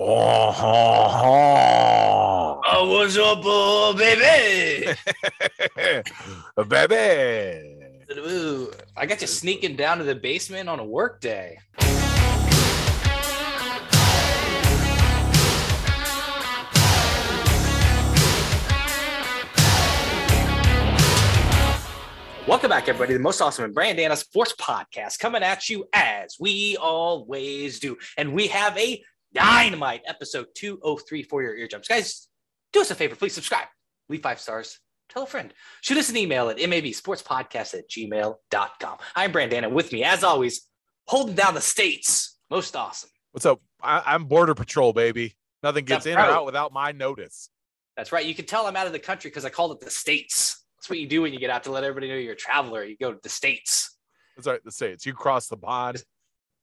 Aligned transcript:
Oh, 0.00 0.52
ha, 0.52 1.08
ha. 1.08 2.60
Oh, 2.70 2.88
what's 2.88 3.16
up, 3.16 3.44
uh, 3.44 3.92
baby? 3.94 4.94
baby. 6.68 7.74
Ooh, 8.16 8.70
I 8.96 9.06
got 9.06 9.20
you 9.20 9.26
sneaking 9.26 9.74
down 9.74 9.98
to 9.98 10.04
the 10.04 10.14
basement 10.14 10.68
on 10.68 10.78
a 10.78 10.84
work 10.84 11.20
day. 11.20 11.58
Welcome 22.46 22.70
back, 22.70 22.88
everybody, 22.88 23.14
to 23.14 23.18
the 23.18 23.22
most 23.22 23.40
awesome 23.40 23.64
and 23.64 23.74
Brandana 23.74 24.16
Sports 24.16 24.54
Podcast 24.60 25.18
coming 25.18 25.42
at 25.42 25.68
you 25.68 25.88
as 25.92 26.36
we 26.38 26.76
always 26.76 27.80
do. 27.80 27.96
And 28.16 28.32
we 28.32 28.46
have 28.46 28.78
a 28.78 29.02
dynamite 29.32 30.02
episode 30.06 30.46
203 30.54 31.22
for 31.22 31.42
your 31.42 31.56
eardrums. 31.56 31.88
Guys, 31.88 32.28
do 32.72 32.80
us 32.80 32.90
a 32.90 32.94
favor, 32.94 33.16
please 33.16 33.34
subscribe, 33.34 33.68
leave 34.08 34.22
five 34.22 34.40
stars, 34.40 34.78
tell 35.08 35.22
a 35.22 35.26
friend. 35.26 35.52
Shoot 35.80 35.98
us 35.98 36.10
an 36.10 36.16
email 36.16 36.48
at 36.50 36.58
mabsportspodcast 36.58 37.74
at 37.74 37.88
gmail.com. 37.88 38.98
I'm 39.16 39.32
Brandana. 39.32 39.70
With 39.70 39.92
me, 39.92 40.04
as 40.04 40.24
always, 40.24 40.66
holding 41.06 41.34
down 41.34 41.54
the 41.54 41.60
states. 41.60 42.38
Most 42.50 42.76
awesome. 42.76 43.10
What's 43.32 43.46
up? 43.46 43.60
I, 43.82 44.02
I'm 44.06 44.24
Border 44.24 44.54
Patrol, 44.54 44.92
baby. 44.92 45.36
Nothing 45.62 45.84
gets 45.84 46.04
That's 46.04 46.14
in 46.14 46.18
or 46.18 46.30
out 46.32 46.46
without 46.46 46.72
my 46.72 46.92
notice. 46.92 47.50
That's 47.96 48.12
right. 48.12 48.24
You 48.24 48.34
can 48.34 48.46
tell 48.46 48.66
I'm 48.66 48.76
out 48.76 48.86
of 48.86 48.92
the 48.92 48.98
country 48.98 49.30
because 49.30 49.44
I 49.44 49.50
called 49.50 49.72
it 49.72 49.80
the 49.80 49.90
states. 49.90 50.64
That's 50.78 50.88
what 50.88 50.98
you 51.00 51.08
do 51.08 51.22
when 51.22 51.32
you 51.32 51.40
get 51.40 51.50
out 51.50 51.64
to 51.64 51.72
let 51.72 51.82
everybody 51.82 52.08
know 52.08 52.14
you're 52.14 52.34
a 52.34 52.36
traveler. 52.36 52.84
You 52.84 52.96
go 52.96 53.12
to 53.12 53.18
the 53.20 53.28
states. 53.28 53.96
That's 54.36 54.46
right. 54.46 54.62
The 54.64 54.70
states. 54.70 55.04
You 55.04 55.14
cross 55.14 55.48
the 55.48 55.56
pond. 55.56 56.02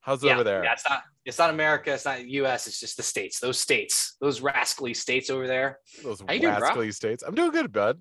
How's 0.05 0.23
it 0.23 0.27
Yeah, 0.27 0.33
over 0.35 0.43
there? 0.43 0.63
Yeah, 0.63 0.73
it's 0.73 0.87
not. 0.87 1.01
It's 1.25 1.39
not 1.39 1.49
America. 1.49 1.91
It's 1.91 2.05
not 2.05 2.23
U.S. 2.27 2.67
It's 2.67 2.79
just 2.79 2.95
the 2.95 3.01
states. 3.03 3.39
Those 3.39 3.59
states. 3.59 4.15
Those 4.21 4.39
rascally 4.39 4.93
states 4.93 5.31
over 5.31 5.47
there. 5.47 5.79
Those 6.03 6.21
How 6.21 6.31
you 6.33 6.41
doing, 6.41 6.53
rascally 6.53 6.91
states. 6.91 7.23
I'm 7.25 7.33
doing 7.33 7.49
good, 7.49 7.71
bud. 7.71 7.99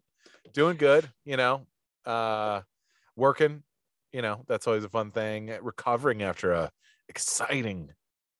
Doing 0.52 0.76
good. 0.76 1.10
You 1.24 1.38
know, 1.38 1.66
uh, 2.04 2.60
working. 3.16 3.62
You 4.12 4.20
know, 4.20 4.44
that's 4.46 4.66
always 4.66 4.84
a 4.84 4.90
fun 4.90 5.12
thing. 5.12 5.50
Recovering 5.62 6.22
after 6.22 6.52
a 6.52 6.70
exciting 7.08 7.90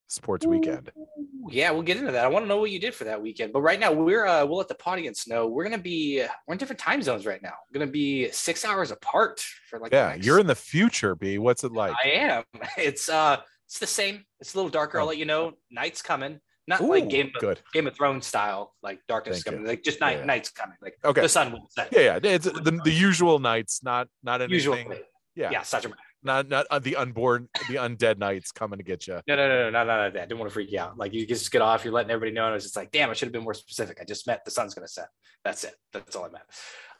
sports 0.09 0.47
weekend. 0.47 0.93
Ooh, 0.99 1.49
Yeah, 1.51 1.71
we'll 1.71 1.83
get 1.83 1.97
into 1.97 2.13
that. 2.13 2.25
I 2.25 2.29
want 2.29 2.45
to 2.45 2.49
know 2.49 2.59
what 2.59 2.71
you 2.71 2.79
did 2.79 2.95
for 2.95 3.05
that 3.05 3.21
weekend. 3.23 3.53
But 3.55 3.63
right 3.63 3.81
now, 3.81 3.91
we're 3.93 4.27
uh, 4.27 4.45
we'll 4.45 4.59
let 4.59 4.69
the 4.69 4.77
audience 4.85 5.27
know 5.27 5.49
we're 5.49 5.65
gonna 5.65 5.79
be 5.79 6.23
we're 6.47 6.53
in 6.53 6.59
different 6.59 6.81
time 6.81 7.01
zones 7.01 7.25
right 7.25 7.43
now. 7.43 7.55
We're 7.73 7.81
gonna 7.81 7.91
be 7.91 8.31
six 8.31 8.67
hours 8.67 8.91
apart 8.91 9.43
for 9.71 9.79
like. 9.79 9.93
Yeah, 9.93 10.09
next- 10.11 10.27
you're 10.27 10.39
in 10.39 10.47
the 10.47 10.55
future, 10.55 11.15
B. 11.15 11.39
What's 11.39 11.65
it 11.65 11.73
like? 11.73 11.95
I 12.05 12.11
am. 12.11 12.45
It's 12.77 13.09
uh, 13.09 13.39
it's 13.75 13.81
the 13.81 13.87
same. 13.89 14.25
It's 14.39 14.55
a 14.55 14.57
little 14.57 14.71
darker. 14.71 14.99
I'll 15.01 15.05
Oh. 15.05 15.09
let 15.09 15.19
you 15.19 15.25
know. 15.25 15.55
Night's 15.69 16.01
coming. 16.01 16.39
Not 16.69 16.81
Ooh, 16.81 16.91
like 16.91 17.09
Game 17.09 17.33
of, 17.35 17.41
good. 17.41 17.61
Game 17.73 17.89
of 17.89 17.97
Thrones 17.97 18.25
style, 18.25 18.73
like 18.85 19.01
darkness 19.09 19.39
Thank 19.39 19.47
you. 19.47 19.51
coming. 19.53 19.67
Like 19.67 19.83
just 19.83 20.01
night, 20.01 20.19
Yeah, 20.19 20.25
night's 20.27 20.49
coming. 20.51 20.77
Like 20.81 20.95
Okay. 21.05 21.23
the 21.23 21.29
sun 21.29 21.51
will 21.51 21.67
set. 21.71 21.89
Yeah, 21.93 22.19
yeah. 22.23 22.31
It's 22.35 22.45
the, 22.47 22.81
the 22.85 22.93
usual 22.93 23.41
nights, 23.41 23.83
not 23.83 24.07
not 24.23 24.41
anything. 24.41 24.55
Usually, 24.55 24.87
Yeah, 25.35 25.51
yeah, 25.51 25.63
such 25.63 25.87
a 25.87 25.91
not 26.23 26.49
not 26.49 26.67
uh, 26.71 26.79
the 26.79 26.95
unborn, 26.97 27.49
the 27.69 27.75
undead 27.75 28.19
knights 28.19 28.53
coming 28.53 28.79
to 28.79 28.85
get 28.85 29.09
you. 29.09 29.21
no, 29.27 29.35
no, 29.37 29.49
no, 29.49 29.71
no, 29.71 29.71
no, 29.71 29.85
no, 29.85 29.97
no, 30.05 30.11
that. 30.13 30.23
I 30.23 30.27
didn't 30.27 30.39
want 30.39 30.51
to 30.51 30.55
freak 30.55 30.71
you 30.71 30.79
out. 30.79 30.97
Like 30.97 31.13
you 31.13 31.27
just 31.27 31.51
get 31.51 31.61
off. 31.61 31.85
You're 31.85 31.93
letting 31.93 32.13
everybody 32.13 32.33
know. 32.33 32.45
And 32.45 32.53
I 32.53 32.55
was 32.55 32.63
just 32.63 32.77
like, 32.77 32.93
damn, 32.93 33.11
I 33.11 33.13
should 33.15 33.27
have 33.27 33.33
been 33.33 33.43
more 33.43 33.55
specific. 33.55 33.99
I 34.01 34.05
just 34.05 34.25
meant 34.29 34.41
the 34.45 34.53
sun's 34.53 34.73
gonna 34.73 34.87
set. 34.89 35.09
That's 35.45 35.65
it. 35.65 35.75
That's 35.93 36.15
all 36.15 36.25
I 36.25 36.29
meant. 36.31 36.45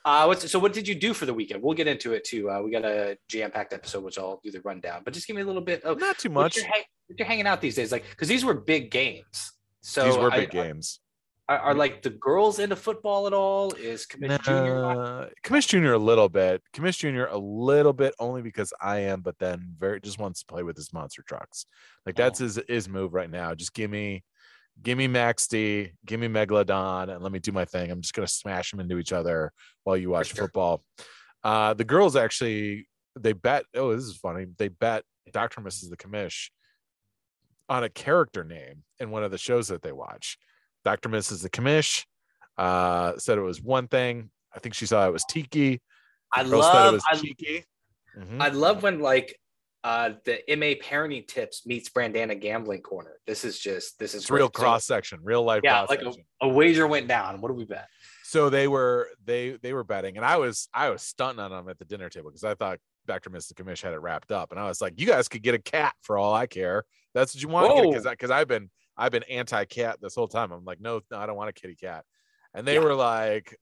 Uh, 0.05 0.25
what's, 0.27 0.51
so 0.51 0.59
what 0.59 0.73
did 0.73 0.87
you 0.87 0.95
do 0.95 1.15
for 1.15 1.25
the 1.27 1.33
weekend? 1.33 1.63
We'll 1.63 1.75
get 1.75 1.87
into 1.87 2.13
it 2.13 2.25
too. 2.25 2.51
Uh, 2.51 2.61
we 2.61 2.71
got 2.71 2.85
a 2.85 3.17
jam-packed 3.29 3.73
episode, 3.73 4.05
which 4.05 4.19
I'll 4.19 4.41
do 4.45 4.51
the 4.51 4.61
rundown. 4.61 5.01
But 5.05 5.15
just 5.15 5.27
give 5.27 5.35
me 5.37 5.43
a 5.43 5.47
little 5.47 5.63
bit 5.63 5.83
of 5.83 5.99
Not 5.99 6.19
too 6.19 6.29
much. 6.29 6.57
you're, 6.57 6.67
hang- 6.67 6.83
what 7.07 7.19
you're 7.19 7.27
hanging 7.29 7.47
out 7.47 7.61
these 7.61 7.75
days, 7.77 7.91
like 7.91 8.05
because 8.11 8.29
these 8.29 8.45
were 8.45 8.55
big 8.55 8.91
games. 8.91 9.53
So 9.81 10.05
These 10.05 10.17
were 10.19 10.31
I- 10.33 10.41
big 10.41 10.51
games. 10.51 11.01
Are, 11.47 11.59
are 11.59 11.75
like 11.75 12.01
the 12.01 12.09
girls 12.09 12.59
into 12.59 12.75
football 12.75 13.27
at 13.27 13.35
all? 13.35 13.73
Is 13.75 14.07
Commish 14.07 14.43
Junior? 14.45 15.31
Commish 15.45 15.69
Junior 15.69 15.93
a 15.93 15.99
little 15.99 16.31
bit. 16.31 16.63
Commish 16.75 16.97
Junior 17.01 17.27
a 17.27 17.37
little 17.37 17.93
bit 17.93 18.15
only 18.19 18.41
because 18.41 18.73
I 18.81 19.01
am, 19.01 19.21
but 19.21 19.39
then 19.39 19.75
very 19.79 20.01
just 20.01 20.19
wants 20.19 20.41
to 20.41 20.47
play 20.47 20.63
with 20.63 20.75
his 20.75 20.91
monster 20.95 21.23
trucks. 21.23 21.67
Like 22.07 22.17
that's 22.17 22.41
Oh. 22.41 22.45
his 22.45 22.61
his 22.67 22.89
move 22.89 23.13
right 23.13 23.31
now. 23.31 23.55
Just 23.55 23.75
give 23.75 23.91
me, 23.91 24.25
give 24.83 24.99
me 24.99 25.07
Max 25.09 25.47
D, 25.47 25.93
give 26.05 26.21
me 26.21 26.29
Megalodon, 26.29 27.13
and 27.15 27.23
let 27.23 27.33
me 27.33 27.39
do 27.39 27.53
my 27.53 27.65
thing. 27.65 27.91
I'm 27.91 28.01
just 28.01 28.15
gonna 28.15 28.27
smash 28.29 28.71
them 28.71 28.81
into 28.81 28.99
each 28.99 29.13
other 29.13 29.53
while 29.85 29.97
you 29.97 30.11
watch 30.11 30.35
sure. 30.35 30.45
football. 30.45 30.83
Uh, 31.43 31.75
the 31.75 31.85
girls 31.85 32.17
actually 32.17 32.89
they 33.19 33.33
bet. 33.33 33.65
Oh, 33.75 33.95
this 33.95 34.05
is 34.05 34.17
funny. 34.17 34.47
They 34.59 34.69
bet 34.69 35.05
Doctor 35.33 35.61
Mrs. 35.61 35.91
the 35.91 35.97
Commish 35.97 36.49
on 37.69 37.85
a 37.85 37.89
character 37.89 38.45
name 38.45 38.83
in 38.99 39.11
one 39.11 39.25
of 39.25 39.31
the 39.31 39.39
shows 39.39 39.69
that 39.69 39.83
they 39.83 39.93
watch. 39.93 40.39
Dr. 40.85 41.09
Mrs. 41.09 41.43
the 41.43 41.51
Commish 41.51 42.05
uh, 42.59 43.17
said 43.19 43.39
it 43.39 43.43
was 43.43 43.63
one 43.63 43.89
thing. 43.89 44.31
I 44.55 44.59
think 44.59 44.75
she 44.75 44.87
saw 44.87 45.07
it 45.07 45.13
was 45.13 45.25
Tiki. 45.25 45.81
I 46.33 46.43
The 46.43 46.57
love. 46.57 47.01
I, 47.11 47.17
Tiki. 47.17 47.65
Mhm. 48.19 48.41
I 48.41 48.49
love 48.49 48.83
when 48.83 49.01
like 49.01 49.39
uh 49.85 50.15
the 50.25 50.41
MA 50.57 50.75
parenting 50.83 51.27
tips 51.29 51.67
meets 51.67 51.91
Brandana 51.91 52.41
gambling 52.41 52.81
corner. 52.81 53.19
This 53.27 53.45
is 53.45 53.59
just 53.59 53.99
this 53.99 54.15
is 54.15 54.29
real 54.31 54.49
cross 54.49 54.87
section, 54.87 55.21
real 55.23 55.45
life 55.45 55.61
yeah, 55.63 55.83
like 55.89 56.03
a, 56.03 56.13
a 56.41 56.49
wager 56.49 56.87
went 56.87 57.07
down. 57.07 57.41
What 57.41 57.49
do 57.49 57.55
we 57.55 57.67
bet? 57.67 57.87
So 58.25 58.49
they 58.51 58.67
were 58.67 59.11
they 59.25 59.59
they 59.63 59.75
were 59.75 59.85
betting, 59.85 60.17
and 60.17 60.25
I 60.25 60.39
was 60.39 60.69
I 60.73 60.89
was 60.89 61.03
stunting 61.03 61.41
on 61.41 61.51
them 61.51 61.69
at 61.69 61.79
the 61.79 61.85
dinner 61.85 62.09
table 62.09 62.31
because 62.31 62.45
I 62.45 62.55
thought 62.55 62.79
Dr. 63.07 63.29
Mrs. 63.29 63.53
Commish 63.53 63.83
had 63.83 63.93
it 63.93 63.99
wrapped 63.99 64.33
up, 64.33 64.51
and 64.51 64.59
I 64.59 64.67
was 64.67 64.81
like, 64.81 64.99
you 64.99 65.07
guys 65.07 65.29
could 65.29 65.43
get 65.43 65.55
a 65.55 65.59
cat 65.59 65.95
for 66.01 66.17
all 66.17 66.33
I 66.35 66.47
care. 66.47 66.85
That's 67.13 67.35
what 67.35 67.43
you 67.43 67.49
want 67.49 67.83
because 67.83 68.05
because 68.05 68.31
I've 68.31 68.49
been 68.49 68.71
I've 68.97 69.13
been 69.13 69.25
anti 69.25 69.67
cat 69.67 69.99
this 70.01 70.15
whole 70.15 70.29
time. 70.29 70.51
I'm 70.51 70.65
like, 70.65 70.81
no, 70.81 71.01
no, 71.11 71.19
I 71.19 71.27
don't 71.27 71.37
want 71.37 71.51
a 71.51 71.53
kitty 71.53 71.77
cat. 71.77 72.05
And 72.55 72.67
they 72.67 72.75
Yeah. 72.75 72.81
were 72.81 72.95
like, 72.95 73.57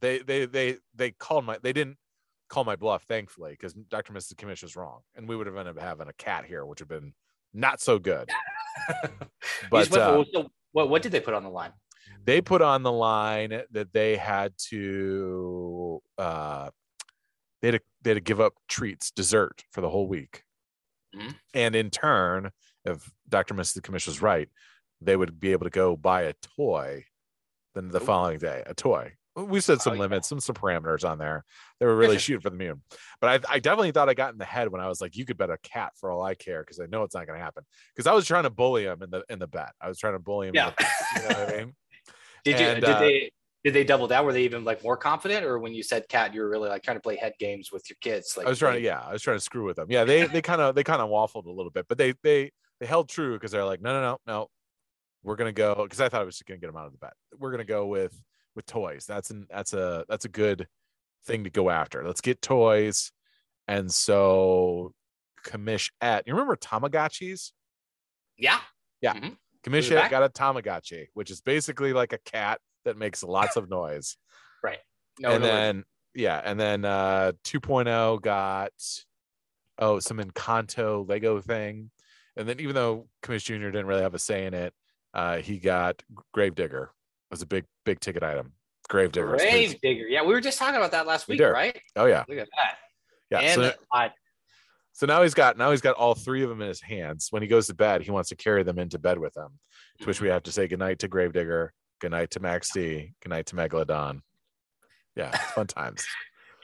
they 0.00 0.18
they 0.18 0.46
they 0.46 0.78
they 0.94 1.12
called 1.12 1.44
my 1.44 1.58
they 1.62 1.72
didn't 1.72 1.98
call 2.48 2.64
my 2.64 2.76
bluff, 2.76 3.04
thankfully, 3.04 3.52
because 3.52 3.74
Dr. 3.74 4.12
Mrs. 4.12 4.34
Commish 4.34 4.62
was 4.62 4.76
wrong, 4.76 5.00
and 5.16 5.28
we 5.28 5.36
would 5.36 5.46
have 5.46 5.56
ended 5.56 5.76
up 5.76 5.82
having 5.82 6.08
a 6.08 6.12
cat 6.14 6.44
here, 6.44 6.64
which 6.64 6.80
would 6.80 6.90
have 6.90 7.00
been 7.00 7.12
not 7.54 7.80
so 7.80 7.98
good. 7.98 8.30
But 9.70 9.80
just 9.80 9.90
went 9.90 10.02
for- 10.04 10.18
uh, 10.20 10.24
so 10.32 10.50
what 10.72 10.88
what 10.88 11.02
did 11.02 11.12
they 11.12 11.20
put 11.20 11.34
on 11.34 11.42
the 11.42 11.50
line? 11.50 11.72
they 12.24 12.40
put 12.40 12.62
on 12.62 12.82
the 12.82 12.92
line 12.92 13.62
that 13.70 13.92
they 13.92 14.16
had 14.16 14.52
to 14.70 16.00
uh 16.16 16.70
they 17.60 17.68
had 17.68 17.74
to, 17.74 17.80
they 18.02 18.10
had 18.10 18.14
to 18.16 18.20
give 18.20 18.40
up 18.40 18.54
treats 18.68 19.10
dessert 19.10 19.64
for 19.72 19.80
the 19.80 19.88
whole 19.90 20.06
week 20.08 20.42
Mhm. 21.14 21.34
and 21.54 21.74
in 21.76 21.90
turn 21.90 22.50
if 22.84 23.10
dr 23.28 23.52
mrs 23.54 23.82
commission 23.82 24.10
was 24.10 24.22
right 24.22 24.48
they 25.00 25.16
would 25.16 25.38
be 25.40 25.52
able 25.52 25.64
to 25.64 25.70
go 25.70 25.96
buy 25.96 26.22
a 26.22 26.34
toy 26.56 27.04
then 27.74 27.88
the 27.88 28.00
Ooh. 28.02 28.06
following 28.06 28.38
day 28.38 28.62
a 28.66 28.74
toy 28.74 29.12
we 29.44 29.60
set 29.60 29.80
some 29.80 29.92
Oh, 29.92 29.96
yeah. 29.96 30.00
limits 30.02 30.28
some 30.28 30.40
some 30.40 30.54
parameters 30.54 31.08
on 31.08 31.18
there 31.18 31.44
they 31.80 31.86
were 31.86 31.96
really 31.96 32.18
shooting 32.18 32.40
for 32.40 32.50
the 32.50 32.56
moon 32.56 32.82
but 33.20 33.44
I, 33.46 33.54
I 33.54 33.58
definitely 33.58 33.92
thought 33.92 34.08
i 34.08 34.14
got 34.14 34.32
in 34.32 34.38
the 34.38 34.44
head 34.44 34.68
when 34.70 34.80
i 34.80 34.88
was 34.88 35.00
like 35.00 35.16
you 35.16 35.24
could 35.24 35.36
bet 35.36 35.50
a 35.50 35.58
cat 35.58 35.92
for 35.96 36.10
all 36.10 36.22
i 36.22 36.34
care 36.34 36.62
because 36.62 36.80
i 36.80 36.86
know 36.86 37.02
it's 37.04 37.14
not 37.14 37.26
going 37.26 37.38
to 37.38 37.44
happen 37.44 37.64
because 37.94 38.06
i 38.06 38.12
was 38.12 38.26
trying 38.26 38.44
to 38.44 38.50
bully 38.50 38.84
him 38.84 39.02
in 39.02 39.10
the 39.10 39.22
in 39.28 39.38
the 39.38 39.46
bet 39.46 39.72
i 39.80 39.88
was 39.88 39.98
trying 39.98 40.14
to 40.14 40.18
bully 40.18 40.48
him 40.48 40.54
Yeah. 40.54 40.72
the, 40.78 40.86
you 41.16 41.22
know 41.22 41.28
what 41.40 41.54
i 41.54 41.56
mean 41.58 41.74
Did 42.44 42.60
you 42.60 42.66
And, 42.66 42.80
did 42.80 42.90
uh, 42.90 42.98
they 43.00 43.30
did 43.64 43.74
they 43.74 43.82
double 43.84 44.06
down? 44.06 44.24
Were 44.24 44.32
they 44.32 44.44
even 44.44 44.64
like 44.64 44.84
more 44.84 44.96
confident, 44.96 45.44
or 45.44 45.58
when 45.58 45.74
you 45.74 45.82
said 45.82 46.08
cat, 46.08 46.32
you 46.32 46.40
were 46.40 46.48
really 46.48 46.68
like 46.68 46.84
trying 46.84 46.96
to 46.96 47.00
play 47.00 47.16
head 47.16 47.32
games 47.40 47.70
with 47.72 47.90
your 47.90 47.96
kids? 48.00 48.34
Like 48.36 48.46
I 48.46 48.50
was 48.50 48.60
trying 48.60 48.74
to, 48.76 48.80
yeah, 48.80 49.00
I 49.00 49.12
was 49.12 49.20
trying 49.20 49.36
to 49.36 49.42
screw 49.42 49.64
with 49.64 49.76
them. 49.76 49.88
Yeah, 49.90 50.04
they 50.04 50.26
they 50.26 50.40
kind 50.40 50.60
of 50.60 50.76
they 50.76 50.84
kind 50.84 51.02
of 51.02 51.10
waffled 51.10 51.46
a 51.46 51.50
little 51.50 51.72
bit, 51.72 51.86
but 51.88 51.98
they 51.98 52.14
they 52.22 52.52
they 52.78 52.86
held 52.86 53.08
true 53.08 53.34
because 53.34 53.50
they're 53.50 53.64
like, 53.64 53.82
no, 53.82 53.92
no, 53.92 54.00
no, 54.00 54.18
no, 54.28 54.46
we're 55.24 55.34
gonna 55.34 55.52
go 55.52 55.74
because 55.82 56.00
I 56.00 56.08
thought 56.08 56.22
I 56.22 56.24
was 56.24 56.36
just 56.36 56.46
gonna 56.46 56.60
get 56.60 56.68
them 56.68 56.76
out 56.76 56.86
of 56.86 56.92
the 56.92 56.98
bet. 56.98 57.12
We're 57.36 57.50
gonna 57.50 57.64
go 57.64 57.86
with 57.86 58.14
with 58.58 58.66
toys. 58.66 59.06
That's 59.06 59.30
an 59.30 59.46
that's 59.48 59.72
a 59.72 60.04
that's 60.08 60.24
a 60.24 60.28
good 60.28 60.66
thing 61.24 61.44
to 61.44 61.50
go 61.50 61.70
after. 61.70 62.04
Let's 62.04 62.20
get 62.20 62.42
toys. 62.42 63.12
And 63.68 63.90
so 63.92 64.92
commish 65.46 65.90
at 66.00 66.26
you 66.26 66.34
remember 66.34 66.56
Tamagotchis? 66.56 67.52
yeah. 68.36 68.58
Yeah. 69.00 69.14
Commish 69.64 69.94
at 69.96 70.10
got 70.10 70.24
a 70.24 70.28
Tamagotchi, 70.28 71.06
which 71.14 71.30
is 71.30 71.40
basically 71.40 71.92
like 71.92 72.12
a 72.12 72.18
cat 72.18 72.60
that 72.84 72.98
makes 72.98 73.22
lots 73.22 73.56
of 73.56 73.70
noise. 73.70 74.16
No, 75.20 75.30
and 75.30 75.42
no, 75.42 75.46
then 75.48 75.84
yeah, 76.14 76.40
and 76.44 76.58
then 76.58 76.84
uh 76.84 77.32
2.0 77.44 78.20
got 78.20 78.72
oh 79.78 80.00
some 80.00 80.18
Encanto 80.18 81.08
Lego 81.08 81.40
thing. 81.40 81.90
And 82.36 82.48
then 82.48 82.58
even 82.60 82.74
though 82.74 83.06
Commish 83.22 83.44
Jr. 83.44 83.66
didn't 83.66 83.86
really 83.86 84.02
have 84.02 84.14
a 84.14 84.18
say 84.18 84.46
in 84.46 84.54
it, 84.54 84.74
uh 85.14 85.38
he 85.38 85.58
got 85.58 86.02
Gravedigger 86.34 86.90
was 87.30 87.42
a 87.42 87.46
big 87.46 87.64
big 87.84 88.00
ticket 88.00 88.22
item. 88.22 88.52
Gravedigger. 88.88 89.32
was 89.32 89.42
his- 89.42 89.50
Grave 89.50 89.80
digger. 89.82 90.08
Yeah, 90.08 90.22
we 90.22 90.32
were 90.32 90.40
just 90.40 90.58
talking 90.58 90.76
about 90.76 90.92
that 90.92 91.06
last 91.06 91.28
week, 91.28 91.40
right? 91.40 91.78
Oh 91.96 92.06
yeah. 92.06 92.24
Look 92.28 92.38
at 92.38 92.48
that. 92.56 92.76
Yeah. 93.30 93.40
and 93.40 93.54
so, 93.62 93.72
uh, 93.92 94.08
so 94.92 95.06
now 95.06 95.22
he's 95.22 95.34
got 95.34 95.58
now 95.58 95.70
he's 95.70 95.80
got 95.82 95.96
all 95.96 96.14
three 96.14 96.42
of 96.42 96.48
them 96.48 96.62
in 96.62 96.68
his 96.68 96.80
hands. 96.80 97.28
When 97.30 97.42
he 97.42 97.48
goes 97.48 97.66
to 97.66 97.74
bed, 97.74 98.02
he 98.02 98.10
wants 98.10 98.30
to 98.30 98.36
carry 98.36 98.62
them 98.62 98.78
into 98.78 98.98
bed 98.98 99.18
with 99.18 99.36
him. 99.36 99.58
To 100.00 100.06
which 100.06 100.20
we 100.20 100.28
have 100.28 100.42
to 100.44 100.52
say 100.52 100.66
goodnight 100.68 101.00
to 101.00 101.08
Gravedigger, 101.08 101.72
goodnight 102.00 102.30
to 102.32 102.40
Max 102.40 102.72
D, 102.72 103.12
goodnight 103.22 103.46
to 103.46 103.56
Megalodon. 103.56 104.22
Yeah, 105.16 105.30
fun 105.54 105.66
times. 105.66 106.06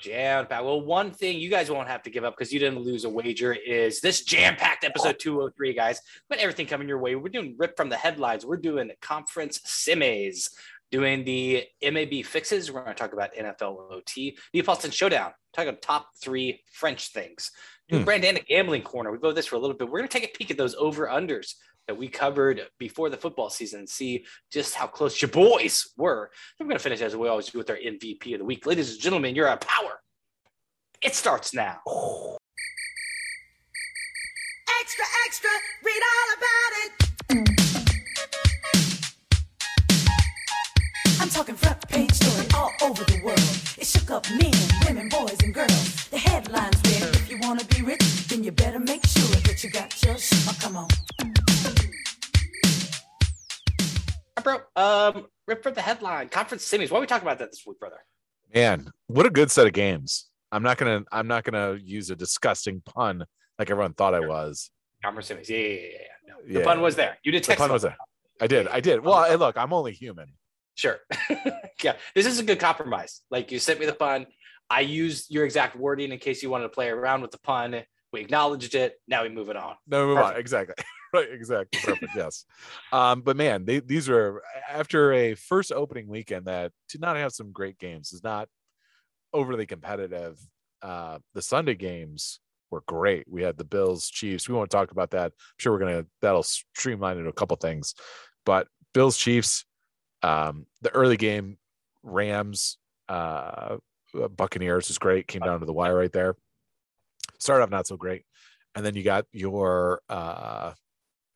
Jam 0.00 0.46
packed. 0.46 0.64
Well, 0.64 0.80
one 0.80 1.12
thing 1.12 1.38
you 1.38 1.48
guys 1.48 1.70
won't 1.70 1.88
have 1.88 2.02
to 2.02 2.10
give 2.10 2.24
up 2.24 2.36
because 2.36 2.52
you 2.52 2.58
didn't 2.58 2.80
lose 2.80 3.04
a 3.04 3.08
wager 3.08 3.52
is 3.52 4.00
this 4.00 4.22
jam 4.22 4.56
packed 4.56 4.84
episode 4.84 5.18
203, 5.18 5.72
guys. 5.72 6.00
But 6.28 6.38
everything 6.38 6.66
coming 6.66 6.88
your 6.88 6.98
way. 6.98 7.14
We're 7.14 7.28
doing 7.28 7.54
rip 7.58 7.76
from 7.76 7.88
the 7.88 7.96
headlines. 7.96 8.44
We're 8.44 8.56
doing 8.56 8.90
conference 9.00 9.60
semis, 9.60 10.50
doing 10.94 11.24
the 11.24 11.64
MAB 11.82 12.24
fixes. 12.24 12.70
We're 12.70 12.84
going 12.84 12.94
to 12.94 13.02
talk 13.02 13.12
about 13.12 13.34
NFL 13.34 13.90
OT, 13.90 14.38
Neapolitan 14.52 14.92
Showdown, 14.92 15.32
talk 15.52 15.66
about 15.66 15.82
top 15.82 16.06
three 16.22 16.62
French 16.72 17.08
things. 17.08 17.50
Do 17.88 17.98
Hmm. 17.98 18.04
Brandana 18.04 18.46
Gambling 18.46 18.82
Corner. 18.82 19.10
We 19.10 19.18
go 19.18 19.32
this 19.32 19.46
for 19.46 19.56
a 19.56 19.58
little 19.58 19.76
bit. 19.76 19.90
We're 19.90 19.98
going 19.98 20.08
to 20.08 20.20
take 20.20 20.32
a 20.32 20.38
peek 20.38 20.52
at 20.52 20.56
those 20.56 20.76
over 20.76 21.08
unders 21.08 21.54
that 21.88 21.96
we 21.96 22.06
covered 22.06 22.60
before 22.78 23.10
the 23.10 23.16
football 23.16 23.50
season 23.50 23.80
and 23.80 23.88
see 23.88 24.24
just 24.52 24.76
how 24.76 24.86
close 24.86 25.20
your 25.20 25.30
boys 25.32 25.84
were. 25.96 26.30
Then 26.58 26.68
we're 26.68 26.70
going 26.70 26.78
to 26.78 26.82
finish 26.84 27.00
as 27.00 27.16
we 27.16 27.26
always 27.26 27.46
do 27.46 27.58
with 27.58 27.70
our 27.70 27.76
MVP 27.76 28.32
of 28.34 28.38
the 28.38 28.44
week. 28.44 28.64
Ladies 28.64 28.92
and 28.92 29.00
gentlemen, 29.00 29.34
you're 29.34 29.48
our 29.48 29.58
power. 29.58 30.00
It 31.02 31.16
starts 31.16 31.52
now. 31.52 31.80
Extra, 34.80 35.04
extra, 35.26 35.50
read 35.84 36.02
all 36.12 36.28
about 36.38 37.48
it. 37.50 37.63
Over 42.84 43.02
the 43.04 43.20
world. 43.24 43.38
It 43.78 43.86
shook 43.86 44.10
up 44.10 44.28
men, 44.30 44.52
women, 44.86 45.08
boys, 45.08 45.36
and 45.42 45.54
girls. 45.54 46.06
The 46.08 46.18
headlines 46.18 46.76
read, 46.84 47.14
if 47.16 47.30
you 47.30 47.38
want 47.40 47.60
to 47.60 47.66
be 47.74 47.82
rich, 47.82 48.28
then 48.28 48.44
you 48.44 48.52
better 48.52 48.78
make 48.78 49.04
sure 49.06 49.24
that 49.46 49.64
you 49.64 49.70
got 49.70 50.02
your 50.04 50.18
sh- 50.18 50.32
oh, 50.48 50.56
come 50.60 50.76
on. 50.76 50.88
Bro, 54.42 54.58
um, 54.76 55.26
rip 55.48 55.62
for 55.62 55.70
the 55.70 55.80
headline. 55.80 56.28
Conference 56.28 56.64
semis. 56.68 56.90
Why 56.90 56.98
are 56.98 57.00
we 57.00 57.06
talking 57.06 57.26
about 57.26 57.38
that 57.38 57.50
this 57.50 57.64
week, 57.66 57.78
brother? 57.80 57.96
Man, 58.54 58.90
what 59.06 59.24
a 59.24 59.30
good 59.30 59.50
set 59.50 59.66
of 59.66 59.72
games. 59.72 60.26
I'm 60.52 60.62
not 60.62 60.76
gonna 60.76 61.02
I'm 61.10 61.26
not 61.26 61.44
gonna 61.44 61.78
use 61.82 62.10
a 62.10 62.16
disgusting 62.16 62.82
pun 62.84 63.24
like 63.58 63.70
everyone 63.70 63.94
thought 63.94 64.14
I 64.14 64.20
was. 64.20 64.70
Conference 65.02 65.30
semis. 65.30 65.48
Yeah, 65.48 65.56
yeah, 65.56 65.64
yeah. 65.66 65.78
yeah. 65.80 66.06
No, 66.28 66.34
The 66.52 66.58
Yeah. 66.60 66.64
pun 66.64 66.82
was 66.82 66.94
there. 66.96 67.16
You 67.24 67.32
did 67.32 67.42
The 67.44 67.56
pun 67.56 67.72
was 67.72 67.82
there. 67.82 67.96
I 68.40 68.46
did. 68.46 68.68
I 68.68 68.80
did. 68.80 69.02
Well, 69.02 69.24
hey, 69.24 69.36
look, 69.36 69.56
I'm 69.56 69.72
only 69.72 69.92
human. 69.92 70.26
Sure. 70.74 70.98
yeah, 71.82 71.94
this 72.14 72.26
is 72.26 72.38
a 72.38 72.42
good 72.42 72.58
compromise. 72.58 73.20
Like 73.30 73.52
you 73.52 73.58
sent 73.58 73.80
me 73.80 73.86
the 73.86 73.94
pun. 73.94 74.26
I 74.68 74.80
used 74.80 75.30
your 75.30 75.44
exact 75.44 75.76
wording 75.76 76.10
in 76.12 76.18
case 76.18 76.42
you 76.42 76.50
wanted 76.50 76.64
to 76.64 76.70
play 76.70 76.88
around 76.88 77.22
with 77.22 77.30
the 77.30 77.38
pun. 77.38 77.82
We 78.12 78.20
acknowledged 78.20 78.74
it. 78.74 78.94
Now 79.08 79.22
we 79.24 79.28
move 79.28 79.48
it 79.50 79.56
on. 79.56 79.74
No, 79.86 80.06
move 80.06 80.18
on. 80.18 80.36
Exactly. 80.36 80.74
right. 81.14 81.28
Exactly. 81.30 81.80
Perfect. 81.82 82.12
yes. 82.16 82.44
Um, 82.92 83.22
but 83.22 83.36
man, 83.36 83.64
they, 83.64 83.80
these 83.80 84.08
are 84.08 84.42
after 84.68 85.12
a 85.12 85.34
first 85.34 85.72
opening 85.72 86.08
weekend 86.08 86.46
that 86.46 86.72
did 86.88 87.00
not 87.00 87.16
have 87.16 87.32
some 87.32 87.52
great 87.52 87.78
games. 87.78 88.12
Is 88.12 88.22
not 88.22 88.48
overly 89.32 89.66
competitive. 89.66 90.38
Uh, 90.80 91.18
the 91.34 91.42
Sunday 91.42 91.74
games 91.74 92.40
were 92.70 92.82
great. 92.86 93.26
We 93.28 93.42
had 93.42 93.56
the 93.56 93.64
Bills, 93.64 94.08
Chiefs. 94.08 94.48
We 94.48 94.54
won't 94.54 94.70
talk 94.70 94.90
about 94.90 95.10
that. 95.10 95.26
I'm 95.26 95.58
sure 95.58 95.72
we're 95.72 95.78
gonna 95.78 96.06
that'll 96.20 96.42
streamline 96.42 97.18
into 97.18 97.30
a 97.30 97.34
couple 97.34 97.56
things. 97.56 97.94
But 98.44 98.68
Bills, 98.92 99.16
Chiefs, 99.16 99.64
um, 100.24 100.66
the 100.80 100.90
early 100.90 101.16
game, 101.16 101.58
Rams, 102.02 102.78
uh, 103.08 103.76
Buccaneers 104.36 104.88
was 104.88 104.98
great. 104.98 105.26
Came 105.26 105.42
down 105.42 105.60
to 105.60 105.66
the 105.66 105.72
wire 105.72 105.96
right 105.96 106.12
there. 106.12 106.36
Started 107.38 107.64
off 107.64 107.70
not 107.70 107.86
so 107.86 107.96
great. 107.96 108.22
And 108.74 108.84
then 108.84 108.94
you 108.94 109.02
got 109.02 109.26
your 109.32 110.00
uh 110.08 110.72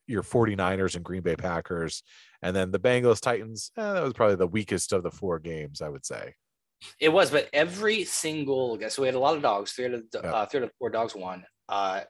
your 0.07 0.23
49ers 0.23 0.97
and 0.97 1.05
Green 1.05 1.23
Bay 1.23 1.37
Packers. 1.37 2.03
And 2.41 2.57
then 2.57 2.71
the 2.71 2.79
Bengals 2.79 3.21
Titans. 3.21 3.71
eh, 3.77 3.93
that 3.93 4.03
was 4.03 4.15
probably 4.15 4.37
the 4.37 4.47
weakest 4.47 4.93
of 4.93 5.03
the 5.03 5.11
four 5.11 5.39
games, 5.39 5.83
I 5.83 5.91
would 5.91 6.07
say. 6.07 6.35
It 6.99 7.11
was, 7.11 7.31
but 7.31 7.51
every 7.53 8.05
single 8.05 8.77
guess 8.79 8.95
so 8.95 9.03
we 9.03 9.09
had 9.09 9.17
a 9.17 9.21
lot 9.21 9.37
of 9.37 9.43
dogs. 9.43 9.73
Three 9.73 9.87
out 9.87 9.95
of 9.95 10.03
the 10.11 10.25
uh, 10.25 10.47
three 10.47 10.61
out 10.61 10.65
of 10.65 10.73
four 10.79 10.89
dogs 10.91 11.15
won. 11.15 11.45
Uh, 11.69 12.03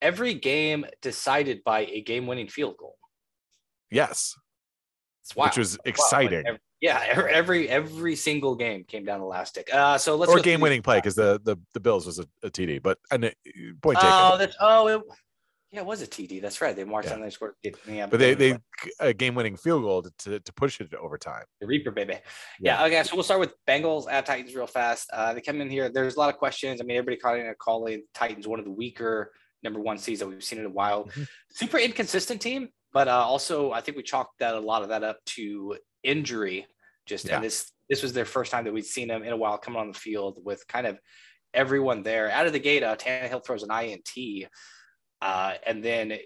every 0.00 0.34
game 0.34 0.84
decided 1.02 1.64
by 1.64 1.86
a 1.86 2.02
game-winning 2.02 2.48
field 2.48 2.76
goal. 2.76 2.96
Yes. 3.90 4.36
Which 5.34 5.56
was 5.56 5.72
Wow, 5.72 5.82
like 5.84 5.88
exciting. 5.88 6.44
every- 6.46 6.60
yeah, 6.80 7.02
every, 7.08 7.68
every 7.70 8.14
single 8.14 8.54
game 8.54 8.84
came 8.84 9.06
down 9.06 9.20
the 9.20 9.26
last 9.26 9.54
tick. 9.54 9.72
Uh, 9.72 9.96
so 9.96 10.16
let's 10.16 10.30
or 10.30 10.38
game 10.40 10.60
winning 10.60 10.82
play 10.82 10.98
because 10.98 11.14
the, 11.14 11.40
the 11.42 11.56
the 11.72 11.80
Bills 11.80 12.04
was 12.04 12.18
a, 12.18 12.26
a 12.42 12.50
TD. 12.50 12.82
But 12.82 12.98
and 13.10 13.24
it, 13.24 13.36
point 13.80 13.98
taken. 13.98 14.10
Oh, 14.12 14.36
that's 14.36 14.54
oh, 14.60 14.86
it, 14.88 15.02
yeah, 15.72 15.80
it 15.80 15.86
was 15.86 16.02
a 16.02 16.06
TD. 16.06 16.42
That's 16.42 16.60
right. 16.60 16.76
They 16.76 16.84
marched 16.84 17.08
Yeah. 17.08 17.14
on. 17.14 17.22
They 17.22 17.30
scored. 17.30 17.54
Yeah, 17.88 18.06
but 18.06 18.20
they 18.20 18.34
they 18.34 18.58
a 19.00 19.14
game 19.14 19.34
winning 19.34 19.56
field 19.56 19.82
goal 19.82 20.02
to, 20.02 20.12
to, 20.18 20.40
to 20.40 20.52
push 20.52 20.78
it 20.80 20.90
to 20.90 20.98
overtime. 20.98 21.44
The 21.60 21.66
Reaper, 21.66 21.90
baby. 21.90 22.18
Yeah. 22.60 22.84
Okay. 22.84 23.02
So 23.02 23.16
we'll 23.16 23.24
start 23.24 23.40
with 23.40 23.54
Bengals 23.66 24.06
at 24.10 24.26
Titans 24.26 24.54
real 24.54 24.66
fast. 24.66 25.08
Uh, 25.10 25.32
they 25.32 25.40
come 25.40 25.62
in 25.62 25.70
here. 25.70 25.88
There's 25.88 26.16
a 26.16 26.18
lot 26.20 26.28
of 26.28 26.36
questions. 26.38 26.82
I 26.82 26.84
mean, 26.84 26.98
everybody 26.98 27.16
caught 27.16 27.30
calling 27.30 27.46
it 27.46 27.58
calling 27.58 28.02
Titans 28.12 28.46
one 28.46 28.58
of 28.58 28.66
the 28.66 28.70
weaker 28.70 29.32
number 29.62 29.80
one 29.80 29.96
seeds 29.96 30.20
that 30.20 30.28
we've 30.28 30.44
seen 30.44 30.58
in 30.58 30.66
a 30.66 30.70
while. 30.70 31.06
Mhm. 31.06 31.26
Super 31.50 31.78
inconsistent 31.78 32.42
team, 32.42 32.68
but 32.94 33.08
uh, 33.08 33.24
also 33.24 33.72
I 33.72 33.82
think 33.82 33.96
we 33.98 34.02
chalked 34.02 34.38
that 34.38 34.54
a 34.54 34.60
lot 34.60 34.82
of 34.82 34.88
that 34.88 35.04
up 35.04 35.18
to 35.36 35.76
injury. 36.02 36.66
Just 37.04 37.26
Yeah. 37.26 37.36
and 37.36 37.44
this 37.44 37.70
this 37.90 38.02
was 38.02 38.14
their 38.14 38.24
first 38.24 38.50
time 38.50 38.64
that 38.64 38.72
we'd 38.72 38.86
seen 38.86 39.08
them 39.08 39.22
in 39.22 39.32
a 39.32 39.36
while 39.36 39.58
coming 39.58 39.80
on 39.80 39.88
the 39.88 39.98
field 39.98 40.38
with 40.42 40.66
kind 40.66 40.86
of 40.86 40.98
everyone 41.52 42.02
there 42.02 42.30
out 42.30 42.46
of 42.46 42.54
the 42.54 42.58
gate. 42.58 42.82
Uh, 42.82 42.96
Tannehill 42.96 43.44
throws 43.44 43.62
an 43.62 43.70
INT, 43.70 44.48
uh, 45.20 45.54
and 45.66 45.84
then 45.84 46.16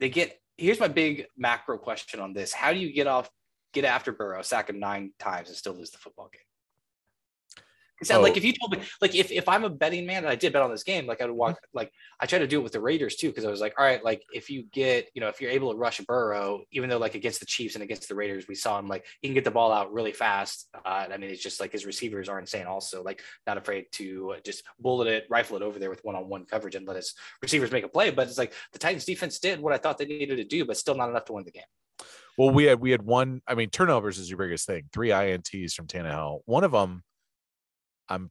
they 0.00 0.08
get. 0.08 0.36
Here's 0.56 0.80
my 0.80 0.88
big 0.88 1.26
macro 1.38 1.78
question 1.78 2.18
on 2.20 2.32
this: 2.32 2.52
How 2.52 2.72
do 2.72 2.80
you 2.80 2.92
get 2.92 3.06
off 3.06 3.30
get 3.72 3.84
after 3.84 4.12
Burrow, 4.12 4.42
sack 4.42 4.68
him 4.68 4.78
nine 4.78 5.12
times, 5.18 5.48
and 5.48 5.56
still 5.56 5.74
lose 5.74 5.90
the 5.90 5.98
football 5.98 6.28
game. 6.32 6.42
Because 8.00 8.16
Oh. 8.16 8.22
like 8.22 8.36
if 8.36 8.44
you 8.44 8.52
told 8.54 8.72
me, 8.72 8.80
like 9.00 9.14
if, 9.14 9.30
if 9.30 9.48
I'm 9.48 9.62
a 9.64 9.68
betting 9.70 10.06
man 10.06 10.24
and 10.24 10.28
I 10.28 10.34
did 10.34 10.52
bet 10.52 10.62
on 10.62 10.70
this 10.70 10.82
game, 10.82 11.06
like 11.06 11.20
I 11.20 11.26
would 11.26 11.34
walk, 11.34 11.60
like 11.74 11.92
I 12.18 12.26
try 12.26 12.38
to 12.38 12.46
do 12.46 12.58
it 12.58 12.62
with 12.62 12.72
the 12.72 12.80
Raiders 12.80 13.16
too, 13.16 13.28
because 13.28 13.44
I 13.44 13.50
was 13.50 13.60
like, 13.60 13.74
all 13.78 13.84
right, 13.84 14.02
like 14.02 14.22
if 14.32 14.48
you 14.48 14.64
get, 14.72 15.08
you 15.14 15.20
know, 15.20 15.28
if 15.28 15.40
you're 15.40 15.50
able 15.50 15.70
to 15.70 15.76
rush 15.78 16.00
a 16.00 16.04
Burrow, 16.04 16.62
even 16.72 16.88
though 16.88 16.98
like 16.98 17.14
against 17.14 17.40
the 17.40 17.46
Chiefs 17.46 17.74
and 17.74 17.84
against 17.84 18.08
the 18.08 18.14
Raiders, 18.14 18.48
we 18.48 18.54
saw 18.54 18.78
him 18.78 18.88
like 18.88 19.04
he 19.20 19.28
can 19.28 19.34
get 19.34 19.44
the 19.44 19.50
ball 19.50 19.70
out 19.70 19.92
really 19.92 20.12
fast. 20.12 20.68
Uh, 20.74 21.06
I 21.12 21.16
mean, 21.18 21.30
it's 21.30 21.42
just 21.42 21.60
like 21.60 21.72
his 21.72 21.84
receivers 21.84 22.28
are 22.28 22.38
insane, 22.38 22.66
also 22.66 23.02
like 23.02 23.22
not 23.46 23.58
afraid 23.58 23.84
to 23.92 24.36
just 24.44 24.64
bullet 24.78 25.06
it, 25.08 25.26
rifle 25.28 25.56
it 25.56 25.62
over 25.62 25.78
there 25.78 25.90
with 25.90 26.02
one-on-one 26.02 26.46
coverage 26.46 26.74
and 26.74 26.86
let 26.86 26.96
his 26.96 27.14
receivers 27.42 27.70
make 27.70 27.84
a 27.84 27.88
play. 27.88 28.10
But 28.10 28.28
it's 28.28 28.38
like 28.38 28.54
the 28.72 28.78
Titans 28.78 29.04
defense 29.04 29.38
did 29.38 29.60
what 29.60 29.74
I 29.74 29.78
thought 29.78 29.98
they 29.98 30.06
needed 30.06 30.36
to 30.36 30.44
do, 30.44 30.64
but 30.64 30.76
still 30.78 30.94
not 30.94 31.10
enough 31.10 31.26
to 31.26 31.34
win 31.34 31.44
the 31.44 31.50
game. 31.50 31.62
Well, 32.38 32.50
we 32.50 32.64
had 32.64 32.80
we 32.80 32.92
had 32.92 33.02
one. 33.02 33.42
I 33.46 33.54
mean, 33.54 33.68
turnovers 33.68 34.18
is 34.18 34.30
your 34.30 34.38
biggest 34.38 34.66
thing. 34.66 34.84
Three 34.92 35.10
ints 35.10 35.74
from 35.74 35.86
Tannehill. 35.86 36.40
One 36.46 36.64
of 36.64 36.72
them, 36.72 37.02
I'm 38.10 38.30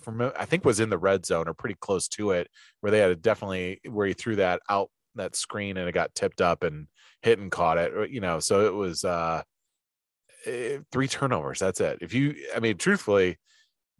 from 0.00 0.32
I 0.38 0.44
think 0.44 0.64
was 0.64 0.80
in 0.80 0.90
the 0.90 0.98
red 0.98 1.24
zone 1.24 1.48
or 1.48 1.54
pretty 1.54 1.76
close 1.80 2.08
to 2.08 2.32
it, 2.32 2.48
where 2.80 2.90
they 2.90 2.98
had 2.98 3.10
a 3.10 3.16
definitely 3.16 3.80
where 3.88 4.06
he 4.06 4.14
threw 4.14 4.36
that 4.36 4.60
out 4.68 4.90
that 5.14 5.36
screen 5.36 5.76
and 5.76 5.88
it 5.88 5.92
got 5.92 6.14
tipped 6.14 6.40
up 6.40 6.62
and 6.62 6.88
hit 7.22 7.38
and 7.38 7.50
caught 7.50 7.78
it. 7.78 8.10
You 8.10 8.20
know, 8.20 8.40
so 8.40 8.66
it 8.66 8.74
was 8.74 9.04
uh 9.04 9.42
eh, 10.46 10.78
three 10.90 11.08
turnovers. 11.08 11.58
That's 11.58 11.80
it. 11.80 11.98
If 12.02 12.12
you, 12.14 12.34
I 12.54 12.60
mean, 12.60 12.76
truthfully, 12.76 13.38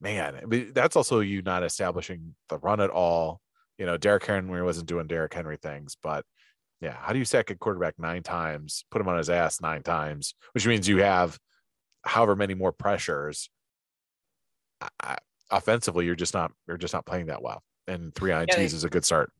man, 0.00 0.70
that's 0.74 0.96
also 0.96 1.20
you 1.20 1.42
not 1.42 1.62
establishing 1.62 2.34
the 2.48 2.58
run 2.58 2.80
at 2.80 2.90
all. 2.90 3.40
You 3.78 3.86
know, 3.86 3.96
Derrick 3.96 4.26
Henry 4.26 4.62
wasn't 4.62 4.88
doing 4.88 5.06
Derrick 5.06 5.32
Henry 5.32 5.56
things, 5.56 5.96
but 6.02 6.24
yeah, 6.80 6.96
how 6.98 7.12
do 7.12 7.18
you 7.20 7.24
sack 7.24 7.50
a 7.50 7.54
quarterback 7.54 7.94
nine 7.98 8.24
times, 8.24 8.84
put 8.90 9.00
him 9.00 9.08
on 9.08 9.16
his 9.16 9.30
ass 9.30 9.60
nine 9.60 9.82
times, 9.82 10.34
which 10.52 10.66
means 10.66 10.88
you 10.88 10.98
have 10.98 11.38
however 12.04 12.36
many 12.36 12.54
more 12.54 12.72
pressures. 12.72 13.48
I- 15.02 15.18
offensively, 15.50 16.06
you're 16.06 16.14
just 16.14 16.34
not 16.34 16.52
you're 16.66 16.76
just 16.76 16.94
not 16.94 17.06
playing 17.06 17.26
that 17.26 17.42
well. 17.42 17.62
And 17.86 18.14
three 18.14 18.32
INTs 18.32 18.56
they- 18.56 18.64
is 18.64 18.84
a 18.84 18.90
good 18.90 19.04
start. 19.04 19.32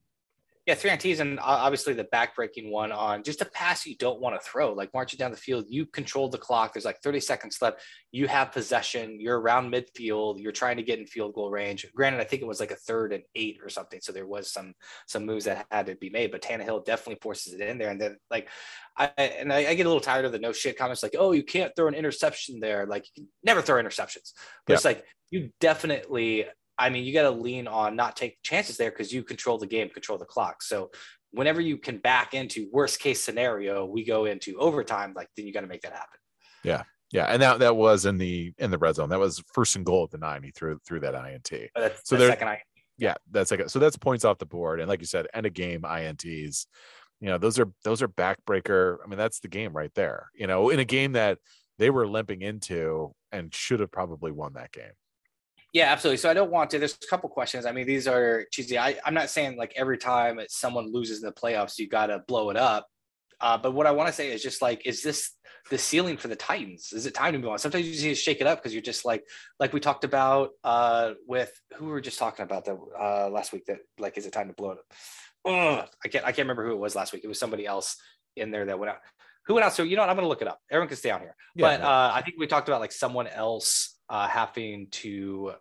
Yeah, 0.64 0.74
three 0.74 0.90
INTs 0.90 1.18
and 1.18 1.40
obviously 1.42 1.92
the 1.92 2.04
backbreaking 2.04 2.70
one 2.70 2.92
on 2.92 3.24
just 3.24 3.40
a 3.40 3.44
pass 3.44 3.84
you 3.84 3.96
don't 3.96 4.20
want 4.20 4.40
to 4.40 4.48
throw, 4.48 4.72
like 4.72 4.94
marching 4.94 5.18
down 5.18 5.32
the 5.32 5.36
field. 5.36 5.64
You 5.68 5.86
control 5.86 6.28
the 6.28 6.38
clock. 6.38 6.72
There's 6.72 6.84
like 6.84 7.00
30 7.02 7.18
seconds 7.18 7.58
left. 7.60 7.82
You 8.12 8.28
have 8.28 8.52
possession. 8.52 9.20
You're 9.20 9.40
around 9.40 9.72
midfield. 9.72 10.40
You're 10.40 10.52
trying 10.52 10.76
to 10.76 10.84
get 10.84 11.00
in 11.00 11.06
field 11.06 11.34
goal 11.34 11.50
range. 11.50 11.84
Granted, 11.96 12.20
I 12.20 12.24
think 12.24 12.42
it 12.42 12.48
was 12.48 12.60
like 12.60 12.70
a 12.70 12.76
third 12.76 13.12
and 13.12 13.24
eight 13.34 13.58
or 13.60 13.68
something. 13.68 14.00
So 14.00 14.12
there 14.12 14.28
was 14.28 14.52
some 14.52 14.74
some 15.08 15.26
moves 15.26 15.46
that 15.46 15.66
had 15.68 15.86
to 15.86 15.96
be 15.96 16.10
made, 16.10 16.30
but 16.30 16.42
Tannehill 16.42 16.84
definitely 16.84 17.18
forces 17.20 17.54
it 17.54 17.60
in 17.60 17.76
there. 17.76 17.90
And 17.90 18.00
then 18.00 18.18
like 18.30 18.48
I 18.96 19.06
and 19.16 19.52
I, 19.52 19.70
I 19.70 19.74
get 19.74 19.86
a 19.86 19.88
little 19.88 20.00
tired 20.00 20.26
of 20.26 20.30
the 20.30 20.38
no 20.38 20.52
shit 20.52 20.78
comments 20.78 21.02
like, 21.02 21.16
oh, 21.18 21.32
you 21.32 21.42
can't 21.42 21.74
throw 21.74 21.88
an 21.88 21.94
interception 21.94 22.60
there. 22.60 22.86
Like 22.86 23.04
you 23.16 23.24
can 23.24 23.28
never 23.42 23.62
throw 23.62 23.82
interceptions. 23.82 24.32
But 24.64 24.74
it's 24.74 24.84
like 24.84 25.04
you 25.32 25.50
definitely 25.60 26.46
I 26.78 26.88
mean, 26.88 27.04
you 27.04 27.12
got 27.12 27.22
to 27.22 27.30
lean 27.30 27.66
on 27.68 27.96
not 27.96 28.16
take 28.16 28.38
chances 28.42 28.76
there 28.76 28.90
because 28.90 29.12
you 29.12 29.22
control 29.22 29.58
the 29.58 29.66
game, 29.66 29.88
control 29.90 30.18
the 30.18 30.24
clock. 30.24 30.62
So 30.62 30.90
whenever 31.30 31.60
you 31.60 31.76
can 31.76 31.98
back 31.98 32.34
into 32.34 32.68
worst 32.72 32.98
case 32.98 33.22
scenario, 33.22 33.84
we 33.84 34.04
go 34.04 34.24
into 34.24 34.56
overtime, 34.58 35.12
like 35.14 35.28
then 35.36 35.46
you 35.46 35.52
got 35.52 35.60
to 35.62 35.66
make 35.66 35.82
that 35.82 35.92
happen. 35.92 36.18
Yeah, 36.64 36.82
Yeah, 37.12 37.26
and 37.26 37.42
that 37.42 37.58
that 37.60 37.76
was 37.76 38.04
in 38.06 38.18
the 38.18 38.52
in 38.58 38.70
the 38.70 38.78
red 38.78 38.94
zone. 38.96 39.10
That 39.10 39.18
was 39.18 39.42
first 39.52 39.76
and 39.76 39.84
goal 39.84 40.04
at 40.04 40.10
the 40.10 40.18
nine. 40.18 40.42
He 40.42 40.50
threw 40.50 40.78
threw 40.86 41.00
that 41.00 41.14
INT. 41.14 41.50
But 41.50 41.70
oh, 41.76 41.80
that's 41.82 42.08
So 42.08 42.14
the 42.16 42.20
there- 42.20 42.30
second 42.30 42.48
I 42.48 42.62
Yeah, 42.98 43.14
that's 43.30 43.50
like 43.50 43.68
so 43.68 43.78
that's 43.78 43.96
points 43.96 44.24
off 44.24 44.38
the 44.38 44.46
board. 44.46 44.80
And 44.80 44.88
like 44.88 45.00
you 45.00 45.06
said, 45.06 45.26
end 45.34 45.46
of 45.46 45.52
game 45.54 45.82
INTs. 45.82 46.66
You 47.20 47.28
know, 47.28 47.38
those 47.38 47.58
are 47.60 47.70
those 47.84 48.02
are 48.02 48.08
backbreaker. 48.08 48.96
I 49.04 49.08
mean, 49.08 49.18
that's 49.18 49.40
the 49.40 49.48
game 49.48 49.72
right 49.72 49.92
there. 49.94 50.30
You 50.34 50.46
know, 50.46 50.70
in 50.70 50.78
a 50.80 50.84
game 50.84 51.12
that 51.12 51.38
they 51.78 51.90
were 51.90 52.08
limping 52.08 52.42
into 52.42 53.14
and 53.30 53.54
should 53.54 53.80
have 53.80 53.92
probably 53.92 54.32
won 54.32 54.54
that 54.54 54.72
game. 54.72 54.92
Yeah, 55.72 55.90
absolutely. 55.90 56.18
So 56.18 56.28
I 56.28 56.34
don't 56.34 56.50
want 56.50 56.70
to. 56.70 56.78
There's 56.78 56.98
a 57.02 57.06
couple 57.06 57.28
questions. 57.30 57.64
I 57.64 57.72
mean, 57.72 57.86
these 57.86 58.06
are 58.06 58.44
cheesy. 58.52 58.78
I, 58.78 58.98
I'm 59.06 59.14
not 59.14 59.30
saying 59.30 59.56
like 59.56 59.72
every 59.74 59.96
time 59.96 60.38
someone 60.48 60.92
loses 60.92 61.22
in 61.22 61.26
the 61.26 61.32
playoffs, 61.32 61.78
you 61.78 61.88
got 61.88 62.06
to 62.06 62.22
blow 62.28 62.50
it 62.50 62.56
up. 62.56 62.86
Uh, 63.40 63.58
but 63.58 63.72
what 63.72 63.86
I 63.86 63.90
want 63.92 64.06
to 64.08 64.12
say 64.12 64.30
is 64.30 64.42
just 64.42 64.62
like, 64.62 64.86
is 64.86 65.02
this 65.02 65.30
the 65.70 65.78
ceiling 65.78 66.16
for 66.16 66.28
the 66.28 66.36
Titans? 66.36 66.92
Is 66.92 67.06
it 67.06 67.14
time 67.14 67.32
to 67.32 67.38
move 67.38 67.50
on? 67.50 67.58
Sometimes 67.58 67.86
you 67.86 67.92
just 67.92 68.04
need 68.04 68.10
to 68.10 68.14
shake 68.14 68.40
it 68.40 68.46
up 68.46 68.58
because 68.58 68.72
you're 68.72 68.82
just 68.82 69.04
like, 69.04 69.24
like 69.58 69.72
we 69.72 69.80
talked 69.80 70.04
about 70.04 70.50
uh, 70.62 71.12
with 71.26 71.50
who 71.74 71.86
we 71.86 71.90
were 71.92 72.00
just 72.00 72.18
talking 72.18 72.44
about 72.44 72.64
the 72.66 72.78
uh, 72.98 73.30
last 73.30 73.52
week. 73.52 73.64
That 73.66 73.78
like, 73.98 74.18
is 74.18 74.26
it 74.26 74.32
time 74.32 74.48
to 74.48 74.54
blow 74.54 74.72
it 74.72 74.78
up? 74.78 74.84
Ugh, 75.44 75.88
I 76.04 76.08
can't. 76.08 76.24
I 76.24 76.28
can't 76.28 76.46
remember 76.46 76.66
who 76.66 76.72
it 76.72 76.78
was 76.78 76.94
last 76.94 77.12
week. 77.12 77.24
It 77.24 77.28
was 77.28 77.38
somebody 77.38 77.66
else 77.66 77.96
in 78.36 78.50
there 78.50 78.66
that 78.66 78.78
went 78.78 78.90
out. 78.90 78.98
Who 79.46 79.54
went 79.54 79.64
out? 79.64 79.72
So 79.72 79.82
you 79.82 79.96
know 79.96 80.02
what? 80.02 80.10
I'm 80.10 80.16
going 80.16 80.24
to 80.24 80.28
look 80.28 80.42
it 80.42 80.46
up. 80.46 80.60
Everyone 80.70 80.86
can 80.86 80.96
stay 80.96 81.10
on 81.10 81.20
here. 81.20 81.34
Yeah, 81.56 81.66
but 81.66 81.80
yeah. 81.80 81.88
uh, 81.88 82.12
I 82.14 82.22
think 82.22 82.36
we 82.38 82.46
talked 82.46 82.68
about 82.68 82.80
like 82.80 82.92
someone 82.92 83.26
else 83.26 83.98
uh, 84.12 84.28
having 84.28 84.88
to 84.90 85.54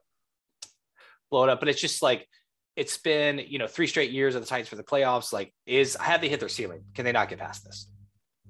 blow 1.32 1.46
it 1.46 1.50
up. 1.50 1.60
But 1.60 1.70
it's 1.70 1.82
just 1.82 2.04
like 2.04 2.28
it's 2.76 2.98
been 2.98 3.42
you 3.48 3.58
know 3.58 3.68
three 3.68 3.88
straight 3.88 4.12
years 4.12 4.36
of 4.36 4.42
the 4.42 4.48
Titans 4.48 4.68
for 4.68 4.76
the 4.76 4.84
playoffs. 4.84 5.34
Like, 5.34 5.54
is 5.66 5.96
have 5.96 6.22
they 6.22 6.30
hit 6.30 6.40
their 6.40 6.50
ceiling? 6.50 6.84
Can 6.94 7.06
they 7.06 7.14
not 7.14 7.30
get 7.30 7.40
past 7.40 7.64
this? 7.64 7.90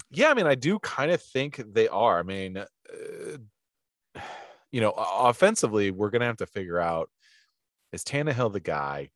Yeah, 0.10 0.29
I 0.29 0.34
mean, 0.34 0.48
I 0.48 0.55
do 0.55 0.79
kind 0.79 1.12
of 1.12 1.22
think 1.22 1.62
they 1.74 1.88
are. 1.88 2.20
I 2.20 2.24
mean, 2.24 2.58
uh, 2.58 4.17
you 4.72 4.81
know, 4.81 4.91
offensively, 4.91 5.91
we're 5.91 6.10
gonna 6.10 6.25
have 6.25 6.38
to 6.38 6.48
figure 6.48 6.79
out 6.79 7.10
is 7.93 8.03
Tannehill 8.03 8.51
the 8.51 8.60
guy, 8.60 9.12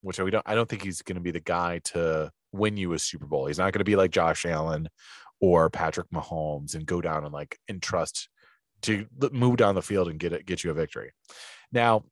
which 0.00 0.18
we 0.18 0.30
don't. 0.30 0.42
I 0.46 0.54
don't 0.54 0.68
think 0.68 0.82
he's 0.82 1.02
gonna 1.02 1.20
be 1.20 1.32
the 1.32 1.40
guy 1.40 1.80
to 1.84 2.32
win 2.50 2.78
you 2.78 2.94
a 2.94 2.98
Super 2.98 3.26
Bowl. 3.26 3.46
He's 3.46 3.58
not 3.58 3.74
gonna 3.74 3.84
be 3.84 3.96
like 3.96 4.10
Josh 4.10 4.46
Allen 4.46 4.88
or 5.40 5.68
Patrick 5.68 6.08
Mahomes 6.10 6.74
and 6.74 6.86
go 6.86 7.02
down 7.02 7.24
and 7.24 7.32
like 7.32 7.58
entrust 7.68 8.30
to 8.84 9.06
move 9.32 9.56
down 9.56 9.74
the 9.74 9.82
field 9.82 10.08
and 10.08 10.18
get 10.18 10.32
it, 10.32 10.46
get 10.46 10.64
you 10.64 10.70
a 10.70 10.74
victory. 10.74 11.10
Now, 11.72 12.04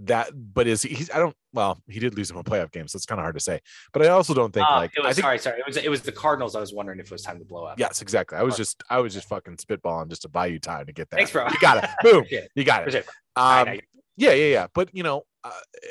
that, 0.00 0.30
but 0.34 0.66
is 0.66 0.82
he? 0.82 0.94
He's, 0.94 1.10
I 1.10 1.18
don't. 1.18 1.34
Well, 1.52 1.80
he 1.88 2.00
did 2.00 2.16
lose 2.16 2.28
him 2.30 2.36
a 2.36 2.42
playoff 2.42 2.72
game, 2.72 2.88
so 2.88 2.96
it's 2.96 3.06
kind 3.06 3.20
of 3.20 3.22
hard 3.24 3.34
to 3.36 3.40
say. 3.40 3.60
But 3.92 4.02
I 4.02 4.08
also 4.08 4.34
don't 4.34 4.52
think 4.52 4.66
Uh, 4.68 4.76
like 4.76 4.90
was 4.96 5.06
I 5.06 5.12
think 5.12 5.22
sorry, 5.24 5.38
sorry. 5.38 5.58
It 5.60 5.66
was 5.66 5.76
it 5.76 5.88
was 5.88 6.00
the 6.02 6.10
Cardinals. 6.10 6.56
I 6.56 6.60
was 6.60 6.72
wondering 6.72 6.98
if 6.98 7.06
it 7.06 7.12
was 7.12 7.22
time 7.22 7.38
to 7.38 7.44
blow 7.44 7.64
up. 7.64 7.78
Yes, 7.78 8.02
exactly. 8.02 8.36
I 8.38 8.42
was 8.42 8.56
just 8.56 8.82
I 8.90 8.98
was 8.98 9.14
just 9.14 9.28
fucking 9.28 9.56
spitballing 9.58 10.08
just 10.08 10.22
to 10.22 10.28
buy 10.28 10.46
you 10.46 10.58
time 10.58 10.86
to 10.86 10.92
get 10.92 11.08
that. 11.10 11.16
Thanks, 11.18 11.30
bro. 11.30 11.46
You 11.48 11.60
got 11.60 11.84
it. 11.84 11.90
Boom. 12.02 12.24
It. 12.30 12.50
You 12.56 12.64
got 12.64 12.80
it. 12.80 12.88
Appreciate 12.88 13.04
it. 13.04 13.10
I 13.36 13.60
Um, 13.60 13.66
know. 13.68 13.72
yeah, 14.16 14.32
yeah, 14.32 14.46
yeah. 14.46 14.66
But 14.74 14.88
you 14.92 15.02
know, 15.04 15.22
uh, 15.44 15.50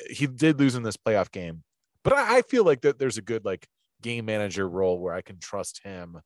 he 0.09 0.27
did 0.27 0.59
lose 0.59 0.75
in 0.75 0.83
this 0.83 0.97
playoff 0.97 1.31
game. 1.31 1.63
But 2.03 2.13
I, 2.13 2.37
I 2.39 2.41
feel 2.41 2.65
like 2.65 2.81
that 2.81 2.99
there's 2.99 3.17
a 3.17 3.21
good 3.21 3.45
like 3.45 3.65
game 4.01 4.25
manager 4.25 4.67
role 4.67 4.99
where 4.99 5.13
I 5.13 5.21
can 5.21 5.39
trust 5.39 5.81
him 5.85 6.19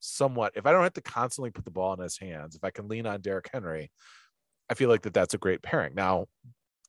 somewhat. 0.00 0.52
If 0.56 0.66
I 0.66 0.72
don't 0.72 0.82
have 0.82 0.94
to 0.94 1.00
constantly 1.00 1.50
put 1.50 1.64
the 1.64 1.70
ball 1.70 1.94
in 1.94 2.00
his 2.00 2.18
hands, 2.18 2.54
if 2.54 2.64
I 2.64 2.70
can 2.70 2.88
lean 2.88 3.06
on 3.06 3.20
Derrick 3.20 3.50
Henry, 3.52 3.90
I 4.70 4.74
feel 4.74 4.88
like 4.88 5.02
that 5.02 5.14
that's 5.14 5.34
a 5.34 5.38
great 5.38 5.62
pairing. 5.62 5.94
Now, 5.94 6.26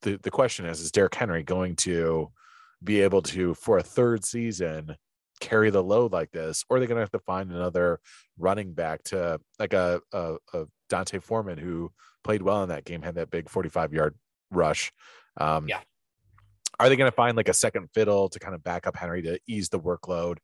the 0.01 0.17
the 0.17 0.31
question 0.31 0.65
is, 0.65 0.79
is 0.79 0.91
Derrick 0.91 1.15
Henry 1.15 1.43
going 1.43 1.75
to 1.77 2.31
be 2.83 3.01
able 3.01 3.21
to 3.23 3.53
for 3.55 3.77
a 3.77 3.83
third 3.83 4.23
season 4.23 4.95
carry 5.39 5.69
the 5.69 5.83
load 5.83 6.11
like 6.11 6.31
this, 6.31 6.63
or 6.69 6.77
are 6.77 6.79
they 6.79 6.87
going 6.87 6.97
to 6.97 7.01
have 7.01 7.11
to 7.11 7.19
find 7.19 7.51
another 7.51 7.99
running 8.37 8.73
back 8.73 9.03
to 9.03 9.39
like 9.59 9.73
a, 9.73 10.01
a, 10.11 10.35
a 10.53 10.65
D'Onta 10.89 11.21
Foreman 11.21 11.57
who 11.57 11.91
played 12.23 12.41
well 12.41 12.63
in 12.63 12.69
that 12.69 12.85
game, 12.85 13.01
had 13.01 13.15
that 13.15 13.29
big 13.29 13.49
45 13.49 13.93
yard 13.93 14.15
rush. 14.51 14.91
Um, 15.37 15.67
Yeah. 15.67 15.79
Are 16.79 16.89
they 16.89 16.95
going 16.95 17.09
to 17.09 17.15
find 17.15 17.35
like 17.35 17.49
a 17.49 17.55
second 17.55 17.89
fiddle 17.93 18.29
to 18.29 18.39
kind 18.39 18.53
of 18.53 18.63
back 18.63 18.85
up 18.85 18.95
Henry 18.95 19.23
to 19.23 19.39
ease 19.47 19.69
the 19.69 19.79
workload? 19.79 20.37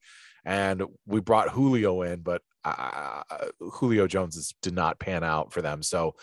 And 0.46 0.84
we 1.06 1.22
brought 1.22 1.50
Julio 1.50 2.02
in, 2.02 2.22
but 2.22 2.42
uh, 2.66 3.24
Julio 3.60 4.08
Jones 4.08 4.36
is, 4.36 4.54
did 4.62 4.74
not 4.74 5.00
pan 5.00 5.24
out 5.24 5.54
for 5.54 5.62
them. 5.62 5.84
So 5.84 6.16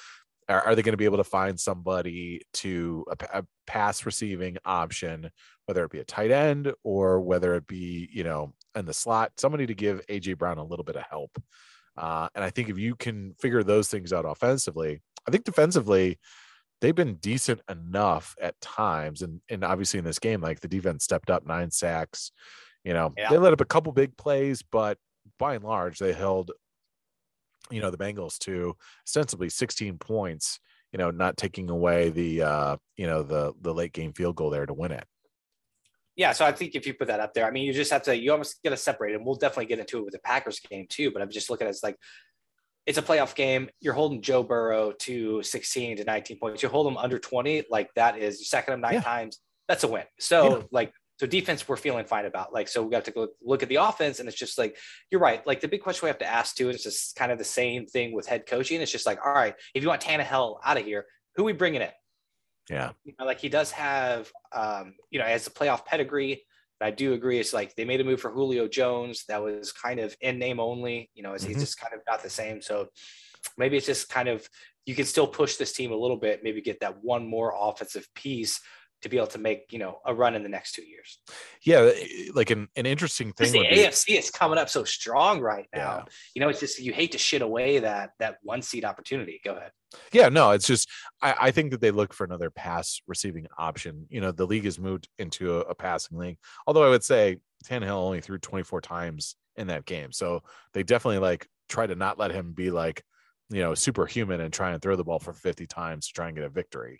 are, 0.48 0.60
are 0.62 0.74
they 0.74 0.82
going 0.82 0.92
to 0.92 0.98
be 0.98 1.04
able 1.04 1.18
to 1.18 1.24
find 1.24 1.58
somebody 1.58 2.42
to 2.54 3.04
a, 3.10 3.40
a 3.40 3.44
pass 3.66 4.04
receiving 4.04 4.58
option, 4.64 5.30
whether 5.66 5.84
it 5.84 5.90
be 5.90 6.00
a 6.00 6.04
tight 6.04 6.30
end 6.30 6.72
or 6.82 7.20
whether 7.20 7.54
it 7.54 7.66
be, 7.66 8.08
you 8.12 8.24
know, 8.24 8.52
in 8.74 8.86
the 8.86 8.94
slot, 8.94 9.32
somebody 9.38 9.66
to 9.66 9.74
give 9.74 10.04
AJ 10.08 10.38
Brown 10.38 10.58
a 10.58 10.64
little 10.64 10.84
bit 10.84 10.96
of 10.96 11.04
help. 11.08 11.30
Uh, 11.96 12.28
and 12.34 12.44
I 12.44 12.50
think 12.50 12.68
if 12.68 12.78
you 12.78 12.94
can 12.94 13.34
figure 13.40 13.62
those 13.62 13.88
things 13.88 14.12
out 14.12 14.24
offensively, 14.24 15.00
I 15.26 15.30
think 15.30 15.44
defensively, 15.44 16.18
they've 16.80 16.94
been 16.94 17.16
decent 17.16 17.60
enough 17.68 18.34
at 18.40 18.60
times. 18.60 19.22
And 19.22 19.40
and 19.48 19.64
obviously 19.64 19.98
in 19.98 20.04
this 20.04 20.18
game, 20.18 20.40
like 20.40 20.60
the 20.60 20.68
defense 20.68 21.04
stepped 21.04 21.30
up 21.30 21.46
nine 21.46 21.70
sacks. 21.70 22.32
You 22.84 22.94
know, 22.94 23.12
Yeah. 23.16 23.30
they 23.30 23.38
let 23.38 23.52
up 23.52 23.60
a 23.60 23.64
couple 23.66 23.92
big 23.92 24.16
plays, 24.16 24.62
but 24.62 24.98
by 25.38 25.54
and 25.54 25.64
large, 25.64 25.98
they 25.98 26.12
held, 26.12 26.50
you 27.70 27.80
know, 27.80 27.90
the 27.90 27.98
Bengals 27.98 28.38
to 28.40 28.76
ostensibly 29.06 29.48
16 29.50 29.98
points, 29.98 30.58
you 30.92 30.98
know, 30.98 31.10
not 31.10 31.36
taking 31.36 31.70
away 31.70 32.10
the 32.10 32.42
uh, 32.42 32.76
you 32.96 33.06
know, 33.06 33.22
the 33.22 33.52
the 33.60 33.72
late 33.74 33.92
game 33.92 34.12
field 34.12 34.36
goal 34.36 34.50
there 34.50 34.66
to 34.66 34.74
win 34.74 34.92
it. 34.92 35.04
Yeah, 36.16 36.32
so 36.32 36.44
I 36.44 36.52
think 36.52 36.74
if 36.74 36.86
you 36.86 36.94
put 36.94 37.06
that 37.08 37.20
up 37.20 37.32
there, 37.34 37.46
I 37.46 37.50
mean, 37.50 37.64
you 37.64 37.72
just 37.72 37.92
have 37.92 38.02
to 38.02 38.16
you 38.16 38.32
almost 38.32 38.62
get 38.62 38.70
to 38.70 38.76
separate, 38.76 39.14
and 39.14 39.24
we'll 39.24 39.36
definitely 39.36 39.66
get 39.66 39.78
into 39.78 39.98
it 39.98 40.04
with 40.04 40.12
the 40.12 40.18
Packers 40.20 40.58
game 40.60 40.86
too. 40.88 41.10
But 41.10 41.22
I'm 41.22 41.30
just 41.30 41.48
looking 41.50 41.66
at 41.66 41.68
it 41.68 41.76
as 41.76 41.82
like 41.82 41.96
it's 42.86 42.98
a 42.98 43.02
playoff 43.02 43.34
game. 43.34 43.70
You're 43.80 43.94
holding 43.94 44.20
Joe 44.22 44.42
Burrow 44.42 44.92
to 45.00 45.42
16 45.42 45.98
to 45.98 46.04
19 46.04 46.38
points. 46.38 46.62
You 46.62 46.68
hold 46.68 46.86
him 46.88 46.96
under 46.96 47.18
20, 47.18 47.64
like 47.70 47.90
that 47.94 48.18
is 48.18 48.40
you're 48.40 48.74
him 48.74 48.80
nine 48.80 48.94
Yeah. 48.94 49.00
times. 49.02 49.38
That's 49.68 49.84
a 49.84 49.88
win. 49.88 50.04
So 50.18 50.58
Yeah. 50.58 50.62
like 50.72 50.92
so 51.20 51.26
defense 51.26 51.68
we're 51.68 51.76
feeling 51.76 52.06
fine 52.06 52.24
about. 52.24 52.50
Like 52.50 52.66
so 52.66 52.82
we 52.82 52.90
got 52.90 53.04
to 53.04 53.10
go 53.10 53.28
look 53.42 53.62
at 53.62 53.68
the 53.68 53.76
offense, 53.76 54.20
and 54.20 54.28
it's 54.28 54.38
just 54.38 54.56
like 54.56 54.78
you're 55.10 55.20
right. 55.20 55.46
Like 55.46 55.60
the 55.60 55.68
big 55.68 55.82
question 55.82 56.06
we 56.06 56.08
have 56.08 56.18
to 56.20 56.26
ask 56.26 56.56
too, 56.56 56.68
and 56.68 56.74
it's 56.74 56.82
just 56.82 57.14
kind 57.14 57.30
of 57.30 57.36
the 57.36 57.44
same 57.44 57.84
thing 57.84 58.14
with 58.14 58.26
head 58.26 58.46
coaching. 58.46 58.80
It's 58.80 58.90
just 58.90 59.04
like, 59.04 59.18
all 59.22 59.34
right, 59.34 59.54
if 59.74 59.82
you 59.82 59.88
want 59.90 60.00
Tannehill 60.00 60.60
out 60.64 60.78
of 60.78 60.84
here, 60.86 61.04
who 61.36 61.44
we 61.44 61.52
bringing 61.52 61.82
in? 61.82 61.90
Yeah. 62.70 62.92
you 63.04 63.12
know, 63.18 63.26
like 63.26 63.38
he 63.38 63.50
does 63.50 63.70
have, 63.72 64.32
um, 64.52 64.94
you 65.10 65.18
know, 65.18 65.26
as 65.26 65.46
a 65.46 65.50
playoff 65.50 65.84
pedigree. 65.84 66.42
I 66.80 66.90
do 66.90 67.12
agree. 67.12 67.38
It's 67.38 67.52
like 67.52 67.76
they 67.76 67.84
made 67.84 68.00
a 68.00 68.04
move 68.04 68.22
for 68.22 68.30
Julio 68.30 68.66
Jones 68.66 69.24
that 69.28 69.42
was 69.42 69.70
kind 69.70 70.00
of 70.00 70.16
in 70.22 70.38
name 70.38 70.58
only. 70.58 71.10
You 71.12 71.22
know, 71.22 71.34
as 71.34 71.44
he's 71.44 71.58
just 71.58 71.78
kind 71.78 71.92
of 71.92 72.00
not 72.08 72.22
the 72.22 72.30
same. 72.30 72.62
So 72.62 72.88
maybe 73.58 73.76
it's 73.76 73.84
just 73.84 74.08
kind 74.08 74.30
of 74.30 74.48
you 74.86 74.94
can 74.94 75.04
still 75.04 75.26
push 75.26 75.56
this 75.56 75.74
team 75.74 75.92
a 75.92 75.96
little 75.96 76.16
bit. 76.16 76.42
Maybe 76.42 76.62
get 76.62 76.80
that 76.80 76.96
one 77.02 77.28
more 77.28 77.52
offensive 77.54 78.08
piece 78.14 78.62
to 79.02 79.08
be 79.08 79.16
able 79.16 79.26
to 79.28 79.38
make 79.38 79.72
you 79.72 79.78
know 79.78 79.98
a 80.04 80.14
run 80.14 80.34
in 80.34 80.42
the 80.42 80.48
next 80.48 80.72
two 80.72 80.84
years. 80.84 81.18
Yeah. 81.64 81.90
eh, 81.94 82.30
Like 82.34 82.50
an, 82.50 82.68
an 82.76 82.86
interesting 82.86 83.32
thing. 83.32 83.52
the 83.52 83.58
would 83.58 83.70
be- 83.70 83.76
AFC 83.76 84.18
is 84.18 84.30
coming 84.30 84.58
up 84.58 84.68
so 84.68 84.84
strong 84.84 85.40
right 85.40 85.66
now. 85.74 85.98
Yeah. 85.98 86.04
You 86.34 86.40
know, 86.42 86.48
it's 86.48 86.60
just 86.60 86.78
you 86.80 86.92
hate 86.92 87.12
to 87.12 87.18
shit 87.18 87.42
away 87.42 87.78
that 87.80 88.10
that 88.18 88.36
one 88.42 88.62
seed 88.62 88.84
opportunity. 88.84 89.40
Go 89.44 89.52
ahead. 89.54 89.72
Yeah, 90.12 90.28
no, 90.28 90.50
it's 90.52 90.66
just 90.66 90.88
I, 91.20 91.34
I 91.40 91.50
think 91.50 91.70
that 91.72 91.80
they 91.80 91.90
look 91.90 92.12
for 92.12 92.24
another 92.24 92.50
pass 92.50 93.00
receiving 93.06 93.46
option. 93.58 94.06
You 94.08 94.20
know, 94.20 94.32
the 94.32 94.46
league 94.46 94.64
has 94.64 94.78
moved 94.78 95.08
into 95.18 95.56
a, 95.56 95.60
a 95.60 95.74
passing 95.74 96.16
league. 96.18 96.38
Although 96.66 96.84
I 96.84 96.90
would 96.90 97.02
say 97.04 97.38
Tannehill 97.64 97.90
only 97.90 98.20
threw 98.20 98.38
24 98.38 98.80
times 98.82 99.36
in 99.56 99.66
that 99.66 99.84
game. 99.84 100.12
So 100.12 100.42
they 100.74 100.82
definitely 100.82 101.18
like 101.18 101.48
try 101.68 101.86
to 101.86 101.94
not 101.94 102.18
let 102.18 102.30
him 102.30 102.52
be 102.52 102.70
like, 102.70 103.02
you 103.50 103.60
know, 103.62 103.74
superhuman 103.74 104.40
and 104.40 104.52
try 104.52 104.70
and 104.70 104.80
throw 104.80 104.94
the 104.94 105.02
ball 105.04 105.18
for 105.18 105.32
50 105.32 105.66
times 105.66 106.06
to 106.06 106.12
try 106.12 106.28
and 106.28 106.36
get 106.36 106.44
a 106.44 106.48
victory. 106.48 106.96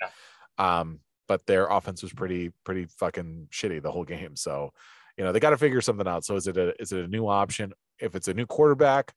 Um, 0.58 0.98
but 1.30 1.46
their 1.46 1.68
offense 1.68 2.02
was 2.02 2.12
pretty, 2.12 2.50
pretty 2.64 2.86
fucking 2.98 3.46
shitty 3.52 3.80
the 3.80 3.92
whole 3.92 4.02
game. 4.02 4.34
So, 4.34 4.72
you 5.16 5.22
know, 5.22 5.30
they 5.30 5.38
got 5.38 5.50
to 5.50 5.56
figure 5.56 5.80
something 5.80 6.08
out. 6.08 6.24
So 6.24 6.34
is 6.34 6.48
it 6.48 6.56
a 6.56 6.74
is 6.82 6.90
it 6.90 7.04
a 7.04 7.06
new 7.06 7.28
option? 7.28 7.72
If 8.00 8.16
it's 8.16 8.26
a 8.26 8.34
new 8.34 8.46
quarterback, 8.46 9.12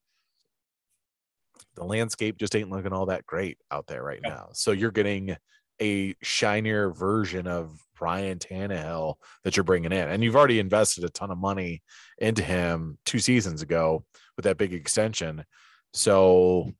the 1.74 1.84
landscape 1.84 2.38
just 2.38 2.56
ain't 2.56 2.70
looking 2.70 2.94
all 2.94 3.08
that 3.08 3.26
great 3.26 3.58
out 3.72 3.88
there 3.88 4.04
right 4.04 4.20
No. 4.22 4.30
now. 4.30 4.50
So 4.54 4.74
you're 4.74 4.92
getting 4.92 5.36
a 5.82 6.14
shinier 6.22 6.92
version 6.92 7.48
of 7.48 7.82
Ryan 8.00 8.38
Tannehill 8.38 9.16
that 9.44 9.58
you're 9.58 9.64
bringing 9.64 9.92
in, 9.92 10.08
and 10.08 10.24
you've 10.24 10.36
already 10.36 10.60
invested 10.60 11.06
a 11.06 11.10
ton 11.10 11.32
of 11.32 11.40
money 11.40 11.82
into 12.20 12.44
him 12.44 13.00
two 13.08 13.18
seasons 13.18 13.64
ago 13.64 14.06
with 14.36 14.44
that 14.44 14.60
big 14.60 14.72
extension. 14.72 15.46
So, 15.94 16.74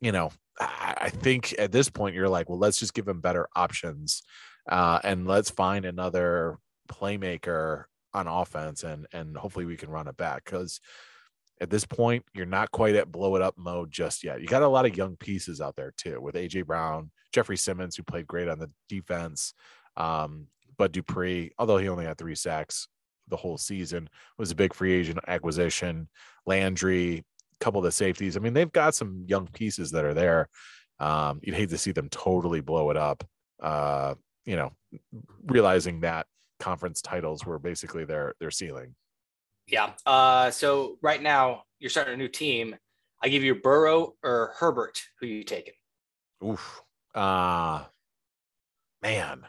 you 0.00 0.12
know, 0.12 0.30
I 0.60 1.10
think 1.10 1.54
at 1.58 1.72
this 1.72 1.88
point 1.88 2.14
you're 2.14 2.28
like, 2.28 2.48
well, 2.48 2.58
let's 2.58 2.78
just 2.78 2.94
give 2.94 3.08
him 3.08 3.20
better 3.20 3.48
options, 3.56 4.22
uh, 4.68 5.00
and 5.04 5.26
let's 5.26 5.50
find 5.50 5.84
another 5.84 6.58
playmaker 6.88 7.84
on 8.14 8.26
offense, 8.26 8.82
and 8.82 9.06
and 9.12 9.36
hopefully 9.36 9.64
we 9.64 9.76
can 9.76 9.90
run 9.90 10.08
it 10.08 10.16
back 10.16 10.44
because 10.44 10.80
at 11.60 11.70
this 11.70 11.84
point, 11.84 12.24
you're 12.34 12.44
not 12.44 12.72
quite 12.72 12.96
at 12.96 13.12
blow 13.12 13.36
it 13.36 13.42
up 13.42 13.56
mode 13.56 13.90
just 13.90 14.24
yet. 14.24 14.40
You 14.40 14.48
got 14.48 14.62
a 14.62 14.68
lot 14.68 14.84
of 14.84 14.96
young 14.96 15.16
pieces 15.16 15.60
out 15.60 15.76
there 15.76 15.92
too, 15.96 16.20
with 16.20 16.34
AJ 16.34 16.66
Brown, 16.66 17.10
Jeffery 17.32 17.56
Simmons, 17.56 17.94
who 17.96 18.02
played 18.02 18.26
great 18.26 18.48
on 18.48 18.58
the 18.58 18.70
defense. 18.88 19.54
Um, 19.96 20.48
Bud 20.76 20.92
Dupree, 20.92 21.52
although 21.58 21.76
he 21.76 21.88
only 21.88 22.04
had 22.04 22.18
three 22.18 22.34
sacks 22.34 22.88
the 23.28 23.36
whole 23.36 23.58
season, 23.58 24.08
was 24.38 24.50
a 24.50 24.56
big 24.56 24.74
free 24.74 24.92
agent 24.92 25.20
acquisition. 25.28 26.08
Landry, 26.46 27.24
couple 27.60 27.78
of 27.78 27.84
the 27.84 27.92
safeties. 27.92 28.36
I 28.36 28.40
mean, 28.40 28.54
they've 28.54 28.72
got 28.72 28.94
some 28.94 29.24
young 29.28 29.46
pieces 29.46 29.92
that 29.92 30.04
are 30.04 30.14
there. 30.14 30.48
Um, 30.98 31.38
you'd 31.42 31.54
hate 31.54 31.70
to 31.70 31.78
see 31.78 31.92
them 31.92 32.08
totally 32.08 32.60
blow 32.60 32.90
it 32.90 32.96
up. 32.96 33.24
Uh, 33.62 34.14
you 34.44 34.56
know, 34.56 34.72
realizing 35.46 36.00
that 36.00 36.26
conference 36.58 37.02
titles 37.02 37.44
were 37.44 37.58
basically 37.58 38.04
their 38.04 38.34
their 38.40 38.50
ceiling. 38.50 38.94
Yeah. 39.66 39.90
Uh, 40.04 40.50
so 40.50 40.98
right 41.02 41.22
now 41.22 41.62
you're 41.78 41.90
starting 41.90 42.14
a 42.14 42.16
new 42.16 42.28
team. 42.28 42.76
I 43.22 43.28
give 43.28 43.42
you 43.44 43.54
Burrow 43.54 44.14
or 44.22 44.52
Herbert. 44.56 45.00
Who 45.20 45.26
you 45.26 45.44
taking? 45.44 45.74
Oof. 46.44 46.82
Uh 47.14 47.84
man. 49.02 49.44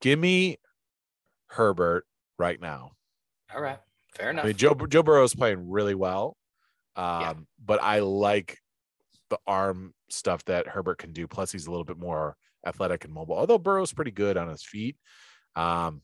Give 0.00 0.18
me 0.18 0.58
Herbert 1.46 2.06
right 2.38 2.60
now. 2.60 2.92
All 3.54 3.60
right, 3.60 3.78
fair 4.14 4.30
enough. 4.30 4.44
I 4.44 4.48
mean, 4.48 4.56
Joe 4.56 4.74
Joe 4.88 5.02
Burrow 5.02 5.24
is 5.24 5.34
playing 5.34 5.70
really 5.70 5.94
well, 5.94 6.36
um, 6.96 7.20
Yeah. 7.20 7.34
but 7.64 7.82
I 7.82 8.00
like 8.00 8.58
the 9.32 9.38
arm 9.46 9.94
stuff 10.10 10.44
that 10.44 10.68
Herbert 10.68 10.98
can 10.98 11.12
do. 11.14 11.26
Plus, 11.26 11.50
he's 11.50 11.66
a 11.66 11.70
little 11.70 11.86
bit 11.86 11.96
more 11.98 12.36
athletic 12.66 13.06
and 13.06 13.14
mobile. 13.14 13.34
Although 13.36 13.58
Burrow's 13.58 13.92
pretty 13.94 14.10
good 14.10 14.36
on 14.36 14.48
his 14.48 14.62
feet. 14.62 14.96
Um, 15.56 16.02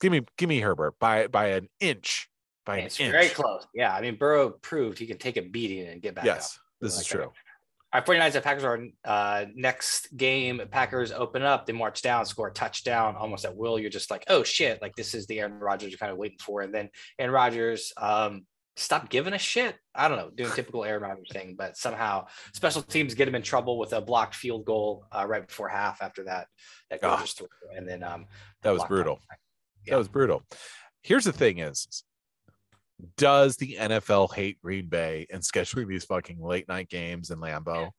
give 0.00 0.12
me 0.12 0.22
give 0.36 0.48
me 0.48 0.60
Herbert 0.60 0.94
by 1.00 1.26
by 1.26 1.48
an 1.48 1.68
inch. 1.80 2.28
By 2.64 2.78
an 2.78 2.86
it's 2.86 3.00
inch. 3.00 3.10
very 3.10 3.28
close. 3.28 3.66
Yeah, 3.74 3.92
I 3.92 4.00
mean 4.00 4.14
Burrow 4.16 4.50
proved 4.50 4.98
he 4.98 5.06
can 5.06 5.18
take 5.18 5.36
a 5.36 5.42
beating 5.42 5.88
and 5.88 6.00
get 6.00 6.14
back 6.14 6.22
up. 6.22 6.26
Yes, 6.26 6.58
this 6.80 6.94
Like 6.96 7.02
is 7.02 7.08
that. 7.08 7.16
true. 7.16 7.32
Our 7.92 8.02
49ers 8.02 8.34
and 8.34 8.44
Packers 8.44 8.64
are 8.64 8.80
uh, 9.04 9.46
next 9.54 10.14
game. 10.14 10.60
Packers 10.70 11.10
open 11.10 11.42
up, 11.42 11.64
they 11.64 11.72
march 11.72 12.02
down, 12.02 12.26
score 12.26 12.48
a 12.48 12.52
touchdown 12.52 13.16
almost 13.16 13.46
at 13.46 13.56
will. 13.56 13.78
You're 13.78 13.88
just 13.88 14.10
like, 14.10 14.24
oh 14.28 14.42
shit, 14.44 14.80
like 14.82 14.94
this 14.94 15.14
is 15.14 15.26
the 15.26 15.40
Aaron 15.40 15.58
Rodgers 15.58 15.90
you're 15.90 15.98
kind 15.98 16.12
of 16.12 16.18
waiting 16.18 16.38
for. 16.38 16.60
And 16.60 16.72
then 16.74 16.90
Aaron 17.18 17.32
Rodgers 17.32 17.92
um, 17.96 18.44
stop 18.78 19.08
giving 19.10 19.32
a 19.34 19.38
shit. 19.38 19.76
I 19.94 20.08
don't 20.08 20.16
know, 20.18 20.30
doing 20.30 20.50
typical 20.52 20.84
Aaron 20.84 21.02
Rodgers 21.02 21.28
thing, 21.32 21.54
but 21.58 21.76
somehow 21.76 22.26
special 22.54 22.82
teams 22.82 23.14
get 23.14 23.26
him 23.28 23.34
in 23.34 23.42
trouble 23.42 23.78
with 23.78 23.92
a 23.92 24.00
blocked 24.00 24.34
field 24.34 24.64
goal 24.64 25.06
uh, 25.12 25.26
right 25.26 25.46
before 25.46 25.68
half 25.68 26.00
after 26.02 26.24
that 26.24 26.46
that 26.90 27.00
Ah. 27.02 27.16
gorgeous 27.16 27.32
throw. 27.34 27.46
And 27.76 27.88
then 27.88 28.02
um, 28.02 28.26
That 28.62 28.70
was 28.72 28.84
brutal. 28.84 29.16
punt. 29.16 29.40
That 29.86 29.96
was 29.96 30.08
brutal. 30.08 30.42
Here's 31.02 31.24
the 31.24 31.32
thing: 31.32 31.58
is 31.58 32.04
does 33.16 33.56
the 33.56 33.76
NFL 33.78 34.34
hate 34.34 34.60
Green 34.60 34.88
Bay 34.88 35.26
and 35.32 35.42
scheduling 35.42 35.86
these 35.88 36.04
fucking 36.04 36.40
late 36.42 36.68
night 36.68 36.88
games 36.88 37.30
in 37.30 37.38
Lambeau? 37.38 37.90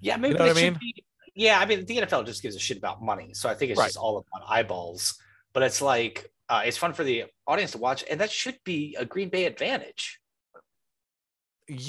Yeah, 0.00 0.16
maybe 0.16 0.34
know 0.34 0.46
what 0.46 0.56
I 0.56 0.60
should 0.60 0.78
be- 0.78 1.04
yeah, 1.34 1.58
I 1.58 1.66
mean, 1.66 1.84
the 1.86 1.96
NFL 1.98 2.24
just 2.26 2.42
gives 2.42 2.54
a 2.54 2.60
shit 2.60 2.76
about 2.78 3.02
money, 3.02 3.34
so 3.34 3.48
I 3.48 3.54
think 3.54 3.70
it's 3.72 3.78
Right. 3.78 3.86
just 3.86 3.96
all 3.96 4.18
about 4.18 4.48
eyeballs. 4.48 5.18
But 5.52 5.62
it's 5.64 5.80
like 5.82 6.30
uh, 6.48 6.62
it's 6.64 6.76
fun 6.76 6.92
for 6.92 7.04
the 7.04 7.24
audience 7.46 7.72
to 7.72 7.78
watch, 7.78 8.04
and 8.10 8.20
that 8.20 8.30
should 8.30 8.58
be 8.64 8.96
a 8.98 9.04
Green 9.04 9.28
Bay 9.28 9.46
advantage. 9.46 10.20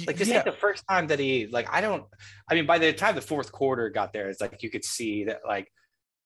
Like 0.08 0.16
this 0.16 0.30
yeah, 0.30 0.38
ain't 0.38 0.46
the 0.46 0.54
first 0.54 0.86
time 0.90 1.08
that 1.08 1.20
he 1.20 1.48
like. 1.48 1.68
I 1.72 1.82
don't. 1.82 2.06
I 2.50 2.56
mean, 2.56 2.66
by 2.66 2.78
the 2.78 2.94
time 2.94 3.16
the 3.16 3.22
fourth 3.22 3.52
quarter 3.52 3.90
got 3.90 4.14
there, 4.14 4.30
it's 4.30 4.40
like 4.40 4.64
you 4.64 4.70
could 4.70 4.86
see 4.86 5.26
that 5.26 5.42
like, 5.46 5.70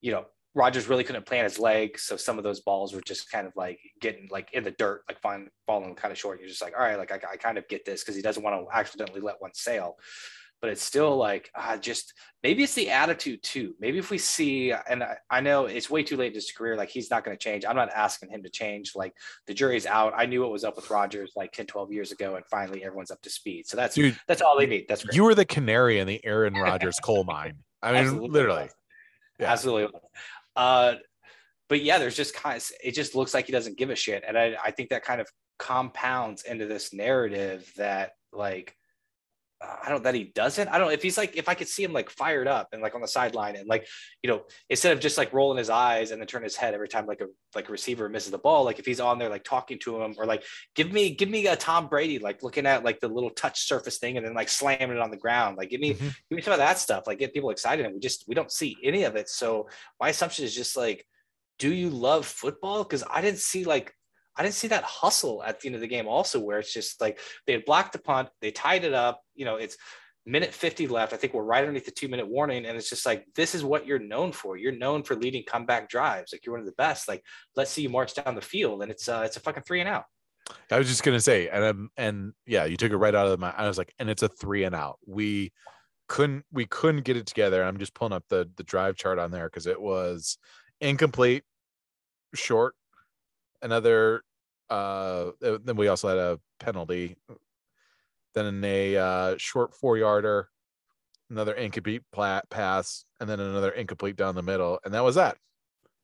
you 0.01 0.11
know, 0.11 0.25
Rodgers 0.53 0.87
really 0.87 1.03
couldn't 1.03 1.25
plant 1.25 1.45
his 1.45 1.57
leg, 1.57 1.97
so 1.97 2.15
some 2.15 2.37
of 2.37 2.43
those 2.43 2.59
balls 2.59 2.93
were 2.93 3.01
just 3.01 3.31
kind 3.31 3.47
of 3.47 3.53
like 3.55 3.79
getting 4.01 4.27
like 4.29 4.49
in 4.53 4.63
the 4.63 4.71
dirt, 4.71 5.01
like 5.07 5.19
fine, 5.19 5.49
falling 5.65 5.95
kind 5.95 6.11
of 6.11 6.17
short. 6.19 6.39
You're 6.39 6.49
just 6.49 6.61
like, 6.61 6.73
all 6.77 6.83
right, 6.83 6.99
like 6.99 7.11
I, 7.11 7.33
I 7.33 7.37
kind 7.37 7.57
of 7.57 7.67
get 7.67 7.85
this 7.85 8.03
because 8.03 8.15
he 8.15 8.21
doesn't 8.21 8.43
want 8.43 8.55
to 8.55 8.77
accidentally 8.77 9.21
let 9.21 9.41
one 9.41 9.51
sail. 9.55 9.95
But 10.61 10.71
it's 10.71 10.83
still 10.83 11.15
like, 11.15 11.49
uh, 11.55 11.77
just 11.77 12.13
maybe 12.43 12.63
it's 12.63 12.73
the 12.73 12.89
attitude 12.89 13.41
too. 13.43 13.75
Maybe 13.79 13.97
if 13.97 14.11
we 14.11 14.17
see, 14.17 14.71
and 14.71 15.03
I, 15.03 15.17
I 15.29 15.41
know 15.41 15.65
it's 15.65 15.89
way 15.89 16.03
too 16.03 16.17
late 16.17 16.27
in 16.27 16.33
his 16.33 16.51
career, 16.51 16.75
like 16.75 16.89
he's 16.89 17.09
not 17.09 17.23
going 17.23 17.37
to 17.37 17.41
change. 17.41 17.63
I'm 17.65 17.75
not 17.75 17.89
asking 17.91 18.29
him 18.29 18.43
to 18.43 18.49
change. 18.49 18.91
Like 18.95 19.13
the 19.47 19.53
jury's 19.53 19.85
out. 19.85 20.13
I 20.15 20.25
knew 20.25 20.41
what 20.41 20.51
was 20.51 20.63
up 20.65 20.75
with 20.75 20.89
Rodgers 20.89 21.31
like 21.35 21.53
10, 21.53 21.67
12 21.67 21.93
years 21.93 22.11
ago, 22.11 22.35
and 22.35 22.45
finally 22.45 22.83
everyone's 22.83 23.11
up 23.11 23.21
to 23.21 23.29
speed. 23.29 23.67
So 23.67 23.77
that's 23.77 23.95
dude, 23.95 24.19
that's 24.27 24.41
all 24.41 24.57
they 24.57 24.67
need. 24.67 24.85
That's 24.89 25.03
great. 25.03 25.15
you 25.15 25.23
were 25.23 25.35
the 25.35 25.45
canary 25.45 25.99
in 25.99 26.07
the 26.07 26.23
Aaron 26.25 26.53
Rodgers 26.53 26.99
coal 27.03 27.23
mine. 27.23 27.59
I 27.81 27.93
mean, 27.93 28.01
Absolutely. 28.01 28.29
literally. 28.29 28.69
Yeah. 29.39 29.51
Absolutely. 29.51 29.99
Uh, 30.55 30.95
but 31.69 31.81
yeah, 31.81 31.99
there's 31.99 32.15
just 32.15 32.33
kind 32.33 32.57
of, 32.57 32.71
it 32.83 32.93
just 32.93 33.15
looks 33.15 33.33
like 33.33 33.45
he 33.45 33.51
doesn't 33.51 33.77
give 33.77 33.89
a 33.89 33.95
shit. 33.95 34.23
And 34.27 34.37
I, 34.37 34.57
I 34.63 34.71
think 34.71 34.89
that 34.89 35.03
kind 35.03 35.21
of 35.21 35.29
compounds 35.57 36.43
into 36.43 36.65
this 36.65 36.93
narrative 36.93 37.71
that 37.77 38.11
like, 38.33 38.75
I 39.61 39.89
don't, 39.89 40.03
that 40.03 40.15
he 40.15 40.25
doesn't, 40.33 40.69
I 40.69 40.77
don't 40.77 40.87
know 40.87 40.93
if 40.93 41.01
he's 41.03 41.17
like, 41.17 41.35
if 41.35 41.49
I 41.49 41.53
could 41.53 41.67
see 41.67 41.83
him 41.83 41.91
like 41.91 42.09
fired 42.09 42.47
up 42.47 42.69
and 42.71 42.81
like 42.81 42.95
on 42.95 43.01
the 43.01 43.07
sideline 43.07 43.57
and 43.57 43.67
like, 43.67 43.85
you 44.23 44.29
know, 44.29 44.43
instead 44.69 44.93
of 44.93 45.01
just 45.01 45.17
like 45.17 45.33
rolling 45.33 45.57
his 45.57 45.69
eyes 45.69 46.11
and 46.11 46.21
then 46.21 46.27
turn 46.27 46.43
his 46.43 46.55
head 46.55 46.73
every 46.73 46.87
time 46.87 47.05
like 47.05 47.19
a, 47.19 47.27
like 47.55 47.67
a 47.67 47.71
receiver 47.71 48.07
misses 48.07 48.31
the 48.31 48.37
ball, 48.37 48.63
like 48.63 48.79
if 48.79 48.85
he's 48.85 49.01
on 49.01 49.19
there, 49.19 49.29
like 49.29 49.43
talking 49.43 49.77
to 49.79 50.01
him 50.01 50.15
or 50.17 50.25
like, 50.25 50.43
give 50.75 50.93
me, 50.93 51.13
give 51.13 51.29
me 51.29 51.45
a 51.47 51.57
Tom 51.57 51.87
Brady, 51.87 52.19
like 52.19 52.41
looking 52.41 52.65
at 52.65 52.85
like 52.85 53.01
the 53.01 53.09
little 53.09 53.31
touch 53.31 53.67
surface 53.67 53.97
thing 53.97 54.15
and 54.15 54.25
then 54.25 54.33
like 54.33 54.47
slamming 54.47 54.91
it 54.95 54.99
on 54.99 55.11
the 55.11 55.17
ground. 55.17 55.57
Like 55.57 55.69
give 55.69 55.81
me, 55.81 55.93
Mhm. 55.93 55.99
give 56.29 56.35
me 56.35 56.41
some 56.41 56.53
of 56.53 56.59
that 56.59 56.77
stuff 56.77 57.05
like 57.07 57.19
get 57.19 57.33
people 57.33 57.49
excited 57.49 57.85
and 57.85 57.95
we 57.95 57.99
just 57.99 58.25
we 58.27 58.35
don't 58.35 58.51
see 58.51 58.77
any 58.83 59.03
of 59.03 59.15
it 59.15 59.27
so 59.27 59.67
my 59.99 60.09
assumption 60.09 60.45
is 60.45 60.55
just 60.55 60.77
like 60.77 61.05
do 61.57 61.73
you 61.73 61.89
love 61.89 62.25
football 62.25 62.83
because 62.83 63.03
i 63.09 63.21
didn't 63.21 63.39
see 63.39 63.63
like 63.65 63.93
i 64.39 64.43
didn't 64.43 64.55
see 64.55 64.67
that 64.67 64.83
hustle 64.83 65.43
at 65.43 65.59
the 65.59 65.67
end 65.67 65.75
of 65.75 65.81
the 65.81 65.87
game 65.87 66.07
also 66.07 66.39
where 66.39 66.57
it's 66.57 66.73
just 66.73 66.99
like 66.99 67.19
they 67.45 67.53
had 67.53 67.65
blocked 67.65 67.93
the 67.93 67.99
punt 67.99 68.29
they 68.41 68.49
tied 68.49 68.83
it 68.83 68.93
up 68.93 69.21
you 69.35 69.45
know 69.45 69.57
it's 69.57 69.77
minute 70.25 70.53
50 70.53 70.87
left 70.87 71.13
i 71.13 71.17
think 71.17 71.33
we're 71.33 71.43
right 71.43 71.61
underneath 71.61 71.85
the 71.85 71.91
two 71.91 72.07
minute 72.07 72.27
warning 72.27 72.65
and 72.65 72.77
it's 72.77 72.89
just 72.89 73.05
like 73.05 73.25
this 73.35 73.53
is 73.53 73.63
what 73.63 73.85
you're 73.85 73.99
known 73.99 74.31
for 74.31 74.57
you're 74.57 74.71
known 74.71 75.03
for 75.03 75.15
leading 75.15 75.43
comeback 75.43 75.89
drives 75.89 76.33
like 76.33 76.45
you're 76.45 76.53
one 76.53 76.59
of 76.59 76.65
the 76.65 76.73
best 76.73 77.07
like 77.07 77.23
let's 77.55 77.71
see 77.71 77.83
you 77.83 77.89
march 77.89 78.13
down 78.15 78.35
the 78.35 78.41
field 78.41 78.81
and 78.81 78.91
it's 78.91 79.07
uh 79.07 79.21
it's 79.25 79.37
a 79.37 79.39
fucking 79.39 79.63
three 79.63 79.79
and 79.79 79.89
out 79.89 80.05
I 80.71 80.77
was 80.77 80.87
just 80.87 81.03
gonna 81.03 81.19
say, 81.19 81.47
and 81.49 81.63
um, 81.63 81.89
and 81.97 82.33
yeah, 82.45 82.65
you 82.65 82.77
took 82.77 82.91
it 82.91 82.97
right 82.97 83.13
out 83.13 83.27
of 83.27 83.39
my. 83.39 83.53
I 83.55 83.67
was 83.67 83.77
like, 83.77 83.93
and 83.99 84.09
it's 84.09 84.23
a 84.23 84.27
three 84.27 84.63
and 84.63 84.75
out. 84.75 84.97
We 85.05 85.51
couldn't 86.07 86.45
we 86.51 86.65
couldn't 86.65 87.03
get 87.03 87.17
it 87.17 87.25
together. 87.25 87.63
I'm 87.63 87.77
just 87.77 87.93
pulling 87.93 88.13
up 88.13 88.23
the 88.29 88.49
the 88.57 88.63
drive 88.63 88.95
chart 88.95 89.19
on 89.19 89.31
there 89.31 89.47
because 89.47 89.67
it 89.67 89.79
was 89.79 90.37
incomplete, 90.81 91.43
short, 92.35 92.75
another. 93.61 94.23
Uh, 94.69 95.31
then 95.41 95.75
we 95.75 95.87
also 95.87 96.07
had 96.09 96.17
a 96.17 96.39
penalty. 96.59 97.15
Then 98.35 98.63
a 98.63 98.95
uh, 98.95 99.35
short 99.37 99.73
four 99.73 99.97
yarder, 99.97 100.49
another 101.29 101.53
incomplete 101.53 102.03
pass, 102.11 103.05
and 103.19 103.29
then 103.29 103.39
another 103.39 103.71
incomplete 103.71 104.15
down 104.15 104.35
the 104.35 104.43
middle, 104.43 104.79
and 104.85 104.93
that 104.93 105.03
was 105.03 105.15
that. 105.15 105.37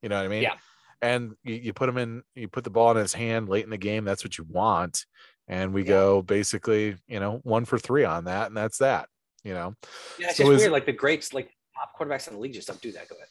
You 0.01 0.09
know 0.09 0.17
what 0.17 0.25
I 0.25 0.29
mean? 0.29 0.43
Yeah. 0.43 0.55
And 1.01 1.35
you, 1.43 1.55
you 1.55 1.73
put 1.73 1.87
him 1.89 1.97
in, 1.97 2.23
you 2.33 2.47
put 2.47 2.63
the 2.63 2.69
ball 2.71 2.91
in 2.91 2.97
his 2.97 3.13
hand 3.13 3.47
late 3.47 3.63
in 3.63 3.69
the 3.69 3.77
game. 3.77 4.05
That's 4.05 4.23
what 4.23 4.37
you 4.37 4.43
want. 4.49 5.05
And 5.47 5.71
we 5.73 5.81
Yeah. 5.83 5.87
go 5.89 6.21
basically, 6.23 6.95
you 7.07 7.19
know, 7.19 7.39
one 7.43 7.65
for 7.65 7.77
three 7.77 8.05
on 8.05 8.25
that, 8.25 8.47
and 8.47 8.57
that's 8.57 8.79
that. 8.79 9.07
You 9.43 9.53
know. 9.53 9.75
yeah 10.17 10.29
it's 10.29 10.37
So 10.37 10.43
just 10.45 10.53
is- 10.53 10.61
weird 10.61 10.71
like 10.71 10.87
the 10.87 10.91
greats 10.93 11.31
like 11.31 11.51
top 11.75 11.91
quarterbacks 11.99 12.27
in 12.27 12.33
the 12.33 12.39
league 12.39 12.53
just 12.53 12.67
don't 12.67 12.81
do 12.81 12.91
that 12.93 13.07
go 13.07 13.15
ahead 13.15 13.27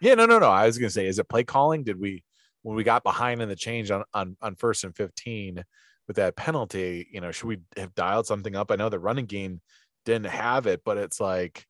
Yeah, 0.00 0.14
no, 0.14 0.24
no, 0.24 0.38
no. 0.38 0.48
I 0.48 0.64
was 0.64 0.78
gonna 0.78 0.88
say, 0.88 1.06
is 1.06 1.18
it 1.18 1.28
play 1.28 1.44
calling? 1.44 1.84
Did 1.84 2.00
we 2.00 2.22
when 2.62 2.76
we 2.76 2.84
got 2.84 3.02
behind 3.02 3.40
in 3.42 3.48
the 3.48 3.56
change 3.56 3.90
on 3.90 4.04
on 4.14 4.36
on 4.42 4.54
first 4.56 4.84
and 4.84 4.94
fifteen 4.96 5.64
with 6.06 6.16
that 6.16 6.36
penalty? 6.36 7.08
You 7.12 7.20
know, 7.20 7.32
should 7.32 7.48
we 7.48 7.58
have 7.76 7.94
dialed 7.94 8.26
something 8.26 8.56
up? 8.56 8.70
I 8.70 8.76
know 8.76 8.88
the 8.88 8.98
running 8.98 9.26
game 9.26 9.60
didn't 10.04 10.26
have 10.26 10.66
it, 10.66 10.82
but 10.84 10.96
it's 10.98 11.20
like, 11.20 11.66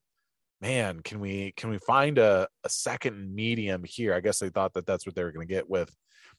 man, 0.61 1.01
can 1.01 1.21
we 1.21 1.53
can 1.57 1.71
we 1.71 1.79
find 1.79 2.19
a 2.19 2.49
a 2.65 2.69
second 2.69 3.35
medium 3.35 3.85
here? 3.85 4.15
I 4.15 4.21
guess 4.21 4.39
they 4.39 4.51
thought 4.51 4.75
that 4.75 4.87
that's 4.87 5.07
what 5.07 5.15
they 5.15 5.25
were 5.25 5.33
gonna 5.33 5.47
get 5.47 5.69
with. 5.69 5.95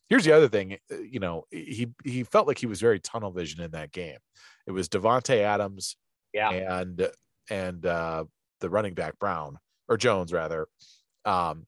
Here's 0.10 0.26
the 0.26 0.32
other 0.34 0.48
thing, 0.50 0.78
uh, 0.92 0.98
you 0.98 1.20
know, 1.20 1.46
he 1.52 1.88
he 2.04 2.24
felt 2.24 2.48
like 2.48 2.58
he 2.58 2.66
was 2.66 2.82
very 2.82 3.00
tunnel 3.00 3.32
vision 3.32 3.62
in 3.62 3.72
that 3.72 3.92
game. 3.92 4.18
It 4.66 4.72
was 4.72 4.90
Davante 4.90 5.38
Adams, 5.42 5.98
Yeah. 6.34 6.50
and 6.50 7.10
and 7.50 7.86
uh, 7.86 8.26
the 8.60 8.70
running 8.70 8.94
back 8.96 9.20
Brown 9.20 9.58
or 9.88 9.98
Jones 9.98 10.34
rather. 10.34 10.68
Um, 11.26 11.66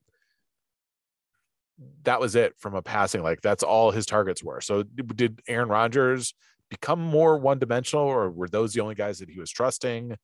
that 2.03 2.19
was 2.19 2.35
it 2.35 2.55
from 2.57 2.75
a 2.75 2.81
passing. 2.81 3.23
Like 3.23 3.41
that's 3.41 3.63
all 3.63 3.91
his 3.91 4.05
targets 4.05 4.43
were. 4.43 4.61
So 4.61 4.83
did 4.83 5.41
Aaron 5.47 5.69
Rodgers 5.69 6.33
become 6.69 6.99
more 7.01 7.37
one 7.37 7.59
dimensional, 7.59 8.05
or 8.05 8.29
were 8.29 8.47
those 8.47 8.73
the 8.73 8.81
only 8.81 8.95
guys 8.95 9.19
that 9.19 9.29
he 9.29 9.39
was 9.39 9.51
trusting? 9.51 10.17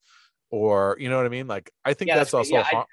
Or 0.50 0.96
you 1.00 1.10
know 1.10 1.18
what 1.18 1.26
I 1.26 1.30
mean? 1.30 1.48
Like 1.48 1.72
I 1.84 1.94
think 1.94 2.10
Yeah, 2.10 2.18
that's, 2.18 2.32
that's- 2.32 2.52
also 2.52 2.70
yeah, 2.70 2.80
I- 2.82 2.86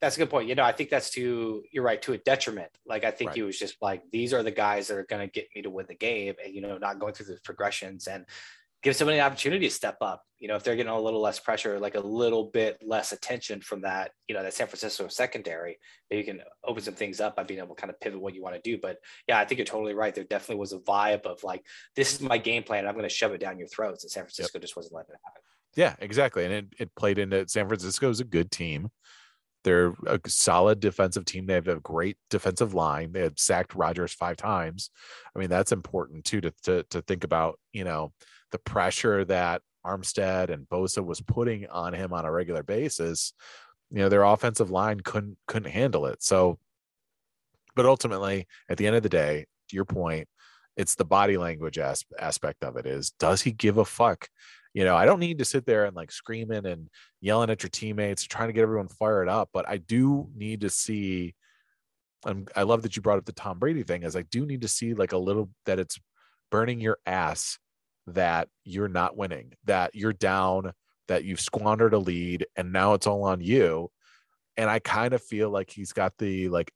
That's 0.00 0.16
a 0.16 0.20
good 0.20 0.30
point. 0.30 0.48
You 0.48 0.54
know, 0.54 0.62
I 0.64 0.72
think 0.72 0.88
that's 0.90 1.10
to 1.10 1.62
you're 1.72 1.84
right 1.84 2.00
to 2.02 2.12
a 2.14 2.18
detriment. 2.18 2.70
Like 2.86 3.04
I 3.04 3.10
think 3.10 3.30
Right. 3.30 3.36
he 3.36 3.42
was 3.42 3.58
just 3.58 3.76
like 3.82 4.02
these 4.10 4.32
are 4.32 4.42
the 4.42 4.50
guys 4.50 4.88
that 4.88 4.96
are 4.96 5.04
going 5.04 5.26
to 5.26 5.30
get 5.30 5.48
me 5.54 5.62
to 5.62 5.70
win 5.70 5.86
the 5.88 5.94
game, 5.94 6.34
and 6.42 6.54
you 6.54 6.60
know, 6.62 6.78
not 6.78 6.98
going 6.98 7.12
through 7.14 7.26
the 7.26 7.38
progressions 7.44 8.06
and 8.06 8.24
give 8.82 8.96
somebody 8.96 9.18
an 9.18 9.24
opportunity 9.24 9.66
to 9.68 9.74
step 9.74 9.98
up. 10.00 10.22
You 10.38 10.48
know, 10.48 10.56
if 10.56 10.62
they're 10.62 10.76
getting 10.76 10.90
a 10.90 10.98
little 10.98 11.20
less 11.20 11.38
pressure, 11.38 11.78
like 11.78 11.96
a 11.96 12.00
little 12.00 12.44
bit 12.44 12.78
less 12.82 13.12
attention 13.12 13.60
from 13.60 13.82
that, 13.82 14.12
you 14.26 14.34
know, 14.34 14.42
that 14.42 14.54
San 14.54 14.66
Francisco 14.68 15.06
secondary, 15.08 15.78
you 16.10 16.24
can 16.24 16.40
open 16.64 16.82
some 16.82 16.94
things 16.94 17.20
up 17.20 17.36
by 17.36 17.42
being 17.42 17.60
able 17.60 17.74
to 17.74 17.80
kind 17.80 17.90
of 17.90 18.00
pivot 18.00 18.20
what 18.20 18.34
you 18.34 18.42
want 18.42 18.54
to 18.54 18.60
do. 18.62 18.78
But 18.80 18.96
yeah, 19.28 19.38
I 19.38 19.44
think 19.44 19.58
you're 19.58 19.66
totally 19.66 19.94
right. 19.94 20.14
There 20.14 20.24
definitely 20.24 20.60
was 20.60 20.72
a 20.72 20.78
vibe 20.78 21.26
of 21.26 21.44
like, 21.44 21.62
this 21.94 22.14
is 22.14 22.22
my 22.22 22.38
game 22.38 22.62
plan. 22.62 22.86
I'm 22.86 22.94
going 22.94 23.02
to 23.02 23.14
shove 23.14 23.32
it 23.32 23.40
down 23.40 23.58
your 23.58 23.68
throats. 23.68 24.04
And 24.04 24.10
San 24.10 24.22
Francisco 24.22 24.58
just 24.58 24.76
wasn't 24.76 24.94
letting 24.94 25.12
it 25.12 25.20
happen. 25.24 25.42
Yeah, 25.76 25.94
exactly. 26.00 26.44
And 26.46 26.54
it, 26.54 26.66
it 26.78 26.94
played 26.96 27.18
into 27.18 27.46
San 27.48 27.68
Francisco 27.68 28.08
is 28.08 28.20
a 28.20 28.24
good 28.24 28.50
team. 28.50 28.88
They're 29.64 29.94
a 30.06 30.18
solid 30.26 30.80
defensive 30.80 31.24
team. 31.24 31.46
They 31.46 31.54
have 31.54 31.68
a 31.68 31.80
great 31.80 32.16
defensive 32.30 32.74
line. 32.74 33.12
They 33.12 33.20
had 33.20 33.38
sacked 33.38 33.74
Rodgers 33.74 34.12
five 34.12 34.36
times. 34.36 34.90
I 35.34 35.38
mean, 35.38 35.50
that's 35.50 35.72
important 35.72 36.24
too 36.24 36.40
to 36.40 36.52
to, 36.62 36.82
to 36.84 37.02
think 37.02 37.24
about, 37.24 37.58
you 37.72 37.84
know, 37.84 38.12
the 38.52 38.58
pressure 38.58 39.24
that 39.26 39.62
Armstead 39.84 40.50
and 40.50 40.68
Bosa 40.68 41.04
was 41.04 41.20
putting 41.20 41.66
on 41.68 41.92
him 41.92 42.12
on 42.12 42.24
a 42.24 42.32
regular 42.32 42.62
basis. 42.62 43.32
You 43.90 43.98
know, 43.98 44.08
their 44.08 44.24
offensive 44.24 44.70
line 44.70 45.00
couldn't 45.00 45.36
couldn't 45.46 45.72
handle 45.72 46.06
it. 46.06 46.22
So, 46.22 46.58
but 47.74 47.86
ultimately, 47.86 48.46
at 48.68 48.78
the 48.78 48.86
end 48.86 48.96
of 48.96 49.02
the 49.02 49.08
day, 49.08 49.46
to 49.68 49.76
your 49.76 49.84
point, 49.84 50.28
it's 50.76 50.94
the 50.94 51.04
body 51.04 51.36
language 51.36 51.78
as- 51.78 52.04
aspect 52.18 52.64
of 52.64 52.76
it 52.76 52.86
is 52.86 53.10
does 53.18 53.42
he 53.42 53.52
give 53.52 53.78
a 53.78 53.84
fuck 53.84 54.28
You 54.72 54.84
know, 54.84 54.96
I 54.96 55.04
don't 55.04 55.20
need 55.20 55.38
to 55.38 55.44
sit 55.44 55.66
there 55.66 55.84
and 55.84 55.96
like 55.96 56.12
screaming 56.12 56.66
and 56.66 56.88
yelling 57.20 57.50
at 57.50 57.62
your 57.62 57.70
teammates, 57.70 58.22
trying 58.22 58.48
to 58.48 58.52
get 58.52 58.62
everyone 58.62 58.88
fired 58.88 59.28
up, 59.28 59.50
but 59.52 59.68
I 59.68 59.78
do 59.78 60.28
need 60.34 60.60
to 60.60 60.70
see. 60.70 61.34
And 62.24 62.50
I 62.54 62.62
love 62.62 62.82
that 62.82 62.94
you 62.94 63.02
brought 63.02 63.18
up 63.18 63.24
the 63.24 63.32
Tom 63.32 63.58
Brady 63.58 63.82
thing, 63.82 64.04
as 64.04 64.14
I 64.14 64.22
do 64.22 64.46
need 64.46 64.62
to 64.62 64.68
see 64.68 64.94
like 64.94 65.12
a 65.12 65.18
little 65.18 65.50
that 65.66 65.78
it's 65.78 65.98
burning 66.50 66.80
your 66.80 66.98
ass 67.06 67.58
that 68.06 68.48
you're 68.64 68.88
not 68.88 69.16
winning, 69.16 69.52
that 69.64 69.94
you're 69.94 70.12
down, 70.12 70.72
that 71.08 71.24
you've 71.24 71.40
squandered 71.40 71.94
a 71.94 71.98
lead, 71.98 72.46
and 72.56 72.72
now 72.72 72.94
it's 72.94 73.06
all 73.06 73.24
on 73.24 73.40
you. 73.40 73.90
And 74.56 74.68
I 74.68 74.78
kind 74.78 75.14
of 75.14 75.22
feel 75.22 75.50
like 75.50 75.70
he's 75.70 75.92
got 75.92 76.12
the 76.18 76.48
like 76.48 76.72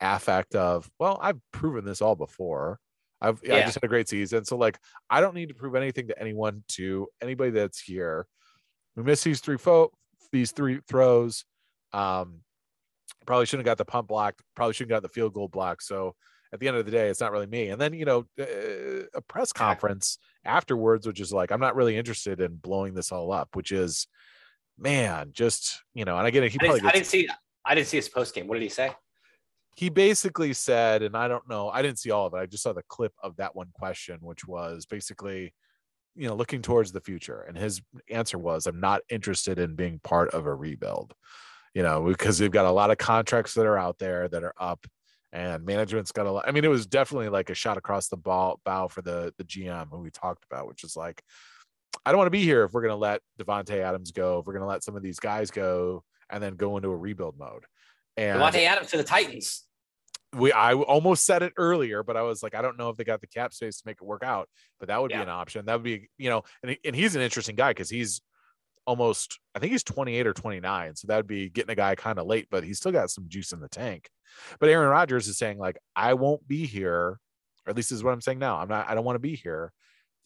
affect 0.00 0.54
of, 0.54 0.90
well, 0.98 1.18
I've 1.22 1.40
proven 1.52 1.84
this 1.84 2.02
all 2.02 2.16
before. 2.16 2.78
I've 3.22 3.40
I 3.44 3.62
just 3.62 3.74
had 3.74 3.84
a 3.84 3.88
great 3.88 4.08
season. 4.08 4.44
So 4.44 4.56
like 4.56 4.78
I 5.08 5.20
don't 5.20 5.34
need 5.34 5.48
to 5.48 5.54
prove 5.54 5.74
anything 5.74 6.08
to 6.08 6.20
anyone 6.20 6.64
to 6.70 7.08
anybody 7.22 7.50
that's 7.50 7.80
here. 7.80 8.26
We 8.96 9.04
missed 9.04 9.24
these 9.24 9.40
three 9.40 9.56
fo- 9.56 9.92
these 10.32 10.50
three 10.50 10.80
throws. 10.88 11.44
Um 11.92 12.40
probably 13.24 13.46
shouldn't 13.46 13.66
have 13.66 13.72
got 13.72 13.78
the 13.78 13.90
punt 13.90 14.08
blocked, 14.08 14.42
probably 14.56 14.74
shouldn't 14.74 14.92
have 14.92 15.02
got 15.02 15.08
the 15.08 15.14
field 15.14 15.32
goal 15.32 15.48
blocked. 15.48 15.84
So 15.84 16.14
at 16.52 16.60
the 16.60 16.68
end 16.68 16.76
of 16.76 16.84
the 16.84 16.90
day, 16.90 17.08
it's 17.08 17.20
not 17.20 17.32
really 17.32 17.46
me. 17.46 17.68
And 17.68 17.80
then, 17.80 17.94
you 17.94 18.04
know, 18.04 18.26
uh, 18.38 19.06
a 19.14 19.22
press 19.26 19.52
conference 19.52 20.18
afterwards, 20.44 21.06
which 21.06 21.20
is 21.20 21.32
like, 21.32 21.50
I'm 21.50 21.60
not 21.60 21.74
really 21.76 21.96
interested 21.96 22.40
in 22.40 22.56
blowing 22.56 22.92
this 22.92 23.10
all 23.10 23.32
up, 23.32 23.48
which 23.54 23.72
is, 23.72 24.06
man, 24.78 25.30
just, 25.32 25.80
you 25.94 26.04
know, 26.04 26.18
and 26.18 26.26
I 26.26 26.30
get 26.30 26.42
it. 26.42 26.52
He 26.52 26.58
I 26.60 26.64
probably 26.64 26.80
didn't, 26.80 26.90
I 26.90 26.92
didn't 26.92 27.06
see. 27.06 27.28
I 27.64 27.74
didn't 27.74 27.86
see 27.86 27.96
his 27.96 28.08
post 28.08 28.34
game. 28.34 28.48
What 28.48 28.54
did 28.54 28.64
he 28.64 28.68
say? 28.68 28.92
He 29.74 29.88
basically 29.88 30.52
said, 30.52 31.02
and 31.02 31.16
I 31.16 31.28
don't 31.28 31.48
know, 31.48 31.70
I 31.70 31.82
didn't 31.82 31.98
see 31.98 32.10
all 32.10 32.26
of 32.26 32.34
it. 32.34 32.38
I 32.38 32.46
just 32.46 32.62
saw 32.62 32.72
the 32.72 32.82
clip 32.88 33.12
of 33.22 33.36
that 33.36 33.56
one 33.56 33.70
question, 33.72 34.18
which 34.20 34.46
was 34.46 34.84
basically, 34.84 35.54
you 36.14 36.28
know, 36.28 36.34
looking 36.34 36.60
towards 36.60 36.92
the 36.92 37.00
future. 37.00 37.40
And 37.40 37.56
his 37.56 37.80
answer 38.10 38.38
was, 38.38 38.66
I'm 38.66 38.80
not 38.80 39.00
interested 39.08 39.58
in 39.58 39.74
being 39.74 39.98
part 40.04 40.30
of 40.30 40.46
a 40.46 40.54
rebuild, 40.54 41.14
you 41.74 41.82
know, 41.82 42.04
because 42.04 42.40
we've 42.40 42.50
got 42.50 42.66
a 42.66 42.70
lot 42.70 42.90
of 42.90 42.98
contracts 42.98 43.54
that 43.54 43.66
are 43.66 43.78
out 43.78 43.98
there 43.98 44.28
that 44.28 44.44
are 44.44 44.54
up 44.58 44.86
and 45.32 45.64
management's 45.64 46.12
got 46.12 46.26
a 46.26 46.30
lot. 46.30 46.46
I 46.46 46.52
mean, 46.52 46.64
it 46.64 46.68
was 46.68 46.86
definitely 46.86 47.30
like 47.30 47.48
a 47.48 47.54
shot 47.54 47.78
across 47.78 48.08
the 48.08 48.18
ball 48.18 48.60
bow 48.64 48.88
for 48.88 49.00
the 49.00 49.32
the 49.38 49.44
GM 49.44 49.88
who 49.90 50.00
we 50.00 50.10
talked 50.10 50.44
about, 50.50 50.68
which 50.68 50.84
is 50.84 50.94
like, 50.94 51.22
I 52.04 52.10
don't 52.10 52.18
want 52.18 52.26
to 52.26 52.30
be 52.38 52.44
here 52.44 52.64
if 52.64 52.72
we're 52.72 52.82
going 52.82 52.90
to 52.90 52.96
let 52.96 53.22
Davante 53.40 53.78
Adams 53.78 54.10
go, 54.12 54.38
if 54.38 54.46
we're 54.46 54.52
going 54.52 54.64
to 54.64 54.68
let 54.68 54.84
some 54.84 54.96
of 54.96 55.02
these 55.02 55.18
guys 55.18 55.50
go, 55.50 56.04
and 56.28 56.42
then 56.42 56.56
go 56.56 56.76
into 56.76 56.90
a 56.90 56.96
rebuild 56.96 57.38
mode. 57.38 57.64
And 58.16 58.40
Davante 58.40 58.64
Adams 58.64 58.90
to 58.90 58.96
the 58.96 59.04
Titans. 59.04 59.64
we 60.34 60.52
I 60.52 60.74
almost 60.74 61.24
said 61.24 61.42
it 61.42 61.52
earlier, 61.56 62.02
but 62.02 62.16
I 62.16 62.22
was 62.22 62.42
like, 62.42 62.54
I 62.54 62.62
don't 62.62 62.78
know 62.78 62.88
if 62.90 62.96
they 62.96 63.04
got 63.04 63.20
the 63.20 63.26
cap 63.26 63.52
space 63.52 63.78
to 63.78 63.82
make 63.86 63.98
it 64.00 64.04
work 64.04 64.22
out, 64.22 64.48
but 64.78 64.88
that 64.88 65.00
would 65.00 65.10
Yeah. 65.10 65.18
be 65.18 65.22
an 65.22 65.28
option. 65.28 65.66
That 65.66 65.74
would 65.74 65.82
be, 65.82 66.08
you 66.18 66.30
know, 66.30 66.42
and 66.62 66.76
and 66.84 66.96
he's 66.96 67.14
an 67.16 67.22
interesting 67.22 67.56
guy 67.56 67.70
because 67.70 67.90
he's 67.90 68.20
almost, 68.86 69.38
I 69.54 69.58
think 69.60 69.70
he's 69.72 69.84
28 69.84 70.26
or 70.26 70.32
29, 70.32 70.96
so 70.96 71.06
that 71.06 71.16
would 71.16 71.26
be 71.26 71.48
getting 71.48 71.70
a 71.70 71.76
guy 71.76 71.94
kind 71.94 72.18
of 72.18 72.26
late, 72.26 72.48
but 72.50 72.64
he's 72.64 72.78
still 72.78 72.90
got 72.92 73.10
some 73.10 73.28
juice 73.28 73.52
in 73.52 73.60
the 73.60 73.68
tank. 73.68 74.10
But 74.58 74.68
Aaron 74.70 74.88
Rodgers 74.88 75.28
is 75.28 75.38
saying 75.38 75.58
like, 75.58 75.78
I 75.94 76.14
won't 76.14 76.46
be 76.48 76.66
here, 76.66 77.20
or 77.64 77.68
at 77.68 77.76
least 77.76 77.92
is 77.92 78.02
what 78.02 78.12
I'm 78.12 78.20
saying 78.20 78.40
now. 78.40 78.56
I'm 78.56 78.68
not, 78.68 78.88
I 78.88 78.94
don't 78.94 79.04
want 79.04 79.14
to 79.16 79.20
be 79.20 79.36
here 79.36 79.72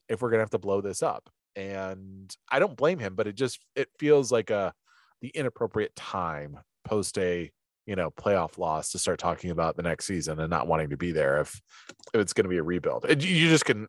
if 0.08 0.22
we're 0.22 0.30
gonna 0.30 0.42
have 0.42 0.50
to 0.50 0.58
blow 0.58 0.80
this 0.80 1.02
up, 1.02 1.28
and 1.54 2.34
I 2.48 2.58
don't 2.60 2.76
blame 2.76 2.98
him, 2.98 3.14
but 3.14 3.26
it 3.26 3.34
just 3.34 3.58
it 3.74 3.88
feels 3.98 4.30
like 4.32 4.50
a 4.50 4.72
the 5.20 5.28
inappropriate 5.28 5.94
time 5.96 6.58
post 6.84 7.18
a 7.18 7.50
you 7.86 7.96
know 7.96 8.10
playoff 8.10 8.58
loss 8.58 8.90
to 8.90 8.98
start 8.98 9.18
talking 9.18 9.50
about 9.50 9.76
the 9.76 9.82
next 9.82 10.06
season 10.06 10.40
and 10.40 10.50
not 10.50 10.66
wanting 10.66 10.90
to 10.90 10.96
be 10.96 11.12
there 11.12 11.40
if, 11.40 11.60
if 12.12 12.20
it's 12.20 12.32
going 12.32 12.44
to 12.44 12.50
be 12.50 12.58
a 12.58 12.62
rebuild 12.62 13.06
you 13.08 13.48
just 13.48 13.64
can 13.64 13.86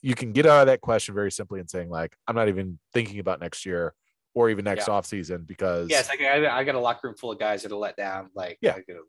you 0.00 0.14
can 0.14 0.32
get 0.32 0.46
out 0.46 0.60
of 0.60 0.66
that 0.66 0.80
question 0.80 1.14
very 1.14 1.32
simply 1.32 1.60
and 1.60 1.68
saying 1.68 1.90
like 1.90 2.16
i'm 2.28 2.36
not 2.36 2.48
even 2.48 2.78
thinking 2.92 3.18
about 3.18 3.40
next 3.40 3.66
year 3.66 3.94
or 4.34 4.50
even 4.50 4.64
next 4.64 4.88
Yeah. 4.88 4.94
off 4.94 5.06
season 5.06 5.44
because 5.46 5.88
Yeah, 5.90 6.02
like 6.08 6.20
I, 6.20 6.58
I 6.58 6.64
got 6.64 6.74
a 6.74 6.80
locker 6.80 7.06
room 7.08 7.16
full 7.16 7.30
of 7.30 7.38
guys 7.38 7.62
that 7.62 7.70
are 7.70 7.76
let 7.76 7.96
down. 7.96 8.30
Like, 8.34 8.58
Yeah. 8.60 8.74
I 8.76 8.80
go, 8.80 9.00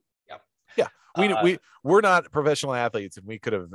we 1.17 1.31
uh, 1.31 1.43
we 1.43 1.57
we're 1.83 2.01
not 2.01 2.29
professional 2.31 2.73
athletes 2.73 3.15
and 3.17 3.25
we 3.25 3.39
could 3.39 3.53
have 3.53 3.69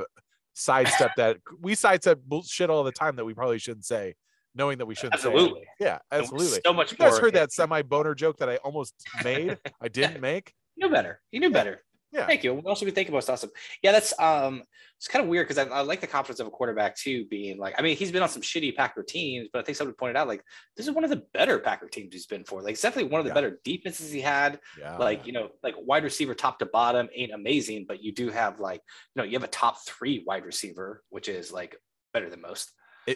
sidestepped 0.52 1.16
that 1.16 1.38
we 1.58 1.74
sidestep 1.74 2.20
bullshit 2.24 2.68
all 2.68 2.84
the 2.84 2.92
time 2.92 3.16
that 3.16 3.24
we 3.24 3.32
probably 3.32 3.58
shouldn't 3.58 3.86
say 3.86 4.14
knowing 4.54 4.78
that 4.78 4.86
we 4.86 4.94
shouldn't 4.94 5.20
say 5.20 5.28
absolutely, 5.28 5.62
yeah 5.78 5.98
absolutely 6.10 6.60
So 6.64 6.72
much 6.72 6.92
you 6.92 6.98
guys 6.98 7.18
heard 7.18 7.34
that 7.34 7.52
semi 7.52 7.82
boner 7.82 8.14
joke 8.14 8.38
that 8.38 8.48
i 8.48 8.56
almost 8.56 8.94
made 9.24 9.58
i 9.80 9.88
didn't 9.88 10.20
make 10.20 10.52
You 10.76 10.88
knew 10.88 10.92
better. 10.94 11.20
You 11.32 11.40
knew 11.40 11.50
better. 11.50 11.82
Yeah. 12.12 12.26
Thank 12.26 12.42
you. 12.42 12.52
What 12.54 12.66
else 12.66 12.80
we 12.80 12.86
been 12.86 12.94
thinking 12.96 13.12
about? 13.12 13.18
It's 13.20 13.28
awesome. 13.28 13.50
Yeah, 13.84 13.92
that's 13.92 14.12
um, 14.18 14.64
it's 14.98 15.06
kind 15.06 15.22
of 15.22 15.28
weird 15.28 15.46
because 15.46 15.64
I, 15.64 15.70
I 15.72 15.82
like 15.82 16.00
the 16.00 16.08
confidence 16.08 16.40
of 16.40 16.48
a 16.48 16.50
quarterback 16.50 16.96
too, 16.96 17.24
being 17.26 17.56
like, 17.56 17.76
I 17.78 17.82
mean, 17.82 17.96
he's 17.96 18.10
been 18.10 18.22
on 18.22 18.28
some 18.28 18.42
shitty 18.42 18.74
Packer 18.74 19.04
teams, 19.04 19.48
but 19.52 19.60
I 19.60 19.62
think 19.62 19.76
somebody 19.76 19.94
pointed 19.94 20.16
out 20.16 20.26
like 20.26 20.42
this 20.76 20.88
is 20.88 20.92
one 20.92 21.04
of 21.04 21.10
the 21.10 21.22
better 21.32 21.60
Packer 21.60 21.86
teams 21.86 22.12
he's 22.12 22.26
been 22.26 22.42
for. 22.42 22.62
Like, 22.62 22.72
it's 22.72 22.82
definitely 22.82 23.12
one 23.12 23.20
of 23.20 23.26
the 23.26 23.30
Yeah. 23.30 23.34
better 23.34 23.60
defenses 23.62 24.10
he 24.10 24.20
had. 24.20 24.58
yeah 24.76 24.96
like 24.96 25.24
you 25.24 25.32
know 25.32 25.50
like 25.62 25.76
wide 25.78 26.02
receiver 26.02 26.34
top 26.34 26.58
to 26.58 26.66
bottom 26.66 27.08
ain't 27.14 27.30
amazing 27.32 27.84
but 27.86 28.02
you 28.02 28.10
do 28.12 28.28
have 28.30 28.58
like 28.58 28.80
you 29.14 29.22
know 29.22 29.24
you 29.24 29.34
have 29.34 29.44
a 29.44 29.52
top 29.52 29.76
three 29.86 30.24
wide 30.26 30.44
receiver 30.44 31.04
which 31.10 31.28
is 31.28 31.52
like 31.52 31.76
better 32.12 32.28
than 32.28 32.40
most 32.40 32.72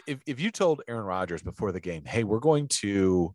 if, 0.07 0.21
if 0.27 0.41
you 0.41 0.51
told 0.51 0.83
Aaron 0.89 1.05
Rodgers 1.05 1.43
before 1.43 1.73
the 1.73 1.81
game, 1.81 2.05
hey, 2.05 2.25
we're 2.25 2.39
going 2.41 2.69
to 2.69 3.35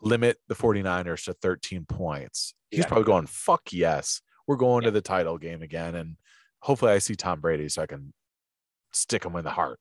limit 0.00 0.38
the 0.48 0.54
49ers 0.54 1.24
to 1.24 1.32
13 1.34 1.84
points, 1.86 2.54
he's 2.70 2.80
Yeah. 2.80 2.86
probably 2.86 3.04
going, 3.04 3.26
fuck 3.26 3.72
yes. 3.72 4.20
We're 4.46 4.56
going 4.56 4.82
Yeah. 4.84 4.88
to 4.88 4.92
the 4.92 5.00
title 5.00 5.38
game 5.38 5.62
again. 5.62 5.94
And 5.96 6.16
hopefully 6.60 6.92
I 6.92 6.98
see 6.98 7.14
Tom 7.16 7.40
Brady 7.40 7.68
so 7.68 7.82
I 7.82 7.86
can 7.86 8.12
stick 8.92 9.24
him 9.24 9.36
in 9.36 9.44
the 9.44 9.50
heart. 9.50 9.78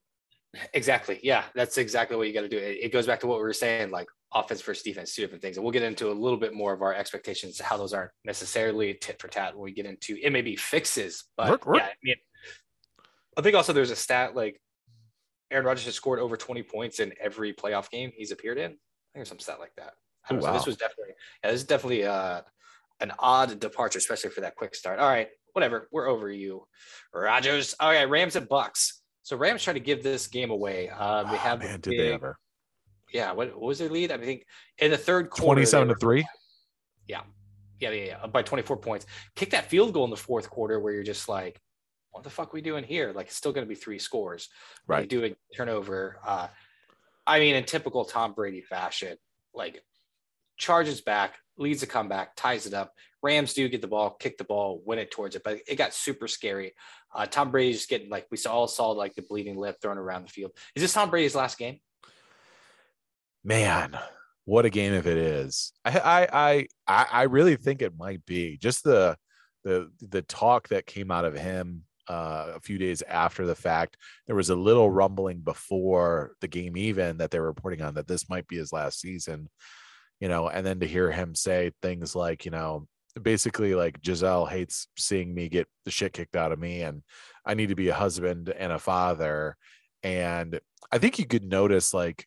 exactly 0.73 1.19
yeah 1.23 1.43
that's 1.55 1.77
exactly 1.77 2.15
what 2.17 2.25
you 2.27 2.33
got 2.33 2.41
to 2.41 2.49
do 2.49 2.57
it, 2.57 2.77
it 2.81 2.91
goes 2.91 3.05
back 3.05 3.19
to 3.19 3.27
what 3.27 3.38
we 3.38 3.43
were 3.43 3.53
saying 3.53 3.91
like 3.91 4.07
offense 4.33 4.62
versus 4.62 4.81
defense 4.81 5.13
two 5.13 5.21
different 5.21 5.41
things 5.41 5.57
and 5.57 5.63
we'll 5.63 5.73
get 5.73 5.83
into 5.83 6.10
a 6.10 6.13
little 6.13 6.38
bit 6.39 6.53
more 6.53 6.73
of 6.73 6.81
our 6.81 6.93
expectations 6.95 7.60
how 7.60 7.77
those 7.77 7.93
aren't 7.93 8.12
necessarily 8.23 8.93
tit 8.95 9.21
for 9.21 9.27
tat 9.27 9.53
when 9.53 9.63
we 9.63 9.71
get 9.73 9.86
into 9.86 10.17
it 10.21 10.31
may 10.31 10.41
be 10.41 10.55
fixes 10.55 11.25
but 11.36 11.49
Work, 11.49 11.65
work. 11.67 11.77
yeah 11.77 11.83
i 11.86 11.93
mean 12.01 12.15
i 13.38 13.41
think 13.41 13.55
also 13.55 13.71
there's 13.73 13.91
a 13.91 13.95
stat 13.95 14.36
like 14.36 14.60
aaron 15.51 15.65
rodgers 15.65 15.86
has 15.86 15.95
scored 15.95 16.19
over 16.19 16.38
20 16.38 16.63
points 16.63 16.99
in 16.99 17.13
every 17.19 17.53
playoff 17.53 17.89
game 17.89 18.12
he's 18.15 18.31
appeared 18.31 18.57
in 18.57 18.65
i 18.65 18.67
think 18.67 18.79
there's 19.15 19.29
some 19.29 19.39
stat 19.39 19.60
like 19.60 19.75
that 19.75 19.93
Oh, 20.29 20.36
know, 20.36 20.41
so 20.41 20.51
this 20.51 20.65
was 20.65 20.75
definitely 20.75 21.13
yeah, 21.41 21.51
this 21.51 21.62
is 21.62 21.67
definitely 21.67 22.05
uh 22.05 22.41
an 22.99 23.13
odd 23.19 23.60
departure 23.62 23.97
especially 23.97 24.29
for 24.29 24.41
that 24.41 24.55
quick 24.57 24.75
start 24.75 24.99
all 24.99 25.07
right 25.07 25.29
whatever 25.53 25.88
we're 25.91 26.07
over 26.07 26.29
you 26.29 26.67
Rodgers. 27.13 27.75
All 27.79 27.91
right, 27.91 28.10
Rams 28.10 28.36
and 28.36 28.47
Bucks. 28.47 29.01
So 29.23 29.36
Rams 29.36 29.63
try 29.63 29.73
to 29.73 29.79
give 29.79 30.03
this 30.03 30.27
game 30.27 30.51
away. 30.51 30.88
They 30.88 30.93
Oh, 30.97 31.25
have 31.25 31.60
man, 31.60 31.79
did 31.79 31.99
they 31.99 32.13
ever? 32.13 32.38
Yeah, 33.13 33.31
what, 33.31 33.53
what 33.53 33.67
was 33.67 33.79
their 33.79 33.89
lead? 33.89 34.12
I 34.12 34.17
think 34.17 34.45
in 34.77 34.91
the 34.91 34.97
third 34.97 35.29
quarter, 35.29 35.55
27 35.55 35.88
they 35.88 35.93
to 35.93 35.99
3? 35.99 36.25
Yeah, 37.07 37.21
yeah, 37.79 37.89
yeah, 37.89 38.05
yeah, 38.05 38.27
by 38.27 38.41
24 38.41 38.77
points. 38.77 39.05
Kick 39.36 39.49
that 39.51 39.65
field 39.65 39.93
goal 39.93 40.03
in 40.03 40.10
the 40.10 40.17
fourth 40.17 40.49
quarter 40.49 40.79
where 40.79 40.93
you're 40.93 41.03
just 41.03 41.29
like, 41.29 41.60
what 42.17 42.23
the 42.23 42.30
fuck 42.30 42.51
we 42.51 42.62
doing 42.62 42.84
here? 42.84 43.13
Like, 43.13 43.27
it's 43.27 43.36
still 43.36 43.51
going 43.51 43.65
to 43.65 43.69
be 43.69 43.75
three 43.75 43.99
scores. 43.99 44.49
Right. 44.88 45.03
You 45.03 45.08
do 45.08 45.25
a 45.25 45.36
turnover. 45.56 46.17
Uh, 46.25 46.47
I 47.25 47.39
mean, 47.39 47.56
in 47.56 47.63
typical 47.63 48.06
Tom 48.06 48.34
Brady 48.34 48.62
fashion, 48.62 49.17
like 49.53 49.84
charges 50.58 51.01
back, 51.01 51.36
leads 51.58 51.84
a 51.84 51.88
comeback, 51.88 52.36
ties 52.36 52.65
it 52.65 52.73
up. 52.73 52.93
Rams 53.21 53.53
do 53.53 53.67
get 53.69 53.82
the 53.82 53.88
ball, 53.88 54.12
kick 54.12 54.38
the 54.38 54.43
ball, 54.43 54.82
win 54.86 54.99
it 54.99 55.12
towards 55.12 55.36
it, 55.36 55.43
but 55.43 55.60
it 55.67 55.75
got 55.75 55.93
super 55.93 56.27
scary. 56.27 56.73
Uh, 57.13 57.25
Tom 57.25 57.51
Brady's 57.51 57.86
getting 57.86 58.10
like 58.10 58.27
we 58.32 58.38
all 58.47 58.67
saw 58.67 58.89
like 58.91 59.15
the 59.15 59.21
bleeding 59.21 59.58
lip 59.58 59.77
thrown 59.82 59.97
around 59.97 60.27
the 60.27 60.32
field. 60.32 60.51
Is 60.75 60.82
this 60.82 60.93
Tom 60.93 61.10
Brady's 61.10 61.36
last 61.36 61.58
game? 61.58 61.80
Man, 63.43 63.97
what 64.45 64.65
a 64.65 64.69
game 64.69 64.93
if 64.93 65.06
it 65.06 65.17
is. 65.17 65.73
I 65.86 65.99
I 65.99 66.27
I 66.32 66.67
I 66.88 67.08
I 67.12 67.21
really 67.23 67.56
think 67.56 67.82
it 67.82 67.97
might 67.97 68.25
be. 68.25 68.58
Just 68.58 68.84
the 68.84 69.17
the 69.63 69.91
the 69.99 70.21
talk 70.21 70.69
that 70.69 70.86
came 70.86 71.12
out 71.12 71.25
of 71.25 71.38
him 71.38 71.84
uh, 72.10 72.54
a 72.56 72.60
few 72.60 72.78
days 72.78 73.02
after 73.02 73.46
the 73.46 73.56
fact. 73.56 73.98
There 74.26 74.36
was 74.36 74.50
a 74.50 74.56
little 74.56 74.89
rumbling 74.89 75.39
before 75.39 76.34
the 76.41 76.48
game 76.48 76.78
even 76.78 77.17
that 77.17 77.32
they 77.32 77.39
were 77.39 77.48
reporting 77.48 77.82
on 77.82 77.96
that 77.96 78.08
this 78.08 78.30
might 78.30 78.48
be 78.48 78.58
his 78.58 78.74
last 78.74 79.00
season. 79.00 79.50
You 80.20 80.28
know, 80.28 80.50
and 80.50 80.65
then 80.65 80.80
to 80.80 80.88
hear 80.88 81.12
him 81.12 81.36
say 81.36 81.72
things 81.82 82.15
like, 82.15 82.43
you 82.46 82.52
know, 82.52 82.88
basically 83.22 83.76
like 83.76 84.02
Gisele 84.02 84.46
hates 84.46 84.88
seeing 84.98 85.34
me 85.34 85.50
get 85.50 85.67
the 85.86 85.91
shit 85.91 86.13
kicked 86.13 86.36
out 86.36 86.52
of 86.52 86.60
me 86.60 86.82
and 86.82 87.04
I 87.46 87.54
need 87.54 87.70
to 87.70 87.76
be 87.76 87.89
a 87.89 87.93
husband 87.93 88.50
and 88.50 88.72
a 88.72 88.80
father. 88.80 89.56
And 90.04 90.60
I 90.91 90.98
think 90.98 91.20
you 91.20 91.26
could 91.26 91.43
notice 91.43 91.93
like 91.93 92.26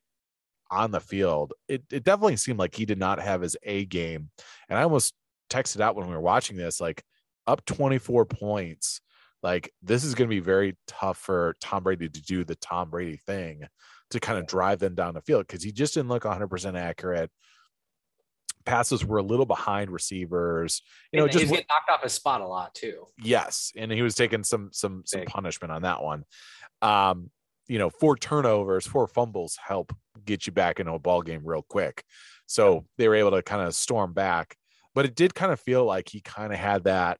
on 0.70 0.90
the 0.90 1.00
field, 1.00 1.52
it, 1.68 1.82
it 1.90 2.04
definitely 2.04 2.36
seemed 2.36 2.58
like 2.58 2.74
he 2.74 2.84
did 2.84 2.98
not 2.98 3.20
have 3.20 3.42
his 3.42 3.56
A 3.62 3.84
game. 3.84 4.30
And 4.68 4.78
I 4.78 4.82
almost 4.82 5.14
texted 5.48 5.80
out 5.80 5.96
when 5.96 6.06
we 6.06 6.14
were 6.14 6.20
watching 6.20 6.56
this, 6.56 6.80
like 6.80 7.02
up 7.46 7.64
24 7.66 8.26
points. 8.26 9.00
Like 9.42 9.72
this 9.82 10.04
is 10.04 10.14
going 10.14 10.28
to 10.28 10.34
be 10.34 10.40
very 10.40 10.76
tough 10.86 11.18
for 11.18 11.56
Tom 11.60 11.82
Brady 11.82 12.08
to 12.08 12.22
do 12.22 12.44
the 12.44 12.56
Tom 12.56 12.90
Brady 12.90 13.16
thing 13.26 13.62
to 14.10 14.20
kind 14.20 14.38
of 14.38 14.46
drive 14.46 14.78
them 14.78 14.94
down 14.94 15.14
the 15.14 15.22
field 15.22 15.46
because 15.46 15.62
he 15.62 15.72
just 15.72 15.94
didn't 15.94 16.08
look 16.08 16.24
100% 16.24 16.78
accurate. 16.78 17.30
Passes 18.66 19.04
were 19.04 19.18
a 19.18 19.22
little 19.22 19.46
behind 19.46 19.90
receivers, 19.90 20.82
you 21.12 21.18
know, 21.18 21.24
And 21.24 21.32
just 21.32 21.42
he's 21.44 21.50
getting 21.50 21.66
knocked 21.70 21.90
off 21.90 22.02
his 22.02 22.12
spot 22.12 22.40
a 22.42 22.46
lot 22.46 22.74
too. 22.74 23.06
yes 23.22 23.72
and 23.76 23.90
he 23.90 24.02
was 24.02 24.14
taking 24.14 24.44
some 24.44 24.68
some 24.72 25.02
some 25.06 25.20
Big. 25.20 25.28
punishment 25.28 25.72
on 25.72 25.82
that 25.82 26.02
one 26.02 26.24
um 26.82 27.30
you 27.68 27.78
know, 27.78 27.88
four 27.88 28.16
turnovers, 28.16 28.84
four 28.84 29.06
fumbles 29.06 29.56
help 29.64 29.92
get 30.24 30.44
you 30.44 30.52
back 30.52 30.80
into 30.80 30.92
a 30.92 30.98
ball 30.98 31.22
game 31.22 31.42
real 31.44 31.62
quick. 31.68 32.02
So 32.46 32.84
they 32.98 33.06
were 33.06 33.14
able 33.14 33.30
to 33.30 33.42
kind 33.44 33.62
of 33.62 33.76
storm 33.76 34.12
back, 34.12 34.56
but 34.92 35.04
it 35.04 35.14
did 35.14 35.36
kind 35.36 35.52
of 35.52 35.60
feel 35.60 35.84
like 35.84 36.08
he 36.08 36.20
kind 36.20 36.52
of 36.52 36.58
had 36.58 36.82
that, 36.84 37.18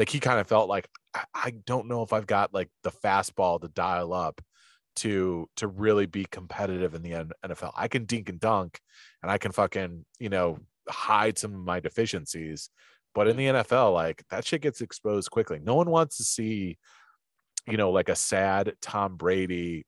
like 0.00 0.08
he 0.08 0.18
kind 0.18 0.40
of 0.40 0.46
felt 0.46 0.70
like 0.70 0.88
I, 1.14 1.24
I 1.34 1.50
don't 1.66 1.86
know 1.86 2.02
if 2.02 2.14
I've 2.14 2.26
got 2.26 2.54
like 2.54 2.70
the 2.82 2.90
fastball 2.90 3.60
to 3.60 3.68
dial 3.68 4.14
up 4.14 4.40
to 4.96 5.46
to 5.56 5.68
really 5.68 6.06
be 6.06 6.24
competitive 6.24 6.94
in 6.94 7.02
the 7.02 7.26
NFL. 7.44 7.72
I 7.76 7.86
can 7.86 8.06
dink 8.06 8.30
and 8.30 8.40
dunk, 8.40 8.80
and 9.22 9.30
I 9.30 9.36
can 9.36 9.52
fucking 9.52 10.06
you 10.18 10.30
know 10.30 10.58
hide 10.88 11.38
some 11.38 11.54
of 11.54 11.60
my 11.60 11.80
deficiencies, 11.80 12.70
but 13.14 13.28
in 13.28 13.36
the 13.36 13.46
NFL, 13.46 13.92
like 13.92 14.24
that 14.30 14.46
shit 14.46 14.62
gets 14.62 14.80
exposed 14.80 15.30
quickly. 15.30 15.60
No 15.62 15.74
one 15.74 15.90
wants 15.90 16.16
to 16.16 16.24
see, 16.24 16.78
you 17.68 17.76
know, 17.76 17.90
like 17.90 18.08
a 18.08 18.16
sad 18.16 18.72
Tom 18.80 19.16
Brady 19.16 19.84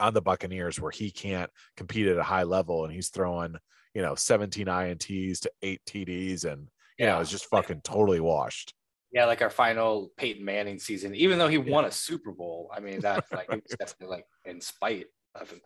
on 0.00 0.12
the 0.12 0.20
Buccaneers 0.22 0.80
where 0.80 0.90
he 0.90 1.12
can't 1.12 1.50
compete 1.76 2.08
at 2.08 2.18
a 2.18 2.22
high 2.24 2.42
level 2.42 2.84
and 2.84 2.92
he's 2.92 3.10
throwing, 3.10 3.54
you 3.94 4.02
know, 4.02 4.16
17 4.16 4.66
INTs 4.66 5.38
to 5.42 5.52
eight 5.62 5.80
TDs 5.86 6.44
and 6.44 6.68
you 6.98 7.06
know, 7.06 7.14
Yeah. 7.14 7.20
it's 7.20 7.30
just 7.30 7.46
fucking 7.46 7.82
totally 7.82 8.18
washed. 8.20 8.74
Yeah, 9.14 9.26
like 9.26 9.42
our 9.42 9.50
final 9.50 10.10
Peyton 10.16 10.44
Manning 10.44 10.80
season, 10.80 11.14
even 11.14 11.38
though 11.38 11.46
he 11.46 11.56
won 11.56 11.84
a 11.84 11.90
Super 11.92 12.32
Bowl. 12.32 12.68
I 12.74 12.80
mean, 12.80 12.98
that 13.00 13.24
like 13.32 13.46
it 13.48 13.62
was 13.62 13.76
definitely 13.78 14.16
like 14.16 14.26
in 14.44 14.60
spite 14.60 15.06
of 15.36 15.48
him. 15.48 15.60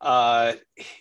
Uh 0.00 0.54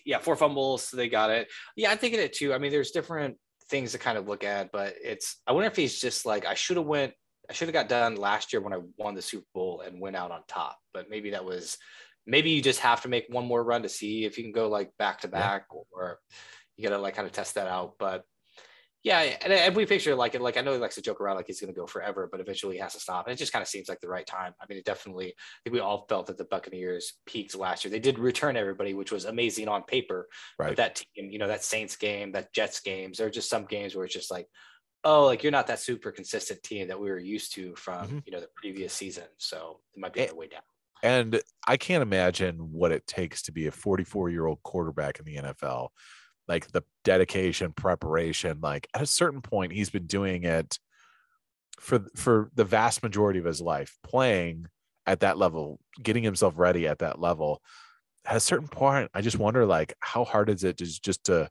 yeah, 0.06 0.20
four 0.20 0.36
fumbles, 0.36 0.92
they 0.92 1.08
got 1.08 1.30
it. 1.32 1.48
Yeah, 1.78 1.92
I'm 1.92 1.98
thinking 1.98 2.20
it 2.20 2.34
too. 2.34 2.54
I 2.54 2.58
mean, 2.58 2.72
there's 2.72 2.92
different 2.92 3.38
things 3.70 3.94
to 3.94 4.00
kind 4.00 4.18
of 4.18 4.28
look 4.28 4.44
at, 4.44 4.74
but 4.74 4.96
it's 5.02 5.42
I 5.48 5.54
wonder 5.54 5.68
if 5.68 5.78
he's 5.78 5.98
just 5.98 6.26
like 6.26 6.46
I 6.46 6.56
should 6.56 6.76
have 6.76 6.86
went 6.86 7.14
I 7.50 7.54
should 7.54 7.70
have 7.70 7.74
got 7.74 7.88
done 7.88 8.18
last 8.18 8.52
year 8.52 8.62
when 8.62 8.74
I 8.74 8.80
won 8.98 9.16
the 9.16 9.22
Super 9.22 9.48
Bowl 9.54 9.82
and 9.86 10.02
went 10.02 10.18
out 10.18 10.32
on 10.32 10.42
top. 10.48 10.78
But 10.94 11.10
maybe 11.10 11.30
that 11.32 11.46
was 11.46 11.78
maybe 12.28 12.50
you 12.50 12.62
just 12.62 12.82
have 12.82 13.02
to 13.04 13.10
make 13.10 13.28
one 13.30 13.46
more 13.46 13.64
run 13.64 13.84
to 13.84 13.90
see 13.90 14.26
if 14.26 14.38
you 14.38 14.44
can 14.44 14.54
go 14.54 14.68
like 14.68 14.92
back 15.00 15.22
to 15.22 15.30
back 15.30 15.68
or 15.72 16.20
you 16.76 16.84
gotta 16.84 17.02
like 17.02 17.16
kind 17.16 17.28
of 17.28 17.32
test 17.32 17.56
that 17.56 17.68
out. 17.68 17.94
But 17.98 18.26
yeah, 19.04 19.20
and, 19.42 19.52
and 19.52 19.76
we 19.76 19.86
picture 19.86 20.16
like 20.16 20.34
it, 20.34 20.42
like 20.42 20.56
I 20.58 20.62
know 20.62 20.72
he 20.74 20.80
likes 20.80 20.96
to 20.96 21.02
joke 21.02 21.20
around 21.20 21.36
like 21.36 21.48
he's 21.48 21.60
going 21.60 21.74
to 21.74 21.80
go 21.80 21.86
forever, 21.86 22.28
but 22.32 22.40
eventually 22.40 22.76
he 22.76 22.82
has 22.82 22.94
to 22.94 23.00
stop. 23.00 23.28
And 23.28 23.34
it 23.34 23.38
just 23.38 23.52
kind 23.52 23.62
of 23.62 23.68
seems 23.68 23.90
like 23.90 24.00
the 24.00 24.08
right 24.08 24.26
time. 24.26 24.54
I 24.62 24.66
mean, 24.70 24.78
it 24.78 24.86
definitely. 24.86 25.28
I 25.30 25.34
think 25.64 25.74
we 25.74 25.80
all 25.82 26.06
felt 26.08 26.28
that 26.28 26.38
the 26.38 26.46
Buccaneers 26.46 27.14
peaked 27.26 27.56
last 27.56 27.84
year. 27.84 27.92
They 27.92 28.00
did 28.00 28.18
return 28.18 28.56
everybody, 28.56 28.94
which 28.94 29.12
was 29.12 29.26
amazing 29.26 29.68
on 29.68 29.84
paper. 29.84 30.30
Right. 30.58 30.70
But 30.70 30.78
that 30.78 30.96
team, 31.16 31.30
you 31.32 31.38
know, 31.40 31.48
that 31.50 31.64
Saints 31.64 31.96
game, 31.98 32.32
that 32.32 32.54
Jets 32.54 32.80
games, 32.80 33.18
there 33.18 33.28
are 33.28 33.32
just 33.32 33.50
some 33.50 33.66
games 33.66 33.94
where 33.96 34.06
it's 34.06 34.14
just 34.14 34.32
like, 34.32 34.48
oh, 35.04 35.26
like 35.26 35.44
you're 35.44 35.52
not 35.52 35.68
that 35.68 35.80
super 35.80 36.12
consistent 36.12 36.64
team 36.64 36.88
that 36.88 37.00
we 37.00 37.10
were 37.10 37.20
used 37.20 37.54
to 37.56 37.76
from 37.76 38.08
Mhm. 38.08 38.24
you 38.26 38.32
know 38.32 38.40
the 38.40 38.48
previous 38.56 38.94
season. 38.94 39.26
So 39.38 39.82
it 39.94 40.00
might 40.00 40.14
be 40.14 40.22
Eh, 40.22 40.28
the 40.28 40.36
way 40.36 40.48
down. 40.48 40.62
And 41.04 41.42
I 41.68 41.76
can't 41.76 42.02
imagine 42.02 42.72
what 42.72 42.94
it 42.94 43.06
takes 43.06 43.42
to 43.44 43.52
be 43.52 43.68
a 43.68 43.72
44 43.72 44.30
year 44.30 44.46
old 44.46 44.64
quarterback 44.64 45.20
in 45.20 45.26
the 45.26 45.36
NFL. 45.36 45.90
Like 46.48 46.72
the 46.72 46.84
dedication, 47.04 47.72
preparation. 47.74 48.60
Like 48.62 48.88
at 48.94 49.02
a 49.02 49.08
certain 49.08 49.42
point, 49.42 49.72
he's 49.72 49.90
been 49.90 50.08
doing 50.08 50.44
it 50.44 50.78
for 51.80 52.06
for 52.16 52.50
the 52.56 52.66
vast 52.66 53.04
majority 53.04 53.40
of 53.40 53.46
his 53.46 53.62
life, 53.62 53.98
playing 54.04 54.68
at 55.06 55.22
that 55.22 55.38
level, 55.38 55.80
getting 56.02 56.24
himself 56.24 56.54
ready 56.58 56.88
at 56.88 57.00
that 57.00 57.20
level. 57.20 57.62
At 58.26 58.38
a 58.38 58.42
certain 58.42 58.68
point, 58.68 59.10
I 59.14 59.22
just 59.22 59.38
wonder, 59.38 59.66
like, 59.66 59.94
how 60.00 60.24
hard 60.24 60.50
is 60.50 60.64
it 60.64 60.78
just 60.78 61.04
just 61.04 61.26
to 61.26 61.50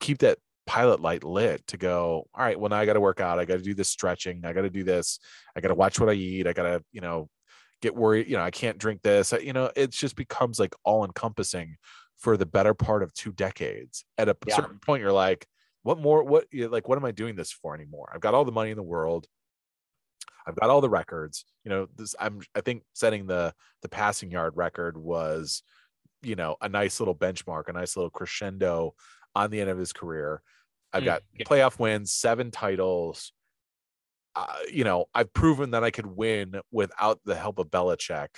keep 0.00 0.18
that 0.18 0.38
pilot 0.66 1.00
light 1.00 1.24
lit 1.24 1.66
to 1.68 1.76
go, 1.76 2.28
all 2.34 2.44
right, 2.44 2.58
well, 2.58 2.70
now 2.70 2.76
I 2.76 2.86
got 2.86 2.92
to 2.94 3.00
work 3.00 3.20
out. 3.20 3.38
I 3.38 3.44
got 3.44 3.56
to 3.56 3.62
do 3.62 3.74
this 3.74 3.88
stretching. 3.88 4.44
I 4.44 4.52
got 4.52 4.62
to 4.62 4.70
do 4.70 4.84
this. 4.84 5.18
I 5.56 5.60
got 5.60 5.68
to 5.68 5.74
watch 5.74 5.98
what 5.98 6.08
I 6.08 6.12
eat. 6.12 6.46
I 6.46 6.52
got 6.52 6.62
to, 6.64 6.84
you 6.92 7.00
know, 7.00 7.28
get 7.80 7.96
worried 7.96 8.28
you 8.28 8.36
know 8.36 8.42
i 8.42 8.50
can't 8.50 8.78
drink 8.78 9.02
this 9.02 9.32
you 9.42 9.52
know 9.52 9.70
it 9.74 9.90
just 9.90 10.16
becomes 10.16 10.60
like 10.60 10.74
all 10.84 11.04
encompassing 11.04 11.76
for 12.20 12.36
the 12.36 12.46
better 12.46 12.74
part 12.74 13.02
of 13.02 13.12
two 13.14 13.32
decades 13.32 14.04
at 14.18 14.28
a 14.28 14.36
Yeah. 14.44 14.56
certain 14.56 14.78
point 14.78 15.02
you're 15.02 15.12
like 15.12 15.46
what 15.82 15.98
more 15.98 16.22
what 16.22 16.46
you 16.52 16.68
like 16.68 16.88
what 16.88 16.98
am 16.98 17.04
i 17.04 17.10
doing 17.10 17.36
this 17.36 17.52
for 17.52 17.74
anymore 17.74 18.10
i've 18.14 18.20
got 18.20 18.34
all 18.34 18.44
the 18.44 18.52
money 18.52 18.70
in 18.70 18.76
the 18.76 18.82
world 18.82 19.26
i've 20.46 20.56
got 20.56 20.70
all 20.70 20.80
the 20.80 20.88
records 20.90 21.44
you 21.64 21.70
know 21.70 21.86
this 21.96 22.14
i'm 22.20 22.40
i 22.54 22.60
think 22.60 22.82
setting 22.92 23.26
the 23.26 23.52
the 23.82 23.88
passing 23.88 24.30
yard 24.30 24.52
record 24.56 24.96
was 24.96 25.62
you 26.22 26.36
know 26.36 26.56
a 26.60 26.68
nice 26.68 27.00
little 27.00 27.14
benchmark 27.16 27.68
a 27.68 27.72
nice 27.72 27.96
little 27.96 28.10
crescendo 28.10 28.94
on 29.34 29.50
the 29.50 29.60
end 29.60 29.70
of 29.70 29.78
his 29.78 29.92
career 29.92 30.42
i've 30.92 31.02
Mm, 31.02 31.06
got 31.06 31.22
yeah. 31.34 31.44
playoff 31.46 31.78
wins 31.78 32.12
seven 32.12 32.50
titles 32.50 33.32
uh, 34.36 34.46
you 34.70 34.84
know, 34.84 35.06
I've 35.14 35.32
proven 35.32 35.72
that 35.72 35.84
I 35.84 35.90
could 35.90 36.06
win 36.06 36.60
without 36.70 37.20
the 37.24 37.34
help 37.34 37.58
of 37.58 37.68
Belichick. 37.68 38.28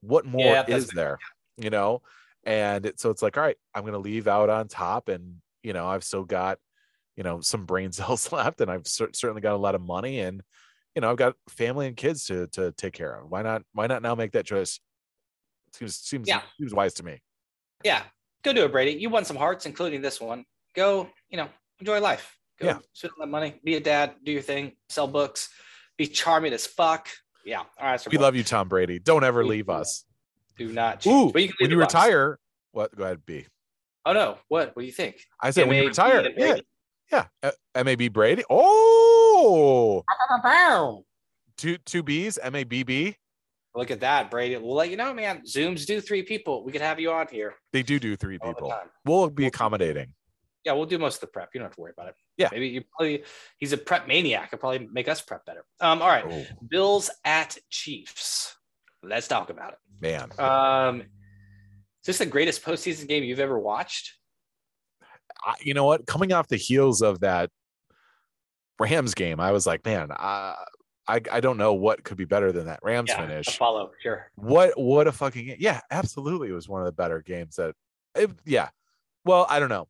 What 0.00 0.24
more 0.26 0.44
Yeah, 0.44 0.62
is 0.66 0.90
there? 0.92 1.18
You 1.56 1.70
know, 1.70 2.02
and 2.44 2.86
it, 2.86 3.00
so 3.00 3.10
it's 3.10 3.22
like, 3.22 3.36
all 3.36 3.42
right, 3.42 3.56
I'm 3.74 3.82
going 3.82 3.92
to 3.92 3.98
leave 3.98 4.28
out 4.28 4.48
on 4.50 4.68
top, 4.68 5.08
and 5.08 5.36
you 5.62 5.72
know, 5.72 5.86
I've 5.86 6.04
still 6.04 6.24
got, 6.24 6.58
you 7.16 7.22
know, 7.24 7.40
some 7.40 7.64
brain 7.66 7.92
cells 7.92 8.32
left, 8.32 8.60
and 8.60 8.70
I've 8.70 8.86
cer- 8.86 9.10
certainly 9.12 9.42
got 9.42 9.54
a 9.54 9.58
lot 9.58 9.74
of 9.74 9.80
money, 9.80 10.20
and 10.20 10.42
you 10.94 11.02
know, 11.02 11.10
I've 11.10 11.16
got 11.16 11.34
family 11.48 11.86
and 11.86 11.96
kids 11.96 12.24
to 12.26 12.46
to 12.48 12.72
take 12.72 12.94
care 12.94 13.14
of. 13.20 13.30
Why 13.30 13.42
not? 13.42 13.62
Why 13.72 13.86
not 13.86 14.02
now 14.02 14.14
make 14.14 14.32
that 14.32 14.46
choice? 14.46 14.80
Seems 15.72 15.96
seems 15.96 16.28
Yeah. 16.28 16.42
seems 16.58 16.72
wise 16.74 16.94
to 16.94 17.04
me. 17.04 17.20
Yeah, 17.84 18.02
go 18.42 18.52
do 18.52 18.64
it, 18.64 18.72
Brady. 18.72 18.92
You 18.92 19.10
won 19.10 19.24
some 19.24 19.36
hearts, 19.36 19.66
including 19.66 20.00
this 20.02 20.20
one. 20.20 20.44
Go, 20.74 21.08
you 21.28 21.36
know, 21.36 21.48
enjoy 21.78 22.00
life. 22.00 22.36
Go 22.58 22.66
Yeah. 22.66 22.78
spend 22.92 23.12
that 23.20 23.26
money. 23.28 23.60
Be 23.62 23.76
a 23.76 23.80
dad. 23.80 24.14
Do 24.24 24.32
your 24.32 24.42
thing. 24.42 24.72
Sell 24.88 25.06
books. 25.06 25.48
Be 25.96 26.06
charming 26.06 26.52
as 26.52 26.66
fuck. 26.66 27.08
Yeah. 27.44 27.58
All 27.60 27.66
right. 27.80 28.00
So 28.00 28.08
We 28.10 28.18
love 28.18 28.34
you, 28.34 28.42
Tom 28.42 28.68
Brady. 28.68 28.98
Don't 28.98 29.22
ever 29.24 29.44
leave 29.44 29.68
us. 29.68 30.04
Do 30.58 30.72
not. 30.72 31.00
Choose. 31.00 31.12
Ooh, 31.12 31.32
But 31.32 31.42
you 31.42 31.48
can 31.48 31.56
when 31.60 31.70
you 31.70 31.76
the 31.76 31.80
retire, 31.82 32.38
what? 32.72 32.94
Go 32.94 33.04
ahead, 33.04 33.24
B. 33.24 33.46
Oh 34.04 34.12
no! 34.12 34.38
What? 34.48 34.74
What 34.74 34.82
do 34.82 34.86
you 34.86 34.92
think? 34.92 35.16
I 35.40 35.50
said 35.50 35.68
when 35.68 35.76
you 35.76 35.88
retire. 35.88 36.20
and 36.20 36.34
Yeah, 36.36 36.56
yeah. 37.12 37.26
Uh, 37.42 37.84
MAB 37.84 38.12
Brady. 38.12 38.42
Oh, 38.48 40.04
Bow. 40.42 41.04
two 41.56 41.78
two 41.78 42.02
B's. 42.02 42.38
M 42.38 42.54
A 42.54 42.64
B 42.64 42.82
B. 42.82 43.16
Look 43.74 43.90
at 43.90 44.00
that, 44.00 44.30
Brady. 44.30 44.56
We'll 44.56 44.74
let 44.74 44.90
you 44.90 44.96
know, 44.96 45.14
man. 45.14 45.42
Zooms 45.42 45.86
do 45.86 46.00
three 46.00 46.22
people. 46.22 46.64
We 46.64 46.72
could 46.72 46.80
have 46.80 46.98
you 46.98 47.12
on 47.12 47.28
here 47.30 47.54
They 47.72 47.82
do 47.82 48.00
do 48.00 48.16
three 48.16 48.38
all 48.40 48.48
people. 48.52 48.74
We'll 49.04 49.30
be 49.30 49.46
accommodating. 49.46 50.14
Yeah, 50.64 50.72
we'll 50.72 50.86
do 50.86 50.98
most 50.98 51.16
of 51.16 51.20
the 51.22 51.26
prep. 51.28 51.50
You 51.54 51.60
don't 51.60 51.66
have 51.66 51.76
to 51.76 51.80
worry 51.80 51.92
about 51.96 52.08
it. 52.08 52.14
Yeah. 52.36 52.48
Maybe 52.52 52.68
you 52.68 52.82
probably 52.96 53.24
he's 53.58 53.72
a 53.72 53.76
prep 53.78 54.08
maniac. 54.08 54.50
He'll 54.50 54.58
probably 54.58 54.88
make 54.92 55.08
us 55.08 55.20
prep 55.20 55.44
better. 55.46 55.64
Um, 55.80 56.02
all 56.02 56.08
right. 56.08 56.24
Oh 56.28 56.46
Bills 56.68 57.10
at 57.24 57.56
Chiefs. 57.70 58.37
Let's 59.02 59.28
talk 59.28 59.50
about 59.50 59.72
it. 59.74 59.78
man, 60.00 60.30
Um, 60.38 61.00
is 61.02 61.06
this 62.06 62.18
the 62.18 62.26
greatest 62.26 62.62
postseason 62.64 63.08
game 63.08 63.24
you've 63.24 63.40
ever 63.40 63.58
watched? 63.58 64.14
I, 65.44 65.54
you 65.60 65.74
know 65.74 65.84
what? 65.84 66.06
Coming 66.06 66.32
off 66.32 66.48
the 66.48 66.56
heels 66.56 67.00
of 67.02 67.20
that 67.20 67.50
Rams 68.80 69.14
game, 69.14 69.40
I 69.40 69.52
was 69.52 69.66
like, 69.66 69.84
man, 69.84 70.10
uh, 70.10 70.54
I 71.06 71.20
I 71.32 71.40
don't 71.40 71.56
know 71.56 71.74
what 71.74 72.04
could 72.04 72.16
be 72.16 72.24
better 72.24 72.52
than 72.52 72.66
that 72.66 72.80
Rams 72.82 73.10
Yeah, 73.10 73.26
finish. 73.26 73.56
follow, 73.56 73.90
sure. 74.02 74.30
What 74.36 74.78
what 74.78 75.06
a 75.06 75.12
fucking 75.12 75.46
game. 75.46 75.56
Yeah, 75.58 75.80
absolutely. 75.90 76.48
It 76.48 76.52
was 76.52 76.68
one 76.68 76.80
of 76.82 76.86
the 76.86 76.92
better 76.92 77.22
games 77.22 77.56
that 77.56 77.74
it, 78.14 78.30
yeah. 78.44 78.68
Well, 79.24 79.46
I 79.48 79.58
don't 79.60 79.68
know. 79.68 79.88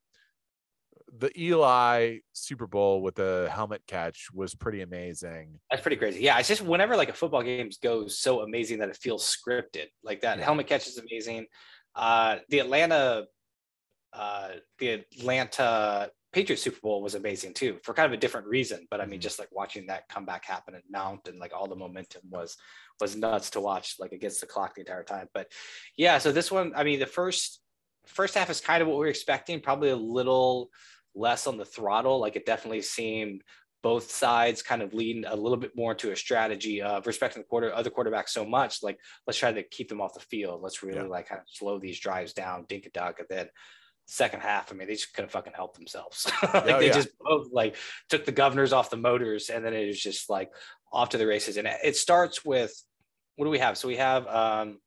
The 1.16 1.30
Eli 1.40 2.18
Super 2.32 2.66
Bowl 2.66 3.02
with 3.02 3.14
the 3.14 3.48
helmet 3.52 3.82
catch 3.86 4.28
was 4.32 4.54
pretty 4.54 4.82
amazing. 4.82 5.58
That's 5.70 5.82
pretty 5.82 5.96
crazy. 5.96 6.20
Yeah, 6.20 6.38
it's 6.38 6.48
just 6.48 6.62
whenever 6.62 6.96
like 6.96 7.08
a 7.08 7.14
football 7.14 7.42
game 7.42 7.70
goes 7.82 8.18
so 8.18 8.40
amazing 8.42 8.78
that 8.80 8.88
it 8.88 8.96
feels 8.96 9.24
scripted. 9.24 9.86
Like 10.02 10.20
that 10.20 10.38
Yeah. 10.38 10.44
helmet 10.44 10.66
catch 10.66 10.86
is 10.86 10.98
amazing. 10.98 11.46
Uh, 11.94 12.38
the 12.48 12.58
Atlanta, 12.60 13.26
uh, 14.12 14.50
the 14.78 14.88
Atlanta 14.90 16.10
Patriots 16.32 16.62
Super 16.62 16.80
Bowl 16.80 17.02
was 17.02 17.14
amazing 17.14 17.54
too 17.54 17.78
for 17.82 17.94
kind 17.94 18.06
of 18.06 18.12
a 18.12 18.20
different 18.20 18.46
reason. 18.46 18.86
But 18.90 19.00
I 19.00 19.06
mean, 19.06 19.18
Mhm. 19.18 19.22
just 19.22 19.38
like 19.38 19.48
watching 19.50 19.86
that 19.86 20.08
comeback 20.08 20.44
happen 20.44 20.74
and 20.74 20.84
mount 20.90 21.26
and 21.26 21.38
like 21.38 21.54
all 21.54 21.66
the 21.68 21.76
momentum 21.76 22.22
was 22.28 22.56
was 23.00 23.16
nuts 23.16 23.50
to 23.50 23.60
watch 23.60 23.94
like 23.98 24.12
against 24.12 24.40
the 24.40 24.46
clock 24.46 24.74
the 24.74 24.80
entire 24.80 25.04
time. 25.04 25.28
But 25.32 25.50
yeah, 25.96 26.18
so 26.18 26.32
this 26.32 26.50
one, 26.50 26.72
I 26.74 26.84
mean, 26.84 26.98
the 27.00 27.06
first 27.06 27.62
first 28.06 28.34
half 28.34 28.50
is 28.50 28.60
kind 28.60 28.82
of 28.82 28.88
what 28.88 28.98
we 28.98 29.06
are 29.06 29.10
expecting, 29.10 29.60
probably 29.60 29.90
a 29.90 29.96
little 29.96 30.70
less 31.18 31.46
on 31.46 31.57
the 31.57 31.64
throttle. 31.64 32.20
Like 32.20 32.37
it 32.37 32.46
definitely 32.46 32.83
seemed 32.83 33.42
both 33.83 34.11
sides 34.11 34.61
kind 34.62 34.83
of 34.83 34.92
leading 34.92 35.24
a 35.24 35.37
little 35.37 35.57
bit 35.57 35.70
more 35.76 35.94
to 35.94 36.11
a 36.11 36.16
strategy 36.16 36.83
of 36.83 37.07
respecting 37.07 37.42
the 37.42 37.46
quarter 37.48 37.72
other 37.72 37.90
quarterbacks 37.90 38.31
so 38.31 38.44
much. 38.44 38.83
Like 38.83 38.98
let's 39.26 39.38
try 39.38 39.52
to 39.52 39.62
keep 39.62 39.88
them 39.88 40.00
off 40.00 40.14
the 40.14 40.20
field. 40.20 40.62
Let's 40.62 40.83
really 40.83 40.98
Yeah. 40.98 41.04
like 41.04 41.28
kind 41.28 41.40
of 41.40 41.46
slow 41.48 41.78
these 41.78 42.00
drives 42.00 42.33
down, 42.33 42.64
dink 42.68 42.87
a 42.87 42.90
dunk, 42.90 43.18
and 43.20 43.28
then 43.31 43.48
second 44.07 44.40
half, 44.40 44.72
I 44.72 44.74
mean, 44.74 44.88
they 44.88 44.94
just 44.94 45.12
couldn't 45.14 45.31
fucking 45.31 45.52
help 45.54 45.76
themselves. 45.76 46.26
like 46.42 46.54
Oh, 46.54 46.78
they 46.78 46.87
yeah. 46.87 46.92
just 46.92 47.11
both 47.20 47.48
like 47.52 47.76
took 48.09 48.24
the 48.24 48.33
governors 48.33 48.72
off 48.72 48.90
the 48.90 48.96
motors, 48.96 49.50
and 49.50 49.64
then 49.64 49.74
it 49.74 49.87
was 49.87 50.00
just 50.00 50.28
like 50.31 50.50
off 50.92 51.11
to 51.11 51.18
the 51.18 51.26
races. 51.26 51.57
And 51.59 51.68
it 51.68 51.94
starts 51.96 52.44
with 52.44 52.72
what 53.37 53.44
do 53.44 53.50
we 53.50 53.59
have? 53.61 53.78
So 53.78 53.87
we 53.87 53.96
have 53.96 54.26
um 54.26 54.78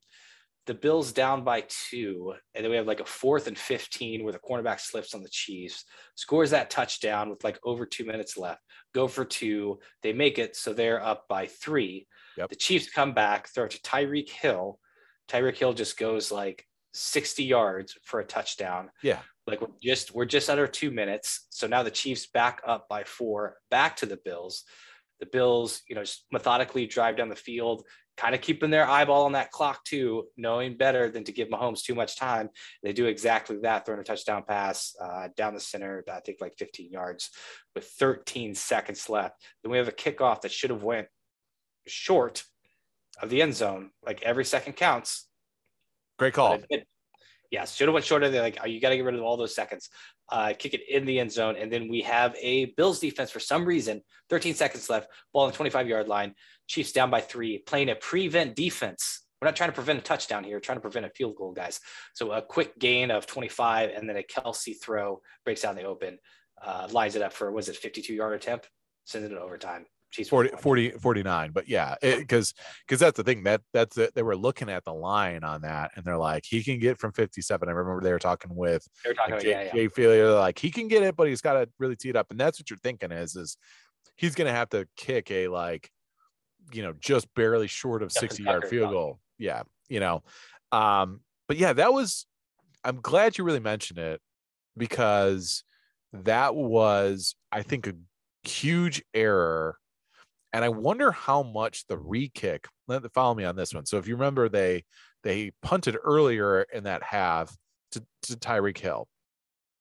the 0.67 0.73
Bills 0.73 1.11
down 1.11 1.43
by 1.43 1.65
two, 1.67 2.33
and 2.53 2.63
then 2.63 2.69
we 2.69 2.77
have 2.77 2.87
like 2.87 2.99
a 2.99 3.05
fourth 3.05 3.47
and 3.47 3.57
15 3.57 4.23
where 4.23 4.31
the 4.31 4.39
cornerback 4.39 4.79
slips 4.79 5.15
on 5.15 5.23
the 5.23 5.29
Chiefs, 5.29 5.85
scores 6.15 6.51
that 6.51 6.69
touchdown 6.69 7.29
with 7.29 7.43
like 7.43 7.59
over 7.63 7.85
two 7.85 8.05
minutes 8.05 8.37
left, 8.37 8.61
go 8.93 9.07
for 9.07 9.25
two. 9.25 9.79
They 10.03 10.13
make 10.13 10.37
it, 10.37 10.55
so 10.55 10.73
they're 10.73 11.03
up 11.03 11.25
by 11.27 11.47
three. 11.47 12.07
Yep. 12.37 12.49
The 12.49 12.55
Chiefs 12.55 12.89
come 12.89 13.13
back, 13.13 13.49
throw 13.49 13.65
it 13.65 13.71
to 13.71 13.79
Tyreek 13.79 14.29
Hill 14.29 14.79
Tyreek 15.31 15.57
Hill 15.57 15.73
just 15.73 15.97
goes 15.97 16.31
like 16.31 16.65
60 16.93 17.43
yards 17.43 17.97
for 18.03 18.19
a 18.19 18.25
touchdown. 18.25 18.89
Yeah. 19.01 19.19
Like 19.47 19.61
we're 19.61 19.67
just 19.81 20.13
we're 20.13 20.25
just 20.25 20.49
under 20.49 20.67
two 20.67 20.91
minutes. 20.91 21.47
So 21.49 21.67
now 21.67 21.83
the 21.83 21.91
Chiefs 21.91 22.27
back 22.27 22.61
up 22.65 22.87
by 22.89 23.03
four, 23.03 23.57
back 23.69 23.95
to 23.97 24.05
the 24.05 24.17
Bills. 24.17 24.63
The 25.19 25.25
Bills, 25.25 25.81
you 25.87 25.95
know, 25.95 26.01
just 26.01 26.25
methodically 26.31 26.85
drive 26.87 27.15
down 27.15 27.29
the 27.29 27.35
field, 27.35 27.83
kind 28.21 28.35
of 28.35 28.41
keeping 28.41 28.69
their 28.69 28.87
eyeball 28.87 29.25
on 29.25 29.31
that 29.31 29.49
clock 29.49 29.83
too, 29.83 30.27
knowing 30.37 30.77
better 30.77 31.09
than 31.09 31.23
to 31.23 31.31
give 31.31 31.47
Mahomes 31.47 31.81
too 31.81 31.95
much 31.95 32.17
time. 32.17 32.49
They 32.83 32.93
do 32.93 33.07
exactly 33.07 33.57
that, 33.63 33.83
throwing 33.83 33.99
a 33.99 34.03
touchdown 34.03 34.43
pass 34.47 34.95
uh, 35.01 35.29
down 35.35 35.55
the 35.55 35.59
center, 35.59 36.03
I 36.07 36.19
think 36.19 36.37
like 36.39 36.53
15 36.55 36.91
yards, 36.91 37.31
with 37.73 37.85
13 37.85 38.53
seconds 38.53 39.09
left. 39.09 39.43
Then 39.63 39.71
we 39.71 39.79
have 39.79 39.87
a 39.87 39.91
kickoff 39.91 40.41
that 40.41 40.51
should 40.51 40.69
have 40.69 40.83
went 40.83 41.07
short 41.87 42.43
of 43.19 43.31
the 43.31 43.41
end 43.41 43.55
zone. 43.55 43.89
Like 44.05 44.21
every 44.21 44.45
second 44.45 44.73
counts. 44.73 45.27
Great 46.19 46.35
call. 46.35 46.59
Yeah, 47.49 47.65
should 47.65 47.87
have 47.87 47.93
went 47.93 48.05
shorter. 48.05 48.29
They're 48.29 48.43
like, 48.43 48.59
oh, 48.61 48.67
you 48.67 48.79
got 48.79 48.89
to 48.89 48.97
get 48.97 49.03
rid 49.05 49.15
of 49.15 49.23
all 49.23 49.35
those 49.35 49.55
seconds. 49.55 49.89
Uh, 50.31 50.53
kick 50.57 50.73
it 50.73 50.87
in 50.89 51.05
the 51.05 51.19
end 51.19 51.29
zone, 51.29 51.57
and 51.57 51.69
then 51.69 51.89
we 51.89 52.01
have 52.01 52.33
a 52.41 52.65
Bills 52.77 52.99
defense 52.99 53.29
for 53.29 53.41
some 53.41 53.65
reason. 53.65 54.01
13 54.29 54.53
seconds 54.53 54.89
left, 54.89 55.09
ball 55.33 55.43
on 55.43 55.51
the 55.51 55.55
25 55.55 55.89
yard 55.89 56.07
line. 56.07 56.33
Chiefs 56.67 56.93
down 56.93 57.09
by 57.09 57.19
three, 57.19 57.57
playing 57.57 57.89
a 57.89 57.95
prevent 57.95 58.55
defense. 58.55 59.23
We're 59.41 59.47
not 59.47 59.57
trying 59.57 59.71
to 59.71 59.75
prevent 59.75 59.99
a 59.99 60.03
touchdown 60.03 60.43
here, 60.45 60.59
trying 60.59 60.77
to 60.77 60.81
prevent 60.81 61.05
a 61.05 61.09
field 61.09 61.35
goal, 61.35 61.51
guys. 61.51 61.81
So 62.13 62.31
a 62.31 62.41
quick 62.41 62.79
gain 62.79 63.11
of 63.11 63.25
25, 63.25 63.89
and 63.89 64.07
then 64.07 64.15
a 64.15 64.23
Kelce 64.23 64.81
throw 64.81 65.21
breaks 65.43 65.63
down 65.63 65.75
the 65.75 65.83
open, 65.83 66.17
uh, 66.63 66.87
lines 66.91 67.15
it 67.15 67.21
up 67.21 67.33
for 67.33 67.51
was 67.51 67.67
it 67.67 67.75
52 67.75 68.13
yard 68.13 68.33
attempt, 68.33 68.69
sends 69.03 69.25
it 69.25 69.33
to 69.33 69.41
overtime. 69.41 69.85
Chiefs 70.11 70.29
40, 70.29 70.49
40 70.59 70.91
49 70.91 71.51
but 71.51 71.67
yeah 71.67 71.95
because 72.01 72.53
because 72.85 72.99
that's 72.99 73.17
the 73.17 73.23
thing 73.23 73.43
that 73.43 73.61
that's 73.73 73.97
it 73.97 74.13
they 74.13 74.23
were 74.23 74.35
looking 74.35 74.69
at 74.69 74.83
the 74.83 74.93
line 74.93 75.43
on 75.43 75.61
that 75.61 75.91
and 75.95 76.03
they're 76.03 76.17
like 76.17 76.43
he 76.45 76.61
can 76.63 76.79
get 76.79 76.99
from 76.99 77.13
57 77.13 77.67
i 77.67 77.71
remember 77.71 78.01
they 78.01 78.11
were 78.11 78.19
talking 78.19 78.53
with 78.53 78.85
They 79.03 79.11
were 79.11 79.13
talking 79.13 79.33
like 79.35 79.43
about, 79.43 79.49
yeah, 79.51 79.63
yeah. 79.63 79.73
Jay 79.73 79.87
Feely, 79.87 80.21
like 80.21 80.59
he 80.59 80.69
can 80.69 80.87
get 80.87 81.01
it 81.03 81.15
but 81.15 81.27
he's 81.27 81.41
got 81.41 81.53
to 81.53 81.69
really 81.79 81.95
tee 81.95 82.09
it 82.09 82.15
up 82.15 82.27
and 82.29 82.39
that's 82.39 82.59
what 82.59 82.69
you're 82.69 82.77
thinking 82.77 83.11
is 83.11 83.35
is 83.35 83.57
he's 84.17 84.35
gonna 84.35 84.51
have 84.51 84.69
to 84.69 84.87
kick 84.97 85.31
a 85.31 85.47
like 85.47 85.89
you 86.73 86.83
know 86.83 86.93
just 86.99 87.33
barely 87.33 87.67
short 87.67 88.03
of 88.03 88.09
Justin 88.09 88.29
60 88.29 88.43
yard 88.43 88.67
field 88.67 88.91
goal 88.91 89.19
yeah 89.37 89.63
you 89.89 89.99
know 89.99 90.23
um 90.71 91.21
but 91.47 91.57
yeah 91.57 91.73
that 91.73 91.93
was 91.93 92.27
i'm 92.83 92.99
glad 93.01 93.37
you 93.37 93.43
really 93.43 93.59
mentioned 93.59 93.99
it 93.99 94.21
because 94.77 95.63
that 96.13 96.55
was 96.55 97.35
i 97.51 97.61
think 97.61 97.87
a 97.87 97.93
huge 98.43 99.03
error 99.13 99.77
and 100.53 100.65
I 100.65 100.69
wonder 100.69 101.11
how 101.11 101.43
much 101.43 101.87
the 101.87 101.97
re-kick. 101.97 102.67
Let 102.87 103.11
follow 103.13 103.35
me 103.35 103.45
on 103.45 103.55
this 103.55 103.73
one. 103.73 103.85
So 103.85 103.97
if 103.97 104.07
you 104.07 104.15
remember, 104.15 104.49
they 104.49 104.85
they 105.23 105.51
punted 105.61 105.97
earlier 106.03 106.63
in 106.63 106.83
that 106.85 107.03
half 107.03 107.55
to, 107.91 108.05
to 108.23 108.33
Tyreek 108.35 108.77
Hill, 108.77 109.07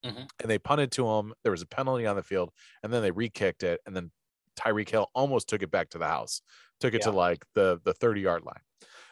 Mhm. 0.04 0.30
and 0.40 0.50
they 0.50 0.58
punted 0.58 0.92
to 0.92 1.06
him. 1.08 1.34
There 1.42 1.52
was 1.52 1.62
a 1.62 1.66
penalty 1.66 2.06
on 2.06 2.16
the 2.16 2.22
field, 2.22 2.50
and 2.82 2.92
then 2.92 3.02
they 3.02 3.10
re-kicked 3.10 3.62
it, 3.62 3.80
and 3.86 3.94
then 3.94 4.10
Tyreek 4.56 4.88
Hill 4.88 5.08
almost 5.14 5.48
took 5.48 5.62
it 5.62 5.70
back 5.70 5.90
to 5.90 5.98
the 5.98 6.06
house, 6.06 6.42
took 6.80 6.94
it 6.94 7.02
to 7.02 7.12
like 7.12 7.44
the 7.54 7.80
the 7.84 7.94
thirty 7.94 8.20
yard 8.22 8.44
line. 8.44 8.62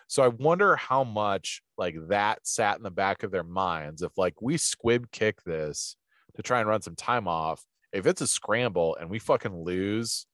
So 0.09 0.25
I 0.25 0.29
wonder 0.29 0.77
how 0.77 1.05
much 1.05 1.63
like 1.79 1.97
that 2.09 2.47
sat 2.47 2.79
in 2.79 2.85
the 2.85 2.93
back 2.93 3.25
of 3.25 3.33
their 3.33 3.45
minds. 3.45 4.03
If 4.03 4.19
like 4.19 4.43
we 4.43 4.59
squib 4.59 5.11
kick 5.13 5.43
this 5.45 5.97
to 6.37 6.43
try 6.43 6.61
and 6.61 6.69
run 6.71 6.83
some 6.83 6.97
time 6.97 7.29
off, 7.29 7.67
if 7.93 8.07
it's 8.07 8.23
a 8.23 8.29
scramble 8.29 8.97
and 8.97 9.11
we 9.11 9.21
fucking 9.21 9.57
lose 9.65 10.27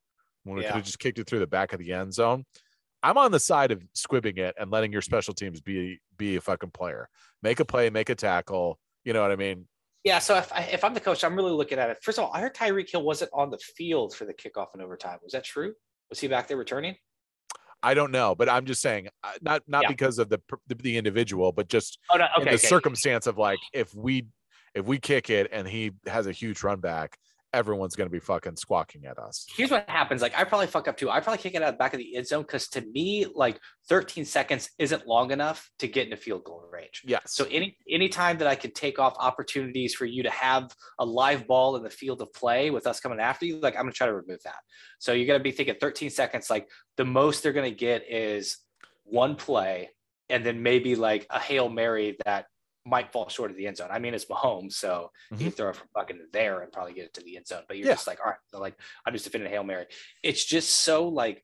when 0.45 0.57
we 0.57 0.63
Yeah. 0.63 0.69
could 0.69 0.77
have 0.77 0.85
just 0.85 0.99
kicked 0.99 1.19
it 1.19 1.27
through 1.27 1.41
the 1.41 1.47
back 1.47 1.73
of 1.73 1.81
the 1.81 1.93
end 1.93 2.15
zone. 2.15 2.45
I'm 3.03 3.19
on 3.19 3.33
the 3.33 3.41
side 3.41 3.71
of 3.71 3.83
squibbing 3.95 4.39
it 4.39 4.55
and 4.59 4.71
letting 4.71 4.93
your 4.93 5.03
special 5.03 5.35
teams 5.35 5.61
be 5.61 6.01
be 6.17 6.37
a 6.37 6.41
fucking 6.41 6.71
player. 6.71 7.09
Make 7.43 7.61
a 7.61 7.65
play, 7.65 7.91
make 7.91 8.09
a 8.09 8.15
tackle. 8.15 8.79
You 9.05 9.13
know 9.13 9.21
what 9.21 9.33
I 9.33 9.37
mean? 9.37 9.67
Yeah, 10.05 10.19
so 10.19 10.37
if, 10.37 10.53
I, 10.53 10.61
if 10.73 10.85
I'm 10.85 10.93
the 10.95 11.01
coach, 11.01 11.25
I'm 11.25 11.35
really 11.35 11.51
looking 11.53 11.79
at 11.79 11.89
it. 11.91 11.99
First 12.03 12.19
of 12.19 12.25
all, 12.25 12.33
I 12.33 12.41
heard 12.41 12.55
Tyreek 12.55 12.91
Hill 12.91 13.03
wasn't 13.03 13.31
on 13.35 13.51
the 13.51 13.59
field 13.59 14.15
for 14.15 14.27
the 14.27 14.35
kickoff 14.35 14.69
in 14.75 14.81
overtime. 14.83 15.19
Was 15.23 15.33
that 15.33 15.45
true? 15.45 15.75
Was 16.11 16.21
he 16.21 16.29
back 16.29 16.47
there 16.47 16.57
returning? 16.59 16.95
I 17.83 17.93
don't 17.95 18.11
know, 18.13 18.35
but 18.35 18.49
I'm 18.49 18.65
just 18.65 18.81
saying, 18.81 19.09
uh, 19.23 19.33
not 19.43 19.63
not 19.67 19.83
Yeah. 19.83 19.89
because 19.89 20.19
of 20.19 20.29
the 20.31 20.41
the, 20.69 20.75
the 20.77 20.97
individual, 20.97 21.53
but 21.53 21.69
just 21.69 21.99
Oh 22.11 22.17
no, 22.17 22.25
in 22.25 22.31
okay. 22.43 22.45
the 22.45 22.51
okay. 22.57 22.67
circumstance 22.67 23.27
of 23.27 23.37
like 23.37 23.59
if 23.75 23.95
we 23.95 24.27
if 24.75 24.87
we 24.87 24.99
kick 24.99 25.29
it 25.31 25.49
and 25.53 25.69
he 25.69 25.93
has 26.07 26.27
a 26.27 26.33
huge 26.33 26.63
run 26.63 26.81
back, 26.81 27.19
everyone's 27.55 27.95
going 27.95 28.09
to 28.09 28.13
be 28.13 28.19
fucking 28.19 28.57
squawking 28.57 29.07
at 29.07 29.19
us. 29.19 29.47
Here's 29.57 29.71
what 29.71 29.89
happens. 29.89 30.21
Like 30.21 30.37
I 30.37 30.45
probably 30.45 30.67
fuck 30.67 30.89
up 30.89 30.97
too. 30.97 31.09
I 31.09 31.21
probably 31.21 31.39
kick 31.39 31.55
it 31.55 31.63
out 31.63 31.69
of 31.69 31.75
the 31.75 31.79
back 31.79 31.95
of 31.95 31.99
the 31.99 32.17
end 32.17 32.27
zone 32.27 32.43
because 32.43 32.69
to 32.71 32.81
me, 32.81 33.27
like 33.35 33.61
13 33.89 34.25
seconds 34.25 34.69
isn't 34.79 35.07
long 35.07 35.31
enough 35.31 35.71
to 35.79 35.89
get 35.89 36.05
into 36.05 36.17
field 36.17 36.45
goal 36.45 36.65
range. 36.71 37.03
Yeah. 37.05 37.21
So 37.27 37.47
any 37.51 37.77
any 37.89 38.09
time 38.09 38.39
that 38.39 38.49
I 38.49 38.57
can 38.57 38.73
take 38.73 38.99
off 38.99 39.15
opportunities 39.19 39.95
for 39.95 40.05
you 40.05 40.25
to 40.25 40.31
have 40.31 40.75
a 40.99 41.05
live 41.05 41.47
ball 41.47 41.77
in 41.77 41.83
the 41.83 41.91
field 41.91 42.21
of 42.21 42.33
play 42.33 42.71
with 42.71 42.87
us 42.87 43.01
coming 43.01 43.21
after 43.21 43.47
you, 43.47 43.61
like 43.61 43.77
I'm 43.77 43.83
gonna 43.83 43.93
try 43.93 44.09
to 44.09 44.15
remove 44.15 44.43
that. 44.45 44.59
So 44.99 45.13
you're 45.13 45.27
gonna 45.27 45.43
be 45.43 45.53
thinking 45.53 45.77
13 45.81 46.11
seconds. 46.11 46.51
Like 46.51 46.69
the 46.97 47.05
most 47.05 47.43
they're 47.43 47.53
gonna 47.53 47.71
get 47.71 48.11
is 48.11 48.59
one 49.05 49.37
play, 49.37 49.91
and 50.29 50.45
then 50.45 50.63
maybe 50.63 50.97
like 50.97 51.27
a 51.31 51.39
hail 51.39 51.69
mary 51.69 52.17
that 52.25 52.47
might 52.87 53.13
fall 53.13 53.29
short 53.29 53.51
of 53.51 53.57
the 53.57 53.67
end 53.67 53.77
zone. 53.79 53.89
I 53.91 53.99
mean, 53.99 54.15
it's 54.15 54.27
Mahomes, 54.27 54.73
so 54.75 55.11
he 55.37 55.45
can 55.45 55.53
throw 55.53 55.71
it 55.71 55.77
from 55.77 55.89
fucking 55.95 56.21
there 56.33 56.61
and 56.61 56.71
probably 56.73 56.93
get 56.93 57.07
it 57.07 57.15
to 57.15 57.23
the 57.23 57.37
end 57.37 57.47
zone. 57.47 57.63
But 57.67 57.79
you're 57.79 57.87
Yeah. 57.89 57.95
just 57.95 58.07
like, 58.07 58.21
all 58.21 58.31
right, 58.31 58.39
so 58.49 58.61
like 58.61 58.75
I'm 59.07 59.13
just 59.13 59.25
defending 59.25 59.51
hail 59.51 59.65
mary. 59.65 59.87
It's 60.23 60.45
just 60.45 60.71
so 60.83 61.09
like 61.09 61.43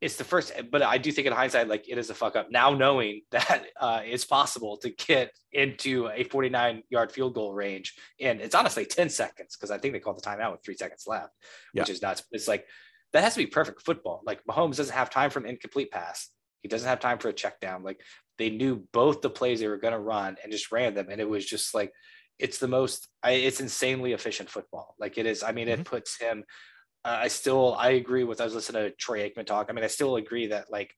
it's 0.00 0.16
the 0.16 0.24
first, 0.24 0.52
but 0.70 0.82
I 0.82 0.98
do 0.98 1.10
think 1.10 1.26
in 1.26 1.32
hindsight, 1.32 1.66
like 1.68 1.88
it 1.88 1.96
is 1.96 2.10
a 2.10 2.14
fuck 2.14 2.36
up. 2.36 2.50
Now 2.50 2.74
knowing 2.74 3.22
that 3.30 3.64
uh, 3.80 4.02
it's 4.04 4.24
possible 4.24 4.76
to 4.78 4.90
get 4.90 5.30
into 5.52 6.08
a 6.08 6.24
49 6.24 6.82
yard 6.90 7.10
field 7.10 7.34
goal 7.34 7.52
range, 7.54 7.94
and 8.20 8.40
it's 8.40 8.54
honestly 8.54 8.84
10 8.84 9.08
seconds 9.08 9.56
because 9.56 9.70
I 9.70 9.78
think 9.78 9.94
they 9.94 10.00
called 10.00 10.18
the 10.18 10.22
timeout 10.28 10.52
with 10.52 10.62
three 10.64 10.76
seconds 10.76 11.04
left, 11.06 11.32
which 11.72 11.88
is 11.90 12.02
nuts. 12.02 12.22
It's 12.32 12.46
like 12.48 12.66
that 13.12 13.24
has 13.24 13.34
to 13.34 13.38
be 13.38 13.46
perfect 13.46 13.82
football. 13.82 14.22
Like 14.26 14.44
Mahomes 14.44 14.76
doesn't 14.76 14.94
have 14.94 15.08
time 15.10 15.30
for 15.30 15.38
an 15.40 15.46
incomplete 15.46 15.90
pass. 15.90 16.28
He 16.60 16.68
doesn't 16.68 16.88
have 16.88 17.00
time 17.00 17.18
for 17.18 17.28
a 17.28 17.32
check 17.32 17.60
down. 17.60 17.82
Like 17.82 18.00
they 18.38 18.50
knew 18.50 18.86
both 18.92 19.20
the 19.20 19.30
plays 19.30 19.60
they 19.60 19.68
were 19.68 19.78
going 19.78 19.92
to 19.94 19.98
run 19.98 20.36
and 20.42 20.52
just 20.52 20.72
ran 20.72 20.94
them, 20.94 21.08
and 21.10 21.20
it 21.20 21.28
was 21.28 21.44
just 21.44 21.74
like 21.74 21.92
it's 22.38 22.58
the 22.58 22.68
most. 22.68 23.08
I, 23.22 23.32
it's 23.32 23.60
insanely 23.60 24.12
efficient 24.12 24.50
football. 24.50 24.94
Like 24.98 25.18
it 25.18 25.26
is. 25.26 25.42
I 25.42 25.52
mean, 25.52 25.68
it 25.68 25.84
puts 25.84 26.20
him 26.20 26.44
uh, 27.04 27.18
I 27.20 27.28
still 27.28 27.74
I 27.78 27.90
agree 27.90 28.24
with 28.24 28.40
I 28.40 28.44
was 28.44 28.54
listening 28.54 28.84
to 28.84 28.90
Troy 28.96 29.28
Aikman 29.28 29.46
talk. 29.46 29.66
I 29.68 29.72
mean, 29.72 29.84
I 29.84 29.88
still 29.88 30.16
agree 30.16 30.48
that 30.48 30.72
like 30.72 30.94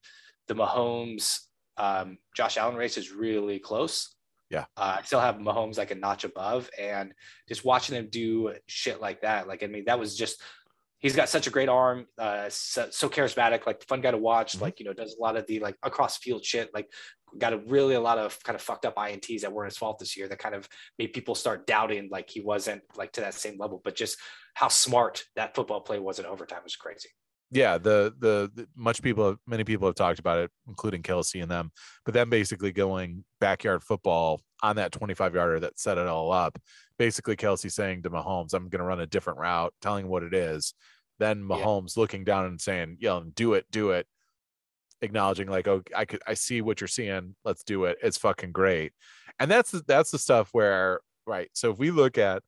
the 0.47 0.55
Mahomes 0.55 1.39
um, 1.75 2.17
Josh 2.35 2.57
Allen 2.57 2.75
race 2.75 2.97
is 2.97 3.11
really 3.11 3.59
close. 3.59 4.15
Yeah. 4.49 4.65
Uh, 4.77 4.97
I 4.99 5.01
still 5.03 5.19
have 5.19 5.35
Mahomes 5.35 5.77
like 5.77 5.91
a 5.91 5.95
notch 5.95 6.23
above, 6.23 6.69
and 6.79 7.13
just 7.49 7.65
watching 7.65 7.95
him 7.97 8.07
do 8.09 8.53
shit 8.65 9.01
like 9.01 9.21
that, 9.21 9.47
like 9.47 9.63
I 9.63 9.67
mean, 9.67 9.83
that 9.85 9.99
was 9.99 10.15
just 10.15 10.41
he's 10.99 11.15
got 11.15 11.29
such 11.29 11.45
a 11.45 11.51
great 11.51 11.69
arm, 11.69 12.07
uh, 12.17 12.45
so, 12.49 12.87
so 12.89 13.09
charismatic, 13.09 13.67
like 13.67 13.83
fun 13.83 14.01
guy 14.01 14.11
to 14.11 14.17
watch. 14.17 14.57
Mhm. 14.57 14.61
Like 14.61 14.79
you 14.79 14.85
know, 14.85 14.93
does 14.93 15.17
a 15.19 15.21
lot 15.21 15.35
of 15.35 15.45
the 15.47 15.59
like 15.59 15.75
across 15.83 16.17
field 16.17 16.45
shit. 16.45 16.73
Like 16.73 16.89
got 17.37 17.53
a 17.53 17.57
really 17.57 17.95
a 17.95 17.99
lot 18.01 18.17
of 18.17 18.41
kind 18.43 18.55
of 18.55 18.61
fucked 18.61 18.85
up 18.85 18.95
ints 18.95 19.41
that 19.41 19.51
weren't 19.51 19.71
his 19.71 19.77
fault 19.77 19.99
this 19.99 20.15
year. 20.15 20.27
That 20.27 20.39
kind 20.39 20.55
of 20.55 20.67
made 20.99 21.13
people 21.13 21.35
start 21.35 21.65
doubting 21.67 22.09
like 22.11 22.29
he 22.29 22.41
wasn't 22.41 22.81
like 22.95 23.11
to 23.13 23.21
that 23.21 23.33
same 23.33 23.57
level. 23.57 23.81
But 23.83 23.95
just 23.95 24.17
how 24.53 24.67
smart 24.69 25.23
that 25.35 25.55
football 25.55 25.81
play 25.81 25.99
was 25.99 26.19
in 26.19 26.25
overtime 26.25 26.61
was 26.63 26.75
crazy. 26.75 27.09
yeah 27.51 27.77
the, 27.77 28.13
the 28.19 28.51
the 28.55 28.67
much 28.75 29.01
people 29.01 29.37
many 29.45 29.63
people 29.63 29.87
have 29.87 29.95
talked 29.95 30.19
about 30.19 30.39
it 30.39 30.51
including 30.67 31.01
Kelce 31.01 31.41
and 31.41 31.49
them 31.51 31.71
but 32.05 32.13
then 32.13 32.29
basically 32.29 32.71
going 32.73 33.23
backyard 33.39 33.83
football 33.83 34.41
on 34.63 34.75
that 34.77 34.91
25 34.91 35.33
yarder 35.35 35.59
that 35.61 35.79
set 35.79 35.97
it 35.97 36.07
all 36.07 36.31
up 36.31 36.57
basically 36.99 37.35
Kelce 37.37 37.71
saying 37.71 38.01
to 38.03 38.09
mahomes 38.09 38.53
i'm 38.53 38.67
going 38.67 38.79
to 38.79 38.85
run 38.85 38.99
a 38.99 39.05
different 39.05 39.39
route 39.39 39.73
telling 39.81 40.05
him 40.05 40.11
what 40.11 40.23
it 40.23 40.33
is 40.33 40.73
then 41.19 41.39
Yeah. 41.49 41.55
mahomes 41.57 41.95
looking 41.95 42.23
down 42.25 42.45
and 42.45 42.59
saying 42.59 42.97
yelling 42.99 43.31
do 43.35 43.53
it 43.53 43.65
do 43.71 43.91
it 43.91 44.07
acknowledging 45.01 45.47
like 45.47 45.67
oh 45.67 45.81
i 45.95 46.05
could 46.05 46.21
i 46.27 46.33
see 46.33 46.61
what 46.61 46.81
you're 46.81 46.87
seeing 46.87 47.35
let's 47.45 47.63
do 47.63 47.85
it 47.85 47.97
it's 48.01 48.17
fucking 48.17 48.51
great 48.51 48.93
and 49.39 49.49
that's 49.51 49.71
the- 49.71 49.83
that's 49.87 50.09
the 50.11 50.17
stuff 50.17 50.49
where 50.53 50.99
right 51.27 51.49
so 51.53 51.71
if 51.71 51.77
we 51.77 51.91
look 51.91 52.17
at 52.17 52.41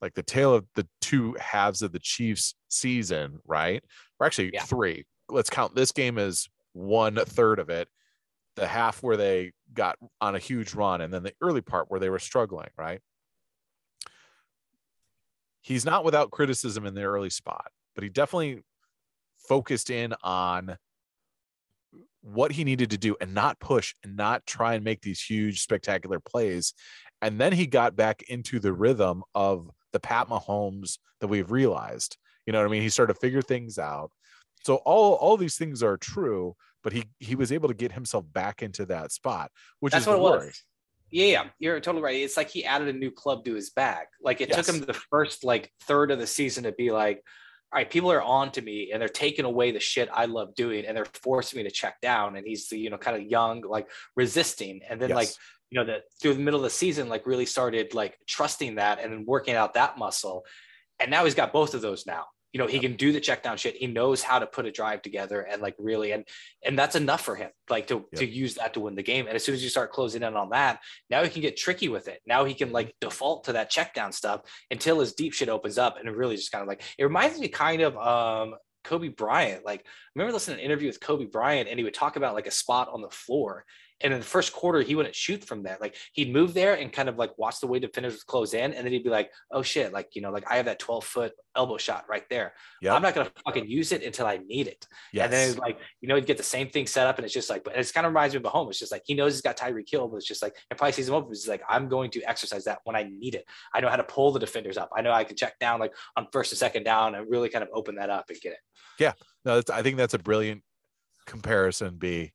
like 0.00 0.14
the 0.14 0.22
tail 0.22 0.54
of 0.54 0.64
the 0.74 0.86
two 1.00 1.34
halves 1.40 1.82
of 1.82 1.92
the 1.92 1.98
chiefs 1.98 2.54
season 2.68 3.38
right 3.46 3.82
or 4.18 4.26
actually 4.26 4.50
Yeah. 4.52 4.62
three. 4.62 5.04
Let's 5.28 5.50
count 5.50 5.74
this 5.74 5.90
game 5.92 6.18
as 6.18 6.48
one 6.72 7.16
third 7.16 7.58
of 7.58 7.68
it. 7.70 7.88
The 8.56 8.66
half 8.66 9.02
where 9.02 9.16
they 9.16 9.52
got 9.74 9.96
on 10.20 10.34
a 10.34 10.38
huge 10.38 10.72
run, 10.74 11.00
and 11.00 11.12
then 11.12 11.22
the 11.22 11.32
early 11.42 11.60
part 11.62 11.90
where 11.90 11.98
they 12.00 12.08
were 12.10 12.18
struggling, 12.18 12.68
right? 12.78 13.00
He's 15.62 15.84
not 15.84 16.04
without 16.04 16.30
criticism 16.30 16.86
in 16.86 16.94
the 16.94 17.02
early 17.02 17.30
spot, 17.30 17.70
but 17.94 18.04
he 18.04 18.10
definitely 18.10 18.62
focused 19.48 19.90
in 19.90 20.14
on 20.22 20.76
what 22.26 22.50
he 22.50 22.64
needed 22.64 22.90
to 22.90 22.98
do 22.98 23.16
and 23.20 23.32
not 23.32 23.60
push 23.60 23.94
and 24.02 24.16
not 24.16 24.44
try 24.46 24.74
and 24.74 24.84
make 24.84 25.00
these 25.00 25.22
huge 25.22 25.60
spectacular 25.60 26.18
plays. 26.18 26.74
And 27.22 27.40
then 27.40 27.52
he 27.52 27.66
got 27.66 27.94
back 27.94 28.22
into 28.28 28.58
the 28.58 28.72
rhythm 28.72 29.22
of 29.34 29.70
the 29.92 30.00
Pat 30.00 30.28
Mahomes 30.28 30.98
that 31.20 31.28
we've 31.28 31.50
realized. 31.50 32.16
You 32.44 32.52
know 32.52 32.58
what 32.58 32.66
I 32.66 32.70
mean? 32.70 32.82
He 32.82 32.88
started 32.88 33.14
to 33.14 33.20
figure 33.20 33.42
things 33.42 33.78
out. 33.78 34.10
So 34.64 34.76
all 34.76 35.14
all 35.14 35.36
these 35.36 35.56
things 35.56 35.82
are 35.82 35.96
true, 35.96 36.56
but 36.82 36.92
he 36.92 37.04
he 37.20 37.36
was 37.36 37.52
able 37.52 37.68
to 37.68 37.74
get 37.74 37.92
himself 37.92 38.24
back 38.32 38.62
into 38.62 38.84
that 38.86 39.12
spot, 39.12 39.52
which 39.78 39.92
That's 39.92 40.02
is 40.02 40.08
what 40.08 40.16
it 40.16 40.22
was. 40.22 40.62
Yeah, 41.10 41.26
yeah, 41.26 41.44
you're 41.60 41.78
totally 41.78 42.02
right. 42.02 42.16
It's 42.16 42.36
like 42.36 42.50
he 42.50 42.64
added 42.64 42.88
a 42.88 42.92
new 42.92 43.12
club 43.12 43.44
to 43.44 43.54
his 43.54 43.70
bag. 43.70 44.08
Like 44.20 44.40
it 44.40 44.52
took 44.52 44.68
him 44.68 44.80
the 44.80 44.94
first 44.94 45.44
like 45.44 45.70
third 45.82 46.10
of 46.10 46.18
the 46.18 46.26
season 46.26 46.64
to 46.64 46.72
be 46.72 46.90
like, 46.90 47.22
all 47.76 47.80
right, 47.80 47.90
people 47.90 48.10
are 48.10 48.22
on 48.22 48.50
to 48.52 48.62
me 48.62 48.90
and 48.90 49.02
they're 49.02 49.06
taking 49.06 49.44
away 49.44 49.70
the 49.70 49.80
shit 49.80 50.08
I 50.10 50.24
love 50.24 50.54
doing 50.54 50.86
and 50.86 50.96
they're 50.96 51.04
forcing 51.22 51.58
me 51.58 51.64
to 51.64 51.70
check 51.70 52.00
down. 52.00 52.36
And 52.36 52.46
he's 52.46 52.72
you 52.72 52.88
know 52.88 52.96
kind 52.96 53.18
of 53.18 53.30
young, 53.30 53.60
like 53.60 53.90
resisting, 54.16 54.80
and 54.88 54.98
then 54.98 55.10
like 55.10 55.28
you 55.68 55.78
know 55.78 55.84
that 55.84 56.04
through 56.18 56.32
the 56.32 56.40
middle 56.40 56.60
of 56.60 56.64
the 56.64 56.70
season, 56.70 57.10
like 57.10 57.26
really 57.26 57.44
started 57.44 57.92
like 57.92 58.18
trusting 58.26 58.76
that 58.76 58.98
and 58.98 59.12
then 59.12 59.26
working 59.26 59.56
out 59.56 59.74
that 59.74 59.98
muscle. 59.98 60.46
And 61.00 61.10
now 61.10 61.26
he's 61.26 61.34
got 61.34 61.52
both 61.52 61.74
of 61.74 61.82
those 61.82 62.06
now. 62.06 62.24
You 62.56 62.62
know, 62.62 62.66
he 62.66 62.78
can 62.78 62.96
do 62.96 63.12
the 63.12 63.20
check 63.20 63.42
down 63.42 63.58
shit. 63.58 63.76
He 63.76 63.86
knows 63.86 64.22
how 64.22 64.38
to 64.38 64.46
put 64.46 64.64
a 64.64 64.72
drive 64.72 65.02
together 65.02 65.42
and 65.42 65.60
like 65.60 65.74
really 65.78 66.12
and 66.12 66.24
and 66.64 66.78
that's 66.78 66.96
enough 66.96 67.20
for 67.20 67.34
him, 67.34 67.50
like 67.68 67.88
to, 67.88 68.06
to 68.14 68.26
use 68.26 68.54
that 68.54 68.72
to 68.72 68.80
win 68.80 68.94
the 68.94 69.02
game. 69.02 69.26
And 69.26 69.36
as 69.36 69.44
soon 69.44 69.54
as 69.54 69.62
you 69.62 69.68
start 69.68 69.92
closing 69.92 70.22
in 70.22 70.34
on 70.38 70.48
that, 70.48 70.80
now 71.10 71.22
he 71.22 71.28
can 71.28 71.42
get 71.42 71.58
tricky 71.58 71.90
with 71.90 72.08
it. 72.08 72.22
Now 72.26 72.46
he 72.46 72.54
can 72.54 72.72
like 72.72 72.94
default 72.98 73.44
to 73.44 73.52
that 73.52 73.68
check 73.68 73.92
down 73.92 74.10
stuff 74.10 74.40
until 74.70 75.00
his 75.00 75.12
deep 75.12 75.34
shit 75.34 75.50
opens 75.50 75.76
up 75.76 75.98
and 75.98 76.08
it 76.08 76.16
really 76.16 76.36
just 76.36 76.50
kind 76.50 76.62
of 76.62 76.68
like 76.68 76.80
it 76.96 77.04
reminds 77.04 77.38
me 77.38 77.48
kind 77.48 77.82
of 77.82 77.94
um 77.98 78.54
Kobe 78.84 79.08
Bryant. 79.08 79.62
Like 79.62 79.80
I 79.80 79.84
remember 80.14 80.32
listening 80.32 80.56
to 80.56 80.62
an 80.62 80.66
interview 80.66 80.88
with 80.88 80.98
Kobe 80.98 81.26
Bryant 81.26 81.68
and 81.68 81.78
he 81.78 81.84
would 81.84 81.92
talk 81.92 82.16
about 82.16 82.32
like 82.32 82.46
a 82.46 82.50
spot 82.50 82.88
on 82.90 83.02
the 83.02 83.10
floor. 83.10 83.66
And 84.02 84.12
in 84.12 84.18
the 84.18 84.26
first 84.26 84.52
quarter, 84.52 84.82
he 84.82 84.94
wouldn't 84.94 85.14
shoot 85.14 85.42
from 85.42 85.62
there. 85.62 85.78
Like 85.80 85.96
he'd 86.12 86.32
move 86.32 86.52
there 86.52 86.74
and 86.74 86.92
kind 86.92 87.08
of 87.08 87.16
like 87.16 87.36
watch 87.38 87.60
the 87.60 87.66
way 87.66 87.78
defenders 87.78 88.22
close 88.24 88.52
in. 88.52 88.74
And 88.74 88.84
then 88.84 88.92
he'd 88.92 89.04
be 89.04 89.10
like, 89.10 89.30
oh 89.50 89.62
shit, 89.62 89.92
like, 89.92 90.14
you 90.14 90.20
know, 90.20 90.30
like 90.30 90.44
I 90.50 90.56
have 90.56 90.66
that 90.66 90.78
12 90.78 91.04
foot 91.04 91.32
elbow 91.54 91.78
shot 91.78 92.04
right 92.06 92.24
there. 92.28 92.52
Yep. 92.82 92.94
I'm 92.94 93.00
not 93.00 93.14
going 93.14 93.26
to 93.26 93.32
fucking 93.46 93.66
use 93.66 93.92
it 93.92 94.02
until 94.02 94.26
I 94.26 94.36
need 94.36 94.66
it. 94.66 94.86
Yes. 95.14 95.24
And 95.24 95.32
then 95.32 95.48
it's 95.48 95.58
like, 95.58 95.78
you 96.02 96.08
know, 96.08 96.14
he'd 96.14 96.26
get 96.26 96.36
the 96.36 96.42
same 96.42 96.68
thing 96.68 96.86
set 96.86 97.06
up 97.06 97.16
and 97.16 97.24
it's 97.24 97.32
just 97.32 97.48
like, 97.48 97.64
but 97.64 97.74
it's 97.74 97.90
kind 97.90 98.06
of 98.06 98.12
reminds 98.12 98.34
me 98.34 98.38
of 98.38 98.44
Mahomes. 98.44 98.70
It's 98.70 98.80
just 98.80 98.92
like, 98.92 99.02
he 99.06 99.14
knows 99.14 99.32
he's 99.32 99.40
got 99.40 99.56
Tyreek 99.56 99.90
Hill, 99.90 100.08
but 100.08 100.18
it's 100.18 100.26
just 100.26 100.42
like, 100.42 100.54
and 100.70 100.76
probably 100.76 100.92
sees 100.92 101.08
him 101.08 101.14
open. 101.14 101.32
It's 101.32 101.48
like, 101.48 101.62
I'm 101.66 101.88
going 101.88 102.10
to 102.10 102.22
exercise 102.24 102.64
that 102.64 102.80
when 102.84 102.96
I 102.96 103.04
need 103.04 103.34
it. 103.34 103.46
I 103.72 103.80
know 103.80 103.88
how 103.88 103.96
to 103.96 104.04
pull 104.04 104.30
the 104.30 104.40
defenders 104.40 104.76
up. 104.76 104.90
I 104.94 105.00
know 105.00 105.12
I 105.12 105.24
can 105.24 105.36
check 105.36 105.58
down 105.58 105.80
like 105.80 105.94
on 106.16 106.26
first 106.32 106.52
and 106.52 106.58
second 106.58 106.84
down 106.84 107.14
and 107.14 107.30
really 107.30 107.48
kind 107.48 107.62
of 107.62 107.70
open 107.72 107.94
that 107.94 108.10
up 108.10 108.26
and 108.28 108.38
get 108.42 108.52
it. 108.52 108.58
Yeah, 108.98 109.12
no, 109.46 109.54
that's, 109.54 109.70
I 109.70 109.82
think 109.82 109.96
that's 109.96 110.14
a 110.14 110.18
brilliant 110.18 110.62
comparison, 111.26 111.96
B, 111.96 112.32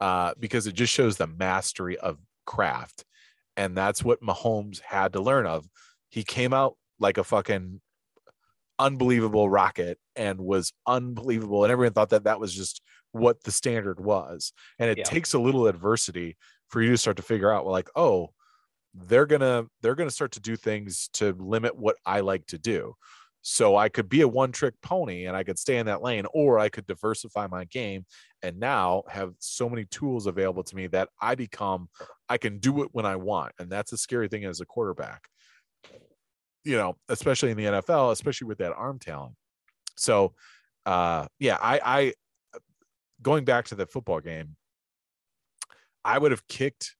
uh, 0.00 0.34
because 0.38 0.66
it 0.66 0.74
just 0.74 0.92
shows 0.92 1.16
the 1.16 1.26
mastery 1.26 1.98
of 1.98 2.18
craft. 2.46 3.04
And 3.56 3.76
that's 3.76 4.04
what 4.04 4.22
Mahomes 4.22 4.80
had 4.80 5.12
to 5.14 5.20
learn 5.20 5.46
of. 5.46 5.68
He 6.08 6.22
came 6.22 6.52
out 6.54 6.76
like 7.00 7.18
a 7.18 7.24
fucking 7.24 7.80
unbelievable 8.78 9.50
rocket 9.50 9.98
and 10.14 10.38
was 10.40 10.72
unbelievable. 10.86 11.64
And 11.64 11.72
everyone 11.72 11.92
thought 11.92 12.10
that 12.10 12.24
that 12.24 12.40
was 12.40 12.54
just 12.54 12.80
what 13.12 13.42
the 13.42 13.50
standard 13.50 13.98
was. 14.00 14.52
And 14.78 14.90
it 14.90 14.98
Yeah. 14.98 15.04
takes 15.04 15.34
a 15.34 15.38
little 15.38 15.66
adversity 15.66 16.36
for 16.68 16.82
you 16.82 16.90
to 16.92 16.98
start 16.98 17.16
to 17.16 17.22
figure 17.22 17.52
out, 17.52 17.64
well, 17.64 17.72
like, 17.72 17.90
oh, 17.96 18.32
they're 18.94 19.26
gonna 19.26 19.66
they're 19.80 19.94
gonna 19.94 20.10
start 20.10 20.32
to 20.32 20.40
do 20.40 20.56
things 20.56 21.08
to 21.14 21.32
limit 21.34 21.76
what 21.76 21.96
I 22.06 22.20
like 22.20 22.46
to 22.46 22.58
do. 22.58 22.94
So 23.50 23.76
I 23.76 23.88
could 23.88 24.10
be 24.10 24.20
a 24.20 24.28
one 24.28 24.52
trick 24.52 24.74
pony 24.82 25.24
and 25.24 25.34
I 25.34 25.42
could 25.42 25.58
stay 25.58 25.78
in 25.78 25.86
that 25.86 26.02
lane, 26.02 26.26
or 26.34 26.58
I 26.58 26.68
could 26.68 26.86
diversify 26.86 27.46
my 27.46 27.64
game 27.64 28.04
and 28.42 28.60
now 28.60 29.04
have 29.08 29.32
so 29.38 29.70
many 29.70 29.86
tools 29.86 30.26
available 30.26 30.62
to 30.64 30.76
me 30.76 30.86
that 30.88 31.08
I 31.18 31.34
become, 31.34 31.88
I 32.28 32.36
can 32.36 32.58
do 32.58 32.82
it 32.82 32.90
when 32.92 33.06
I 33.06 33.16
want. 33.16 33.52
And 33.58 33.70
that's 33.70 33.90
a 33.92 33.96
scary 33.96 34.28
thing 34.28 34.44
as 34.44 34.60
a 34.60 34.66
quarterback, 34.66 35.28
you 36.62 36.76
know, 36.76 36.96
especially 37.08 37.50
in 37.50 37.56
the 37.56 37.64
NFL, 37.64 38.12
especially 38.12 38.48
with 38.48 38.58
that 38.58 38.74
arm 38.74 38.98
talent. 38.98 39.34
So, 39.96 40.34
uh, 40.84 41.26
yeah, 41.38 41.56
I, 41.58 41.80
I, 41.82 42.12
going 43.22 43.46
back 43.46 43.64
to 43.68 43.74
the 43.74 43.86
football 43.86 44.20
game, 44.20 44.56
I 46.04 46.18
would 46.18 46.32
have 46.32 46.46
kicked, 46.48 46.96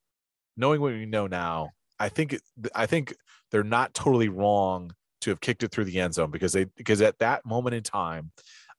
knowing 0.57 0.81
what 0.81 0.95
we 0.95 1.05
know 1.05 1.27
now. 1.27 1.73
I 2.01 2.09
think, 2.09 2.39
I 2.75 2.87
think 2.87 3.15
they're 3.51 3.63
not 3.63 3.93
totally 3.93 4.31
wrong 4.31 4.93
to 5.23 5.31
have 5.31 5.41
kicked 5.41 5.63
it 5.63 5.71
through 5.73 5.85
the 5.85 6.01
end 6.01 6.15
zone 6.15 6.31
because 6.31 6.53
they 6.53 6.65
because 6.77 7.01
at 7.03 7.19
that 7.19 7.45
moment 7.45 7.75
in 7.75 7.83
time, 7.83 8.31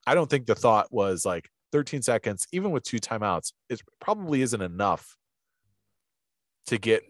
I 0.07 0.15
don't 0.15 0.29
think 0.29 0.45
the 0.45 0.55
thought 0.55 0.91
was 0.91 1.25
like 1.25 1.49
13 1.71 2.01
seconds, 2.01 2.47
even 2.51 2.71
with 2.71 2.83
two 2.83 2.97
timeouts, 2.97 3.53
it 3.69 3.81
probably 3.99 4.41
isn't 4.41 4.61
enough 4.61 5.15
to 6.67 6.77
get 6.77 7.03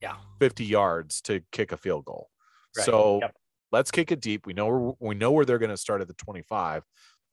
Yeah. 0.00 0.16
50 0.38 0.64
yards 0.64 1.20
to 1.22 1.40
kick 1.50 1.72
a 1.72 1.76
field 1.76 2.04
goal. 2.04 2.30
Right. 2.76 2.84
So 2.86 3.18
Yep. 3.22 3.36
let's 3.72 3.90
kick 3.90 4.12
it 4.12 4.20
deep. 4.20 4.46
We 4.46 4.52
know 4.52 4.96
we 5.00 5.14
know 5.14 5.32
where 5.32 5.44
they're 5.44 5.58
going 5.58 5.70
to 5.70 5.76
start 5.76 6.00
at 6.00 6.08
the 6.08 6.14
25, 6.14 6.84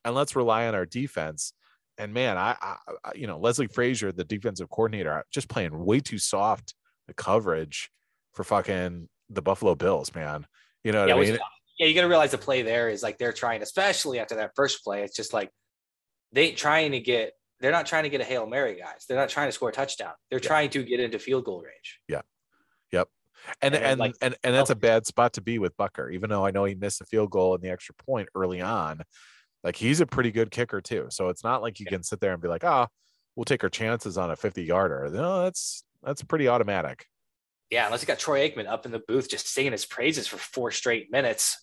and 0.04 0.16
let's 0.16 0.36
rely 0.36 0.68
on 0.68 0.76
our 0.76 0.86
defense. 0.86 1.54
And 1.98 2.14
man, 2.14 2.38
I, 2.38 2.56
I 2.62 2.78
I- 3.04 3.14
you 3.16 3.28
know 3.28 3.38
Leslie 3.40 3.68
Frazier, 3.68 4.12
the 4.12 4.24
defensive 4.24 4.70
coordinator, 4.70 5.24
just 5.32 5.50
playing 5.50 5.78
way 5.86 6.00
too 6.00 6.18
soft 6.20 6.74
the 7.08 7.14
coverage 7.14 7.92
for 8.34 8.44
fucking 8.44 9.08
the 9.30 9.42
Buffalo 9.42 9.76
Bills, 9.76 10.14
man. 10.16 10.46
You 10.86 10.92
know 10.94 11.02
what 11.02 11.10
yeah, 11.10 11.16
I 11.16 11.18
which- 11.18 11.30
mean? 11.32 11.40
yeah, 11.80 11.88
you 11.88 11.94
got 11.96 12.02
to 12.02 12.08
realize 12.08 12.32
the 12.32 12.38
play 12.38 12.62
there 12.62 12.90
is 12.90 13.04
like 13.04 13.18
they're 13.18 13.34
trying, 13.34 13.62
especially 13.62 14.20
after 14.20 14.36
that 14.36 14.52
first 14.56 14.84
play. 14.84 15.04
It's 15.04 15.16
just 15.16 15.34
like 15.34 15.50
they 16.32 16.52
trying 16.54 16.92
to 16.94 17.00
get. 17.00 17.34
They're 17.62 17.72
not 17.72 17.86
trying 17.86 18.04
to 18.04 18.10
get 18.10 18.20
a 18.22 18.26
hail 18.26 18.46
mary, 18.46 18.76
guys. 18.80 19.06
They're 19.08 19.18
not 19.18 19.30
trying 19.30 19.48
to 19.48 19.52
score 19.52 19.70
a 19.70 19.72
touchdown. 19.72 20.12
They're 20.30 20.40
Yeah. 20.42 20.48
trying 20.48 20.70
to 20.72 20.84
get 20.84 21.00
into 21.00 21.20
field 21.20 21.46
goal 21.46 21.62
range. 21.62 22.00
Yeah. 22.08 22.22
Yep. 22.92 23.08
And 23.62 23.74
And, 23.76 23.84
and 23.84 24.00
like, 24.00 24.14
and, 24.22 24.36
and 24.44 24.54
that's 24.54 24.70
a 24.70 24.74
oh. 24.74 24.76
bad 24.76 25.06
spot 25.08 25.34
to 25.34 25.42
be 25.42 25.58
with 25.58 25.76
Butker, 25.78 26.14
even 26.14 26.30
though 26.30 26.46
I 26.46 26.52
know 26.52 26.66
he 26.66 26.76
missed 26.76 27.00
a 27.02 27.06
field 27.06 27.32
goal 27.32 27.56
and 27.56 27.64
the 27.64 27.70
extra 27.70 27.96
point 27.96 28.28
early 28.36 28.60
on. 28.62 29.02
Like 29.64 29.78
he's 29.78 30.02
a 30.02 30.06
pretty 30.06 30.32
good 30.32 30.52
kicker 30.52 30.82
too. 30.82 31.08
So 31.10 31.30
it's 31.30 31.44
not 31.44 31.62
like 31.62 31.80
you 31.80 31.86
Yeah. 31.86 31.92
can 31.96 32.04
sit 32.04 32.20
there 32.20 32.34
and 32.34 32.42
be 32.42 32.50
like, 32.50 32.64
ah, 32.66 32.88
we'll 33.36 33.46
take 33.46 33.64
our 33.64 33.70
chances 33.70 34.18
on 34.18 34.30
a 34.30 34.36
50 34.36 34.64
yarder. 34.64 35.10
No, 35.12 35.44
that's 35.44 35.84
that's 36.04 36.22
pretty 36.24 36.48
automatic. 36.48 37.06
Yeah, 37.76 37.88
unless 37.88 38.02
you 38.02 38.08
got 38.08 38.20
Troy 38.20 38.48
Aikman 38.48 38.70
up 38.70 38.86
in 38.86 38.94
the 38.94 39.02
booth 39.06 39.30
just 39.30 39.50
singing 39.50 39.74
his 39.74 39.86
praises 39.86 40.28
for 40.28 40.38
four 40.38 40.72
straight 40.72 41.12
minutes. 41.12 41.62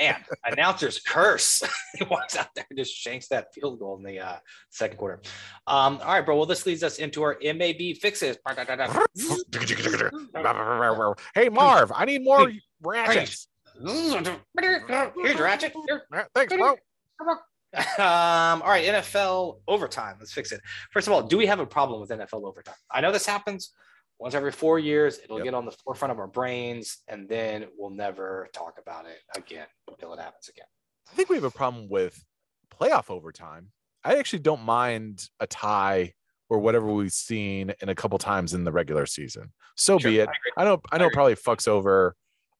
Man, 0.00 0.16
announcer's 0.46 1.00
curse. 1.00 1.62
he 1.98 2.04
walks 2.04 2.34
out 2.34 2.48
there 2.54 2.64
and 2.70 2.78
just 2.78 2.94
shanks 2.94 3.28
that 3.28 3.52
field 3.52 3.78
goal 3.78 3.98
in 3.98 4.02
the 4.02 4.20
uh, 4.20 4.36
second 4.70 4.96
quarter. 4.96 5.20
Um, 5.66 6.00
all 6.02 6.14
right, 6.14 6.24
bro. 6.24 6.38
Well, 6.38 6.46
this 6.46 6.64
leads 6.64 6.82
us 6.82 6.96
into 6.96 7.22
our 7.22 7.36
MAB 7.44 7.94
fixes. 8.00 8.38
hey 11.34 11.50
Marv, 11.50 11.92
I 11.94 12.06
need 12.06 12.24
more 12.24 12.50
ratchets. 12.82 13.48
Here's 13.78 15.38
Ratchet. 15.38 15.74
Here. 15.86 16.04
Thanks, 16.34 16.56
bro. 16.56 16.70
Um, 16.70 18.62
all 18.62 18.70
right, 18.70 18.86
NFL 18.86 19.58
overtime. 19.68 20.16
Let's 20.18 20.32
fix 20.32 20.52
it. 20.52 20.62
First 20.90 21.06
of 21.06 21.12
all, 21.12 21.22
do 21.22 21.36
we 21.36 21.44
have 21.44 21.60
a 21.60 21.66
problem 21.66 22.00
with 22.00 22.08
NFL 22.08 22.44
overtime? 22.44 22.76
I 22.90 23.02
know 23.02 23.12
this 23.12 23.26
happens 23.26 23.74
once 24.20 24.34
every 24.34 24.52
four 24.52 24.78
years. 24.78 25.18
It'll 25.18 25.38
Yep. 25.38 25.44
get 25.44 25.54
on 25.54 25.64
the 25.64 25.72
forefront 25.72 26.12
of 26.12 26.18
our 26.18 26.26
brains, 26.28 26.98
and 27.08 27.28
then 27.28 27.66
we'll 27.76 27.90
never 27.90 28.48
talk 28.52 28.78
about 28.78 29.06
it 29.06 29.18
again 29.34 29.66
until 29.88 30.12
it 30.12 30.20
happens 30.20 30.48
again. 30.48 30.66
I 31.10 31.14
think 31.14 31.28
we 31.30 31.36
have 31.36 31.44
a 31.44 31.50
problem 31.50 31.88
with 31.88 32.22
playoff 32.70 33.10
overtime. 33.10 33.72
I 34.04 34.16
actually 34.16 34.40
don't 34.40 34.62
mind 34.62 35.28
a 35.40 35.46
tie 35.46 36.12
or 36.48 36.58
whatever 36.58 36.86
we've 36.86 37.12
seen 37.12 37.72
in 37.80 37.88
a 37.88 37.94
couple 37.94 38.18
times 38.18 38.54
in 38.54 38.64
the 38.64 38.72
regular 38.72 39.06
season. 39.06 39.52
So 39.76 39.98
Sure, 39.98 40.10
be 40.10 40.18
it. 40.20 40.28
I. 40.28 40.62
I 40.62 40.64
know 40.64 40.80
I 40.92 40.98
know 40.98 41.06
it 41.06 41.12
probably 41.12 41.34
fucks 41.34 41.66
over 41.66 42.14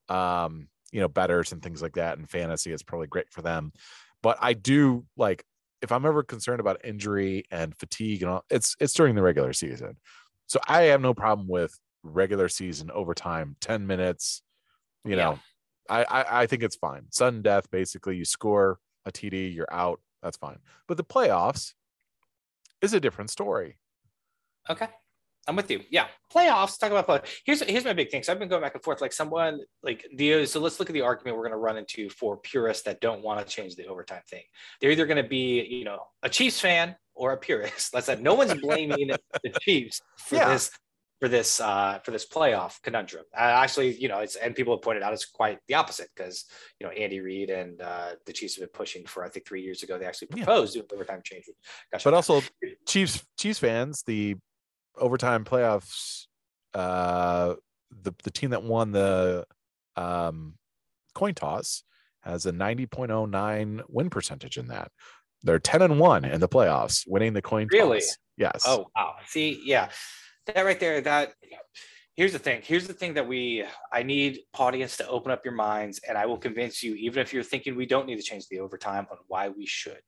um, 0.09 0.69
you 0.93 1.01
know, 1.01 1.09
betters 1.09 1.53
and 1.53 1.63
things 1.63 1.83
like 1.83 1.95
that 1.95 2.19
and 2.19 2.29
fantasy. 2.29 2.73
It's 2.73 2.83
probably 2.83 3.07
great 3.07 3.31
for 3.31 3.43
them. 3.43 3.73
But 4.23 4.39
I 4.41 4.55
do 4.55 5.07
like 5.17 5.45
if 5.83 5.93
I'm 5.93 6.05
ever 6.05 6.23
concerned 6.23 6.61
about 6.61 6.85
injury 6.85 7.45
and 7.51 7.75
fatigue 7.77 8.23
and 8.23 8.31
all, 8.31 8.45
it's 8.51 8.77
it's 8.81 8.93
during 8.93 9.15
the 9.15 9.23
regular 9.23 9.53
season. 9.53 9.97
So 10.51 10.59
I 10.67 10.83
have 10.85 11.01
no 11.01 11.15
problem 11.15 11.47
with 11.49 11.79
regular 12.03 12.49
season 12.49 12.91
overtime, 12.91 13.57
10 13.61 13.87
minutes, 13.87 14.43
you 15.05 15.17
Yeah. 15.17 15.17
know. 15.17 15.39
I, 15.89 16.05
I 16.05 16.43
I 16.43 16.47
think 16.47 16.65
it's 16.65 16.77
fine. 16.77 17.07
Sudden 17.11 17.43
death, 17.43 17.71
basically, 17.71 18.17
you 18.17 18.25
score 18.25 18.81
a 19.07 19.13
TD, 19.13 19.55
you're 19.55 19.73
out. 19.73 20.01
That's 20.23 20.37
fine. 20.37 20.59
But 20.89 20.97
the 20.99 21.05
playoffs 21.05 21.75
is 22.83 22.93
a 22.95 23.01
different 23.01 23.31
story. 23.31 23.79
Okay. 24.69 24.89
I'm 25.51 25.57
with 25.57 25.69
you. 25.69 25.81
Yeah. 25.91 26.07
Playoffs. 26.33 26.79
Talk 26.79 26.93
about 26.93 27.07
play. 27.07 27.21
Here's 27.45 27.61
here's 27.63 27.85
my 27.85 27.93
big 27.93 28.09
thing. 28.09 28.23
So 28.23 28.33
I've 28.33 28.39
been 28.39 28.49
going 28.49 28.63
back 28.63 28.75
and 28.75 28.85
forth. 28.85 29.01
Like 29.01 29.13
someone 29.13 29.59
like 29.83 30.07
the 30.15 30.47
so 30.47 30.61
let's 30.61 30.79
look 30.79 30.89
at 30.89 30.93
the 30.93 31.01
argument 31.01 31.37
we're 31.37 31.43
going 31.43 31.51
to 31.53 31.59
run 31.59 31.77
into 31.77 32.09
for 32.09 32.37
purists 32.37 32.85
that 32.85 33.01
don't 33.01 33.21
want 33.23 33.45
to 33.45 33.53
change 33.53 33.75
the 33.75 33.87
overtime 33.89 34.23
thing. 34.31 34.45
They're 34.81 34.93
either 34.93 35.07
going 35.07 35.21
to 35.23 35.29
be, 35.29 35.65
you 35.65 35.85
know, 35.85 36.05
a 36.23 36.29
Chiefs 36.29 36.61
fan 36.61 36.95
or 37.17 37.33
a 37.33 37.37
purist. 37.37 37.93
Let's 37.93 38.07
say 38.07 38.17
no 38.21 38.35
one's 38.35 38.55
blaming 38.55 39.09
the 39.43 39.51
Chiefs 39.61 40.01
for 40.17 40.37
Yeah. 40.37 40.51
this 40.51 40.71
for 41.21 41.29
this 41.29 41.61
uh 41.61 41.99
for 42.05 42.13
this 42.13 42.27
playoff 42.29 42.81
conundrum. 42.83 43.25
Uh, 43.37 43.41
actually, 43.41 43.95
you 43.97 44.07
know, 44.09 44.21
it's 44.21 44.37
and 44.37 44.55
people 44.55 44.75
have 44.77 44.83
pointed 44.83 45.03
out 45.03 45.13
it's 45.13 45.27
quite 45.27 45.59
the 45.67 45.75
opposite 45.75 46.09
because 46.17 46.45
you 46.79 46.87
know 46.87 46.93
Andy 46.93 47.19
Reid 47.21 47.51
and 47.51 47.83
uh 47.83 48.11
the 48.25 48.33
Chiefs 48.33 48.55
have 48.55 48.63
been 48.63 48.73
pushing 48.73 49.05
for 49.05 49.25
I 49.25 49.29
think 49.29 49.49
three 49.49 49.63
years 49.63 49.83
ago 49.83 49.99
they 49.99 50.07
actually 50.07 50.29
Yeah. 50.37 50.45
proposed 50.45 50.75
doing 50.75 50.87
overtime 50.95 51.23
change. 51.25 51.47
Gosh, 51.93 52.05
But 52.05 52.15
also 52.15 52.41
Chiefs 52.87 53.23
Chiefs 53.37 53.59
fans, 53.59 54.05
the 54.07 54.37
overtime 54.97 55.45
playoffs, 55.45 56.27
uh 56.75 57.55
the 57.91 58.13
the 58.23 58.31
team 58.31 58.51
that 58.51 58.63
won 58.63 58.93
the 58.93 59.45
um 59.97 60.55
coin 61.15 61.35
toss 61.35 61.83
has 62.23 62.47
a 62.47 62.53
90.09 62.53 63.83
win 63.89 64.11
percentage 64.11 64.57
in 64.59 64.69
that. 64.69 64.93
They're 65.43 65.59
10 65.59 65.83
and 65.83 65.99
1 65.99 66.25
in 66.27 66.41
the 66.41 66.49
playoffs, 66.49 67.05
winning 67.09 67.33
the 67.33 67.43
coin 67.43 67.67
Really? 67.73 68.01
toss. 68.01 68.19
Yes. 68.37 68.65
Oh 68.67 68.87
wow. 68.97 69.17
See, 69.27 69.61
yeah. 69.65 69.91
That 70.47 70.63
right 70.65 70.79
there, 70.81 71.01
that 71.03 71.35
here's 72.15 72.33
the 72.33 72.39
thing. 72.39 72.61
Here's 72.63 72.87
the 72.87 72.93
thing 72.95 73.15
that 73.15 73.27
we 73.27 73.65
I 73.93 74.03
need 74.03 74.41
audience 74.59 74.97
to 74.99 75.09
open 75.09 75.33
up 75.33 75.45
your 75.45 75.55
minds, 75.55 76.01
and 76.09 76.17
I 76.19 76.27
will 76.27 76.39
convince 76.39 76.83
you, 76.83 76.95
even 76.95 77.21
if 77.23 77.33
you're 77.33 77.43
thinking 77.43 77.77
we 77.77 77.87
don't 77.87 78.07
need 78.07 78.17
to 78.17 78.23
change 78.23 78.49
the 78.49 78.61
overtime, 78.61 79.07
on 79.11 79.19
why 79.29 79.49
we 79.49 79.67
should. 79.67 80.03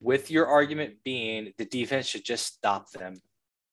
With 0.00 0.30
your 0.30 0.46
argument 0.46 0.96
being 1.04 1.52
the 1.56 1.64
defense 1.64 2.06
should 2.06 2.24
just 2.24 2.46
stop 2.46 2.90
them. 2.90 3.20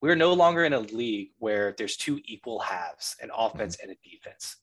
We're 0.00 0.16
no 0.16 0.32
longer 0.32 0.64
in 0.64 0.72
a 0.72 0.80
league 0.80 1.30
where 1.38 1.74
there's 1.78 1.96
two 1.96 2.20
equal 2.24 2.58
halves, 2.58 3.16
an 3.22 3.30
offense 3.36 3.76
and 3.80 3.92
a 3.92 3.96
defense. 4.02 4.56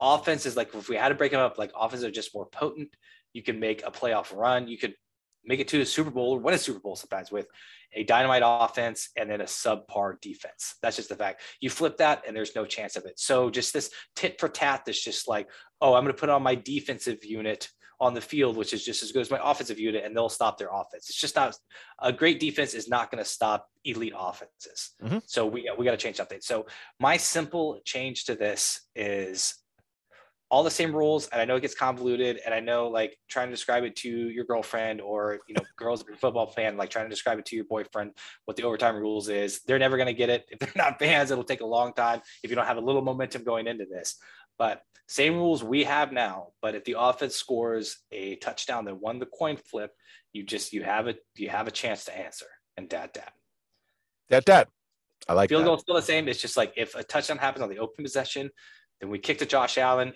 Offense 0.00 0.46
is 0.46 0.56
like 0.56 0.74
if 0.74 0.88
we 0.88 0.96
had 0.96 1.08
to 1.10 1.14
break 1.14 1.32
them 1.32 1.40
up, 1.40 1.58
like 1.58 1.72
offense 1.78 2.04
are 2.04 2.10
just 2.10 2.34
more 2.34 2.46
potent. 2.46 2.88
You 3.32 3.42
can 3.42 3.60
make 3.60 3.86
a 3.86 3.90
playoff 3.90 4.34
run. 4.34 4.68
You 4.68 4.78
could 4.78 4.94
make 5.44 5.60
it 5.60 5.68
to 5.68 5.80
a 5.80 5.86
Super 5.86 6.10
Bowl 6.10 6.36
or 6.36 6.40
win 6.40 6.54
a 6.54 6.58
Super 6.58 6.80
Bowl 6.80 6.96
sometimes 6.96 7.30
with 7.30 7.48
a 7.94 8.04
dynamite 8.04 8.42
offense 8.44 9.10
and 9.16 9.30
then 9.30 9.40
a 9.40 9.44
subpar 9.44 10.20
defense. 10.20 10.76
That's 10.82 10.96
just 10.96 11.08
the 11.08 11.16
fact. 11.16 11.42
You 11.60 11.70
flip 11.70 11.96
that 11.98 12.22
and 12.26 12.36
there's 12.36 12.54
no 12.54 12.64
chance 12.64 12.96
of 12.96 13.06
it. 13.06 13.18
So 13.18 13.50
just 13.50 13.72
this 13.72 13.90
tit 14.14 14.38
for 14.38 14.48
tat 14.48 14.82
that's 14.84 15.02
just 15.02 15.26
like, 15.26 15.48
oh, 15.80 15.94
I'm 15.94 16.04
going 16.04 16.14
to 16.14 16.20
put 16.20 16.28
on 16.28 16.42
my 16.42 16.54
defensive 16.54 17.24
unit 17.24 17.68
on 18.00 18.14
the 18.14 18.20
field, 18.20 18.56
which 18.56 18.72
is 18.72 18.84
just 18.84 19.02
as 19.02 19.10
good 19.12 19.20
as 19.20 19.30
my 19.30 19.40
offensive 19.42 19.78
unit, 19.78 20.04
and 20.04 20.16
they'll 20.16 20.28
stop 20.28 20.56
their 20.56 20.68
offense. 20.72 21.08
It's 21.08 21.20
just 21.20 21.34
not 21.34 21.56
a 22.00 22.12
great 22.12 22.38
defense 22.38 22.74
is 22.74 22.88
not 22.88 23.10
going 23.10 23.22
to 23.22 23.28
stop 23.28 23.68
elite 23.84 24.14
offenses. 24.16 24.94
Mhm. 25.02 25.22
So 25.26 25.46
we 25.46 25.70
we 25.76 25.84
got 25.84 25.92
to 25.92 25.96
change 25.96 26.16
something. 26.16 26.40
So 26.40 26.66
my 27.00 27.16
simple 27.16 27.80
change 27.84 28.24
to 28.26 28.34
this 28.34 28.82
is 28.94 29.54
all 30.50 30.64
the 30.64 30.70
same 30.70 30.94
rules 30.94 31.28
and 31.28 31.40
i 31.40 31.44
know 31.44 31.56
it 31.56 31.60
gets 31.60 31.74
convoluted 31.74 32.40
and 32.44 32.54
i 32.54 32.60
know 32.60 32.88
like 32.88 33.16
trying 33.28 33.48
to 33.48 33.50
describe 33.52 33.84
it 33.84 33.94
to 33.94 34.08
your 34.08 34.44
girlfriend 34.44 35.00
or 35.00 35.40
you 35.46 35.54
know 35.54 35.62
girls 35.76 36.04
football 36.18 36.46
fan 36.46 36.76
like 36.76 36.88
trying 36.88 37.04
to 37.04 37.10
describe 37.10 37.38
it 37.38 37.44
to 37.44 37.54
your 37.54 37.66
boyfriend 37.66 38.12
what 38.46 38.56
the 38.56 38.62
overtime 38.62 38.96
rules 38.96 39.28
is 39.28 39.60
they're 39.66 39.78
never 39.78 39.96
going 39.96 40.06
to 40.06 40.14
get 40.14 40.30
it 40.30 40.46
if 40.50 40.58
they're 40.58 40.72
not 40.74 40.98
fans 40.98 41.30
it'll 41.30 41.44
take 41.44 41.60
a 41.60 41.66
long 41.66 41.92
time 41.92 42.20
if 42.42 42.50
you 42.50 42.56
don't 42.56 42.66
have 42.66 42.78
a 42.78 42.80
little 42.80 43.02
momentum 43.02 43.44
going 43.44 43.66
into 43.66 43.84
this 43.84 44.16
but 44.58 44.82
same 45.06 45.34
rules 45.36 45.64
we 45.64 45.84
have 45.84 46.12
now 46.12 46.48
but 46.62 46.74
if 46.74 46.84
the 46.84 46.96
offense 46.98 47.34
scores 47.34 47.98
a 48.12 48.36
touchdown 48.36 48.84
that 48.84 48.94
won 49.00 49.18
the 49.18 49.26
coin 49.26 49.56
flip 49.56 49.92
you 50.32 50.42
just 50.44 50.72
you 50.72 50.82
have 50.82 51.08
a 51.08 51.14
you 51.36 51.48
have 51.48 51.66
a 51.66 51.70
chance 51.70 52.04
to 52.04 52.16
answer 52.16 52.46
and 52.76 52.88
dad 52.88 53.10
dad 53.12 53.30
That 54.28 54.44
that. 54.46 54.68
I 55.28 55.32
like 55.32 55.48
field 55.48 55.62
that. 55.62 55.66
goal 55.66 55.78
still 55.78 55.94
the 55.94 56.02
same 56.02 56.28
it's 56.28 56.40
just 56.40 56.56
like 56.56 56.72
if 56.76 56.94
a 56.94 57.02
touchdown 57.02 57.38
happens 57.38 57.62
on 57.62 57.68
the 57.70 57.78
open 57.78 58.04
possession 58.04 58.50
then 59.00 59.10
we 59.10 59.18
kick 59.18 59.38
to 59.38 59.46
josh 59.46 59.78
allen 59.78 60.12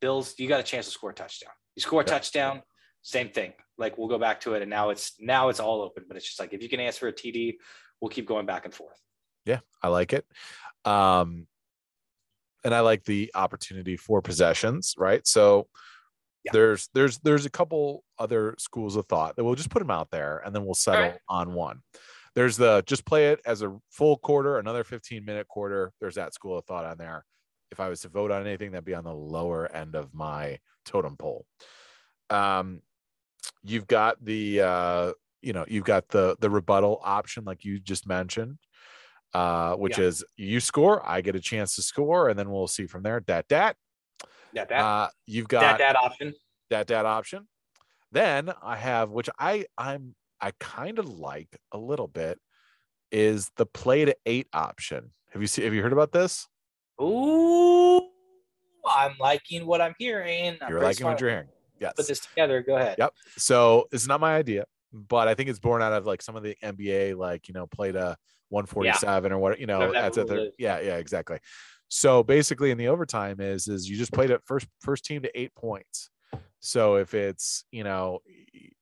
bills 0.00 0.34
you 0.38 0.48
got 0.48 0.60
a 0.60 0.62
chance 0.62 0.86
to 0.86 0.92
score 0.92 1.10
a 1.10 1.14
touchdown 1.14 1.50
you 1.74 1.82
score 1.82 2.00
a 2.02 2.04
Yeah. 2.04 2.12
touchdown 2.12 2.62
same 3.02 3.28
thing 3.30 3.52
like 3.78 3.98
we'll 3.98 4.08
go 4.08 4.18
back 4.18 4.40
to 4.40 4.54
it 4.54 4.62
and 4.62 4.70
now 4.70 4.90
it's 4.90 5.12
now 5.20 5.48
it's 5.48 5.60
all 5.60 5.82
open 5.82 6.04
but 6.08 6.16
it's 6.16 6.26
just 6.26 6.40
like 6.40 6.52
if 6.52 6.62
you 6.62 6.68
can 6.68 6.80
answer 6.80 7.06
a 7.08 7.12
td 7.12 7.54
we'll 8.00 8.08
keep 8.08 8.26
going 8.26 8.46
back 8.46 8.64
and 8.64 8.74
forth 8.74 9.00
Yeah, 9.44 9.60
I 9.82 9.88
like 9.88 10.12
it. 10.12 10.24
Um, 10.84 11.46
and 12.66 12.74
I 12.74 12.80
like 12.80 13.04
the 13.04 13.30
opportunity 13.36 13.96
for 13.96 14.20
possessions, 14.20 14.94
right? 14.98 15.24
So 15.24 15.68
Yeah. 16.44 16.50
there's 16.52 16.88
there's 16.94 17.18
there's 17.20 17.46
a 17.46 17.50
couple 17.50 18.02
other 18.18 18.56
schools 18.58 18.96
of 18.96 19.06
thought 19.06 19.36
that 19.36 19.44
we'll 19.44 19.54
just 19.54 19.70
put 19.70 19.78
them 19.78 19.90
out 19.90 20.10
there 20.10 20.42
and 20.44 20.52
then 20.52 20.64
we'll 20.64 20.74
settle 20.74 21.10
right. 21.10 21.20
on 21.28 21.54
one. 21.54 21.82
There's 22.34 22.56
the 22.56 22.82
just 22.84 23.06
play 23.06 23.28
it 23.28 23.40
as 23.46 23.62
a 23.62 23.78
full 23.90 24.16
quarter, 24.16 24.58
another 24.58 24.82
15 24.82 25.24
minute 25.24 25.46
quarter. 25.46 25.92
There's 26.00 26.16
that 26.16 26.34
school 26.34 26.58
of 26.58 26.64
thought 26.64 26.84
on 26.84 26.98
there. 26.98 27.24
If 27.70 27.78
I 27.78 27.88
was 27.88 28.00
to 28.00 28.08
vote 28.08 28.32
on 28.32 28.44
anything, 28.44 28.72
that'd 28.72 28.84
be 28.84 28.94
on 28.94 29.04
the 29.04 29.14
lower 29.14 29.70
end 29.72 29.94
of 29.94 30.12
my 30.12 30.58
totem 30.84 31.16
pole. 31.16 31.46
Um, 32.30 32.82
you've 33.62 33.86
got 33.86 34.22
the 34.24 34.60
uh, 34.60 35.12
you 35.40 35.52
know, 35.52 35.64
you've 35.68 35.84
got 35.84 36.08
the 36.08 36.36
the 36.40 36.50
rebuttal 36.50 37.00
option, 37.04 37.44
like 37.44 37.64
you 37.64 37.78
just 37.78 38.08
mentioned 38.08 38.58
uh, 39.34 39.74
which 39.76 39.98
Yeah. 39.98 40.04
is 40.04 40.24
you 40.36 40.60
score, 40.60 41.06
I 41.08 41.20
get 41.20 41.34
a 41.36 41.40
chance 41.40 41.76
to 41.76 41.82
score, 41.82 42.28
and 42.28 42.38
then 42.38 42.50
we'll 42.50 42.66
see 42.68 42.86
from 42.86 43.02
there. 43.02 43.20
Dat 43.20 43.48
dat. 43.48 43.76
yeah 44.52 44.64
that 44.64 44.80
Uh, 44.80 45.08
you've 45.26 45.48
got 45.48 45.78
that 45.78 45.96
option 45.96 46.34
that 46.70 46.86
dat 46.86 47.04
option. 47.06 47.46
Then 48.12 48.52
I 48.62 48.76
have, 48.76 49.10
which 49.10 49.28
I 49.38 49.66
I'm 49.76 50.14
I 50.40 50.52
kind 50.60 50.98
of 50.98 51.08
like 51.18 51.58
a 51.72 51.78
little 51.78 52.08
bit, 52.08 52.38
is 53.10 53.50
the 53.56 53.66
play 53.66 54.04
to 54.04 54.16
eight 54.26 54.48
option. 54.52 55.12
Have 55.32 55.42
you 55.42 55.48
seen? 55.48 55.64
Have 55.64 55.74
you 55.74 55.82
heard 55.82 55.92
about 55.92 56.12
this? 56.12 56.46
Ooh, 57.02 58.08
i'm 58.88 59.14
liking 59.20 59.66
what 59.66 59.80
i'm 59.82 59.94
hearing 59.98 60.56
I'm 60.62 60.70
You're 60.70 60.80
liking 60.80 61.04
what 61.06 61.20
you're 61.20 61.28
hearing. 61.30 61.48
Yes. 61.78 61.92
put 61.96 62.06
this 62.06 62.20
together 62.20 62.62
go 62.62 62.76
ahead 62.76 62.96
Yep. 62.98 63.12
So 63.36 63.86
it's 63.92 64.06
not 64.06 64.18
my 64.20 64.34
idea, 64.36 64.64
but 64.92 65.28
I 65.28 65.34
think 65.34 65.50
it's 65.50 65.58
born 65.58 65.82
out 65.82 65.92
of 65.92 66.06
like 66.06 66.22
some 66.22 66.36
of 66.36 66.42
the 66.42 66.56
NBA, 66.62 67.16
like 67.16 67.48
you 67.48 67.54
know, 67.54 67.66
play 67.66 67.92
to 67.92 68.16
147 68.48 69.32
or 69.32 69.38
what 69.38 69.58
you 69.60 69.66
know. 69.66 69.92
That's 69.92 70.18
at 70.18 70.28
rule 70.28 70.50
yeah, 70.58 70.80
yeah, 70.80 70.96
exactly. 70.96 71.38
So 71.88 72.22
basically, 72.22 72.70
in 72.70 72.78
the 72.78 72.88
overtime 72.88 73.40
is 73.40 73.68
is 73.68 73.88
you 73.88 73.96
just 73.96 74.12
played 74.12 74.30
it 74.30 74.40
first 74.44 74.66
first 74.80 75.04
team 75.04 75.22
to 75.22 75.40
eight 75.40 75.54
points. 75.54 76.10
So 76.60 76.96
if 76.96 77.14
it's 77.14 77.64
you 77.70 77.84
know 77.84 78.20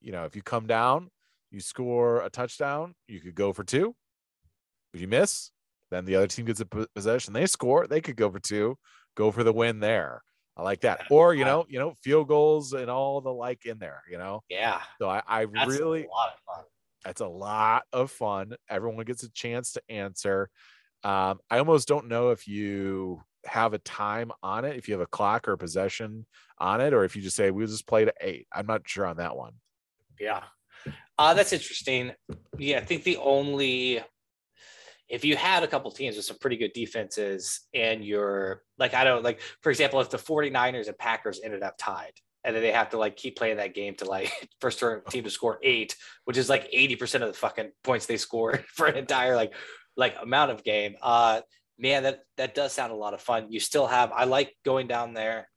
you 0.00 0.12
know 0.12 0.24
if 0.24 0.36
you 0.36 0.42
come 0.42 0.66
down, 0.66 1.10
you 1.50 1.60
score 1.60 2.22
a 2.22 2.30
touchdown, 2.30 2.94
you 3.08 3.20
could 3.20 3.34
go 3.34 3.52
for 3.52 3.64
two. 3.64 3.94
If 4.92 5.00
you 5.00 5.08
miss, 5.08 5.50
then 5.90 6.04
the 6.04 6.16
other 6.16 6.26
team 6.26 6.46
gets 6.46 6.60
a 6.60 6.66
po- 6.66 6.86
possession. 6.94 7.32
They 7.32 7.46
score, 7.46 7.86
they 7.86 8.00
could 8.00 8.16
go 8.16 8.30
for 8.30 8.40
two, 8.40 8.76
go 9.16 9.30
for 9.30 9.42
the 9.42 9.52
win 9.52 9.80
there. 9.80 10.22
I 10.56 10.62
like 10.62 10.82
that. 10.82 11.02
Or 11.10 11.34
you 11.34 11.44
know, 11.44 11.66
you 11.68 11.78
know, 11.78 11.94
field 12.02 12.28
goals 12.28 12.72
and 12.72 12.88
all 12.88 13.20
the 13.20 13.32
like 13.32 13.66
in 13.66 13.78
there. 13.78 14.02
You 14.10 14.18
know, 14.18 14.42
yeah 14.48 14.80
so 15.00 15.08
I, 15.08 15.22
I 15.26 15.46
that's 15.46 15.68
really 15.68 16.06
that's 17.04 17.20
a 17.20 17.26
lot 17.26 17.84
of 17.92 18.10
fun. 18.10 18.54
Everyone 18.68 19.04
gets 19.04 19.22
a 19.22 19.30
chance 19.30 19.72
to 19.72 19.82
answer. 19.88 20.48
Um, 21.02 21.38
I 21.50 21.58
almost 21.58 21.86
don't 21.86 22.08
know 22.08 22.30
if 22.30 22.48
you 22.48 23.22
have 23.44 23.74
a 23.74 23.78
time 23.78 24.32
on 24.42 24.64
it, 24.64 24.76
if 24.76 24.88
you 24.88 24.94
have 24.94 25.02
a 25.02 25.06
clock 25.06 25.46
or 25.46 25.52
a 25.52 25.58
possession 25.58 26.26
on 26.58 26.80
it, 26.80 26.94
or 26.94 27.04
if 27.04 27.14
you 27.14 27.22
just 27.22 27.36
say 27.36 27.50
we'll 27.50 27.66
just 27.66 27.86
play 27.86 28.04
to 28.04 28.14
eight. 28.20 28.46
I'm 28.52 28.66
not 28.66 28.88
sure 28.88 29.06
on 29.06 29.18
that 29.18 29.36
one. 29.36 29.52
Yeah. 30.18 30.44
Uh, 31.18 31.34
that's 31.34 31.52
interesting. 31.52 32.12
Yeah, 32.58 32.78
I 32.78 32.84
think 32.84 33.04
the 33.04 33.18
only 33.18 34.00
if 35.08 35.24
you 35.24 35.36
had 35.36 35.62
a 35.62 35.66
couple 35.66 35.90
teams 35.90 36.16
with 36.16 36.24
some 36.24 36.38
pretty 36.38 36.56
good 36.56 36.72
defenses 36.72 37.60
and 37.74 38.04
you're 38.04 38.62
like, 38.78 38.94
I 38.94 39.04
don't 39.04 39.22
like, 39.22 39.40
for 39.60 39.70
example, 39.70 40.00
if 40.00 40.10
the 40.10 40.16
49ers 40.16 40.88
and 40.88 40.98
Packers 40.98 41.40
ended 41.44 41.62
up 41.62 41.74
tied 41.78 42.14
and 42.44 42.54
then 42.54 42.62
they 42.62 42.72
have 42.72 42.90
to 42.90 42.98
like 42.98 43.16
keep 43.16 43.36
playing 43.36 43.56
that 43.56 43.74
game 43.74 43.94
to 43.96 44.04
like 44.04 44.30
first 44.60 44.82
team 45.08 45.24
to 45.24 45.30
score 45.30 45.58
eight, 45.62 45.96
which 46.24 46.36
is 46.36 46.48
like 46.48 46.70
80% 46.70 47.22
of 47.22 47.28
the 47.28 47.32
fucking 47.32 47.70
points 47.82 48.06
they 48.06 48.18
score 48.18 48.60
for 48.74 48.86
an 48.86 48.96
entire 48.96 49.34
like 49.34 49.54
like 49.96 50.14
amount 50.20 50.50
of 50.50 50.62
game. 50.62 50.96
Uh 51.00 51.40
man, 51.78 52.02
that 52.02 52.20
that 52.36 52.54
does 52.54 52.72
sound 52.72 52.92
a 52.92 52.96
lot 52.96 53.14
of 53.14 53.20
fun. 53.20 53.50
You 53.50 53.60
still 53.60 53.86
have 53.86 54.12
I 54.12 54.24
like 54.24 54.54
going 54.64 54.86
down 54.86 55.14
there. 55.14 55.48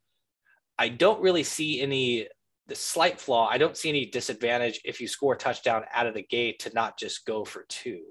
I 0.80 0.90
don't 0.90 1.22
really 1.22 1.44
see 1.44 1.82
any 1.82 2.28
the 2.68 2.76
slight 2.76 3.20
flaw. 3.20 3.48
I 3.48 3.58
don't 3.58 3.76
see 3.76 3.90
any 3.90 4.06
disadvantage 4.06 4.82
if 4.86 5.02
you 5.02 5.08
score 5.08 5.34
a 5.34 5.38
touchdown 5.38 5.84
out 5.94 6.06
of 6.06 6.14
the 6.14 6.24
gate 6.24 6.60
to 6.60 6.72
not 6.74 6.98
just 7.00 7.26
go 7.26 7.46
for 7.46 7.66
two. 7.70 8.04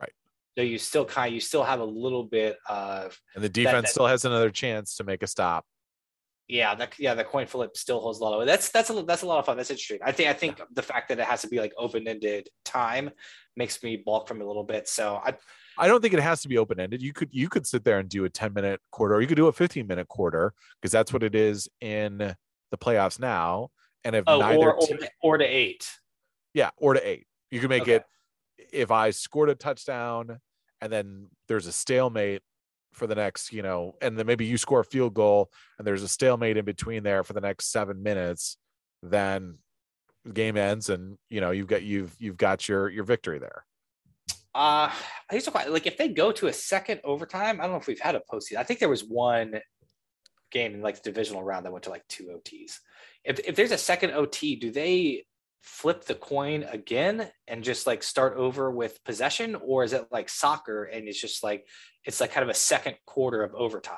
Right. 0.00 0.12
So 0.56 0.64
you 0.64 0.78
still 0.78 1.04
kind 1.04 1.28
of, 1.28 1.34
you 1.34 1.40
still 1.40 1.62
have 1.62 1.80
a 1.80 1.84
little 1.84 2.24
bit 2.24 2.56
of 2.68 3.18
And 3.34 3.44
the 3.44 3.48
defense 3.48 3.88
that- 3.88 3.92
still 3.92 4.06
has 4.06 4.24
another 4.24 4.50
chance 4.50 4.96
to 4.96 5.04
make 5.04 5.22
a 5.22 5.26
stop. 5.26 5.66
Yeah, 6.50 6.74
that 6.74 6.94
yeah, 6.98 7.14
the 7.14 7.24
coin 7.24 7.46
flip 7.46 7.76
still 7.76 8.00
holds 8.00 8.18
a 8.18 8.24
lot 8.24 8.40
of 8.40 8.46
that's 8.46 8.70
that's 8.70 8.90
a 8.90 9.02
that's 9.02 9.22
a 9.22 9.26
lot 9.26 9.38
of 9.38 9.46
fun. 9.46 9.56
That's 9.56 9.70
interesting. 9.70 9.98
I 10.04 10.12
think 10.12 10.28
I 10.28 10.32
think 10.32 10.60
the 10.72 10.82
fact 10.82 11.08
that 11.08 11.18
it 11.18 11.24
has 11.24 11.42
to 11.42 11.48
be 11.48 11.58
like 11.60 11.72
open 11.78 12.06
ended 12.08 12.48
time 12.64 13.10
makes 13.56 13.82
me 13.82 13.96
balk 14.04 14.26
from 14.28 14.40
it 14.40 14.44
a 14.44 14.46
little 14.46 14.64
bit. 14.64 14.88
So 14.88 15.20
I 15.24 15.34
I 15.78 15.86
don't 15.86 16.02
think 16.02 16.14
it 16.14 16.20
has 16.20 16.42
to 16.42 16.48
be 16.48 16.58
open 16.58 16.80
ended. 16.80 17.00
You 17.02 17.12
could 17.12 17.28
you 17.32 17.48
could 17.48 17.66
sit 17.66 17.84
there 17.84 17.98
and 17.98 18.08
do 18.08 18.24
a 18.24 18.30
10 18.30 18.52
minute 18.52 18.80
quarter, 18.90 19.14
or 19.14 19.20
you 19.20 19.26
could 19.26 19.36
do 19.36 19.46
a 19.46 19.52
15 19.52 19.86
minute 19.86 20.08
quarter 20.08 20.52
because 20.80 20.92
that's 20.92 21.12
what 21.12 21.22
it 21.22 21.34
is 21.34 21.68
in 21.80 22.18
the 22.18 22.78
playoffs 22.78 23.20
now. 23.20 23.68
And 24.04 24.16
if 24.16 24.24
oh 24.26 24.40
neither 24.40 24.58
or 24.58 24.74
or, 24.74 24.86
team- 24.86 24.98
to- 24.98 25.10
or 25.22 25.38
to 25.38 25.44
eight. 25.44 25.88
Yeah, 26.54 26.70
or 26.76 26.94
to 26.94 27.08
eight. 27.08 27.26
You 27.50 27.60
can 27.60 27.68
make 27.68 27.82
Okay. 27.82 27.94
it 27.96 28.04
if 28.72 28.90
I 28.90 29.10
scored 29.10 29.50
a 29.50 29.54
touchdown 29.54 30.40
and 30.80 30.92
then 30.92 31.28
there's 31.48 31.66
a 31.66 31.72
stalemate 31.72 32.42
for 32.92 33.06
the 33.06 33.14
next, 33.14 33.52
you 33.52 33.62
know, 33.62 33.94
and 34.02 34.18
then 34.18 34.26
maybe 34.26 34.44
you 34.44 34.58
score 34.58 34.80
a 34.80 34.84
field 34.84 35.14
goal 35.14 35.50
and 35.78 35.86
there's 35.86 36.02
a 36.02 36.08
stalemate 36.08 36.56
in 36.56 36.64
between 36.64 37.02
there 37.02 37.22
for 37.24 37.32
the 37.32 37.40
next 37.40 37.70
seven 37.70 38.02
minutes, 38.02 38.56
then 39.02 39.58
the 40.24 40.32
game 40.32 40.56
ends 40.56 40.90
and 40.90 41.16
you 41.30 41.40
know 41.40 41.50
you've 41.50 41.66
got 41.66 41.82
you've 41.82 42.14
you've 42.18 42.36
got 42.36 42.68
your 42.68 42.88
your 42.88 43.04
victory 43.04 43.38
there. 43.38 43.64
Uh, 44.54 44.90
I 45.30 45.34
used 45.34 45.48
to 45.48 45.70
like 45.70 45.86
if 45.86 45.96
they 45.96 46.08
go 46.08 46.32
to 46.32 46.48
a 46.48 46.52
second 46.52 47.00
overtime. 47.04 47.60
I 47.60 47.64
don't 47.64 47.72
know 47.72 47.78
if 47.78 47.86
we've 47.86 48.00
had 48.00 48.16
a 48.16 48.22
postseason. 48.30 48.56
I 48.56 48.64
think 48.64 48.80
there 48.80 48.88
was 48.88 49.04
one 49.04 49.60
game 50.50 50.74
in 50.74 50.82
like 50.82 50.96
the 50.96 51.10
divisional 51.10 51.42
round 51.42 51.64
that 51.64 51.72
went 51.72 51.84
to 51.84 51.90
like 51.90 52.06
two 52.08 52.26
OTs. 52.26 52.78
If 53.24 53.38
if 53.40 53.54
there's 53.54 53.70
a 53.70 53.78
second 53.78 54.10
OT, 54.12 54.56
do 54.56 54.70
they 54.70 55.24
flip 55.62 56.04
the 56.04 56.14
coin 56.14 56.64
again 56.64 57.30
and 57.46 57.62
just 57.62 57.86
like 57.86 58.02
start 58.02 58.36
over 58.36 58.70
with 58.70 59.02
possession, 59.04 59.54
or 59.54 59.84
is 59.84 59.92
it 59.92 60.06
like 60.10 60.28
soccer 60.28 60.84
and 60.84 61.06
it's 61.06 61.20
just 61.20 61.44
like 61.44 61.66
it's 62.04 62.20
like 62.20 62.32
kind 62.32 62.42
of 62.44 62.48
a 62.50 62.54
second 62.54 62.96
quarter 63.06 63.42
of 63.42 63.54
overtime? 63.54 63.96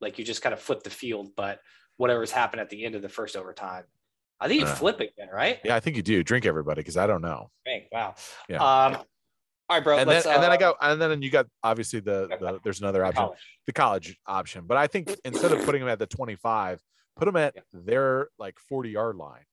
Like 0.00 0.18
you 0.18 0.24
just 0.24 0.42
kind 0.42 0.52
of 0.52 0.60
flip 0.60 0.82
the 0.82 0.90
field, 0.90 1.30
but 1.36 1.60
whatever's 1.96 2.30
happened 2.30 2.60
at 2.60 2.70
the 2.70 2.84
end 2.84 2.94
of 2.94 3.02
the 3.02 3.08
first 3.08 3.36
overtime. 3.36 3.84
I 4.40 4.48
think 4.48 4.60
you 4.60 4.66
Uh, 4.66 4.74
flip 4.74 4.96
again, 5.00 5.28
right? 5.32 5.60
Yeah, 5.64 5.76
I 5.76 5.80
think 5.80 5.96
you 5.96 6.02
do. 6.02 6.22
Drink 6.24 6.44
everybody 6.44 6.80
because 6.80 6.96
I 6.96 7.06
don't 7.06 7.22
know. 7.22 7.50
Dang, 7.64 7.86
wow. 7.92 8.14
Yeah. 8.48 8.56
Um, 8.56 8.96
All 8.96 9.76
right, 9.78 9.84
bro. 9.84 9.98
and 9.98 10.08
then 10.10 10.16
let's, 10.16 10.26
and 10.26 10.42
then 10.42 10.50
I 10.50 10.56
uh, 10.56 10.58
go 10.58 10.74
and 10.80 11.00
then 11.00 11.22
you 11.22 11.30
got 11.30 11.46
obviously 11.62 12.00
the, 12.00 12.26
the 12.40 12.60
there's 12.64 12.80
another 12.80 13.04
option 13.04 13.22
college. 13.22 13.38
the 13.66 13.72
college 13.72 14.18
option. 14.26 14.64
But 14.66 14.76
I 14.76 14.86
think 14.88 15.16
instead 15.24 15.52
of 15.52 15.64
putting 15.64 15.80
them 15.80 15.88
at 15.88 15.98
the 15.98 16.06
25, 16.06 16.80
put 17.16 17.24
them 17.26 17.36
at 17.36 17.54
Yeah. 17.54 17.62
their 17.72 18.28
like 18.38 18.58
40 18.58 18.90
yard 18.90 19.16
line. 19.16 19.44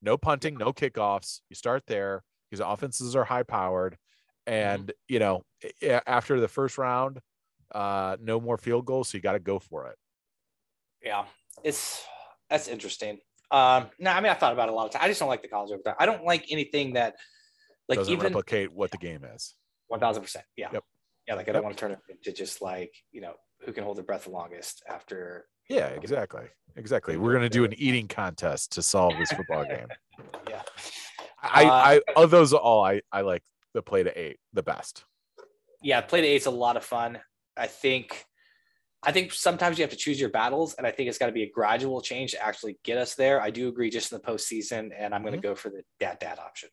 No 0.00 0.16
punting, 0.16 0.56
no 0.56 0.72
kickoffs. 0.72 1.40
You 1.50 1.56
start 1.56 1.82
there 1.88 2.22
because 2.48 2.64
offenses 2.64 3.16
are 3.16 3.24
high 3.24 3.42
powered. 3.42 3.98
Mm-hmm. 4.48 4.54
And, 4.54 4.92
you 5.08 5.18
know, 5.18 5.42
after 6.06 6.40
the 6.40 6.48
first 6.48 6.78
round, 6.78 7.18
uh, 7.74 8.16
no 8.20 8.40
more 8.40 8.56
field 8.58 8.84
goals. 8.86 9.08
So 9.10 9.18
you 9.18 9.22
got 9.22 9.32
to 9.32 9.38
go 9.38 9.58
for 9.58 9.86
it. 9.88 9.96
Yeah, 11.02 11.24
it's 11.64 12.04
that's 12.50 12.68
interesting. 12.68 13.18
Um, 13.50 13.86
no, 13.98 14.10
I 14.10 14.20
mean 14.20 14.30
I 14.30 14.34
thought 14.34 14.52
about 14.52 14.68
it 14.68 14.72
a 14.72 14.74
lot 14.74 14.86
of 14.86 14.92
time. 14.92 15.02
I 15.02 15.08
just 15.08 15.20
don't 15.20 15.28
like 15.28 15.42
the 15.42 15.48
college 15.48 15.70
overtime. 15.72 15.94
I 15.98 16.06
don't 16.06 16.24
like 16.24 16.46
anything 16.50 16.94
that 16.94 17.14
like 17.88 17.98
Doesn't 17.98 18.12
even 18.12 18.24
replicate 18.24 18.72
what 18.72 18.90
the 18.90 18.98
game 18.98 19.24
is. 19.34 19.54
one 19.86 20.00
thousand 20.00 20.22
percent. 20.22 20.44
Yeah. 20.56 20.68
Yep. 20.72 20.84
Yeah, 21.26 21.34
like 21.34 21.48
I 21.48 21.52
don't 21.52 21.56
Yep. 21.62 21.64
want 21.64 21.76
to 21.76 21.80
turn 21.80 21.92
it 21.92 21.98
into 22.08 22.32
just 22.32 22.60
like, 22.62 22.92
you 23.12 23.20
know, 23.20 23.34
who 23.64 23.72
can 23.72 23.84
hold 23.84 23.96
their 23.96 24.04
breath 24.04 24.24
the 24.24 24.30
longest 24.30 24.82
after 24.88 25.46
Yeah, 25.68 25.86
exactly. 25.88 26.44
Exactly. 26.76 27.16
We're 27.16 27.32
going 27.32 27.42
to 27.42 27.48
do 27.48 27.64
an 27.64 27.74
eating 27.78 28.08
contest 28.08 28.72
to 28.72 28.82
solve 28.82 29.14
this 29.18 29.30
football 29.32 29.64
game. 29.68 29.88
yeah. 30.48 30.62
I, 31.42 31.64
Uh, 31.64 32.00
I, 32.16 32.22
of 32.22 32.30
those 32.30 32.52
all, 32.52 32.84
I, 32.84 33.02
I 33.12 33.20
like 33.22 33.42
the 33.74 33.82
play 33.82 34.02
to 34.02 34.18
eight 34.18 34.38
the 34.52 34.62
best. 34.62 35.04
Yeah, 35.82 36.00
play 36.00 36.20
to 36.22 36.26
eight's 36.26 36.46
a 36.46 36.50
lot 36.50 36.76
of 36.76 36.84
fun. 36.84 37.18
I 37.58 37.66
think 37.66 38.24
I 39.02 39.12
think 39.12 39.32
sometimes 39.32 39.78
you 39.78 39.82
have 39.82 39.90
to 39.90 39.96
choose 39.96 40.18
your 40.20 40.30
battles, 40.30 40.74
and 40.74 40.86
I 40.86 40.90
think 40.90 41.08
it's 41.08 41.18
got 41.18 41.26
to 41.26 41.32
be 41.32 41.44
a 41.44 41.50
gradual 41.50 42.00
change 42.00 42.32
to 42.32 42.44
actually 42.44 42.78
get 42.84 42.98
us 42.98 43.14
there. 43.14 43.40
I 43.40 43.50
do 43.50 43.68
agree 43.68 43.90
just 43.90 44.10
in 44.12 44.18
the 44.18 44.24
postseason, 44.24 44.90
and 44.96 45.14
I'm 45.14 45.22
going 45.22 45.34
Mm-hmm. 45.34 45.42
to 45.42 45.48
go 45.48 45.54
for 45.54 45.70
the 45.70 45.82
dad 46.00 46.18
dad 46.18 46.38
option. 46.38 46.68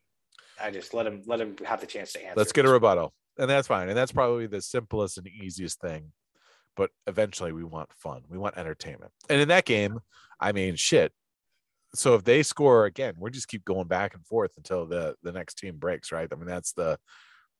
I 0.60 0.70
just 0.70 0.94
let 0.94 1.06
him 1.06 1.22
let 1.26 1.40
him 1.40 1.56
have 1.64 1.80
the 1.80 1.86
chance 1.86 2.12
to 2.14 2.20
answer. 2.24 2.34
Let's 2.36 2.52
get 2.52 2.64
a 2.64 2.68
rebuttal. 2.68 3.12
And 3.38 3.50
that's 3.50 3.68
fine. 3.68 3.88
And 3.90 3.96
that's 3.98 4.12
probably 4.12 4.46
the 4.46 4.62
simplest 4.62 5.18
and 5.18 5.28
easiest 5.28 5.78
thing. 5.80 6.12
But 6.74 6.90
eventually 7.06 7.52
we 7.52 7.64
want 7.64 7.92
fun. 7.92 8.22
We 8.28 8.38
want 8.38 8.56
entertainment. 8.56 9.12
And 9.28 9.40
in 9.40 9.48
that 9.48 9.66
game, 9.66 10.00
I 10.40 10.52
mean, 10.52 10.76
shit. 10.76 11.12
So 11.94 12.14
if 12.14 12.24
they 12.24 12.42
score 12.42 12.86
again, 12.86 13.14
we 13.18 13.30
just 13.30 13.48
keep 13.48 13.64
going 13.64 13.86
back 13.88 14.14
and 14.14 14.26
forth 14.26 14.52
until 14.56 14.86
the 14.86 15.14
the 15.22 15.32
next 15.32 15.58
team 15.58 15.76
breaks, 15.76 16.10
right? 16.12 16.28
I 16.30 16.34
mean, 16.34 16.46
that's 16.46 16.72
the 16.72 16.98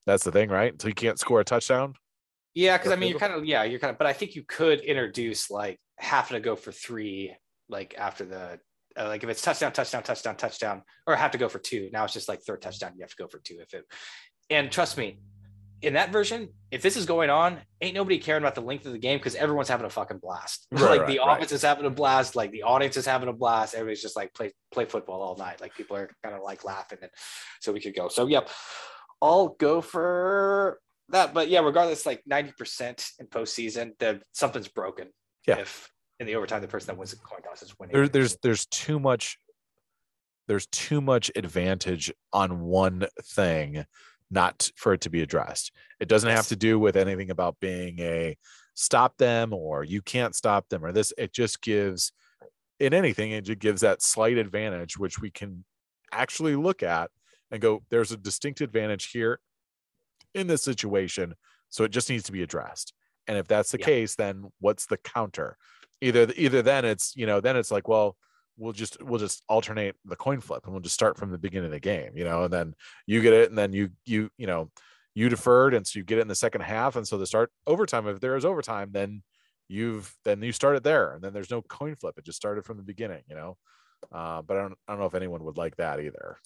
that's 0.07 0.24
the 0.24 0.33
thing, 0.33 0.49
right? 0.49 0.72
Until 0.72 0.89
you 0.91 0.95
can't 0.95 1.18
score 1.18 1.41
a 1.41 1.45
touchdown. 1.45 1.95
Yeah, 2.57 2.79
because 2.79 2.91
I 2.91 2.97
mean, 2.97 3.11
you're 3.11 3.19
kind 3.19 3.35
of 3.35 3.45
yeah, 3.45 3.65
you're 3.65 3.79
kind 3.79 3.91
of, 3.91 3.99
but 3.99 4.07
I 4.07 4.15
think 4.15 4.35
you 4.35 4.43
could 4.43 4.81
introduce 4.81 5.51
like 5.51 5.79
having 5.99 6.37
to 6.37 6.41
go 6.41 6.57
for 6.57 6.73
three, 6.73 7.37
like 7.69 7.95
after 7.99 8.25
the 8.25 8.59
uh, 8.99 9.09
like 9.09 9.23
if 9.23 9.29
it's 9.29 9.43
touchdown, 9.43 9.73
touchdown, 9.73 10.03
touchdown, 10.03 10.37
touchdown, 10.37 10.83
or 11.07 11.15
have 11.17 11.33
to 11.33 11.39
go 11.39 11.51
for 11.51 11.59
two. 11.59 11.91
Now 11.93 12.05
it's 12.05 12.15
just 12.15 12.31
like 12.31 12.41
third 12.41 12.63
touchdown, 12.63 12.93
you 12.97 13.03
have 13.03 13.11
to 13.11 13.17
go 13.17 13.29
for 13.29 13.41
two 13.41 13.59
if 13.61 13.75
it. 13.75 13.85
And 14.49 14.73
trust 14.73 14.97
me, 14.97 15.19
in 15.83 15.93
that 15.93 16.13
version, 16.13 16.49
if 16.71 16.81
this 16.81 16.97
is 16.97 17.05
going 17.05 17.29
on, 17.29 17.59
ain't 17.83 17.95
nobody 17.95 18.19
caring 18.19 18.43
about 18.43 18.55
the 18.55 18.63
length 18.63 18.87
of 18.87 18.93
the 18.93 18.99
game 18.99 19.19
because 19.19 19.35
everyone's 19.35 19.69
having 19.69 19.85
a 19.85 19.91
fucking 19.91 20.21
blast. 20.23 20.67
Right, 20.73 20.83
like 20.83 21.01
right, 21.01 21.09
the 21.09 21.19
right. 21.19 21.37
offense 21.37 21.53
is 21.53 21.61
having 21.61 21.85
a 21.85 21.91
blast, 21.91 22.37
like 22.37 22.53
the 22.53 22.63
audience 22.63 22.97
is 22.97 23.05
having 23.05 23.29
a 23.29 23.35
blast. 23.35 23.75
Everybody's 23.75 24.01
just 24.01 24.17
like 24.17 24.33
play 24.33 24.55
play 24.73 24.87
football 24.87 25.21
all 25.21 25.37
night. 25.37 25.61
Like 25.61 25.75
people 25.75 25.97
are 25.99 26.09
kind 26.25 26.35
of 26.35 26.43
like 26.43 26.65
laughing, 26.65 27.01
and 27.03 27.11
so 27.61 27.71
we 27.71 27.81
could 27.81 27.95
go. 27.95 28.09
So 28.09 28.27
yep, 28.27 28.49
I'll 29.21 29.49
go 29.49 29.83
for 29.83 30.81
that. 31.11 31.35
But 31.35 31.49
yeah, 31.49 31.61
regardless, 31.61 32.07
like 32.07 32.23
ninety 32.27 32.53
percent 32.57 33.09
in 33.19 33.27
postseason, 33.27 33.99
that 33.99 34.23
something's 34.33 34.69
broken. 34.69 35.09
Yeah. 35.47 35.59
If 35.59 35.91
in 36.19 36.27
the 36.27 36.35
overtime, 36.35 36.63
the 36.63 36.69
person 36.69 36.89
that 36.89 36.99
wins 36.99 37.11
the 37.11 37.19
coin 37.19 37.43
toss 37.43 37.63
is 37.63 37.79
winning. 37.79 37.95
There, 37.95 38.09
there's 38.09 38.37
there's 38.43 38.67
too 38.67 38.99
much 38.99 39.39
there's 40.49 40.67
too 40.67 41.01
much 41.01 41.31
advantage 41.35 42.13
on 42.33 42.61
one 42.61 43.07
thing 43.23 43.85
not 44.31 44.71
for 44.77 44.93
it 44.93 45.01
to 45.03 45.11
be 45.11 45.23
addressed. 45.23 45.73
It 46.01 46.09
doesn't 46.09 46.31
have 46.31 46.49
to 46.49 46.57
do 46.57 46.79
with 46.79 46.97
anything 46.97 47.31
about 47.31 47.61
being 47.61 48.01
a 48.01 48.37
stop 48.75 49.17
them 49.19 49.53
or 49.53 49.85
you 49.85 50.03
can't 50.03 50.35
stop 50.35 50.69
them 50.69 50.85
or 50.85 50.93
this. 50.93 51.13
It 51.17 51.33
just 51.33 51.63
gives 51.63 52.13
in 52.79 52.93
anything, 52.93 53.31
it 53.31 53.45
just 53.45 53.59
gives 53.59 53.81
that 53.83 54.03
slight 54.03 54.37
advantage, 54.37 54.99
which 54.99 55.21
we 55.21 55.31
can 55.31 55.65
actually 56.13 56.57
look 56.57 56.83
at 56.83 57.11
and 57.51 57.61
go, 57.61 57.83
there's 57.91 58.13
a 58.13 58.17
distinct 58.17 58.61
advantage 58.61 59.11
here 59.11 59.39
in 60.37 60.47
this 60.47 60.62
situation. 60.62 61.34
So 61.68 61.84
it 61.84 61.91
just 61.91 62.09
needs 62.09 62.24
to 62.24 62.32
be 62.32 62.43
addressed. 62.43 62.93
And 63.26 63.37
if 63.37 63.49
that's 63.49 63.72
the 63.72 63.78
Yeah. 63.78 63.87
case, 63.87 64.14
then 64.14 64.53
what's 64.61 64.87
the 64.87 64.99
counter? 64.99 65.57
Either 66.01 66.32
either 66.37 66.62
then 66.62 66.84
it's 66.84 67.16
you 67.16 67.26
know 67.26 67.41
then 67.41 67.57
it's 67.57 67.70
like 67.70 67.89
well 67.89 68.16
we'll 68.59 68.72
just 68.72 69.03
we'll 69.03 69.18
just 69.18 69.43
alternate 69.49 69.97
the 70.05 70.16
coin 70.16 70.41
flip 70.41 70.64
and 70.64 70.72
we'll 70.72 70.82
just 70.82 70.95
start 70.95 71.16
from 71.18 71.30
the 71.30 71.39
beginning 71.39 71.66
of 71.66 71.72
the 71.72 71.80
game 71.80 72.16
you 72.16 72.24
know 72.24 72.45
and 72.45 72.53
then 72.53 72.74
you 73.07 73.20
get 73.20 73.32
it 73.32 73.49
and 73.49 73.59
then 73.59 73.72
you 73.72 73.91
you 74.05 74.30
you 74.37 74.47
know 74.47 74.70
you 75.14 75.28
deferred 75.28 75.72
and 75.74 75.87
so 75.87 75.99
you 75.99 76.05
get 76.05 76.18
it 76.18 76.22
in 76.22 76.28
the 76.28 76.34
second 76.34 76.61
half 76.62 76.97
and 76.97 77.07
so 77.09 77.16
the 77.16 77.26
start 77.26 77.51
overtime 77.66 78.07
if 78.09 78.20
there 78.20 78.37
is 78.37 78.45
overtime 78.45 78.91
then 78.93 79.22
you've 79.68 80.14
then 80.24 80.43
you 80.43 80.53
start 80.53 80.76
it 80.76 80.84
there 80.84 81.12
and 81.14 81.22
then 81.22 81.32
there's 81.32 81.51
no 81.51 81.62
coin 81.62 81.95
flip 81.97 82.16
it 82.18 82.24
just 82.24 82.37
started 82.37 82.64
from 82.64 82.76
the 82.76 82.82
beginning 82.82 83.22
you 83.28 83.34
know 83.34 83.57
uh, 84.12 84.43
but 84.43 84.57
I 84.57 84.61
don't, 84.61 84.74
I 84.87 84.93
don't 84.93 85.01
know 85.01 85.07
if 85.07 85.14
anyone 85.14 85.45
would 85.45 85.57
like 85.57 85.76
that 85.76 86.01
either 86.01 86.39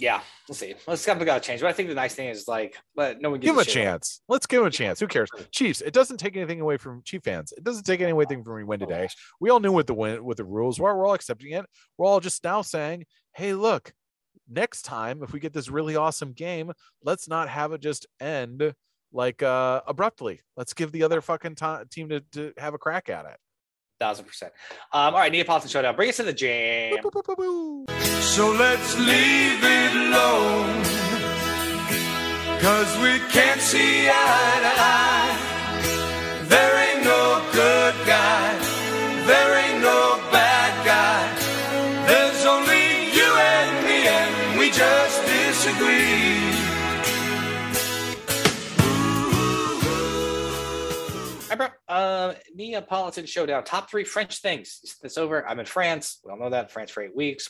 yeah, 0.00 0.20
we'll 0.48 0.56
see. 0.56 0.74
Let's 0.86 1.04
got 1.04 1.18
to 1.18 1.40
change. 1.40 1.60
But 1.60 1.68
I 1.68 1.72
think 1.72 1.88
the 1.88 1.94
nice 1.94 2.14
thing 2.14 2.28
is 2.28 2.48
like, 2.48 2.76
but 2.94 3.20
no 3.20 3.30
one 3.30 3.40
give 3.40 3.54
him 3.54 3.60
a 3.60 3.64
shit. 3.64 3.74
chance 3.74 4.22
let's 4.28 4.46
give 4.46 4.60
him 4.60 4.66
a 4.66 4.70
chance 4.70 5.00
who 5.00 5.06
cares 5.06 5.28
chiefs 5.50 5.80
it 5.80 5.92
doesn't 5.92 6.16
take 6.16 6.36
anything 6.36 6.60
away 6.60 6.76
from 6.76 7.02
chief 7.04 7.22
fans 7.22 7.52
it 7.56 7.64
doesn't 7.64 7.84
take 7.84 8.00
anything 8.00 8.42
from 8.42 8.54
we 8.54 8.64
win 8.64 8.80
today 8.80 9.08
we 9.40 9.50
all 9.50 9.60
knew 9.60 9.72
what 9.72 9.86
the 9.86 9.94
win 9.94 10.24
what 10.24 10.36
the 10.36 10.44
rules 10.44 10.80
were 10.80 10.96
we're 10.96 11.06
all 11.06 11.14
accepting 11.14 11.52
it 11.52 11.64
we're 11.96 12.06
all 12.06 12.20
just 12.20 12.42
now 12.44 12.62
saying 12.62 13.04
hey 13.34 13.52
look 13.52 13.92
next 14.48 14.82
time 14.82 15.22
if 15.22 15.32
we 15.32 15.40
get 15.40 15.52
this 15.52 15.70
really 15.70 15.96
awesome 15.96 16.32
game 16.32 16.72
let's 17.04 17.28
not 17.28 17.48
have 17.48 17.72
it 17.72 17.80
just 17.80 18.06
end 18.20 18.74
like 19.12 19.42
uh 19.42 19.80
abruptly 19.86 20.40
let's 20.56 20.74
give 20.74 20.92
the 20.92 21.02
other 21.02 21.20
fucking 21.20 21.56
team 21.90 22.08
to, 22.08 22.20
to 22.32 22.52
have 22.56 22.74
a 22.74 22.78
crack 22.78 23.08
at 23.08 23.24
it 23.24 23.36
Thousand 23.98 24.24
percent. 24.24 24.50
Um, 24.94 25.12
all 25.12 25.20
right, 25.20 25.30
Neapolitan 25.30 25.68
showdown. 25.68 25.94
Bring 25.94 26.08
us 26.08 26.16
to 26.16 26.22
the 26.22 26.32
jam. 26.32 26.94
Boop, 27.02 27.12
boop, 27.12 27.36
boop. 27.36 27.99
So 28.20 28.52
let's 28.52 28.98
leave 28.98 29.60
it 29.62 29.92
alone. 30.04 30.84
Cause 32.60 32.96
we 32.98 33.18
can't 33.32 33.60
see 33.60 34.08
eye 34.08 34.60
to 34.62 34.80
eye. 34.80 35.09
Neapolitan 52.60 53.26
showdown. 53.26 53.64
Top 53.64 53.90
three 53.90 54.04
French 54.04 54.40
things. 54.40 54.98
It's 55.02 55.16
over. 55.16 55.46
I'm 55.46 55.58
in 55.60 55.66
France. 55.66 56.20
We 56.24 56.30
all 56.30 56.38
know 56.38 56.50
that. 56.50 56.70
France 56.70 56.90
for 56.90 57.02
eight 57.02 57.16
weeks. 57.16 57.48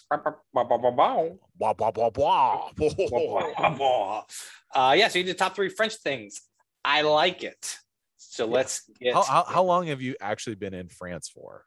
Uh, 4.73 4.95
yeah, 4.97 5.09
so 5.09 5.19
you 5.19 5.25
did 5.25 5.37
top 5.37 5.57
three 5.57 5.69
French 5.69 5.97
things. 5.97 6.43
I 6.85 7.03
like 7.03 7.43
it. 7.43 7.77
So 8.17 8.47
let's 8.47 8.89
get 9.01 9.15
how, 9.15 9.23
how, 9.23 9.45
how 9.45 9.63
long 9.65 9.89
have 9.89 10.01
you 10.01 10.15
actually 10.21 10.55
been 10.55 10.73
in 10.73 10.89
france 10.89 11.29
for 11.29 11.65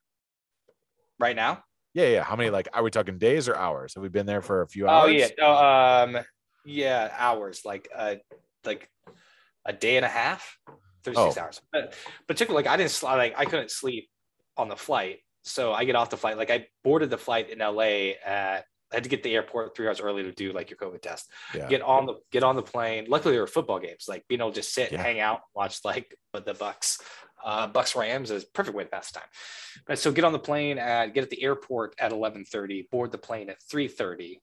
right 1.20 1.36
now. 1.36 1.62
yeah 1.94 2.08
yeah 2.08 2.24
how 2.24 2.38
many 2.38 2.50
like 2.50 2.70
are 2.74 2.82
we 2.82 2.90
talking 2.90 3.18
days 3.18 3.50
or 3.50 3.56
hours 3.56 3.96
have 3.96 4.02
we 4.02 4.08
been 4.10 4.26
there 4.26 4.42
for 4.42 4.62
a 4.62 4.68
few 4.68 4.88
hours? 4.88 5.04
Oh 5.04 5.08
yeah, 5.08 5.28
no, 5.38 5.54
um, 5.54 6.24
yeah, 6.66 7.12
hours 7.18 7.64
like 7.66 7.90
uh, 7.96 8.16
like 8.64 8.90
a 9.66 9.74
day 9.74 9.98
and 9.98 10.06
a 10.06 10.10
half, 10.10 10.58
thirty 11.04 11.18
six 11.18 11.38
Oh. 11.38 11.42
hours. 11.42 11.62
But 11.72 11.94
particularly, 12.28 12.64
like 12.66 12.74
I 12.74 12.78
didn't 12.78 13.02
like 13.04 13.34
I 13.38 13.46
couldn't 13.46 13.72
sleep 13.72 14.10
on 14.58 14.70
the 14.70 14.76
flight, 14.76 15.20
so 15.44 15.74
I 15.74 15.86
get 15.86 15.96
off 15.96 16.10
the 16.10 16.18
flight. 16.18 16.38
Like 16.38 16.52
I 16.52 16.68
boarded 16.84 17.10
the 17.10 17.18
flight 17.18 17.50
in 17.50 17.60
LA 17.60 18.14
at. 18.26 18.66
I 18.92 18.98
had 18.98 19.04
to 19.06 19.10
get 19.10 19.24
the 19.24 19.34
airport 19.34 19.76
three 19.76 19.88
hours 19.88 20.00
early 20.00 20.22
to 20.22 20.32
do 20.32 20.52
like 20.54 20.70
your 20.70 20.78
COVID 20.78 21.02
test. 21.02 21.28
yeah 21.56 21.68
Get 21.68 21.82
on 21.82 22.06
the 22.06 22.14
get 22.32 22.44
on 22.44 22.56
the 22.56 22.62
plane. 22.62 23.06
Luckily, 23.10 23.34
there 23.34 23.42
were 23.42 23.48
football 23.48 23.80
games. 23.80 24.06
Like 24.08 24.24
being 24.28 24.40
able 24.40 24.52
to 24.52 24.56
just 24.58 24.72
sit 24.72 24.92
and 24.92 25.00
Yeah. 25.00 25.04
hang 25.04 25.20
out, 25.20 25.42
watch 25.56 25.80
like 25.84 26.16
the 26.32 26.54
Bucs, 26.54 27.02
uh, 27.44 27.68
Bucs 27.70 27.96
Rams 27.96 28.30
is 28.30 28.44
a 28.44 28.48
perfect 28.54 28.78
way 28.78 28.84
to 28.84 28.90
pass 28.92 29.12
the 29.12 29.18
time. 29.22 29.30
But 29.88 29.98
so 29.98 30.12
get 30.12 30.26
on 30.26 30.32
the 30.32 30.38
plane 30.38 30.78
at 30.78 31.16
get 31.16 31.24
at 31.24 31.32
the 31.32 31.42
airport 31.42 31.96
at 31.98 32.12
eleven 32.12 32.46
thirty. 32.46 32.88
Board 32.92 33.12
the 33.12 33.18
plane 33.18 33.50
at 33.50 33.58
three 33.64 33.88
thirty 33.88 34.42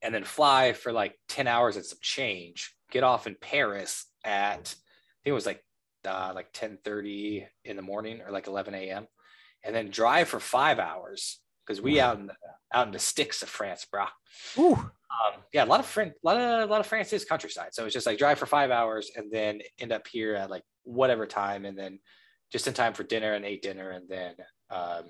and 0.00 0.14
then 0.14 0.24
fly 0.24 0.72
for 0.74 0.92
like 0.92 1.18
10 1.28 1.46
hours 1.46 1.76
and 1.76 1.84
some 1.84 1.98
change 2.02 2.74
get 2.90 3.02
off 3.02 3.26
in 3.26 3.34
paris 3.40 4.04
at 4.24 4.74
it 5.24 5.32
was 5.32 5.46
like 5.46 5.62
uh, 6.06 6.32
like 6.34 6.48
10 6.52 6.78
30 6.84 7.46
in 7.64 7.76
the 7.76 7.82
morning 7.82 8.20
or 8.20 8.30
like 8.30 8.46
11 8.46 8.74
a.m 8.74 9.06
and 9.64 9.74
then 9.74 9.88
drive 9.90 10.28
for 10.28 10.38
five 10.38 10.78
hours 10.78 11.40
because 11.66 11.80
we 11.80 11.98
out 11.98 12.18
in 12.18 12.26
the 12.26 12.34
out 12.74 12.86
in 12.86 12.92
the 12.92 12.98
sticks 12.98 13.42
of 13.42 13.48
france 13.48 13.86
bro 13.90 14.04
Ooh. 14.58 14.74
um, 14.74 15.40
yeah 15.52 15.64
a 15.64 15.66
lot 15.66 15.80
of 15.80 15.86
fran- 15.86 16.08
a 16.08 16.26
lot 16.26 16.36
of 16.36 16.68
a 16.68 16.70
lot 16.70 16.80
of 16.80 16.86
france 16.86 17.12
is 17.12 17.24
countryside 17.24 17.70
so 17.72 17.84
it's 17.84 17.94
just 17.94 18.06
like 18.06 18.18
drive 18.18 18.38
for 18.38 18.46
five 18.46 18.70
hours 18.70 19.10
and 19.16 19.32
then 19.32 19.60
end 19.78 19.92
up 19.92 20.06
here 20.06 20.34
at 20.34 20.50
like 20.50 20.62
whatever 20.82 21.26
time 21.26 21.64
and 21.64 21.78
then 21.78 21.98
just 22.52 22.66
in 22.66 22.74
time 22.74 22.92
for 22.92 23.02
dinner 23.02 23.32
and 23.32 23.46
ate 23.46 23.62
dinner 23.62 23.90
and 23.90 24.06
then 24.08 24.34
um 24.70 25.04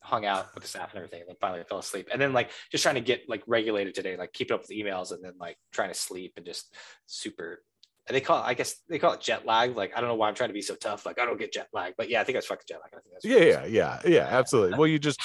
hung 0.00 0.24
out 0.24 0.46
with 0.54 0.62
the 0.62 0.68
staff 0.68 0.90
and 0.90 0.98
everything, 0.98 1.20
and 1.20 1.28
then 1.28 1.36
finally 1.40 1.62
fell 1.68 1.78
asleep. 1.78 2.08
And 2.12 2.20
then 2.20 2.32
like 2.32 2.50
just 2.70 2.82
trying 2.82 2.94
to 2.94 3.00
get 3.00 3.28
like 3.28 3.42
regulated 3.46 3.94
today, 3.94 4.16
like 4.16 4.32
keeping 4.32 4.54
up 4.54 4.62
with 4.62 4.70
emails, 4.70 5.12
and 5.12 5.22
then 5.22 5.34
like 5.38 5.56
trying 5.72 5.88
to 5.88 5.94
sleep 5.94 6.32
and 6.36 6.46
just 6.46 6.74
super. 7.06 7.62
They 8.08 8.20
call 8.20 8.42
it, 8.42 8.46
I 8.46 8.54
guess 8.54 8.76
they 8.88 8.98
call 8.98 9.12
it 9.12 9.20
jet 9.20 9.44
lag. 9.46 9.76
Like 9.76 9.92
I 9.96 10.00
don't 10.00 10.08
know 10.08 10.14
why 10.14 10.28
I'm 10.28 10.34
trying 10.34 10.50
to 10.50 10.54
be 10.54 10.62
so 10.62 10.74
tough. 10.74 11.04
Like 11.06 11.18
I 11.18 11.26
don't 11.26 11.38
get 11.38 11.52
jet 11.52 11.68
lag, 11.72 11.94
but 11.96 12.08
yeah, 12.08 12.20
I 12.20 12.24
think 12.24 12.36
I 12.36 12.38
was 12.38 12.46
fucking 12.46 12.64
jet 12.68 12.80
lag. 12.80 12.90
I 12.92 13.00
think 13.00 13.12
that's 13.12 13.24
Yeah, 13.24 13.64
yeah, 13.64 14.00
yeah, 14.04 14.10
yeah, 14.10 14.26
absolutely. 14.30 14.78
Well, 14.78 14.86
you 14.86 14.98
just 14.98 15.20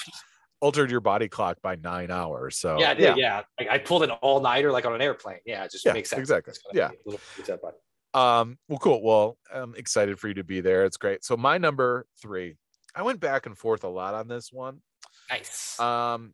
altered 0.59 0.89
your 0.89 1.01
body 1.01 1.27
clock 1.27 1.57
by 1.61 1.75
nine 1.75 2.09
hours. 2.11 2.57
So 2.57 2.79
Yeah, 2.79 2.91
I 2.91 2.93
did. 2.93 3.17
Yeah, 3.17 3.43
Like, 3.59 3.69
I 3.69 3.77
pulled 3.79 4.03
an 4.03 4.11
all 4.11 4.39
nighter 4.41 4.71
like 4.71 4.85
on 4.85 4.93
an 4.93 5.01
airplane. 5.01 5.39
Yeah, 5.45 5.63
it 5.65 5.71
just 5.71 5.85
Yeah, 5.85 5.93
makes 5.93 6.09
sense. 6.09 6.19
exactly. 6.19 6.53
Yeah. 6.73 6.89
be 6.89 6.95
a 6.95 6.99
little 7.05 7.21
reset 7.37 7.61
button. 7.61 7.79
Um, 8.13 8.57
well, 8.69 8.79
cool. 8.79 9.01
Well, 9.03 9.37
I'm 9.53 9.75
excited 9.75 10.19
for 10.19 10.27
you 10.27 10.35
to 10.35 10.43
be 10.43 10.61
there. 10.61 10.85
It's 10.85 10.97
great. 10.97 11.25
So 11.25 11.35
my 11.35 11.57
number 11.57 12.05
three, 12.21 12.55
I 12.95 13.01
went 13.01 13.19
back 13.19 13.45
and 13.45 13.57
forth 13.57 13.83
a 13.83 13.89
lot 13.89 14.13
on 14.13 14.27
this 14.27 14.53
one. 14.53 14.81
Nice. 15.29 15.79
Um, 15.79 16.33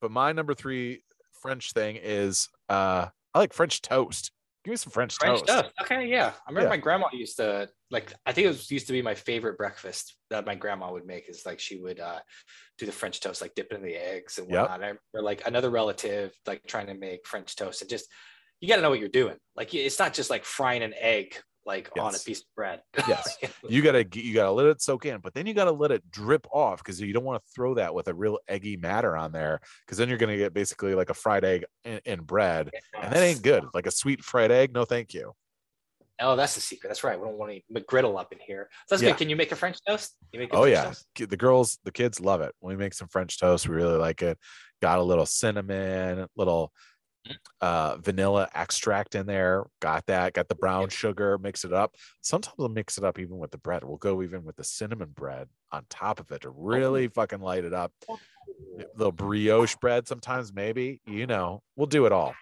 but 0.00 0.10
my 0.10 0.32
number 0.32 0.54
three 0.54 1.04
French 1.42 1.72
thing 1.72 1.96
is 2.02 2.48
uh 2.68 3.08
I 3.34 3.38
like 3.38 3.52
French 3.52 3.82
toast. 3.82 4.30
Give 4.64 4.72
me 4.72 4.76
some 4.76 4.90
French, 4.92 5.16
French 5.16 5.40
toast. 5.40 5.46
toast. 5.46 5.74
Okay, 5.82 6.06
yeah. 6.06 6.32
I 6.46 6.50
remember 6.50 6.66
Yeah. 6.68 6.70
my 6.70 6.76
grandma 6.78 7.06
used 7.12 7.36
to 7.36 7.68
like. 7.90 8.14
I 8.24 8.32
think 8.32 8.46
it 8.46 8.48
was 8.48 8.70
used 8.70 8.86
to 8.86 8.94
be 8.94 9.02
my 9.02 9.14
favorite 9.14 9.58
breakfast 9.58 10.16
that 10.30 10.46
my 10.46 10.54
grandma 10.54 10.90
would 10.90 11.04
make. 11.06 11.28
Is 11.28 11.44
like 11.44 11.60
she 11.60 11.76
would 11.76 12.00
uh, 12.00 12.20
do 12.78 12.86
the 12.86 12.92
French 12.92 13.20
toast, 13.20 13.42
like 13.42 13.54
dip 13.54 13.70
it 13.70 13.76
in 13.76 13.82
the 13.82 13.94
eggs 13.94 14.38
and 14.38 14.48
Yep. 14.48 14.58
whatnot. 14.62 14.80
I 14.80 14.82
remember 14.82 15.00
like 15.12 15.46
another 15.46 15.68
relative 15.68 16.32
like 16.46 16.62
trying 16.66 16.86
to 16.86 16.94
make 16.94 17.26
French 17.26 17.54
toast 17.56 17.82
and 17.82 17.90
just 17.90 18.10
you 18.60 18.68
got 18.68 18.76
to 18.76 18.82
know 18.82 18.88
what 18.88 19.00
you're 19.00 19.08
doing. 19.10 19.36
Like 19.54 19.74
it's 19.74 19.98
not 19.98 20.14
just 20.14 20.30
like 20.30 20.44
frying 20.46 20.82
an 20.82 20.94
egg 20.98 21.36
like 21.66 21.90
on 21.98 22.14
a 22.14 22.18
piece 22.18 22.40
of 22.40 22.46
bread. 22.54 22.82
Yes. 23.08 23.36
You 23.68 23.82
gotta 23.82 24.06
you 24.14 24.34
gotta 24.34 24.50
let 24.50 24.66
it 24.66 24.82
soak 24.82 25.06
in, 25.06 25.20
but 25.20 25.34
then 25.34 25.46
you 25.46 25.54
gotta 25.54 25.72
let 25.72 25.90
it 25.90 26.10
drip 26.10 26.46
off 26.52 26.78
because 26.78 27.00
you 27.00 27.12
don't 27.12 27.24
want 27.24 27.42
to 27.42 27.50
throw 27.54 27.74
that 27.74 27.94
with 27.94 28.08
a 28.08 28.14
real 28.14 28.38
eggy 28.48 28.76
matter 28.76 29.16
on 29.16 29.32
there 29.32 29.60
because 29.84 29.98
then 29.98 30.08
you're 30.08 30.18
gonna 30.18 30.36
get 30.36 30.52
basically 30.54 30.94
like 30.94 31.10
a 31.10 31.14
fried 31.14 31.44
egg 31.44 31.64
in, 31.84 32.00
in 32.04 32.20
bread, 32.22 32.70
and 33.00 33.12
that 33.12 33.22
ain't 33.22 33.42
good. 33.42 33.64
Like 33.74 33.86
a 33.86 33.90
sweet 33.90 34.22
fried 34.22 34.50
egg, 34.50 34.72
no 34.72 34.84
thank 34.84 35.14
you. 35.14 35.32
Oh, 36.20 36.36
that's 36.36 36.54
the 36.54 36.60
secret. 36.60 36.88
That's 36.88 37.02
right. 37.02 37.18
We 37.18 37.26
don't 37.26 37.36
want 37.36 37.50
any 37.50 37.64
McGriddle 37.74 38.18
up 38.18 38.32
in 38.32 38.38
here. 38.38 38.68
So 38.86 38.94
that's 38.94 39.02
Yeah. 39.02 39.10
good. 39.10 39.18
Can 39.18 39.28
you 39.28 39.34
make 39.36 39.50
a 39.50 39.56
French 39.56 39.78
toast? 39.86 40.14
You 40.32 40.38
make 40.38 40.52
a 40.52 40.56
Oh 40.56 40.62
French 40.62 40.72
yeah, 40.72 40.84
toast? 40.84 41.06
The 41.30 41.36
girls, 41.36 41.78
the 41.84 41.90
kids 41.90 42.20
love 42.20 42.40
it. 42.40 42.54
When 42.60 42.76
we 42.76 42.80
make 42.80 42.94
some 42.94 43.08
French 43.08 43.38
toast, 43.40 43.68
we 43.68 43.74
really 43.74 43.98
like 43.98 44.22
it. 44.22 44.38
Got 44.80 45.00
a 45.00 45.02
little 45.02 45.26
cinnamon, 45.26 46.26
little. 46.36 46.72
Uh, 47.60 47.96
vanilla 47.96 48.48
extract 48.54 49.14
in 49.14 49.26
there. 49.26 49.64
Got 49.80 50.06
that. 50.06 50.32
Got 50.34 50.48
the 50.48 50.54
brown 50.54 50.88
sugar. 50.88 51.38
Mix 51.38 51.64
it 51.64 51.72
up. 51.72 51.94
Sometimes 52.20 52.54
we'll 52.58 52.68
mix 52.68 52.98
it 52.98 53.04
up 53.04 53.18
even 53.18 53.38
with 53.38 53.50
the 53.50 53.58
bread. 53.58 53.84
We'll 53.84 53.96
go 53.96 54.22
even 54.22 54.44
with 54.44 54.56
the 54.56 54.64
cinnamon 54.64 55.10
bread 55.14 55.48
on 55.72 55.84
top 55.88 56.20
of 56.20 56.30
it 56.32 56.42
to 56.42 56.50
really 56.50 57.08
fucking 57.08 57.40
light 57.40 57.64
it 57.64 57.72
up. 57.74 57.92
The 58.96 59.10
brioche 59.10 59.76
bread 59.76 60.06
sometimes, 60.06 60.52
maybe. 60.52 61.00
You 61.06 61.26
know, 61.26 61.62
we'll 61.76 61.86
do 61.86 62.06
it 62.06 62.12
all. 62.12 62.34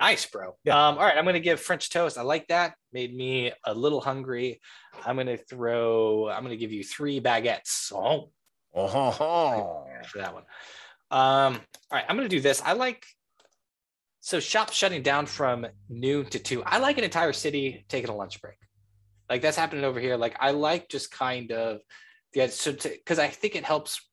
Nice, 0.00 0.24
bro. 0.24 0.56
Yeah. 0.64 0.88
Um, 0.88 0.96
all 0.96 1.04
right, 1.04 1.16
I'm 1.16 1.26
gonna 1.26 1.40
give 1.40 1.60
French 1.60 1.90
toast. 1.90 2.16
I 2.16 2.22
like 2.22 2.48
that. 2.48 2.74
Made 2.90 3.14
me 3.14 3.52
a 3.64 3.74
little 3.74 4.00
hungry. 4.00 4.62
I'm 5.04 5.16
gonna 5.16 5.36
throw. 5.36 6.30
I'm 6.30 6.42
gonna 6.42 6.56
give 6.56 6.72
you 6.72 6.82
three 6.82 7.20
baguettes. 7.20 7.92
Oh, 7.92 8.30
Oh, 8.74 9.86
for 10.06 10.18
that 10.18 10.32
one. 10.32 10.44
Um, 11.10 11.54
all 11.90 11.98
right, 11.98 12.04
I'm 12.08 12.16
gonna 12.16 12.28
do 12.28 12.40
this. 12.40 12.62
I 12.64 12.72
like. 12.72 13.04
So 14.20 14.38
shops 14.38 14.74
shutting 14.74 15.02
down 15.02 15.26
from 15.26 15.66
noon 15.88 16.26
to 16.26 16.38
two. 16.38 16.62
I 16.64 16.78
like 16.78 16.98
an 16.98 17.04
entire 17.04 17.32
city 17.32 17.84
taking 17.88 18.10
a 18.10 18.14
lunch 18.14 18.40
break. 18.40 18.56
Like 19.28 19.42
that's 19.42 19.56
happening 19.56 19.84
over 19.84 20.00
here. 20.00 20.16
Like 20.16 20.36
I 20.40 20.50
like 20.50 20.88
just 20.88 21.10
kind 21.10 21.52
of 21.52 21.80
yeah. 22.34 22.48
So 22.48 22.72
because 22.72 23.18
I 23.18 23.28
think 23.28 23.56
it 23.56 23.64
helps. 23.64 24.06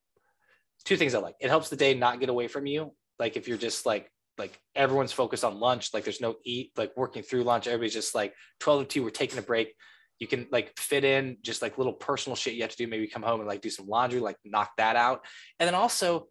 Two 0.85 0.95
things 0.95 1.13
I 1.13 1.19
like. 1.19 1.35
It 1.41 1.49
helps 1.49 1.67
the 1.67 1.75
day 1.75 1.93
not 1.93 2.21
get 2.21 2.29
away 2.29 2.47
from 2.47 2.65
you. 2.65 2.93
Like 3.19 3.35
if 3.35 3.47
you're 3.47 3.57
just 3.57 3.85
like 3.85 4.09
like 4.37 4.57
everyone's 4.75 5.11
focused 5.11 5.43
on 5.43 5.59
lunch. 5.59 5.93
Like 5.93 6.03
there's 6.03 6.21
no 6.21 6.35
eat. 6.45 6.71
Like 6.77 6.95
working 6.95 7.23
through 7.23 7.43
lunch. 7.43 7.67
Everybody's 7.67 7.93
just 7.93 8.15
like 8.15 8.33
twelve 8.59 8.81
to 8.81 8.85
two. 8.85 9.03
We're 9.03 9.09
taking 9.09 9.39
a 9.39 9.41
break. 9.41 9.73
You 10.19 10.27
can 10.27 10.47
like 10.51 10.77
fit 10.79 11.03
in 11.03 11.37
just 11.41 11.61
like 11.61 11.77
little 11.77 11.93
personal 11.93 12.35
shit 12.35 12.53
you 12.53 12.61
have 12.61 12.71
to 12.71 12.77
do. 12.77 12.87
Maybe 12.87 13.07
come 13.07 13.23
home 13.23 13.39
and 13.39 13.47
like 13.47 13.61
do 13.61 13.69
some 13.69 13.87
laundry. 13.87 14.19
Like 14.19 14.37
knock 14.45 14.71
that 14.77 14.95
out. 14.95 15.25
And 15.59 15.67
then 15.67 15.75
also 15.75 16.27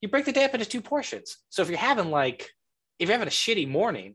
you 0.00 0.08
break 0.08 0.24
the 0.24 0.32
day 0.32 0.44
up 0.44 0.54
into 0.54 0.66
two 0.66 0.80
portions. 0.80 1.36
So 1.50 1.62
if 1.62 1.68
you're 1.68 1.78
having 1.78 2.10
like 2.10 2.48
if 3.00 3.08
you're 3.08 3.18
having 3.18 3.26
a 3.28 3.30
shitty 3.30 3.66
morning, 3.68 4.14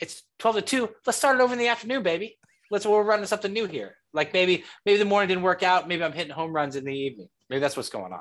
it's 0.00 0.22
12 0.40 0.56
to 0.56 0.62
2. 0.62 0.88
Let's 1.06 1.16
start 1.18 1.36
it 1.38 1.42
over 1.42 1.52
in 1.54 1.58
the 1.58 1.68
afternoon, 1.68 2.02
baby. 2.02 2.36
Let's 2.70 2.84
we're 2.84 3.02
running 3.02 3.24
something 3.26 3.52
new 3.52 3.64
here. 3.66 3.96
Like 4.12 4.32
maybe 4.34 4.64
maybe 4.84 4.98
the 4.98 5.04
morning 5.06 5.28
didn't 5.28 5.42
work 5.44 5.62
out. 5.62 5.88
Maybe 5.88 6.04
I'm 6.04 6.12
hitting 6.12 6.32
home 6.32 6.52
runs 6.52 6.76
in 6.76 6.84
the 6.84 6.92
evening. 6.92 7.28
Maybe 7.48 7.60
that's 7.60 7.76
what's 7.76 7.88
going 7.88 8.12
on. 8.12 8.20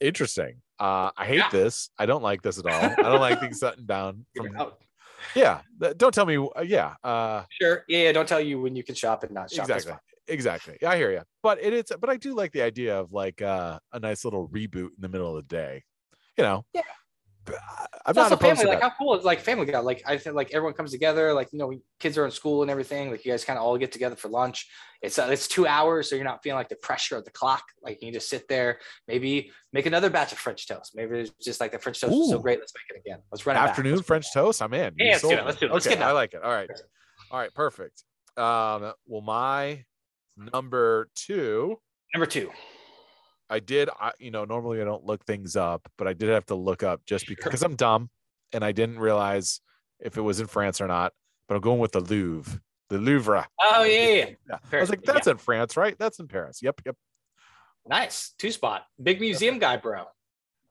interesting. 0.00 0.62
Uh, 0.78 1.10
I 1.16 1.26
hate 1.26 1.36
Yeah. 1.38 1.50
this. 1.50 1.90
I 1.98 2.06
don't 2.06 2.22
like 2.22 2.40
this 2.42 2.58
at 2.58 2.66
all. 2.66 2.72
I 2.98 3.02
don't 3.10 3.20
like 3.20 3.38
things 3.38 3.58
shutting 3.60 3.84
down. 3.86 4.24
From, 4.34 4.72
yeah, 5.34 5.60
don't 5.98 6.14
tell 6.14 6.24
me. 6.24 6.36
uh, 6.38 6.62
yeah, 6.62 6.94
uh, 7.04 7.44
Sure. 7.60 7.84
Yeah, 7.86 8.04
yeah. 8.04 8.12
Don't 8.12 8.26
tell 8.28 8.40
you 8.40 8.60
when 8.60 8.74
you 8.74 8.82
can 8.82 8.94
shop 8.94 9.22
and 9.22 9.32
not 9.32 9.50
shop. 9.50 9.68
Exactly, 9.68 9.94
exactly. 10.26 10.78
Yeah, 10.80 10.90
I 10.90 10.96
hear 10.96 11.12
you. 11.12 11.20
But 11.42 11.62
it 11.62 11.72
is. 11.74 11.84
But 12.00 12.08
I 12.08 12.16
do 12.16 12.34
like 12.34 12.52
the 12.52 12.62
idea 12.62 12.98
of 12.98 13.12
like 13.12 13.42
uh, 13.42 13.78
a 13.92 14.00
nice 14.00 14.24
little 14.24 14.48
reboot 14.48 14.88
in 14.88 15.00
the 15.00 15.08
middle 15.10 15.28
of 15.36 15.46
the 15.46 15.54
day. 15.54 15.84
You 16.38 16.44
know. 16.44 16.64
Yeah. 16.72 16.82
I'm 17.48 17.54
It's 18.08 18.16
not 18.16 18.32
also 18.32 18.36
family. 18.36 18.64
to 18.64 18.68
Like 18.70 18.80
how 18.82 18.92
cool 18.98 19.18
is 19.18 19.24
like 19.24 19.40
family 19.40 19.66
guy? 19.66 19.78
Like 19.78 20.02
I 20.06 20.16
think 20.18 20.36
like 20.36 20.52
everyone 20.52 20.74
comes 20.74 20.90
together. 20.90 21.32
Like 21.32 21.48
you 21.52 21.58
know, 21.58 21.72
kids 21.98 22.16
are 22.18 22.24
in 22.24 22.30
school 22.30 22.62
and 22.62 22.70
everything. 22.70 23.10
Like 23.10 23.24
you 23.24 23.32
guys 23.32 23.44
kind 23.44 23.58
of 23.58 23.64
all 23.64 23.76
get 23.78 23.92
together 23.92 24.16
for 24.16 24.28
lunch. 24.28 24.68
It's 25.02 25.18
uh, 25.18 25.28
it's 25.30 25.48
two 25.48 25.66
hours, 25.66 26.08
so 26.10 26.16
you're 26.16 26.24
not 26.24 26.42
feeling 26.42 26.58
like 26.58 26.68
the 26.68 26.76
pressure 26.76 27.16
of 27.16 27.24
the 27.24 27.30
clock. 27.30 27.62
Like 27.82 28.00
you 28.02 28.08
can 28.08 28.14
just 28.14 28.28
sit 28.28 28.46
there, 28.48 28.78
maybe 29.08 29.50
make 29.72 29.86
another 29.86 30.10
batch 30.10 30.32
of 30.32 30.38
French 30.38 30.66
toast. 30.68 30.92
Maybe 30.94 31.20
it's 31.20 31.30
just 31.42 31.60
like 31.60 31.72
the 31.72 31.78
French 31.78 32.00
toast 32.00 32.12
is 32.12 32.30
so 32.30 32.38
great. 32.38 32.58
Let's 32.60 32.72
make 32.74 32.96
it 32.96 33.00
again. 33.06 33.20
Let's 33.32 33.46
run. 33.46 33.56
Afternoon 33.56 33.96
Let's- 33.96 34.06
French 34.06 34.32
toast. 34.32 34.62
I'm 34.62 34.74
in. 34.74 34.94
Yeah, 34.98 35.12
let's 35.12 35.22
do 35.22 35.30
it. 35.30 35.44
Let's 35.46 35.58
do 35.58 35.66
it. 35.66 35.72
Let's 35.72 35.86
okay, 35.86 35.96
get 35.96 36.02
it 36.02 36.06
I 36.08 36.12
like 36.12 36.34
it. 36.34 36.42
All 36.42 36.50
right. 36.52 36.70
All 37.30 37.38
right. 37.38 37.52
Perfect. 37.54 38.04
Um. 38.36 38.92
Well, 39.06 39.22
my 39.22 39.84
number 40.36 41.08
two. 41.14 41.78
Number 42.14 42.26
two. 42.26 42.50
I 43.50 43.58
did, 43.58 43.90
I, 44.00 44.12
you 44.18 44.30
know, 44.30 44.44
normally 44.44 44.80
I 44.80 44.84
don't 44.84 45.04
look 45.04 45.24
things 45.26 45.56
up, 45.56 45.90
but 45.98 46.06
I 46.06 46.12
did 46.12 46.28
have 46.28 46.46
to 46.46 46.54
look 46.54 46.82
up 46.82 47.04
just 47.04 47.26
because 47.26 47.62
I'm 47.62 47.74
dumb 47.74 48.08
and 48.52 48.64
I 48.64 48.72
didn't 48.72 48.98
realize 49.00 49.60
if 49.98 50.16
it 50.16 50.20
was 50.20 50.40
in 50.40 50.46
France 50.46 50.80
or 50.80 50.86
not. 50.86 51.12
But 51.48 51.56
I'm 51.56 51.60
going 51.60 51.80
with 51.80 51.90
the 51.90 52.00
Louvre, 52.00 52.60
the 52.90 52.98
Louvre. 52.98 53.48
Oh 53.60 53.82
yeah, 53.82 53.98
yeah, 53.98 54.14
yeah. 54.14 54.26
Yeah. 54.48 54.56
I 54.72 54.80
was 54.80 54.88
like, 54.88 55.02
that's 55.02 55.26
in 55.26 55.36
France, 55.36 55.76
right? 55.76 55.98
That's 55.98 56.20
in 56.20 56.28
Paris. 56.28 56.62
Yep, 56.62 56.82
yep. 56.86 56.94
nice 57.88 58.34
two 58.38 58.52
spot. 58.52 58.84
Big 59.02 59.20
museum 59.20 59.58
guy, 59.58 59.76
bro. 59.76 60.04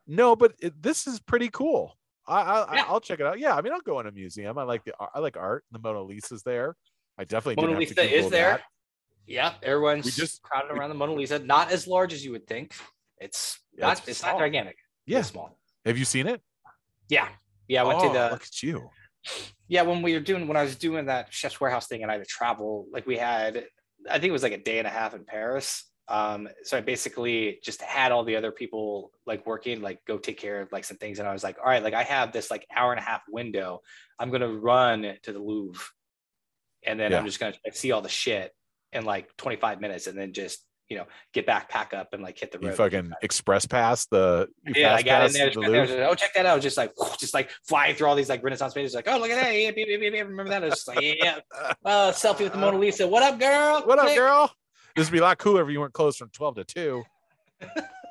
No, 0.07 0.37
but 0.37 0.53
it, 0.59 0.81
this 0.81 1.05
is 1.05 1.19
pretty 1.19 1.49
cool. 1.49 1.97
I, 2.25 2.41
I 2.41 2.75
Yeah. 2.75 2.83
I'll 2.87 3.01
check 3.01 3.19
it 3.19 3.25
out. 3.25 3.39
Yeah, 3.39 3.55
I 3.55 3.61
mean, 3.61 3.73
I'll 3.73 3.81
go 3.81 3.99
in 3.99 4.07
a 4.07 4.11
museum. 4.11 4.57
I 4.57 4.63
like 4.63 4.85
the 4.85 4.93
I 5.13 5.19
like 5.19 5.35
art. 5.35 5.65
The 5.71 5.79
Mona 5.79 6.01
Lisa's 6.01 6.43
there. 6.43 6.77
I 7.17 7.25
definitely 7.25 7.61
Mona 7.61 7.77
didn't 7.77 7.89
have 7.89 7.97
to 7.97 8.01
Lisa 8.03 8.25
is 8.25 8.31
there. 8.31 8.49
that. 8.51 8.61
Yeah, 9.29 9.53
everyone's 9.61 10.05
We 10.05 10.11
just- 10.11 10.41
crowded 10.41 10.71
around 10.71 10.89
the 10.89 10.95
Mona 10.95 11.13
Lisa. 11.13 11.37
Not 11.39 11.71
as 11.71 11.87
large 11.87 12.13
as 12.13 12.25
you 12.25 12.31
would 12.31 12.47
think. 12.47 12.73
It's 13.19 13.59
not. 13.77 13.99
it's 13.99 14.07
It's, 14.07 14.23
not 14.23 14.39
gigantic. 14.39 14.77
Yeah. 15.05 15.19
It's 15.19 15.27
small. 15.29 15.57
Have 15.85 15.97
you 15.97 16.05
seen 16.05 16.27
it? 16.27 16.41
Yeah, 17.09 17.29
yeah. 17.67 17.81
I 17.83 17.85
went 17.85 17.99
oh, 17.99 18.07
to 18.07 18.13
the 18.13 18.29
look 18.31 18.43
at 18.43 18.63
you. 18.63 18.89
yeah 19.67 19.81
when 19.83 20.01
we 20.01 20.13
were 20.13 20.19
doing 20.19 20.47
when 20.47 20.57
I 20.57 20.63
was 20.63 20.75
doing 20.75 21.05
that 21.07 21.33
chef's 21.33 21.59
warehouse 21.59 21.87
thing 21.87 22.01
and 22.01 22.11
I 22.11 22.15
had 22.15 22.23
to 22.23 22.29
travel. 22.29 22.87
Like 22.91 23.05
we 23.05 23.17
had, 23.17 23.65
I 24.09 24.13
think 24.13 24.29
it 24.29 24.31
was 24.31 24.43
like 24.43 24.53
a 24.53 24.57
day 24.63 24.79
and 24.79 24.87
a 24.87 24.91
half 24.91 25.13
in 25.13 25.25
Paris. 25.25 25.85
Um, 26.07 26.49
so 26.63 26.77
I 26.77 26.81
basically 26.81 27.59
just 27.63 27.81
had 27.83 28.11
all 28.11 28.23
the 28.23 28.35
other 28.35 28.51
people 28.51 29.11
like 29.27 29.45
working, 29.45 29.81
like 29.81 29.99
go 30.05 30.17
take 30.17 30.39
care 30.39 30.61
of 30.61 30.71
like 30.71 30.83
some 30.85 30.97
things. 30.97 31.19
And 31.19 31.27
I 31.27 31.33
was 31.33 31.43
like, 31.43 31.57
all 31.59 31.69
right, 31.69 31.83
like 31.83 31.93
I 31.93 32.03
have 32.03 32.31
this 32.31 32.49
like 32.49 32.65
hour 32.75 32.91
and 32.91 32.99
a 32.99 33.03
half 33.03 33.21
window. 33.29 33.81
I'm 34.17 34.31
gonna 34.31 34.51
run 34.51 35.15
to 35.23 35.31
the 35.33 35.39
Louvre, 35.39 35.83
and 36.83 36.99
then 36.99 37.11
Yeah. 37.11 37.19
I'm 37.19 37.25
just 37.25 37.39
gonna 37.39 37.53
like, 37.63 37.75
see 37.75 37.91
all 37.91 38.01
the 38.01 38.09
shit 38.09 38.51
in 38.93 39.05
like 39.05 39.35
25 39.37 39.81
minutes, 39.81 40.07
and 40.07 40.17
then 40.17 40.33
just 40.33 40.63
you 40.89 40.97
know 40.97 41.05
get 41.33 41.45
back, 41.45 41.69
pack 41.69 41.93
up, 41.93 42.13
and 42.13 42.23
like 42.23 42.37
hit 42.37 42.51
the 42.51 42.59
road. 42.59 42.69
You 42.69 42.73
fucking 42.73 43.11
express 43.21 43.65
pass 43.65 44.05
the 44.07 44.47
Yeah, 44.75 44.95
I 44.95 45.01
got 45.01 45.27
in 45.27 45.33
there. 45.33 45.49
the 45.51 45.61
there, 45.61 45.85
just, 45.85 45.99
oh, 45.99 46.15
check 46.15 46.33
that 46.33 46.45
out! 46.45 46.61
Just 46.61 46.77
like, 46.77 46.93
just 47.19 47.33
like 47.33 47.49
flying 47.67 47.95
through 47.95 48.07
all 48.07 48.15
these 48.15 48.29
like 48.29 48.43
Renaissance 48.43 48.73
pages. 48.73 48.93
Like, 48.93 49.07
oh, 49.07 49.17
look 49.17 49.29
at 49.29 49.41
that! 49.41 49.53
Yeah, 49.53 49.71
yeah, 49.75 49.85
yeah, 49.85 50.09
yeah, 50.09 50.21
remember 50.21 50.49
that? 50.49 50.63
I 50.63 50.69
was 50.69 50.87
like, 50.87 51.01
yeah, 51.01 51.39
uh, 51.85 52.11
selfie 52.11 52.41
with 52.41 52.53
the 52.53 52.59
Mona 52.59 52.77
Lisa. 52.77 53.07
What 53.07 53.23
up, 53.23 53.39
girl? 53.39 53.81
What 53.85 53.99
up, 53.99 54.15
girl? 54.15 54.51
This 54.95 55.07
would 55.07 55.13
be 55.13 55.19
a 55.19 55.23
lot 55.23 55.37
cooler 55.37 55.63
if 55.63 55.69
you 55.69 55.79
weren't 55.79 55.93
closed 55.93 56.17
from 56.17 56.29
12 56.29 56.55
to 56.55 56.63
2. 56.65 57.03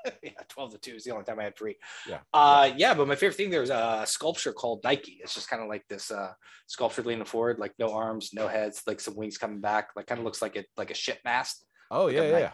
yeah, 0.23 0.31
twelve 0.49 0.73
to 0.73 0.79
two 0.79 0.95
is 0.95 1.05
the 1.05 1.11
only 1.13 1.25
time 1.25 1.41
I 1.41 1.45
had 1.45 1.57
free. 1.57 1.77
Yeah. 2.09 2.19
Uh, 2.33 2.71
yeah, 2.77 2.95
but 2.95 3.09
my 3.09 3.15
favorite 3.15 3.37
thing 3.37 3.51
there's 3.51 3.71
a 3.71 4.05
sculpture 4.07 4.53
called 4.53 4.81
Nike. 4.85 5.21
It's 5.23 5.35
just 5.35 5.49
kind 5.49 5.63
of 5.63 5.69
like 5.69 5.85
this 5.89 6.11
uh 6.11 6.33
sculpture 6.67 7.03
leaning 7.03 7.25
forward, 7.25 7.59
like 7.59 7.73
no 7.79 7.93
arms, 7.93 8.31
no 8.33 8.49
heads, 8.49 8.83
like 8.87 9.01
some 9.01 9.17
wings 9.17 9.39
coming 9.39 9.61
back. 9.61 9.89
Like 9.97 10.07
kind 10.07 10.19
of 10.19 10.25
looks 10.25 10.43
like 10.43 10.57
it 10.57 10.67
like 10.77 10.91
a 10.91 10.95
ship 10.95 11.19
mast. 11.25 11.65
Oh, 11.91 12.07
Like 12.07 12.15
yeah, 12.17 12.23
yeah, 12.23 12.39
yeah. 12.39 12.53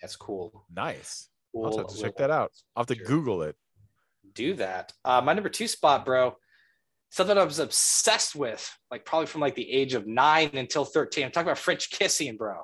That's 0.00 0.16
cool. 0.16 0.64
Nice. 0.74 1.28
I'll 1.54 1.76
have 1.76 1.88
to 1.88 2.00
check 2.00 2.16
that 2.16 2.30
out. 2.30 2.52
I'll 2.76 2.82
have 2.82 2.86
to. 2.86 2.94
Google 3.04 3.42
it. 3.42 3.56
do 4.34 4.54
that. 4.54 4.92
Uh, 5.04 5.20
my 5.20 5.32
number 5.32 5.48
two 5.48 5.66
spot, 5.66 6.04
bro, 6.04 6.36
something 7.10 7.36
I 7.36 7.44
was 7.44 7.58
obsessed 7.58 8.34
with, 8.36 8.72
like 8.90 9.04
probably 9.04 9.26
from 9.26 9.40
like 9.40 9.56
the 9.56 9.70
age 9.70 9.94
of 9.94 10.06
nine 10.06 10.50
until 10.54 10.84
13. 10.84 11.24
I'm 11.24 11.30
talking 11.32 11.48
about 11.48 11.58
French 11.58 11.90
kissing, 11.90 12.36
bro. 12.36 12.54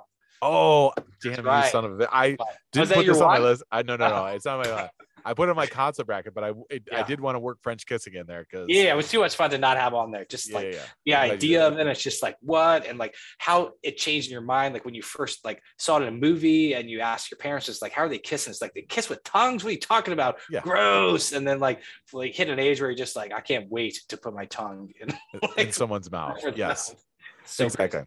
Oh, 0.42 0.92
damn 1.22 1.44
right. 1.44 1.64
you 1.64 1.70
son 1.70 1.84
of 1.84 2.00
a. 2.00 2.14
I 2.14 2.36
didn't 2.72 2.90
put 2.90 3.06
this 3.06 3.20
on 3.20 3.28
my 3.28 3.38
list. 3.38 3.62
I 3.70 3.82
no 3.82 3.96
no 3.96 4.08
no. 4.08 4.26
It's 4.34 4.44
not 4.44 4.64
my 4.64 4.74
list. 4.74 4.90
I 5.26 5.34
put 5.34 5.48
it 5.48 5.50
in 5.50 5.56
my 5.56 5.66
console 5.66 6.04
bracket, 6.04 6.34
but 6.34 6.44
I 6.44 6.52
it, 6.70 6.84
I 6.94 7.02
did 7.02 7.20
want 7.20 7.34
to 7.34 7.40
work 7.40 7.58
French 7.60 7.84
kissing 7.84 8.14
in 8.14 8.26
there 8.28 8.46
because 8.48 8.66
Yeah, 8.68 8.92
it 8.92 8.96
was 8.96 9.10
too 9.10 9.18
much 9.18 9.34
fun 9.34 9.50
to 9.50 9.58
not 9.58 9.76
have 9.76 9.92
on 9.92 10.12
there. 10.12 10.24
Just 10.24 10.50
yeah, 10.50 10.56
like 10.56 10.78
yeah, 11.04 11.22
the 11.22 11.26
you 11.26 11.32
idea 11.32 11.66
of 11.66 11.78
it, 11.78 11.86
it's 11.88 12.00
just 12.00 12.22
like 12.22 12.36
what 12.40 12.86
and 12.86 12.96
like 12.96 13.16
how 13.38 13.72
it 13.82 13.96
changed 13.96 14.28
in 14.28 14.32
your 14.32 14.40
mind. 14.40 14.72
Like 14.72 14.84
when 14.84 14.94
you 14.94 15.02
first 15.02 15.44
like 15.44 15.60
saw 15.78 15.98
it 15.98 16.02
in 16.02 16.08
a 16.08 16.12
movie 16.12 16.74
and 16.74 16.88
you 16.88 17.00
asked 17.00 17.32
your 17.32 17.38
parents, 17.38 17.66
just 17.66 17.82
like 17.82 17.90
how 17.90 18.02
are 18.02 18.08
they 18.08 18.18
kissing? 18.18 18.52
It's 18.52 18.62
like 18.62 18.72
they 18.74 18.82
kiss 18.82 19.08
with 19.08 19.24
tongues. 19.24 19.64
What 19.64 19.70
are 19.70 19.72
you 19.72 19.80
talking 19.80 20.12
about? 20.12 20.38
Yeah. 20.48 20.60
Gross. 20.60 21.32
And 21.32 21.46
then 21.46 21.58
like 21.58 21.80
like 22.12 22.32
hit 22.32 22.48
an 22.48 22.60
age 22.60 22.80
where 22.80 22.90
you're 22.90 22.96
just 22.96 23.16
like, 23.16 23.32
I 23.32 23.40
can't 23.40 23.68
wait 23.68 23.98
to 24.10 24.16
put 24.16 24.32
my 24.32 24.44
tongue 24.44 24.92
in. 25.00 25.08
in 25.58 25.72
someone's 25.72 26.08
mouth. 26.08 26.38
Yes, 26.54 26.90
mouth. 26.90 27.02
So 27.46 27.68
crazy. 27.70 28.04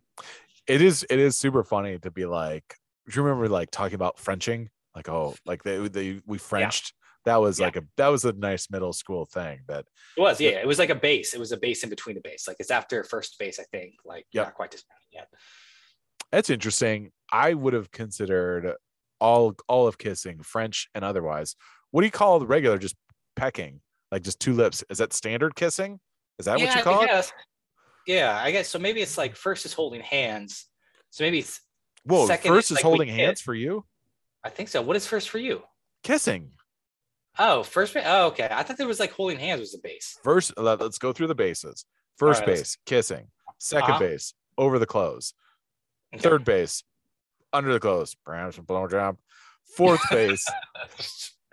It 0.70 0.82
is 0.82 1.06
it 1.10 1.20
is 1.20 1.36
super 1.36 1.64
funny 1.64 1.98
to 2.00 2.12
be 2.12 2.26
like. 2.26 2.76
Do 3.10 3.16
you 3.16 3.24
remember 3.24 3.50
like 3.50 3.72
talking 3.72 3.96
about 3.96 4.20
Frenching? 4.20 4.70
Like 4.96 5.10
oh, 5.10 5.36
like 5.46 5.64
they 5.64 5.88
they 5.88 6.22
we 6.26 6.38
Frenched. 6.38 6.94
That 7.26 7.38
was 7.38 7.60
Yeah. 7.60 7.66
like 7.66 7.76
a 7.76 7.84
that 7.98 8.08
was 8.08 8.24
a 8.26 8.34
nice 8.34 8.70
middle 8.72 8.94
school 8.94 9.26
thing. 9.26 9.62
That 9.68 9.86
It 10.18 10.22
was, 10.22 10.40
yeah. 10.40 10.52
It 10.52 10.68
was 10.68 10.80
like 10.80 10.90
a 10.90 10.96
base. 10.96 11.34
It 11.34 11.40
was 11.40 11.52
a 11.52 11.58
base 11.58 11.84
in 11.84 11.90
between 11.90 12.18
a 12.18 12.22
base. 12.22 12.48
Like 12.48 12.58
it's 12.60 12.72
after 12.72 13.04
first 13.04 13.38
base, 13.40 13.60
I 13.60 13.64
think. 13.72 13.96
Like 14.06 14.26
Yep. 14.32 14.46
not 14.46 14.54
quite 14.54 14.76
yet. 15.12 15.28
that's 16.32 16.50
interesting. 16.50 17.12
I 17.32 17.54
would 17.56 17.74
have 17.74 17.92
considered 17.92 18.76
all 19.20 19.56
all 19.68 19.88
of 19.88 19.98
kissing, 19.98 20.42
French 20.44 20.88
and 20.96 21.04
otherwise. 21.04 21.56
What 21.92 22.02
do 22.02 22.06
you 22.08 22.12
call 22.12 22.40
the 22.40 22.48
regular 22.48 22.78
just 22.78 22.96
pecking? 23.36 23.82
Like 24.12 24.24
just 24.24 24.40
two 24.40 24.54
lips? 24.54 24.84
Is 24.90 25.00
that 25.00 25.14
standard 25.14 25.56
kissing? 25.56 26.00
Is 26.38 26.46
that 26.46 26.60
what 26.60 26.76
you 26.76 26.82
call 26.84 27.04
it? 27.04 27.32
Yeah, 28.10 28.36
I 28.44 28.50
guess 28.50 28.68
so. 28.70 28.80
Maybe 28.80 29.02
it's 29.02 29.20
like 29.20 29.36
first 29.36 29.68
is 29.68 29.74
holding 29.74 30.02
hands. 30.02 30.66
So 31.12 31.24
maybe 31.24 31.40
it's 31.40 31.62
Whoa, 32.06 32.26
second 32.26 32.50
first 32.52 32.72
is 32.72 32.78
like 32.78 32.84
holding 32.84 33.08
hands 33.08 33.40
for 33.40 33.54
you? 33.54 33.86
I 34.44 34.50
think 34.50 34.70
so. 34.70 34.82
What 34.82 34.96
is 34.96 35.06
first 35.06 35.30
for 35.30 35.38
you? 35.38 35.62
Kissing. 36.02 36.50
Oh, 37.38 37.62
first. 37.62 37.96
Oh, 38.04 38.28
okay. 38.28 38.48
I 38.50 38.64
thought 38.64 38.78
there 38.78 38.88
was 38.88 39.00
like 39.00 39.12
holding 39.12 39.38
hands 39.38 39.60
was 39.60 39.74
the 39.74 39.78
base. 39.84 40.18
First, 40.24 40.58
let- 40.58 40.82
let's 40.82 40.98
go 40.98 41.14
through 41.14 41.28
the 41.28 41.36
bases. 41.36 41.86
First 42.18 42.40
right, 42.40 42.48
base, 42.48 42.78
kissing. 42.88 43.28
2nd 43.60 43.82
Uh-huh. 43.90 44.00
base, 44.00 44.34
over 44.58 44.80
the 44.80 44.88
clothes. 44.88 45.36
Okay. 46.12 46.24
Third 46.24 46.44
base, 46.44 46.84
under 47.54 47.72
the 47.72 47.80
clothes. 47.80 48.16
Perhaps 48.26 48.58
a 48.58 48.62
blowjob. 48.62 49.18
Fourth 49.78 50.02
base, 50.10 50.44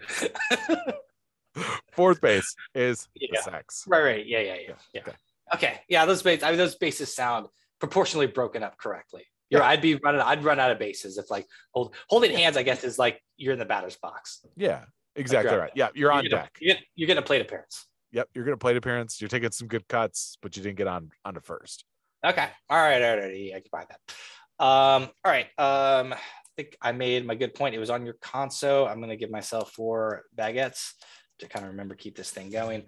fourth 1.92 2.20
base 2.22 2.54
is 2.74 3.08
the 3.14 3.28
sex. 3.42 3.84
right, 3.86 4.02
right. 4.02 4.26
Yeah, 4.26 4.40
yeah, 4.40 4.54
yeah. 4.68 4.74
Yeah. 4.94 5.00
Okay. 5.02 5.12
Okay. 5.54 5.80
Yeah, 5.88 6.04
those 6.06 6.22
bases. 6.22 6.42
I 6.42 6.50
mean, 6.50 6.58
those 6.58 6.76
bases 6.76 7.14
sound 7.14 7.46
proportionally 7.80 8.26
broken 8.26 8.62
up 8.62 8.76
correctly. 8.78 9.24
You're, 9.50 9.60
Yeah. 9.60 9.68
I'd 9.68 9.80
be 9.82 9.94
running. 9.96 10.20
I'd 10.20 10.42
run 10.44 10.58
out 10.58 10.70
of 10.72 10.78
bases 10.78 11.18
if 11.18 11.30
like 11.30 11.46
hold, 11.72 11.94
holding 12.08 12.36
hands. 12.36 12.56
I 12.56 12.62
guess 12.62 12.82
is 12.84 12.98
like 12.98 13.20
you're 13.36 13.52
in 13.52 13.58
the 13.58 13.64
batter's 13.64 13.96
box. 13.96 14.44
Yeah, 14.56 14.84
exactly 15.14 15.56
right. 15.56 15.70
Yeah, 15.74 15.88
you're 15.94 16.10
on 16.10 16.24
you're 16.24 16.30
gonna, 16.30 16.42
deck. 16.42 16.56
You're, 16.60 16.74
gonna- 16.74 16.86
you're 16.96 17.06
getting 17.06 17.22
a 17.22 17.26
plate 17.26 17.42
appearance. 17.42 17.86
Yep, 18.12 18.28
you're 18.34 18.44
gonna 18.44 18.56
plate 18.56 18.76
appearance. 18.76 19.20
You're 19.20 19.28
taking 19.28 19.50
some 19.52 19.68
good 19.68 19.86
cuts, 19.88 20.36
but 20.42 20.56
you 20.56 20.62
didn't 20.62 20.78
get 20.78 20.86
on 20.88 21.10
onto 21.24 21.40
first. 21.40 21.84
Okay. 22.24 22.48
All 22.68 22.78
right. 22.78 23.02
All 23.02 23.10
right. 23.10 23.18
all 23.18 23.28
right. 23.28 23.36
Yeah, 23.36 23.56
I 23.56 23.60
can 23.60 23.68
buy 23.70 23.84
that. 23.88 24.64
Um, 24.64 25.10
all 25.24 25.30
right. 25.30 25.46
Um, 25.58 26.12
I 26.12 26.18
think 26.56 26.76
I 26.80 26.90
made 26.92 27.24
my 27.26 27.34
good 27.34 27.54
point. 27.54 27.74
It 27.74 27.78
was 27.78 27.90
on 27.90 28.04
your 28.04 28.16
console. 28.22 28.86
I'm 28.88 29.00
gonna 29.00 29.16
give 29.16 29.30
myself 29.30 29.70
four 29.72 30.24
baguettes 30.36 30.92
to 31.40 31.48
kind 31.48 31.64
of 31.66 31.72
remember 31.72 31.94
keep 31.94 32.16
this 32.16 32.30
thing 32.30 32.50
going. 32.50 32.84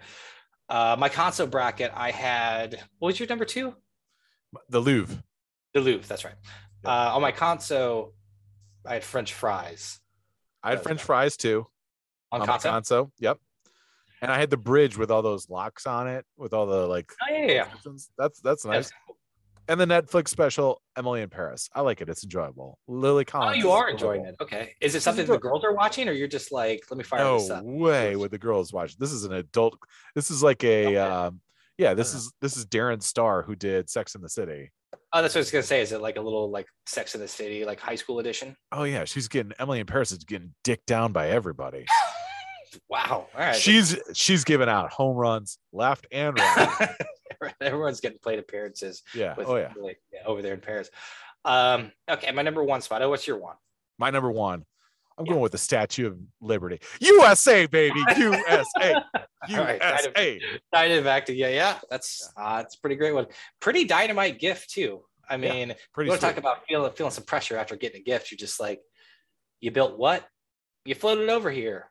Uh, 0.69 0.97
my 0.99 1.09
console 1.09 1.47
bracket, 1.47 1.93
I 1.95 2.11
had 2.11 2.81
what 2.99 3.09
was 3.09 3.21
your 3.21 3.29
number 3.29 3.45
two? 3.45 3.75
The 4.69 4.81
Louvre. 4.81 5.23
The 5.75 5.81
Louvre, 5.81 6.07
that's 6.07 6.25
right. 6.25 6.35
Yeah. 6.85 6.91
Uh, 6.91 7.17
on 7.17 7.23
my 7.23 7.33
console, 7.33 8.15
I 8.87 8.95
had 8.95 9.05
French 9.05 9.33
fries 9.33 10.01
I 10.63 10.71
had 10.71 10.83
French 10.83 11.03
fries 11.03 11.37
too. 11.37 11.67
on 12.33 12.41
my 12.41 12.47
console. 12.47 12.73
console. 12.73 13.13
Yep. 13.21 13.39
And 14.21 14.33
I 14.33 14.39
had 14.39 14.51
the 14.51 14.57
bridge 14.57 14.99
with 14.99 15.11
all 15.11 15.23
those 15.23 15.49
locks 15.49 15.87
on 15.87 16.09
it, 16.09 16.25
with 16.37 16.53
all 16.53 16.67
the 16.67 16.87
like. 16.87 17.13
Oh 17.23 17.33
yeah, 17.33 17.47
yeah, 17.47 17.53
yeah. 17.53 17.93
That's 18.19 18.41
that's 18.41 18.65
nice. 18.65 18.77
was 18.77 18.93
cool. 19.07 19.18
And 19.69 19.79
the 19.79 19.85
Netflix 19.85 20.29
special, 20.29 20.81
Emily 20.97 21.21
in 21.21 21.29
Paris. 21.29 21.69
I 21.75 21.83
like 21.83 22.01
it. 22.01 22.09
It's 22.09 22.25
enjoyable. 22.25 22.79
Lily 22.89 23.25
Collins. 23.27 23.57
Oh, 23.57 23.59
you 23.59 23.71
are 23.71 23.91
enjoying 23.91 24.25
it. 24.25 24.35
Okay. 24.41 24.75
Is 24.81 24.95
it 24.95 25.03
something 25.03 25.27
the 25.27 25.39
girls 25.39 25.63
are 25.63 25.75
watching, 25.75 26.09
or 26.09 26.13
you're 26.13 26.27
just 26.27 26.53
like, 26.53 26.85
let 26.91 26.97
me 26.97 27.05
fire 27.05 27.39
this 27.39 27.49
No 27.51 27.55
up? 27.57 27.65
way 27.65 28.17
would 28.17 28.31
the 28.31 28.39
girls 28.39 28.73
watch. 28.73 28.97
This 28.97 29.13
is 29.13 29.25
an 29.25 29.35
adult. 29.35 29.79
This 30.15 30.31
is 30.31 30.43
like 30.43 30.65
a. 30.65 30.87
Okay. 30.87 30.97
Um, 30.97 31.41
yeah, 31.77 31.93
this 31.95 32.15
Uh. 32.15 32.19
is 32.19 32.33
this 32.41 32.57
is 32.57 32.65
Darren 32.67 33.03
Star 33.03 33.43
who 33.43 33.55
did 33.55 33.91
Sex 33.91 34.15
in 34.15 34.23
the 34.23 34.29
City. 34.29 34.71
Oh, 35.13 35.21
that's 35.23 35.35
what 35.35 35.41
I 35.41 35.43
was 35.43 35.51
gonna 35.51 35.63
say. 35.63 35.83
Is 35.83 35.93
it 35.93 36.01
like 36.01 36.17
a 36.17 36.21
little 36.23 36.51
like 36.51 36.67
Sex 36.87 37.15
in 37.15 37.21
the 37.21 37.29
City, 37.29 37.65
like 37.67 37.79
high 37.79 37.95
school 37.95 38.19
edition? 38.21 38.57
Oh 38.73 38.85
yeah, 38.85 39.05
she's 39.05 39.29
getting 39.29 39.53
Emily 39.59 39.81
in 39.81 39.87
Paris 39.87 40.13
is 40.13 40.25
getting 40.25 40.55
dicked 40.65 40.87
down 40.87 41.13
by 41.13 41.29
everybody. 41.29 41.85
Wow. 42.89 43.29
All 43.35 43.41
right. 43.41 43.55
She's 43.57 43.97
she's 44.15 44.45
giving 44.45 44.69
out 44.69 44.91
home 44.93 45.17
runs 45.17 45.59
left 45.73 46.07
and 46.13 46.39
right. 46.39 46.89
Everyone's 47.61 48.01
getting 48.01 48.19
plate 48.19 48.39
appearances 48.39 49.03
Yeah. 49.15 49.35
with 49.37 49.49
Oh 49.49 49.57
yeah. 49.57 49.73
like, 49.81 50.01
yeah, 50.13 50.21
over 50.27 50.43
there 50.43 50.55
in 50.55 50.61
Paris. 50.61 50.91
Um, 51.45 51.93
okay, 52.11 52.31
my 52.33 52.43
number 52.43 52.63
one 52.65 52.81
spot. 52.81 53.01
Oh, 53.03 53.11
what's 53.11 53.27
your 53.27 53.39
one? 53.39 53.57
My 53.99 54.11
number 54.11 54.31
one. 54.31 54.65
I'm 55.17 55.27
Yeah. 55.27 55.33
going 55.33 55.43
with 55.43 55.53
the 55.53 55.59
Statue 55.59 56.07
of 56.09 56.19
Liberty. 56.41 56.81
USA, 57.01 57.67
baby. 57.67 58.01
USA. 58.17 58.95
All 58.95 59.03
right, 59.51 59.81
USA. 59.83 60.41
Dynamite 60.73 61.05
back 61.05 61.27
to 61.27 61.35
yeah, 61.35 61.49
yeah. 61.49 61.79
That's 61.91 62.31
uh 62.37 62.63
it's 62.65 62.75
a 62.77 62.81
pretty 62.81 62.97
great 62.97 63.13
one. 63.15 63.27
Pretty 63.61 63.85
dynamite 63.85 64.39
gift 64.39 64.71
too. 64.71 65.03
I 65.31 65.35
Yeah, 65.37 65.53
mean, 65.53 65.75
Pretty 65.93 66.07
you 66.09 66.11
want 66.13 66.21
to 66.23 66.27
talk 66.27 66.37
about 66.39 66.67
feeling 66.69 66.91
feeling 66.93 67.13
some 67.13 67.25
pressure 67.25 67.57
after 67.57 67.77
getting 67.77 68.01
a 68.01 68.05
gift. 68.05 68.31
You're 68.31 68.39
just 68.39 68.59
like, 68.61 68.81
you 69.61 69.71
built 69.71 69.99
what? 69.99 70.27
You 70.85 70.95
floated 70.95 71.29
over 71.29 71.51
here. 71.51 71.91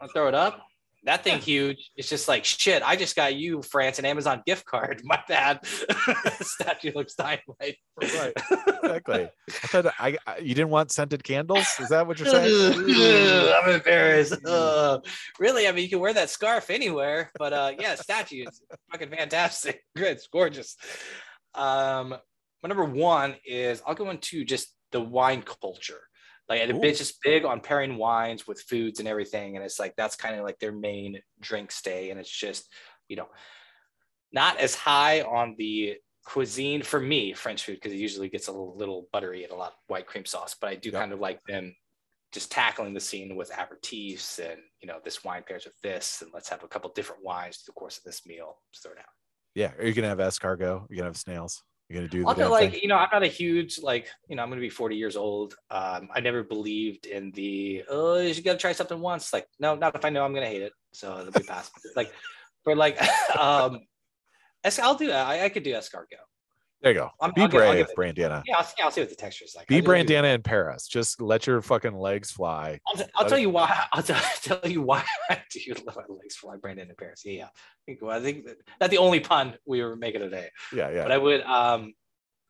Want 0.00 0.10
to 0.10 0.12
throw 0.12 0.28
it 0.28 0.34
up? 0.34 0.60
That 1.04 1.24
thing 1.24 1.38
huge. 1.38 1.90
It's 1.96 2.10
just 2.10 2.28
like 2.28 2.44
shit. 2.44 2.82
I 2.82 2.94
just 2.94 3.16
got 3.16 3.34
you, 3.34 3.62
France, 3.62 3.98
an 3.98 4.04
Amazon 4.04 4.42
gift 4.46 4.66
card. 4.66 5.00
My 5.04 5.18
bad. 5.26 5.64
Statue 6.40 6.92
looks 6.94 7.14
dynamite. 7.14 7.76
Right. 7.96 8.32
Exactly. 8.82 9.28
I 9.48 9.66
thought 9.66 9.86
I, 9.98 10.18
I 10.26 10.38
you 10.38 10.54
didn't 10.54 10.68
want 10.68 10.92
scented 10.92 11.24
candles. 11.24 11.66
Is 11.80 11.88
that 11.88 12.06
what 12.06 12.18
you're 12.18 12.28
saying? 12.28 12.74
I'm 13.62 13.70
embarrassed. 13.70 14.44
Ugh. 14.46 15.04
really, 15.38 15.66
I 15.66 15.72
mean, 15.72 15.84
you 15.84 15.90
can 15.90 16.00
wear 16.00 16.12
that 16.12 16.28
scarf 16.28 16.68
anywhere, 16.68 17.30
but 17.38 17.52
uh, 17.54 17.72
yeah, 17.78 17.94
statue 17.94 18.44
is 18.46 18.60
fucking 18.90 19.10
fantastic. 19.10 19.82
Good, 19.96 20.12
it's 20.12 20.26
gorgeous. 20.26 20.76
Um, 21.54 22.14
my 22.62 22.68
number 22.68 22.84
one 22.84 23.36
is 23.46 23.82
I'll 23.86 23.94
go 23.94 24.10
into 24.10 24.44
just 24.44 24.74
the 24.92 25.00
wine 25.00 25.42
culture. 25.42 26.02
Like 26.50 26.68
Ooh. 26.68 26.82
it's 26.82 26.98
just 26.98 27.22
big 27.22 27.44
on 27.44 27.60
pairing 27.60 27.96
wines 27.96 28.46
with 28.46 28.60
foods 28.62 28.98
and 28.98 29.08
everything, 29.08 29.56
and 29.56 29.64
it's 29.64 29.78
like 29.78 29.94
that's 29.96 30.16
kind 30.16 30.34
of 30.34 30.44
like 30.44 30.58
their 30.58 30.72
main 30.72 31.20
drink 31.40 31.70
stay, 31.70 32.10
and 32.10 32.18
it's 32.18 32.28
just 32.28 32.66
you 33.08 33.16
know 33.16 33.28
not 34.32 34.58
as 34.58 34.74
high 34.74 35.22
on 35.22 35.54
the 35.58 35.96
cuisine 36.24 36.82
for 36.82 37.00
me 37.00 37.32
French 37.32 37.64
food 37.64 37.74
because 37.76 37.92
it 37.92 37.98
usually 37.98 38.28
gets 38.28 38.48
a 38.48 38.52
little, 38.52 38.76
little 38.76 39.08
buttery 39.12 39.42
and 39.44 39.52
a 39.52 39.56
lot 39.56 39.72
of 39.72 39.78
white 39.86 40.06
cream 40.06 40.24
sauce, 40.24 40.54
but 40.60 40.68
I 40.68 40.74
do 40.74 40.90
Yep. 40.90 41.00
kind 41.00 41.12
of 41.12 41.20
like 41.20 41.40
them 41.44 41.74
just 42.32 42.50
tackling 42.50 42.94
the 42.94 43.00
scene 43.00 43.34
with 43.34 43.50
aperitifs 43.50 44.38
and 44.38 44.60
you 44.80 44.86
know 44.88 44.98
this 45.04 45.24
wine 45.24 45.42
pairs 45.46 45.64
with 45.64 45.80
this 45.82 46.22
and 46.22 46.30
let's 46.34 46.48
have 46.48 46.62
a 46.62 46.68
couple 46.68 46.90
different 46.94 47.24
wines 47.24 47.58
through 47.58 47.72
the 47.72 47.78
course 47.78 47.96
of 47.96 48.04
this 48.04 48.26
meal. 48.26 48.58
Just 48.72 48.84
throw 48.84 48.92
it 48.92 48.98
out. 48.98 49.04
Yeah. 49.54 49.72
Are 49.78 49.86
you 49.86 49.94
gonna 49.94 50.08
have 50.08 50.18
escargot? 50.18 50.86
You're 50.88 50.96
gonna 50.96 51.04
have 51.04 51.16
snails? 51.16 51.62
You're 51.90 52.02
gonna 52.02 52.08
do 52.08 52.20
the 52.20 52.28
Also, 52.28 52.50
like 52.50 52.70
thing? 52.70 52.80
you 52.82 52.88
know, 52.88 52.96
I'm 52.96 53.08
not 53.12 53.24
a 53.24 53.26
huge 53.26 53.82
like 53.82 54.06
you 54.28 54.36
know 54.36 54.44
I'm 54.44 54.48
gonna 54.48 54.60
be 54.60 54.70
40 54.70 54.94
years 54.94 55.16
old. 55.16 55.56
Um, 55.70 56.08
I 56.14 56.20
never 56.20 56.44
believed 56.44 57.06
in 57.06 57.32
the 57.32 57.82
oh 57.90 58.18
you 58.20 58.32
should 58.32 58.44
gotta 58.44 58.58
try 58.58 58.70
something 58.70 59.00
once. 59.00 59.32
Like 59.32 59.48
no, 59.58 59.74
not 59.74 59.96
if 59.96 60.04
I 60.04 60.10
know 60.10 60.24
I'm 60.24 60.32
gonna 60.32 60.46
hate 60.46 60.62
it. 60.62 60.72
So 60.92 61.18
it'll 61.18 61.32
be 61.32 61.42
past. 61.42 61.72
like 61.96 62.12
for 62.62 62.76
like 62.76 62.96
um, 63.36 63.80
I'll 64.80 64.94
do 64.94 65.08
that. 65.08 65.26
I, 65.26 65.46
I 65.46 65.48
could 65.48 65.64
do 65.64 65.72
escargot. 65.72 66.22
There 66.82 66.92
you 66.92 66.98
go. 66.98 67.10
I'm- 67.20 67.32
Be 67.34 67.42
I'll 67.42 67.48
brave, 67.48 67.76
give 67.76 67.88
it- 67.90 67.96
Brandiana. 67.96 68.42
Yeah, 68.46 68.56
I'll 68.56 68.64
see, 68.64 68.82
I'll 68.82 68.90
see 68.90 69.02
what 69.02 69.10
the 69.10 69.16
texture 69.16 69.44
is 69.44 69.54
like. 69.54 69.66
Be 69.66 69.86
I 69.86 69.96
in 70.24 70.42
Paris. 70.42 70.86
Just 70.88 71.20
let 71.20 71.46
your 71.46 71.60
fucking 71.60 71.94
legs 71.94 72.30
fly. 72.30 72.80
I'll, 72.86 72.94
t- 72.94 73.04
I'll 73.14 73.24
tell 73.28 73.38
you 73.38 73.50
why. 73.50 73.84
I'll 73.92 74.02
t- 74.02 74.14
tell 74.42 74.60
you 74.64 74.80
why 74.82 75.04
I 75.28 75.42
do 75.50 75.60
let 75.86 75.96
my 75.96 76.02
legs 76.08 76.36
fly. 76.36 76.56
Brandana 76.56 76.88
in 76.88 76.94
Paris. 76.98 77.22
Yeah, 77.24 77.32
yeah. 77.32 77.44
I 77.46 77.48
think, 77.86 77.98
well, 78.02 78.16
I 78.18 78.22
think 78.22 78.46
that- 78.46 78.56
that's 78.78 78.90
the 78.90 78.98
only 78.98 79.20
pun 79.20 79.54
we 79.66 79.82
were 79.82 79.94
making 79.96 80.22
today. 80.22 80.48
Yeah, 80.72 80.90
yeah. 80.90 81.02
But 81.02 81.12
I 81.12 81.18
would. 81.18 81.42
Um, 81.42 81.92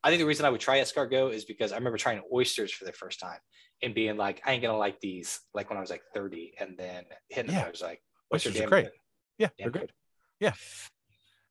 I 0.02 0.08
think 0.08 0.20
the 0.20 0.26
reason 0.26 0.46
I 0.46 0.50
would 0.50 0.60
try 0.62 0.78
escargot 0.80 1.32
is 1.34 1.44
because 1.44 1.72
I 1.72 1.76
remember 1.76 1.98
trying 1.98 2.22
oysters 2.32 2.72
for 2.72 2.84
the 2.86 2.92
first 2.92 3.20
time 3.20 3.38
and 3.82 3.94
being 3.94 4.16
like, 4.16 4.40
I 4.46 4.52
ain't 4.52 4.62
gonna 4.62 4.78
like 4.78 4.98
these. 5.00 5.40
Like 5.54 5.68
when 5.68 5.76
I 5.76 5.80
was 5.80 5.90
like 5.90 6.02
30, 6.14 6.54
and 6.58 6.74
then 6.78 7.04
hitting 7.28 7.52
them, 7.52 7.66
I 7.66 7.70
was 7.70 7.82
like, 7.82 8.00
Oysters 8.32 8.58
are 8.60 8.66
great. 8.68 8.84
good? 8.84 8.92
yeah, 9.38 9.48
Yeah. 9.58 9.64
they're 9.64 9.72
good. 9.72 9.92
Yeah. 10.38 10.52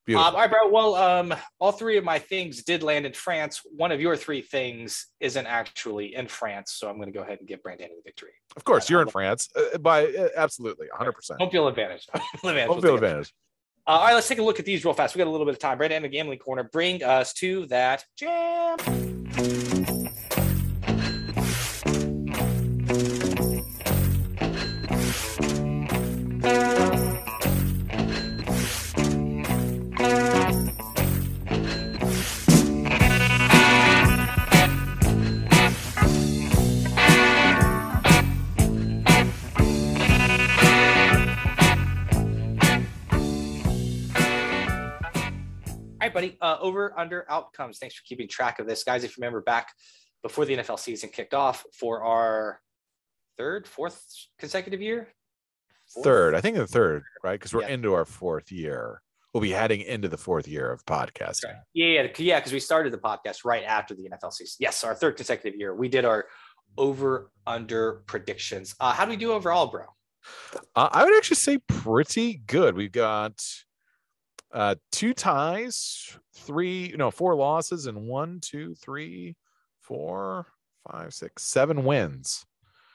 Um, 0.08 0.16
all 0.16 0.34
right, 0.34 0.50
bro. 0.50 0.70
Well, 0.70 0.96
um, 0.96 1.36
all 1.60 1.72
three 1.72 1.98
of 1.98 2.04
my 2.04 2.18
things 2.18 2.64
did 2.64 2.82
land 2.82 3.06
in 3.06 3.14
France. 3.14 3.62
One 3.76 3.92
of 3.92 4.02
your 4.02 4.16
three 4.16 4.42
things 4.42 5.08
isn't 5.20 5.46
actually 5.46 6.16
in 6.16 6.28
France, 6.28 6.74
so 6.74 6.90
I'm 6.90 6.96
going 6.96 7.12
to 7.12 7.14
go 7.14 7.22
ahead 7.22 7.40
and 7.40 7.48
give 7.48 7.62
Brandon 7.62 7.90
the 7.90 8.02
victory. 8.04 8.32
of 8.56 8.64
course, 8.64 8.90
you're 8.90 9.02
in 9.02 9.10
France. 9.10 9.50
Uh, 9.56 9.78
by 9.78 10.08
uh, 10.08 10.30
absolutely 10.36 10.88
100%. 11.00 11.14
Home 11.40 11.50
field 11.50 11.70
advantage. 11.70 12.08
Home 12.14 12.22
field 12.22 12.52
advantage. 12.52 12.68
Home 12.68 12.76
We'll 12.76 12.82
field 12.82 13.04
advantage. 13.04 13.34
Uh, 13.88 13.92
all 13.92 14.06
right, 14.06 14.14
let's 14.14 14.28
take 14.28 14.40
a 14.40 14.44
look 14.44 14.60
at 14.60 14.66
these 14.66 14.84
real 14.84 14.94
fast. 14.94 15.16
We 15.16 15.20
got 15.20 15.28
a 15.28 15.32
little 15.32 15.46
bit 15.46 15.56
of 15.56 15.60
time. 15.60 15.78
Brandon 15.78 16.02
the 16.04 16.10
gambling 16.10 16.40
corner 16.40 16.64
bring 16.64 17.04
us 17.04 17.34
to 17.34 17.66
that 17.68 18.04
jam. 18.18 18.78
Buddy. 46.22 46.38
Uh, 46.42 46.58
over 46.62 46.98
under 46.98 47.26
outcomes. 47.30 47.78
Thanks 47.80 47.96
for 47.96 48.04
keeping 48.06 48.28
track 48.28 48.60
of 48.60 48.68
this, 48.68 48.84
guys. 48.84 49.04
If 49.04 49.18
you 49.18 49.22
remember 49.22 49.42
back 49.42 49.70
before 50.24 50.46
the 50.46 50.56
NFL 50.58 50.80
season 50.80 51.10
kicked 51.10 51.34
off 51.34 51.66
for 51.78 52.04
our 52.04 52.60
third, 53.38 53.68
fourth 53.68 54.04
consecutive 54.38 54.82
year. 54.82 55.08
Fourth? 55.94 56.04
Third, 56.04 56.36
I 56.36 56.42
think 56.42 56.58
the 56.58 56.68
third, 56.68 57.04
right? 57.24 57.34
Because 57.40 57.54
we're 57.54 57.62
Yeah. 57.62 57.70
into 57.70 57.94
our 57.94 58.06
fourth 58.06 58.52
year. 58.52 59.02
We'll 59.34 59.42
be 59.42 59.52
heading 59.52 59.82
into 59.82 60.08
the 60.10 60.18
fourth 60.18 60.48
year 60.48 60.72
of 60.72 60.84
podcasting. 60.86 61.46
Right. 61.46 61.56
Yeah, 61.74 62.02
yeah, 62.02 62.08
yeah. 62.18 62.40
Because 62.40 62.52
we 62.52 62.60
started 62.60 62.92
the 62.92 62.98
podcast 62.98 63.46
right 63.46 63.64
after 63.64 63.94
the 63.96 64.06
NFL 64.10 64.32
season. 64.34 64.58
Yes, 64.60 64.84
our 64.84 64.96
third 64.96 65.16
consecutive 65.18 65.58
year. 65.60 65.74
We 65.76 65.88
did 65.88 66.04
our 66.04 66.28
over 66.78 67.32
under 67.48 68.04
predictions. 68.08 68.76
Uh, 68.80 68.92
how 68.92 69.06
do 69.06 69.12
we 69.12 69.18
do 69.18 69.32
overall, 69.32 69.68
bro? 69.68 69.86
Uh, 70.76 70.90
I 70.92 71.06
would 71.06 71.16
actually 71.16 71.36
say 71.38 71.60
pretty 71.68 72.36
good. 72.46 72.76
We've 72.76 72.92
got 72.92 73.40
uh 74.52 74.76
two 74.92 75.14
ties, 75.14 76.18
three, 76.36 76.94
no, 76.98 77.12
four 77.12 77.36
losses, 77.36 77.86
and 77.86 78.08
one, 78.08 78.40
two, 78.42 78.76
three, 78.76 79.36
four, 79.82 80.48
five, 80.92 81.14
six, 81.14 81.44
seven 81.44 81.84
wins. 81.84 82.46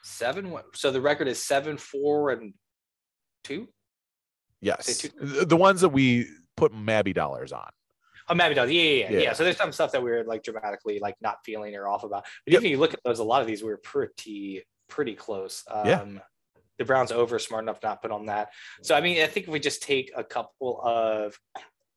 Seven. 0.03 0.55
So 0.75 0.91
the 0.91 1.01
record 1.01 1.29
is 1.29 1.43
seven, 1.43 1.77
four, 1.79 2.31
and 2.31 2.55
two. 3.45 3.69
Yes, 4.61 4.99
two- 4.99 5.45
the 5.45 5.57
ones 5.57 5.81
that 5.83 5.91
we 5.91 6.27
put 6.57 6.73
Mabby 6.73 7.13
dollars 7.15 7.53
on. 7.53 7.69
Oh, 8.29 8.35
Mabby 8.35 8.55
does. 8.55 8.71
Yeah, 8.71 8.81
yeah, 8.83 9.11
yeah, 9.11 9.19
Yeah. 9.21 9.33
So 9.35 9.45
there's 9.45 9.57
some 9.59 9.73
stuff 9.73 9.93
that 9.93 10.03
we 10.03 10.11
are 10.11 10.25
like 10.25 10.43
dramatically 10.43 10.99
like 10.99 11.15
not 11.21 11.37
feeling 11.45 11.75
or 11.77 11.87
off 11.89 12.05
about. 12.05 12.25
But 12.47 12.55
Yep. 12.55 12.63
if 12.63 12.71
you 12.71 12.79
look 12.79 12.95
at 12.95 13.01
those, 13.05 13.19
a 13.19 13.25
lot 13.25 13.43
of 13.43 13.47
these 13.47 13.63
we 13.63 13.69
were 13.69 13.77
pretty 13.79 14.63
pretty 14.89 15.15
close. 15.15 15.63
Um, 15.71 15.87
Yeah. 15.87 16.05
The 16.79 16.85
Browns 16.85 17.13
over 17.13 17.39
smart 17.39 17.65
enough 17.65 17.79
not 17.83 18.03
put 18.03 18.11
on 18.11 18.27
that. 18.27 18.49
So 18.83 18.95
I 18.95 19.01
mean, 19.01 19.23
I 19.23 19.27
think 19.27 19.47
if 19.47 19.53
we 19.53 19.61
just 19.61 19.83
take 19.83 20.13
a 20.17 20.25
couple 20.25 20.81
of 20.83 21.39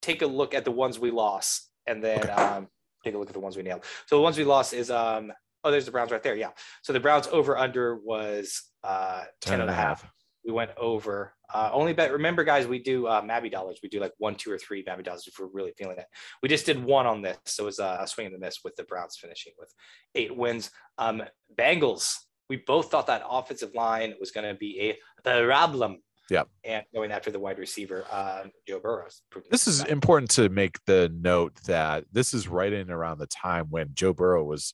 take 0.01 0.21
a 0.21 0.27
look 0.27 0.53
at 0.53 0.65
the 0.65 0.71
ones 0.71 0.99
we 0.99 1.11
lost 1.11 1.69
and 1.87 2.03
then 2.03 2.29
um, 2.29 2.67
take 3.03 3.15
a 3.15 3.17
look 3.17 3.29
at 3.29 3.33
the 3.33 3.39
ones 3.39 3.57
we 3.57 3.63
nailed. 3.63 3.83
So 4.05 4.17
the 4.17 4.21
ones 4.21 4.37
we 4.37 4.43
lost 4.43 4.73
is 4.73 4.91
um 4.91 5.31
oh 5.63 5.71
there's 5.71 5.85
the 5.85 5.91
Browns 5.91 6.11
right 6.11 6.23
there. 6.23 6.35
Yeah. 6.35 6.51
So 6.83 6.93
the 6.93 6.99
Browns 6.99 7.27
over 7.27 7.57
under 7.57 7.97
was 7.97 8.63
uh 8.83 9.23
10 9.41 9.61
and 9.61 9.69
a 9.69 9.73
half. 9.73 10.05
We 10.45 10.53
went 10.53 10.71
over. 10.77 11.33
Uh, 11.53 11.69
only 11.73 11.91
bet. 11.91 12.13
Remember, 12.13 12.45
guys, 12.45 12.67
we 12.67 12.79
do 12.79 13.05
uh, 13.05 13.21
Mabby 13.21 13.51
dollars. 13.51 13.79
We 13.83 13.89
do 13.89 13.99
like 13.99 14.13
one, 14.17 14.35
two, 14.35 14.49
or 14.49 14.57
three 14.57 14.81
Mabby 14.81 15.03
dollars 15.03 15.27
if 15.27 15.37
we're 15.37 15.47
really 15.47 15.73
feeling 15.77 15.97
it. 15.97 16.05
We 16.41 16.47
just 16.47 16.65
did 16.65 16.81
one 16.81 17.05
on 17.05 17.21
this, 17.21 17.37
so 17.45 17.63
it 17.63 17.65
was 17.65 17.79
uh, 17.79 17.97
a 17.99 18.07
swing 18.07 18.27
and 18.27 18.35
a 18.35 18.39
miss 18.39 18.59
with 18.63 18.73
the 18.77 18.83
Browns 18.83 19.17
finishing 19.19 19.51
with 19.59 19.73
eight 20.15 20.35
wins. 20.35 20.71
Um, 20.97 21.23
Bengals. 21.57 22.15
We 22.49 22.57
both 22.57 22.89
thought 22.91 23.07
that 23.07 23.23
offensive 23.29 23.73
line 23.75 24.13
was 24.19 24.31
going 24.31 24.47
to 24.47 24.53
be 24.53 24.95
a 25.23 25.31
problem. 25.49 26.01
Yeah. 26.29 26.43
And 26.63 26.83
going 26.93 27.11
after 27.11 27.31
the 27.31 27.39
wide 27.39 27.57
receiver, 27.57 28.05
um, 28.11 28.51
Joe 28.67 28.79
Burrows. 28.79 29.21
This 29.49 29.65
is 29.67 29.79
that. 29.79 29.89
important 29.89 30.29
to 30.31 30.49
make 30.49 30.77
the 30.85 31.09
note 31.13 31.55
that 31.65 32.03
this 32.11 32.33
is 32.33 32.47
right 32.47 32.71
in 32.73 32.91
around 32.91 33.19
the 33.19 33.27
time 33.27 33.67
when 33.69 33.91
Joe 33.93 34.13
Burrow 34.13 34.43
was 34.43 34.73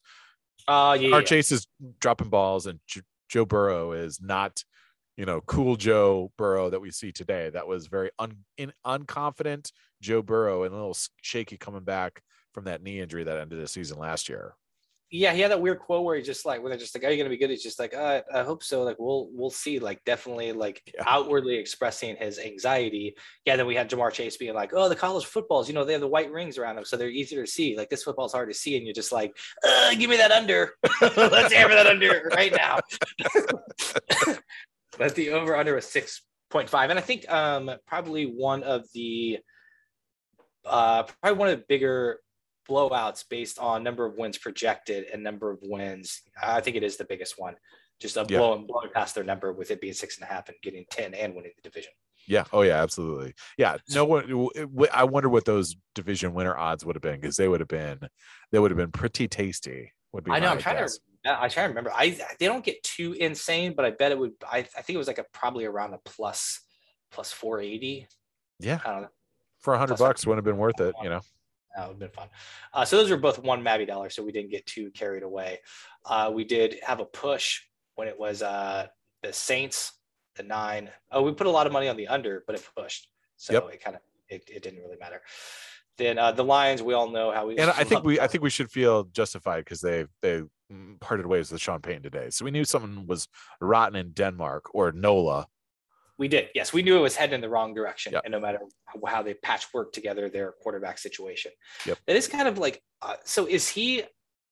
Uh, 0.68 0.98
yeah, 1.00 1.14
our 1.14 1.20
yeah. 1.20 1.26
Chase 1.26 1.52
is 1.52 1.68
dropping 2.00 2.30
balls, 2.30 2.66
and 2.66 2.80
J- 2.88 3.02
Joe 3.30 3.46
Burrow 3.46 3.92
is 3.92 4.22
not, 4.22 4.64
you 5.18 5.26
know, 5.26 5.42
cool 5.42 5.76
Joe 5.76 6.32
Burrow 6.38 6.70
that 6.70 6.80
we 6.80 6.90
see 6.90 7.12
today. 7.12 7.50
That 7.50 7.68
was 7.68 7.88
very 7.88 8.12
un, 8.18 8.38
in, 8.58 8.74
unconfident 8.86 9.72
Joe 10.02 10.22
Burrow 10.22 10.64
and 10.64 10.74
a 10.74 10.78
little 10.78 10.98
shaky 11.22 11.58
coming 11.58 11.84
back 11.84 12.24
from 12.54 12.64
that 12.66 12.82
knee 12.82 13.00
injury 13.00 13.24
that 13.26 13.38
ended 13.38 13.60
the 13.62 13.68
season 13.68 14.00
last 14.00 14.30
year. 14.30 14.56
Yeah, 15.16 15.32
he 15.32 15.42
had 15.42 15.52
that 15.52 15.62
weird 15.62 15.78
quote 15.78 16.04
where 16.04 16.16
he 16.16 16.24
just 16.24 16.44
like, 16.44 16.64
when 16.64 16.72
they're 16.72 16.80
just 16.80 16.96
like, 16.96 17.04
"Are 17.04 17.12
you 17.12 17.18
gonna 17.18 17.30
be 17.30 17.38
good?" 17.38 17.52
He's 17.52 17.62
just 17.62 17.78
like, 17.78 17.94
uh, 17.94 18.24
"I 18.34 18.42
hope 18.42 18.64
so." 18.64 18.82
Like, 18.82 18.96
we'll 18.98 19.30
we'll 19.32 19.52
see. 19.52 19.78
Like, 19.78 20.04
definitely 20.06 20.54
like 20.54 20.82
Yeah. 20.92 21.04
outwardly 21.06 21.54
expressing 21.54 22.16
his 22.16 22.40
anxiety. 22.40 23.16
Yeah. 23.46 23.56
Then 23.56 23.68
we 23.68 23.76
had 23.76 23.92
Ja'Marr 23.92 24.12
Chase 24.12 24.38
being 24.38 24.56
like, 24.56 24.72
"Oh, 24.74 24.90
the 24.90 24.96
college 24.96 25.26
footballs, 25.26 25.68
you 25.68 25.76
know, 25.76 25.86
they 25.86 25.92
have 25.92 26.02
the 26.02 26.08
white 26.08 26.32
rings 26.32 26.58
around 26.58 26.78
them, 26.78 26.86
so 26.86 26.98
they're 26.98 27.10
easier 27.10 27.46
to 27.46 27.52
see. 27.52 27.78
Like, 27.78 27.92
this 27.92 28.02
football's 28.02 28.34
hard 28.34 28.50
to 28.50 28.56
see." 28.56 28.76
And 28.76 28.88
you're 28.88 28.94
just 28.96 29.12
like, 29.12 29.38
uh, 29.64 29.94
"Give 29.94 30.10
me 30.10 30.18
that 30.18 30.32
under. 30.32 30.72
Let's 31.16 31.54
hammer 31.54 31.76
that 31.76 31.86
under 31.86 32.32
right 32.36 32.52
now." 32.52 32.80
but 34.98 35.14
the 35.14 35.30
over 35.30 35.56
under 35.56 35.76
was 35.76 35.86
six 35.86 36.24
point 36.50 36.70
five, 36.70 36.90
and 36.90 36.98
I 36.98 37.04
think 37.04 37.32
um 37.32 37.70
probably 37.86 38.26
one 38.26 38.64
of 38.64 38.86
the 38.96 39.38
uh 40.66 41.04
probably 41.22 41.38
one 41.38 41.50
of 41.50 41.60
the 41.60 41.66
bigger 41.70 42.20
blowouts 42.70 43.24
based 43.30 43.60
on 43.60 43.84
number 43.84 44.06
of 44.06 44.16
wins 44.18 44.38
projected 44.38 45.06
and 45.12 45.24
number 45.24 45.52
of 45.52 45.60
wins. 45.62 46.22
I 46.42 46.62
think 46.62 46.76
it 46.76 46.84
is 46.84 46.98
the 46.98 47.06
biggest 47.06 47.36
one. 47.38 47.56
Just 48.00 48.18
a 48.18 48.26
Yeah. 48.30 48.38
blowing 48.40 48.66
blowing 48.68 48.90
past 48.94 49.16
their 49.16 49.24
number 49.24 49.54
with 49.54 49.72
it 49.72 49.80
being 49.82 49.94
six 49.94 50.18
and 50.18 50.24
a 50.30 50.34
half 50.34 50.50
and 50.50 50.58
getting 50.62 50.86
10 50.90 51.14
and 51.14 51.36
winning 51.36 51.52
the 51.56 51.62
division. 51.70 51.92
Yeah. 52.28 52.46
Oh 52.54 52.62
yeah. 52.62 52.82
Absolutely. 52.82 53.34
Yeah. 53.58 53.78
No 53.94 54.06
one. 54.06 54.50
I 54.94 55.04
wonder 55.04 55.30
what 55.30 55.46
those 55.46 55.76
division 55.94 56.34
winner 56.34 56.56
odds 56.56 56.86
would 56.86 56.96
have 56.96 57.02
been 57.02 57.20
because 57.20 57.36
they 57.36 57.48
would 57.48 57.60
have 57.60 57.68
been 57.70 58.00
they 58.52 58.60
would 58.60 58.72
have 58.72 58.78
been 58.78 58.92
pretty 58.92 59.28
tasty. 59.28 59.92
Would 60.14 60.24
be 60.24 60.32
I 60.32 60.40
know. 60.40 60.50
I'm 60.50 60.58
trying 60.60 60.78
guess. 60.78 61.00
to. 61.26 61.42
I 61.42 61.48
try 61.48 61.64
to 61.64 61.70
remember. 61.70 61.92
I 61.94 62.18
they 62.40 62.46
don't 62.46 62.64
get 62.64 62.82
too 62.84 63.14
insane, 63.14 63.74
but 63.76 63.84
I 63.86 63.92
bet 63.92 64.12
it 64.12 64.20
would. 64.20 64.32
I, 64.50 64.60
I 64.60 64.82
think 64.82 64.96
it 64.96 64.98
was 64.98 65.08
like 65.08 65.18
a 65.20 65.26
probably 65.34 65.66
around 65.66 65.94
a 65.94 66.00
plus 66.06 66.62
plus 67.12 67.32
480. 67.32 68.08
Yeah. 68.60 68.80
I 68.86 68.92
don't 68.92 69.02
know. 69.04 69.08
For 69.60 69.74
a 69.74 69.78
hundred 69.78 69.98
bucks, 69.98 70.26
wouldn't 70.26 70.46
have 70.46 70.52
been 70.54 70.60
worth 70.60 70.80
it. 70.82 70.94
You 71.02 71.10
know. 71.10 71.22
That 71.76 71.88
would 71.88 71.94
have 71.94 72.00
been 72.00 72.10
fun. 72.10 72.30
Uh, 72.74 72.86
so 72.86 72.98
those 72.98 73.10
were 73.10 73.18
both 73.18 73.40
one 73.40 73.64
Mabby 73.64 73.86
dollar, 73.88 74.10
so 74.10 74.24
we 74.24 74.32
didn't 74.32 74.52
get 74.52 74.66
too 74.66 74.92
carried 74.92 75.24
away. 75.24 75.60
Uh, 76.06 76.32
we 76.34 76.44
did 76.44 76.78
have 76.84 77.00
a 77.00 77.06
push 77.06 77.62
when 77.96 78.08
it 78.08 78.18
was 78.20 78.42
uh, 78.44 78.88
the 79.24 79.34
Saints, 79.34 79.94
the 80.36 80.44
nine. 80.44 80.90
Oh, 81.12 81.22
we 81.24 81.32
put 81.34 81.48
a 81.48 81.52
lot 81.52 81.66
of 81.68 81.74
money 81.74 81.88
on 81.88 81.98
the 81.98 82.08
under, 82.08 82.44
but 82.46 82.56
it 82.56 82.68
pushed, 82.78 83.08
so 83.38 83.54
Yep. 83.54 83.70
it 83.74 83.84
kind 83.84 83.96
of 83.96 84.02
it, 84.30 84.44
it 84.48 84.62
didn't 84.64 84.80
really 84.82 84.98
matter. 85.00 85.22
Then 85.98 86.18
uh, 86.18 86.32
the 86.32 86.44
Lions, 86.44 86.82
we 86.82 86.94
all 86.94 87.10
know 87.10 87.32
how 87.32 87.46
we. 87.48 87.58
and 87.58 87.70
I 87.72 87.84
think 87.90 88.04
we 88.04 88.20
I 88.20 88.28
think 88.28 88.44
we 88.44 88.50
should 88.50 88.72
feel 88.72 89.06
justified 89.06 89.60
because 89.60 89.82
they 89.82 90.06
they 90.22 90.44
parted 91.00 91.26
ways 91.28 91.52
with 91.52 91.62
Sean 91.62 91.82
Payton 91.82 92.04
today. 92.04 92.30
So 92.32 92.46
we 92.46 92.52
knew 92.52 92.66
something 92.66 93.06
was 93.06 93.28
rotten 93.62 93.96
in 93.96 94.12
Denmark 94.12 94.74
or 94.74 94.92
NOLA. 94.92 95.48
We 96.24 96.30
did. 96.30 96.48
Yes, 96.56 96.72
we 96.72 96.84
knew 96.84 96.96
it 96.96 97.02
was 97.02 97.18
heading 97.18 97.36
in 97.36 97.42
the 97.42 97.50
wrong 97.50 97.74
direction, 97.74 98.14
Yep. 98.14 98.22
and 98.24 98.32
no 98.32 98.40
matter 98.40 98.60
how, 99.06 99.22
they 99.22 99.34
patchwork 99.34 99.92
together 99.92 100.30
their 100.30 100.54
quarterback 100.54 100.98
situation, 100.98 101.52
Yep. 101.86 101.98
that 102.08 102.16
is 102.16 102.30
kind 102.30 102.48
of 102.48 102.58
like. 102.58 102.82
Uh, 103.02 103.18
so 103.26 103.46
is 103.46 103.68
he? 103.68 104.04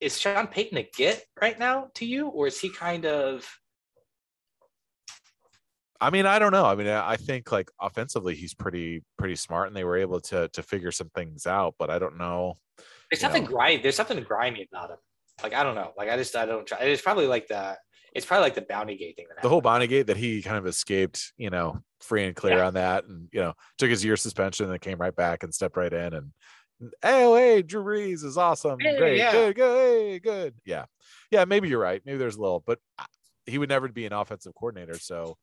Is 0.02 0.20
Sean 0.20 0.48
Payton 0.48 0.78
a 0.80 0.90
get 0.98 1.24
right 1.42 1.58
now 1.58 1.88
to 1.96 2.06
you, 2.06 2.28
or 2.28 2.46
is 2.48 2.60
he 2.60 2.70
kind 2.70 3.06
of? 3.06 3.50
I 6.02 6.10
mean, 6.10 6.26
I 6.26 6.40
don't 6.40 6.52
know. 6.52 6.66
I 6.66 6.76
mean, 6.76 6.88
I 6.88 7.16
think 7.16 7.54
like 7.54 7.72
offensively 7.80 8.36
he's 8.36 8.54
pretty 8.54 9.02
pretty 9.18 9.38
smart 9.38 9.68
and 9.70 9.78
they 9.78 9.86
were 9.86 9.96
able 9.98 10.20
to 10.32 10.50
to 10.50 10.62
figure 10.64 10.92
some 10.92 11.10
things 11.16 11.48
out, 11.48 11.76
but 11.80 11.90
I 11.90 12.00
don't 12.00 12.18
know. 12.18 12.58
There's 13.10 13.22
something 13.22 13.46
grimy. 13.46 13.82
There's 13.82 13.96
something 13.96 14.22
grimy 14.24 14.68
about 14.74 14.90
him. 14.90 14.98
Like 15.42 15.54
I 15.54 15.64
don't 15.64 15.76
know. 15.76 15.94
Like 15.98 16.10
I 16.10 16.18
just 16.18 16.36
I 16.36 16.46
don't 16.46 16.68
try. 16.68 16.80
It's 16.80 17.02
probably 17.02 17.28
like 17.28 17.48
the. 17.48 17.78
It's 18.14 18.26
probably 18.26 18.44
like 18.44 18.56
the 18.56 18.62
bounty 18.62 18.98
gate 18.98 19.16
thing. 19.16 19.26
That 19.30 19.42
The 19.42 19.50
whole 19.50 19.62
bounty 19.62 19.88
gate 19.88 20.08
that 20.08 20.18
he 20.18 20.42
kind 20.42 20.58
of 20.58 20.68
escaped, 20.68 21.34
you 21.38 21.50
know, 21.50 21.82
free 22.02 22.26
and 22.26 22.36
clear 22.36 22.58
Yeah. 22.58 22.68
on 22.68 22.74
that 22.74 23.06
and 23.06 23.30
you 23.32 23.40
know, 23.42 23.54
took 23.78 23.90
his 23.90 24.04
year 24.04 24.18
suspension 24.18 24.66
and 24.66 24.74
then 24.74 24.80
came 24.80 24.98
right 25.00 25.16
back 25.16 25.44
and 25.44 25.54
stepped 25.54 25.78
right 25.78 25.92
in 25.94 26.14
and 26.14 26.32
oh 27.04 27.36
hey, 27.36 27.62
Drew 27.62 27.84
Brees 27.84 28.24
is 28.26 28.38
awesome. 28.38 28.80
Hey, 28.80 28.98
Great, 28.98 29.18
yeah. 29.18 29.32
good, 29.32 29.56
good, 29.56 29.78
hey, 29.78 30.20
good. 30.20 30.56
Yeah. 30.66 30.86
Yeah, 31.30 31.46
maybe 31.46 31.70
you're 31.70 31.80
right. 31.80 32.02
Maybe 32.06 32.18
there's 32.18 32.36
a 32.38 32.42
little, 32.42 32.64
but 32.66 32.80
uh, 33.00 33.06
he 33.46 33.58
would 33.58 33.70
never 33.70 33.88
be 33.88 34.06
an 34.06 34.14
offensive 34.14 34.54
coordinator. 34.56 34.98
So 35.00 35.38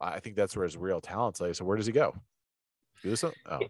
I 0.00 0.20
think 0.20 0.36
that's 0.36 0.56
where 0.56 0.64
his 0.64 0.76
real 0.76 1.00
talents 1.00 1.40
lay. 1.40 1.52
So 1.52 1.64
where 1.64 1.76
does 1.76 1.86
he 1.86 1.92
go? 1.92 2.14
Do? 3.02 3.14
Oh, 3.50 3.60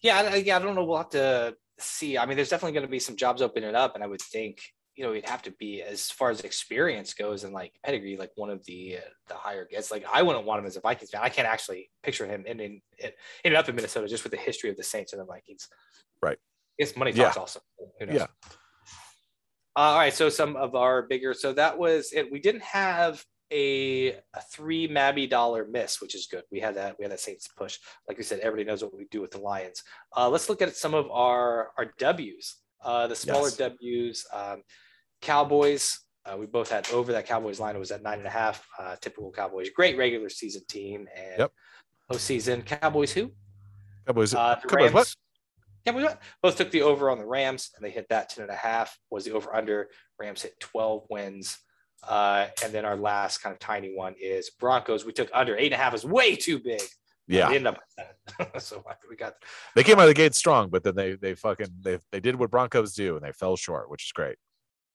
Yeah, 0.00 0.18
I, 0.32 0.36
yeah. 0.36 0.56
I 0.56 0.58
don't 0.60 0.74
know. 0.74 0.84
We'll 0.84 0.98
have 0.98 1.10
to 1.10 1.56
see. 1.78 2.16
I 2.18 2.26
mean, 2.26 2.36
there's 2.36 2.48
definitely 2.48 2.72
going 2.72 2.86
to 2.86 2.90
be 2.90 2.98
some 2.98 3.16
jobs 3.16 3.42
opening 3.42 3.74
up, 3.74 3.94
and 3.94 4.04
I 4.04 4.06
would 4.06 4.22
think 4.22 4.60
you 4.96 5.04
know 5.04 5.12
he'd 5.12 5.28
have 5.28 5.42
to 5.42 5.50
be 5.52 5.82
as 5.82 6.10
far 6.10 6.30
as 6.30 6.40
experience 6.40 7.12
goes 7.14 7.44
and 7.44 7.52
like 7.52 7.72
pedigree, 7.84 8.16
like 8.16 8.32
one 8.34 8.50
of 8.50 8.64
the 8.64 8.96
uh, 8.96 9.00
the 9.28 9.34
higher 9.34 9.66
guests. 9.70 9.90
Like 9.90 10.04
I 10.12 10.22
wouldn't 10.22 10.46
want 10.46 10.60
him 10.60 10.66
as 10.66 10.76
a 10.76 10.80
Vikings 10.80 11.10
fan. 11.10 11.20
I 11.22 11.28
can't 11.28 11.46
actually 11.48 11.90
picture 12.02 12.26
him 12.26 12.44
in 12.46 12.60
in 12.60 12.80
in, 12.98 13.10
in 13.44 13.54
up 13.56 13.68
in 13.68 13.76
Minnesota 13.76 14.08
just 14.08 14.24
with 14.24 14.32
the 14.32 14.38
history 14.38 14.70
of 14.70 14.76
the 14.76 14.82
Saints 14.82 15.12
and 15.12 15.20
the 15.20 15.26
Vikings. 15.26 15.68
Right. 16.22 16.38
Yes, 16.78 16.96
money 16.96 17.12
Yeah. 17.12 17.24
talks 17.24 17.36
also. 17.36 17.60
Who 18.00 18.06
knows? 18.06 18.16
Yeah. 18.16 18.26
Uh, 19.76 19.80
all 19.80 19.98
right. 19.98 20.14
So 20.14 20.28
some 20.28 20.56
of 20.56 20.74
our 20.74 21.02
bigger. 21.02 21.34
So 21.34 21.52
that 21.52 21.76
was 21.78 22.12
it. 22.12 22.32
We 22.32 22.40
didn't 22.40 22.62
have 22.62 23.22
a, 23.52 24.08
a 24.34 24.40
three 24.50 24.88
Mabby 24.88 25.28
dollar 25.28 25.66
miss, 25.70 26.00
which 26.00 26.14
is 26.14 26.26
good. 26.26 26.42
We 26.50 26.60
had 26.60 26.74
that. 26.76 26.96
We 26.98 27.04
had 27.04 27.12
that 27.12 27.20
Saints 27.20 27.48
push. 27.48 27.78
Like 28.08 28.16
we 28.18 28.24
said, 28.24 28.40
everybody 28.40 28.66
knows 28.66 28.82
what 28.82 28.96
we 28.96 29.06
do 29.10 29.20
with 29.20 29.30
the 29.32 29.38
Lions. 29.38 29.82
Uh, 30.16 30.28
let's 30.28 30.48
look 30.48 30.62
at 30.62 30.74
some 30.74 30.94
of 30.94 31.10
our 31.10 31.70
our 31.76 31.92
W's. 31.98 32.56
Uh, 32.82 33.06
the 33.06 33.16
smaller 33.16 33.48
Yes. 33.48 33.56
W's. 33.56 34.26
Um, 34.32 34.62
Cowboys. 35.26 35.98
Uh, 36.24 36.36
we 36.36 36.46
both 36.46 36.70
had 36.70 36.88
over 36.90 37.12
that 37.12 37.26
Cowboys 37.26 37.58
line. 37.60 37.76
It 37.76 37.78
was 37.80 37.90
at 37.90 38.02
nine 38.02 38.18
and 38.18 38.26
a 38.26 38.30
half. 38.30 38.66
Uh, 38.78 38.96
typical 39.00 39.30
Cowboys. 39.32 39.70
Great 39.70 39.98
regular 39.98 40.28
season 40.28 40.62
team 40.68 41.08
and 41.16 41.38
Yep. 41.40 41.52
postseason. 42.10 42.64
Cowboys 42.64 43.12
who? 43.12 43.32
Cowboys, 44.06 44.34
Uh, 44.34 44.54
the 44.62 44.68
Cowboys. 44.68 44.92
Rams. 44.94 45.16
Yeah, 45.84 45.92
we 45.92 46.04
went- 46.04 46.18
both 46.42 46.56
took 46.56 46.70
the 46.70 46.82
over 46.82 47.10
on 47.10 47.18
the 47.18 47.26
Rams, 47.26 47.70
and 47.76 47.84
they 47.84 47.90
hit 47.90 48.08
that 48.08 48.28
10 48.28 48.42
and 48.42 48.50
a 48.52 48.56
half 48.56 48.98
was 49.10 49.24
the 49.24 49.32
over 49.32 49.54
under. 49.54 49.88
Rams 50.18 50.42
hit 50.42 50.58
12 50.60 51.06
wins. 51.10 51.58
Uh, 52.02 52.48
and 52.62 52.72
then 52.72 52.84
our 52.84 52.96
last 52.96 53.38
kind 53.38 53.52
of 53.52 53.58
tiny 53.58 53.94
one 53.94 54.14
is 54.20 54.50
Broncos. 54.50 55.04
We 55.04 55.12
took 55.12 55.30
under 55.32 55.56
eight 55.56 55.72
and 55.72 55.74
a 55.74 55.82
half 55.84 55.94
is 55.94 56.04
way 56.04 56.36
too 56.36 56.58
big. 56.60 56.82
Yeah, 57.28 57.46
ended 57.50 57.66
up 57.66 57.80
so 58.62 58.84
we 59.10 59.16
got 59.16 59.34
they 59.74 59.82
came 59.82 59.98
out 59.98 60.02
of 60.02 60.08
the 60.08 60.14
gate 60.14 60.34
strong, 60.36 60.70
but 60.70 60.84
then 60.84 60.94
they 60.94 61.16
they 61.16 61.34
fucking 61.34 61.66
they 61.80 61.98
they 62.12 62.20
did 62.20 62.36
what 62.36 62.52
Broncos 62.52 62.94
do 62.94 63.16
and 63.16 63.24
they 63.24 63.32
fell 63.32 63.56
short, 63.56 63.90
which 63.90 64.04
is 64.04 64.12
great. 64.12 64.36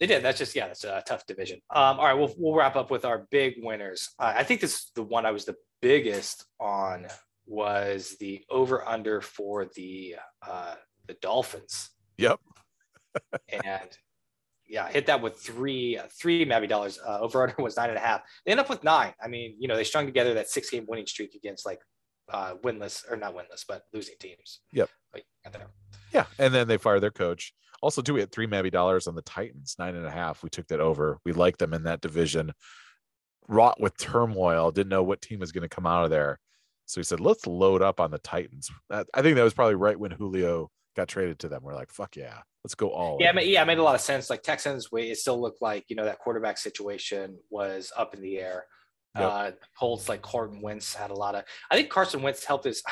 They 0.02 0.08
did. 0.08 0.24
That's 0.24 0.39
just 0.39 0.56
yeah. 0.56 0.66
That's 0.68 0.84
a 0.84 1.04
tough 1.06 1.28
division. 1.28 1.62
Um, 1.70 1.99
all 1.99 2.06
right, 2.06 2.16
we'll 2.16 2.34
we'll 2.38 2.56
wrap 2.56 2.76
up 2.76 2.89
with 2.89 3.06
our 3.06 3.28
big 3.30 3.54
winners. 3.60 4.10
Uh, 4.18 4.34
I 4.36 4.43
think 4.43 4.60
this 4.60 4.89
the 4.95 5.04
one 5.04 5.28
I 5.28 5.32
was 5.32 5.45
the 5.45 5.56
biggest 5.80 6.45
on 6.60 7.06
was 7.45 8.16
the 8.20 8.43
over 8.49 8.88
under 8.88 9.22
for 9.22 9.68
the 9.76 10.16
uh, 10.45 10.74
the 11.08 11.14
Dolphins, 11.22 11.91
Yep. 12.18 12.39
and 13.64 13.97
yeah, 14.68 14.88
hit 14.89 15.06
that 15.06 15.22
with 15.22 15.38
three 15.38 15.99
uh, 15.99 16.08
three 16.20 16.45
Mabby 16.45 16.68
dollars. 16.68 16.97
Uh, 17.08 17.20
over 17.20 17.43
under 17.43 17.56
was 17.62 17.78
nine 17.78 17.89
and 17.89 17.97
a 17.97 18.02
half. 18.02 18.22
They 18.43 18.52
end 18.52 18.60
up 18.60 18.70
with 18.70 18.84
nine. 18.84 19.14
I 19.24 19.28
mean, 19.28 19.56
you 19.60 19.68
know, 19.68 19.76
they 19.76 19.84
strung 19.84 20.08
together 20.08 20.34
that 20.34 20.49
six 20.49 20.72
game 20.72 20.86
winning 20.88 21.06
streak 21.06 21.36
against 21.36 21.64
like 21.64 21.80
uh, 22.34 22.56
winless 22.64 23.04
or 23.08 23.18
not 23.18 23.36
winless, 23.36 23.66
but 23.68 23.84
losing 23.93 24.16
teams. 24.20 24.62
Yep. 24.74 24.89
There. 25.52 25.68
Yeah, 26.14 26.26
and 26.39 26.54
then 26.54 26.68
they 26.68 26.78
fire 26.78 26.99
their 26.99 27.12
coach. 27.12 27.54
Also, 27.82 28.01
do 28.01 28.13
we 28.13 28.19
had 28.19 28.32
three 28.32 28.47
Mabby 28.47 28.71
dollars 28.71 29.07
on 29.07 29.15
the 29.15 29.21
Titans, 29.23 29.75
nine 29.79 29.95
and 29.95 30.05
a 30.05 30.11
half. 30.11 30.43
We 30.43 30.49
took 30.49 30.67
that 30.67 30.79
over. 30.79 31.19
We 31.25 31.34
liked 31.34 31.59
them 31.59 31.73
in 31.73 31.84
that 31.84 32.01
division, 32.01 32.53
wrought 33.47 33.79
with 33.82 33.97
turmoil. 33.97 34.71
Didn't 34.71 34.89
know 34.89 35.03
what 35.03 35.21
team 35.21 35.39
was 35.39 35.51
going 35.51 35.67
to 35.67 35.75
come 35.75 35.88
out 35.88 36.03
of 36.03 36.09
there, 36.09 36.39
so 36.86 36.99
he 36.99 37.05
said, 37.05 37.19
let's 37.19 37.47
load 37.47 37.82
up 37.82 37.99
on 37.99 38.11
the 38.11 38.19
Titans. 38.19 38.69
I 38.89 39.21
think 39.21 39.36
that 39.36 39.43
was 39.43 39.53
probably 39.53 39.75
right 39.75 39.99
when 39.99 40.11
Julio 40.11 40.69
got 40.95 41.07
traded 41.07 41.39
to 41.39 41.47
them. 41.47 41.63
We're 41.63 41.73
like, 41.73 41.89
fuck 41.89 42.15
yeah, 42.15 42.39
let's 42.63 42.75
go 42.75 42.89
all. 42.89 43.17
Yeah, 43.19 43.29
I 43.29 43.34
mean, 43.34 43.49
yeah, 43.49 43.63
it 43.63 43.65
made 43.65 43.77
a 43.77 43.84
lot 43.84 43.95
of 43.95 44.01
sense. 44.01 44.29
Like 44.29 44.43
Texans, 44.43 44.91
way 44.91 45.09
it 45.09 45.17
still 45.17 45.39
looked 45.41 45.61
like 45.61 45.86
you 45.88 45.95
know 45.95 46.05
that 46.05 46.19
quarterback 46.19 46.57
situation 46.57 47.38
was 47.49 47.91
up 47.95 48.13
in 48.13 48.21
the 48.21 48.38
air. 48.39 48.65
Yep. 49.17 49.29
Uh, 49.29 49.51
Colts 49.77 50.07
like 50.07 50.21
Carson 50.21 50.61
Wentz 50.61 50.93
had 50.93 51.11
a 51.11 51.15
lot 51.15 51.36
of. 51.36 51.43
I 51.69 51.75
think 51.75 51.89
Carson 51.89 52.21
Wentz 52.21 52.43
helped 52.43 52.65
his. 52.65 52.84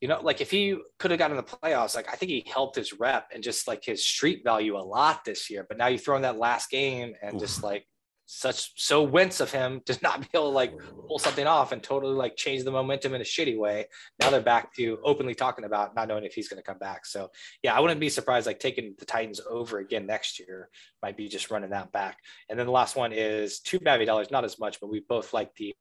You 0.00 0.08
know, 0.08 0.20
like 0.22 0.40
if 0.40 0.50
he 0.50 0.78
could 0.98 1.10
have 1.10 1.18
gotten 1.18 1.36
in 1.36 1.44
the 1.44 1.50
playoffs, 1.50 1.94
like 1.94 2.08
I 2.08 2.16
think 2.16 2.30
he 2.30 2.44
helped 2.46 2.76
his 2.76 2.98
rep 2.98 3.28
and 3.34 3.42
just 3.42 3.68
like 3.68 3.84
his 3.84 4.04
street 4.06 4.42
value 4.44 4.76
a 4.76 4.78
lot 4.78 5.24
this 5.24 5.50
year. 5.50 5.66
But 5.68 5.78
now 5.78 5.88
you 5.88 5.98
throw 5.98 6.16
in 6.16 6.22
that 6.22 6.38
last 6.38 6.70
game 6.70 7.14
and 7.22 7.38
just 7.38 7.62
like 7.62 7.86
such 8.32 8.80
so 8.80 9.02
Wentz 9.02 9.40
of 9.40 9.50
him 9.50 9.80
to 9.86 9.98
not 10.02 10.20
be 10.20 10.28
able 10.34 10.50
to 10.50 10.54
like 10.54 10.72
pull 11.08 11.18
something 11.18 11.48
off 11.48 11.72
and 11.72 11.82
totally 11.82 12.14
like 12.14 12.36
change 12.36 12.62
the 12.62 12.70
momentum 12.70 13.12
in 13.12 13.20
a 13.20 13.24
shitty 13.24 13.58
way. 13.58 13.86
Now 14.20 14.30
they're 14.30 14.40
back 14.40 14.72
to 14.76 14.98
openly 15.04 15.34
talking 15.34 15.64
about 15.64 15.96
not 15.96 16.06
knowing 16.06 16.24
if 16.24 16.32
he's 16.32 16.48
going 16.48 16.62
to 16.62 16.66
come 16.66 16.78
back. 16.78 17.04
So 17.06 17.30
yeah, 17.64 17.74
I 17.74 17.80
wouldn't 17.80 17.98
be 17.98 18.08
surprised 18.08 18.46
like 18.46 18.60
taking 18.60 18.94
the 18.98 19.04
Titans 19.04 19.40
over 19.50 19.80
again 19.80 20.06
next 20.06 20.38
year 20.38 20.68
might 21.02 21.16
be 21.16 21.28
just 21.28 21.50
running 21.50 21.70
that 21.70 21.90
back. 21.90 22.18
And 22.48 22.56
then 22.56 22.66
the 22.66 22.72
last 22.72 22.94
one 22.94 23.12
is 23.12 23.58
two 23.60 23.80
Mabby 23.80 24.06
dollars, 24.06 24.30
not 24.30 24.44
as 24.44 24.60
much, 24.60 24.80
but 24.80 24.90
we 24.90 25.00
both 25.00 25.34
like 25.34 25.52
the 25.56 25.74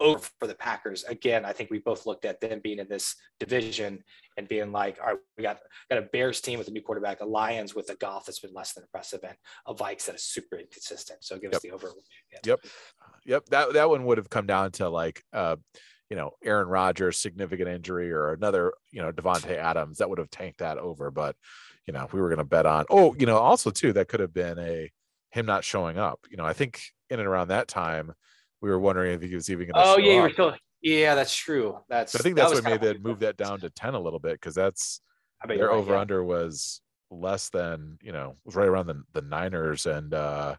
over 0.00 0.26
for 0.38 0.46
the 0.46 0.54
Packers. 0.54 1.04
Again, 1.04 1.44
I 1.44 1.52
think 1.52 1.70
we 1.70 1.78
both 1.78 2.06
looked 2.06 2.24
at 2.24 2.40
them 2.40 2.60
being 2.62 2.78
in 2.78 2.88
this 2.88 3.14
division 3.40 4.02
and 4.36 4.48
being 4.48 4.72
like, 4.72 4.98
all 5.00 5.08
right, 5.08 5.18
we 5.36 5.42
got 5.42 5.58
got 5.90 5.98
a 5.98 6.02
Bears 6.02 6.40
team 6.40 6.58
with 6.58 6.68
a 6.68 6.70
new 6.70 6.82
quarterback, 6.82 7.20
a 7.20 7.24
Lions 7.24 7.74
with 7.74 7.90
a 7.90 7.96
Goff 7.96 8.26
that's 8.26 8.40
been 8.40 8.52
less 8.54 8.72
than 8.74 8.84
impressive, 8.84 9.20
and 9.24 9.36
a 9.66 9.74
Vikes 9.74 10.06
that 10.06 10.14
is 10.14 10.24
super 10.24 10.56
inconsistent. 10.56 11.24
So 11.24 11.38
give 11.38 11.52
us 11.52 11.62
the 11.62 11.70
over. 11.70 11.90
Yep. 12.44 12.60
Yep. 13.24 13.46
That 13.46 13.72
that 13.74 13.88
one 13.88 14.04
would 14.04 14.18
have 14.18 14.30
come 14.30 14.46
down 14.46 14.72
to 14.72 14.88
like 14.88 15.22
uh, 15.32 15.56
you 16.10 16.16
know, 16.16 16.32
Aaron 16.44 16.68
Rodgers 16.68 17.18
significant 17.18 17.68
injury 17.68 18.12
or 18.12 18.32
another, 18.32 18.72
you 18.92 19.02
know, 19.02 19.12
Davante 19.12 19.56
Adams 19.56 19.98
that 19.98 20.08
would 20.08 20.18
have 20.18 20.30
tanked 20.30 20.58
that 20.58 20.78
over. 20.78 21.10
But 21.10 21.36
you 21.86 21.92
know, 21.92 22.06
we 22.12 22.20
were 22.20 22.28
gonna 22.28 22.44
bet 22.44 22.66
on 22.66 22.84
oh, 22.90 23.14
you 23.18 23.26
know, 23.26 23.38
also 23.38 23.70
too, 23.70 23.92
that 23.94 24.08
could 24.08 24.20
have 24.20 24.34
been 24.34 24.58
a 24.58 24.90
him 25.30 25.46
not 25.46 25.64
showing 25.64 25.98
up. 25.98 26.20
You 26.30 26.36
know, 26.36 26.44
I 26.44 26.52
think 26.52 26.80
in 27.10 27.18
and 27.18 27.28
around 27.28 27.48
that 27.48 27.68
time 27.68 28.12
we 28.60 28.70
were 28.70 28.78
wondering 28.78 29.12
if 29.12 29.22
he 29.22 29.34
was 29.34 29.50
even 29.50 29.68
gonna 29.68 29.84
Oh 29.84 29.96
show 29.96 30.02
yeah, 30.02 30.12
you 30.14 30.22
were 30.22 30.30
still. 30.30 30.54
Yeah, 30.82 31.14
that's 31.14 31.34
true. 31.34 31.78
That's. 31.88 32.12
So 32.12 32.18
I 32.18 32.22
think 32.22 32.36
that's 32.36 32.50
was 32.50 32.62
what 32.62 32.70
made 32.70 32.80
that 32.82 33.02
move 33.02 33.20
that 33.20 33.36
down 33.36 33.60
to 33.60 33.70
10 33.70 33.94
a 33.94 34.00
little 34.00 34.18
bit 34.18 34.32
because 34.32 34.54
that's 34.54 35.00
their 35.46 35.56
you're 35.56 35.68
right, 35.68 35.76
over 35.76 35.94
yeah. 35.94 36.00
under 36.00 36.24
was 36.24 36.80
less 37.10 37.48
than, 37.50 37.98
you 38.02 38.12
know, 38.12 38.36
was 38.44 38.56
right 38.56 38.68
around 38.68 38.86
the, 38.86 39.02
the 39.12 39.22
Niners 39.22 39.86
and 39.86 40.14
uh 40.14 40.56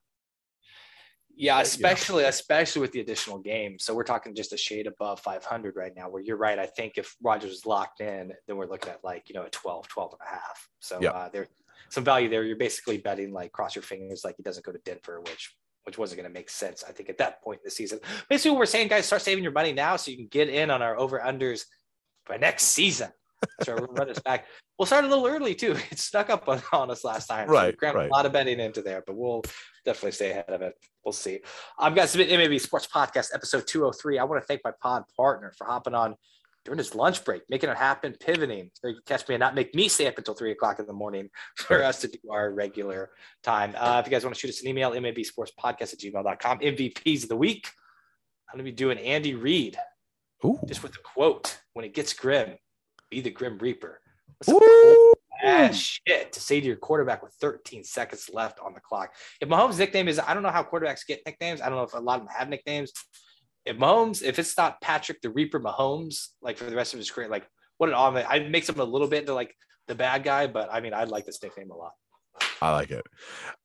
Yeah, 1.35 1.61
especially 1.61 2.23
especially 2.25 2.81
with 2.81 2.91
the 2.91 2.99
additional 2.99 3.39
game. 3.39 3.77
So 3.79 3.93
we're 3.93 4.03
talking 4.03 4.35
just 4.35 4.53
a 4.53 4.57
shade 4.57 4.87
above 4.87 5.19
500 5.21 5.75
right 5.75 5.93
now. 5.95 6.09
Where 6.09 6.21
you're 6.21 6.37
right. 6.37 6.59
I 6.59 6.65
think 6.65 6.93
if 6.97 7.15
Rodgers 7.21 7.51
is 7.51 7.65
locked 7.65 8.01
in, 8.01 8.33
then 8.47 8.57
we're 8.57 8.67
looking 8.67 8.91
at 8.91 9.03
like 9.03 9.29
you 9.29 9.35
know 9.35 9.43
a 9.43 9.49
12, 9.49 9.87
12 9.87 10.13
and 10.13 10.27
a 10.27 10.29
half. 10.29 10.69
So 10.79 10.99
uh, 11.05 11.29
there's 11.29 11.47
some 11.89 12.03
value 12.03 12.29
there. 12.29 12.43
You're 12.43 12.57
basically 12.57 12.97
betting 12.97 13.31
like 13.31 13.51
cross 13.51 13.75
your 13.75 13.83
fingers 13.83 14.23
like 14.23 14.35
he 14.37 14.43
doesn't 14.43 14.65
go 14.65 14.71
to 14.71 14.79
Denver, 14.79 15.21
which 15.21 15.55
which 15.87 15.97
wasn't 15.97 16.19
going 16.19 16.29
to 16.29 16.37
make 16.37 16.49
sense. 16.49 16.83
I 16.85 16.91
think 16.91 17.07
at 17.07 17.17
that 17.19 17.41
point 17.41 17.61
in 17.61 17.63
the 17.63 17.71
season. 17.71 17.99
Basically, 18.29 18.51
what 18.51 18.59
we're 18.59 18.65
saying, 18.65 18.89
guys, 18.89 19.05
start 19.05 19.21
saving 19.21 19.41
your 19.41 19.53
money 19.53 19.71
now 19.71 19.95
so 19.95 20.11
you 20.11 20.17
can 20.17 20.27
get 20.27 20.49
in 20.49 20.69
on 20.69 20.81
our 20.81 20.99
over 20.99 21.17
unders 21.17 21.63
by 22.27 22.35
next 22.35 22.65
season. 22.65 23.07
So 23.63 23.75
we'll 23.75 23.93
run 23.93 24.09
this 24.09 24.19
back. 24.19 24.47
We'll 24.77 24.85
start 24.85 25.05
a 25.05 25.07
little 25.07 25.25
early 25.25 25.55
too. 25.55 25.77
It 25.91 25.97
snuck 25.97 26.29
up 26.29 26.49
on, 26.49 26.61
on 26.73 26.91
us 26.91 27.05
last 27.05 27.27
time. 27.27 27.47
So 27.47 27.53
Right, 27.53 27.77
crammed 27.77 27.95
right. 27.95 28.09
A 28.09 28.13
lot 28.13 28.25
of 28.25 28.33
betting 28.33 28.59
into 28.59 28.81
there, 28.81 29.01
but 29.07 29.15
we'll 29.15 29.43
definitely 29.85 30.11
stay 30.11 30.31
ahead 30.31 30.49
of 30.49 30.61
it. 30.61 30.73
We'll 31.05 31.13
see. 31.13 31.39
Um, 31.79 31.93
guys, 31.93 32.13
it's 32.13 32.29
been 32.29 32.37
MAB 32.37 32.59
Sports 32.59 32.89
Podcast, 32.93 33.33
episode 33.33 33.65
203. 33.65 34.19
I 34.19 34.25
want 34.25 34.41
to 34.41 34.45
thank 34.45 34.59
my 34.65 34.73
pod 34.81 35.03
partner 35.15 35.53
for 35.57 35.65
hopping 35.67 35.95
on 35.95 36.15
during 36.67 36.77
his 36.79 36.93
lunch 36.93 37.23
break, 37.23 37.43
making 37.49 37.69
it 37.69 37.77
happen, 37.77 38.13
pivoting. 38.19 38.69
So 38.73 38.89
you 38.89 38.95
can 38.95 39.03
catch 39.05 39.25
me 39.29 39.35
and 39.35 39.39
not 39.39 39.55
make 39.55 39.73
me 39.73 39.87
stay 39.87 40.05
up 40.05 40.17
until 40.17 40.33
three 40.33 40.51
o'clock 40.51 40.79
in 40.79 40.85
the 40.85 40.91
morning 40.91 41.29
for 41.55 41.81
us 41.81 42.01
to 42.01 42.09
do 42.09 42.17
our 42.29 42.51
regular 42.51 43.11
time. 43.41 43.73
Uh, 43.77 44.01
if 44.01 44.05
you 44.05 44.11
guys 44.11 44.25
want 44.25 44.35
to 44.35 44.39
shoot 44.39 44.49
us 44.49 44.61
an 44.61 44.67
email, 44.67 44.99
MAB 44.99 45.23
Sports 45.23 45.53
Podcast 45.57 45.93
at 45.93 45.99
gmail.com. 45.99 46.59
MVPs 46.59 47.23
of 47.23 47.29
the 47.29 47.37
week. 47.37 47.69
I'm 48.49 48.57
going 48.57 48.65
to 48.65 48.69
be 48.69 48.75
doing 48.75 48.97
Andy 48.97 49.33
Reid 49.33 49.77
ooh. 50.45 50.59
just 50.67 50.83
with 50.83 50.93
a 50.93 50.99
quote 50.99 51.57
when 51.71 51.85
it 51.85 51.93
gets 51.93 52.11
grim, 52.11 52.57
be 53.09 53.21
the 53.21 53.29
Grim 53.29 53.57
Reaper. 53.59 54.01
Ooh. 54.49 55.13
shit 55.71 56.33
to 56.33 56.41
say 56.41 56.59
to 56.59 56.67
your 56.67 56.75
quarterback 56.75 57.23
with 57.23 57.33
13 57.39 57.85
seconds 57.85 58.29
left 58.33 58.59
on 58.59 58.73
the 58.73 58.81
clock. 58.81 59.13
If 59.39 59.47
Mahomes' 59.47 59.79
nickname 59.79 60.09
is, 60.09 60.19
I 60.19 60.33
don't 60.33 60.43
know 60.43 60.49
how 60.49 60.63
quarterbacks 60.63 61.07
get 61.07 61.21
nicknames. 61.25 61.61
I 61.61 61.69
don't 61.69 61.77
know 61.77 61.83
if 61.83 61.93
a 61.93 61.99
lot 61.99 62.19
of 62.19 62.27
them 62.27 62.35
have 62.37 62.49
nicknames. 62.49 62.91
If 63.67 63.77
Mahomes, 63.77 64.23
if 64.23 64.39
it's 64.39 64.57
not 64.57 64.81
Patrick 64.81 65.21
the 65.21 65.29
Reaper 65.29 65.59
Mahomes, 65.59 66.29
like 66.41 66.57
for 66.57 66.65
the 66.65 66.75
rest 66.75 66.93
of 66.93 66.99
his 66.99 67.11
career, 67.11 67.27
like 67.27 67.47
what 67.77 67.89
an 67.89 67.95
odd, 67.95 68.15
I 68.17 68.39
makes 68.39 68.69
him 68.69 68.79
a 68.79 68.83
little 68.83 69.07
bit 69.07 69.21
into 69.21 69.33
like 69.33 69.53
the 69.87 69.95
bad 69.95 70.23
guy, 70.23 70.47
but 70.47 70.69
I 70.71 70.79
mean, 70.81 70.93
I 70.93 71.05
like 71.05 71.25
this 71.25 71.41
nickname 71.41 71.71
a 71.71 71.75
lot. 71.75 71.93
I 72.61 72.71
like 72.71 72.91
it. 72.91 73.05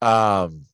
Um, 0.01 0.67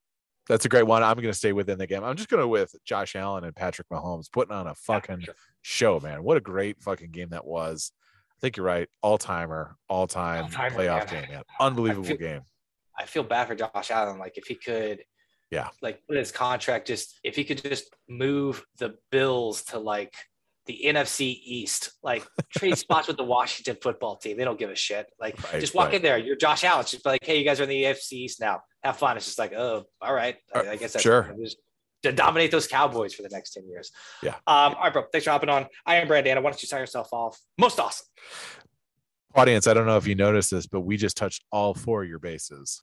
that's 0.49 0.65
a 0.65 0.69
great 0.69 0.87
one. 0.87 1.03
I'm 1.03 1.17
going 1.17 1.27
to 1.27 1.35
stay 1.35 1.53
within 1.53 1.79
the 1.79 1.87
game. 1.87 2.03
I'm 2.03 2.17
just 2.17 2.29
going 2.29 2.41
to 2.41 2.49
with 2.49 2.75
Josh 2.85 3.15
Allen 3.17 3.45
and 3.45 3.55
Patrick 3.55 3.89
Mahomes 3.89 4.31
putting 4.33 4.55
on 4.55 4.67
a 4.67 4.75
fucking 4.75 5.21
sure. 5.21 5.35
show, 5.63 6.01
man. 6.01 6.23
What 6.23 6.37
a 6.37 6.41
great 6.41 6.81
fucking 6.81 7.11
game 7.11 7.31
that 7.31 7.45
was. 7.45 7.93
I 8.33 8.41
think 8.41 8.57
you're 8.57 8.67
right. 8.67 8.89
All 9.03 9.19
timer, 9.19 9.77
all 9.89 10.07
time 10.07 10.47
playoff 10.49 11.13
man. 11.13 11.23
game, 11.23 11.33
man. 11.33 11.43
Unbelievable 11.61 12.05
feel- 12.05 12.17
game. 12.17 12.43
I 12.99 13.05
feel 13.05 13.23
bad 13.23 13.47
for 13.47 13.55
Josh 13.55 13.91
Allen. 13.91 14.19
Like 14.19 14.37
if 14.39 14.47
he 14.47 14.57
could, 14.57 15.05
Yeah. 15.51 15.69
like 15.81 16.03
put 16.07 16.17
his 16.19 16.31
contract 16.31 16.87
just 16.89 17.19
if 17.25 17.35
he 17.35 17.45
could 17.45 17.63
just 17.63 17.95
move 18.09 18.65
the 18.79 18.97
Bills 19.11 19.63
to 19.65 19.79
like 19.79 20.15
the 20.67 20.83
NFC 20.85 21.41
East, 21.43 21.93
like 22.03 22.25
trade 22.55 22.77
spots 22.79 23.09
with 23.09 23.17
the 23.17 23.25
Washington 23.25 23.77
football 23.83 24.17
team. 24.17 24.37
They 24.37 24.45
don't 24.45 24.59
give 24.59 24.71
a 24.71 24.77
shit. 24.77 25.07
Like 25.19 25.43
Right, 25.51 25.61
just 25.61 25.75
walk 25.75 25.87
right. 25.87 25.95
in 25.95 26.03
there. 26.03 26.19
You're 26.19 26.37
Josh 26.37 26.63
Allen. 26.65 26.85
Just 26.85 27.03
be 27.03 27.11
like, 27.11 27.25
hey, 27.25 27.39
you 27.39 27.45
guys 27.45 27.59
are 27.59 27.63
in 27.65 27.71
the 27.71 27.85
AFC 27.85 28.13
East 28.13 28.41
now. 28.41 28.61
Have 28.85 28.99
fun. 28.99 29.17
It's 29.17 29.27
just 29.27 29.39
like, 29.39 29.55
oh, 29.55 29.85
all 30.01 30.15
right. 30.15 30.37
I, 30.55 30.61
I 30.61 30.77
guess 30.77 30.93
that's 30.93 31.03
sure. 31.03 31.35
Just 31.43 31.57
to 32.05 32.13
dominate 32.13 32.51
those 32.51 32.69
Cowboys 32.69 33.15
for 33.15 33.23
the 33.23 33.31
next 33.31 33.55
10 33.55 33.67
years. 33.67 33.91
Yeah. 34.23 34.35
Um, 34.47 34.75
all 34.75 34.83
right, 34.85 34.93
bro. 34.93 35.05
Thanks 35.11 35.25
for 35.25 35.31
hopping 35.31 35.49
on. 35.49 35.67
I 35.85 35.97
am 35.97 36.07
Brandana. 36.07 36.37
Why 36.37 36.51
don't 36.51 36.63
you 36.63 36.69
sign 36.69 36.81
yourself 36.81 37.09
off? 37.13 37.41
Most 37.57 37.81
awesome. 37.81 38.07
Audience, 39.35 39.67
I 39.67 39.75
don't 39.75 39.87
know 39.87 39.97
if 39.97 40.07
you 40.07 40.15
noticed 40.15 40.51
this, 40.51 40.67
but 40.67 40.81
we 40.81 40.97
just 40.97 41.17
touched 41.17 41.45
all 41.51 41.75
four 41.75 42.03
of 42.03 42.09
your 42.09 42.19
bases. 42.19 42.81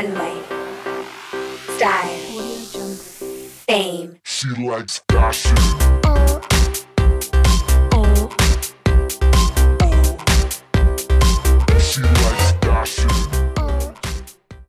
Runway, 0.00 0.40
style, 1.76 2.08
fame, 3.66 4.18
she 4.24 4.48
likes 4.48 5.02
gossip. 5.08 6.09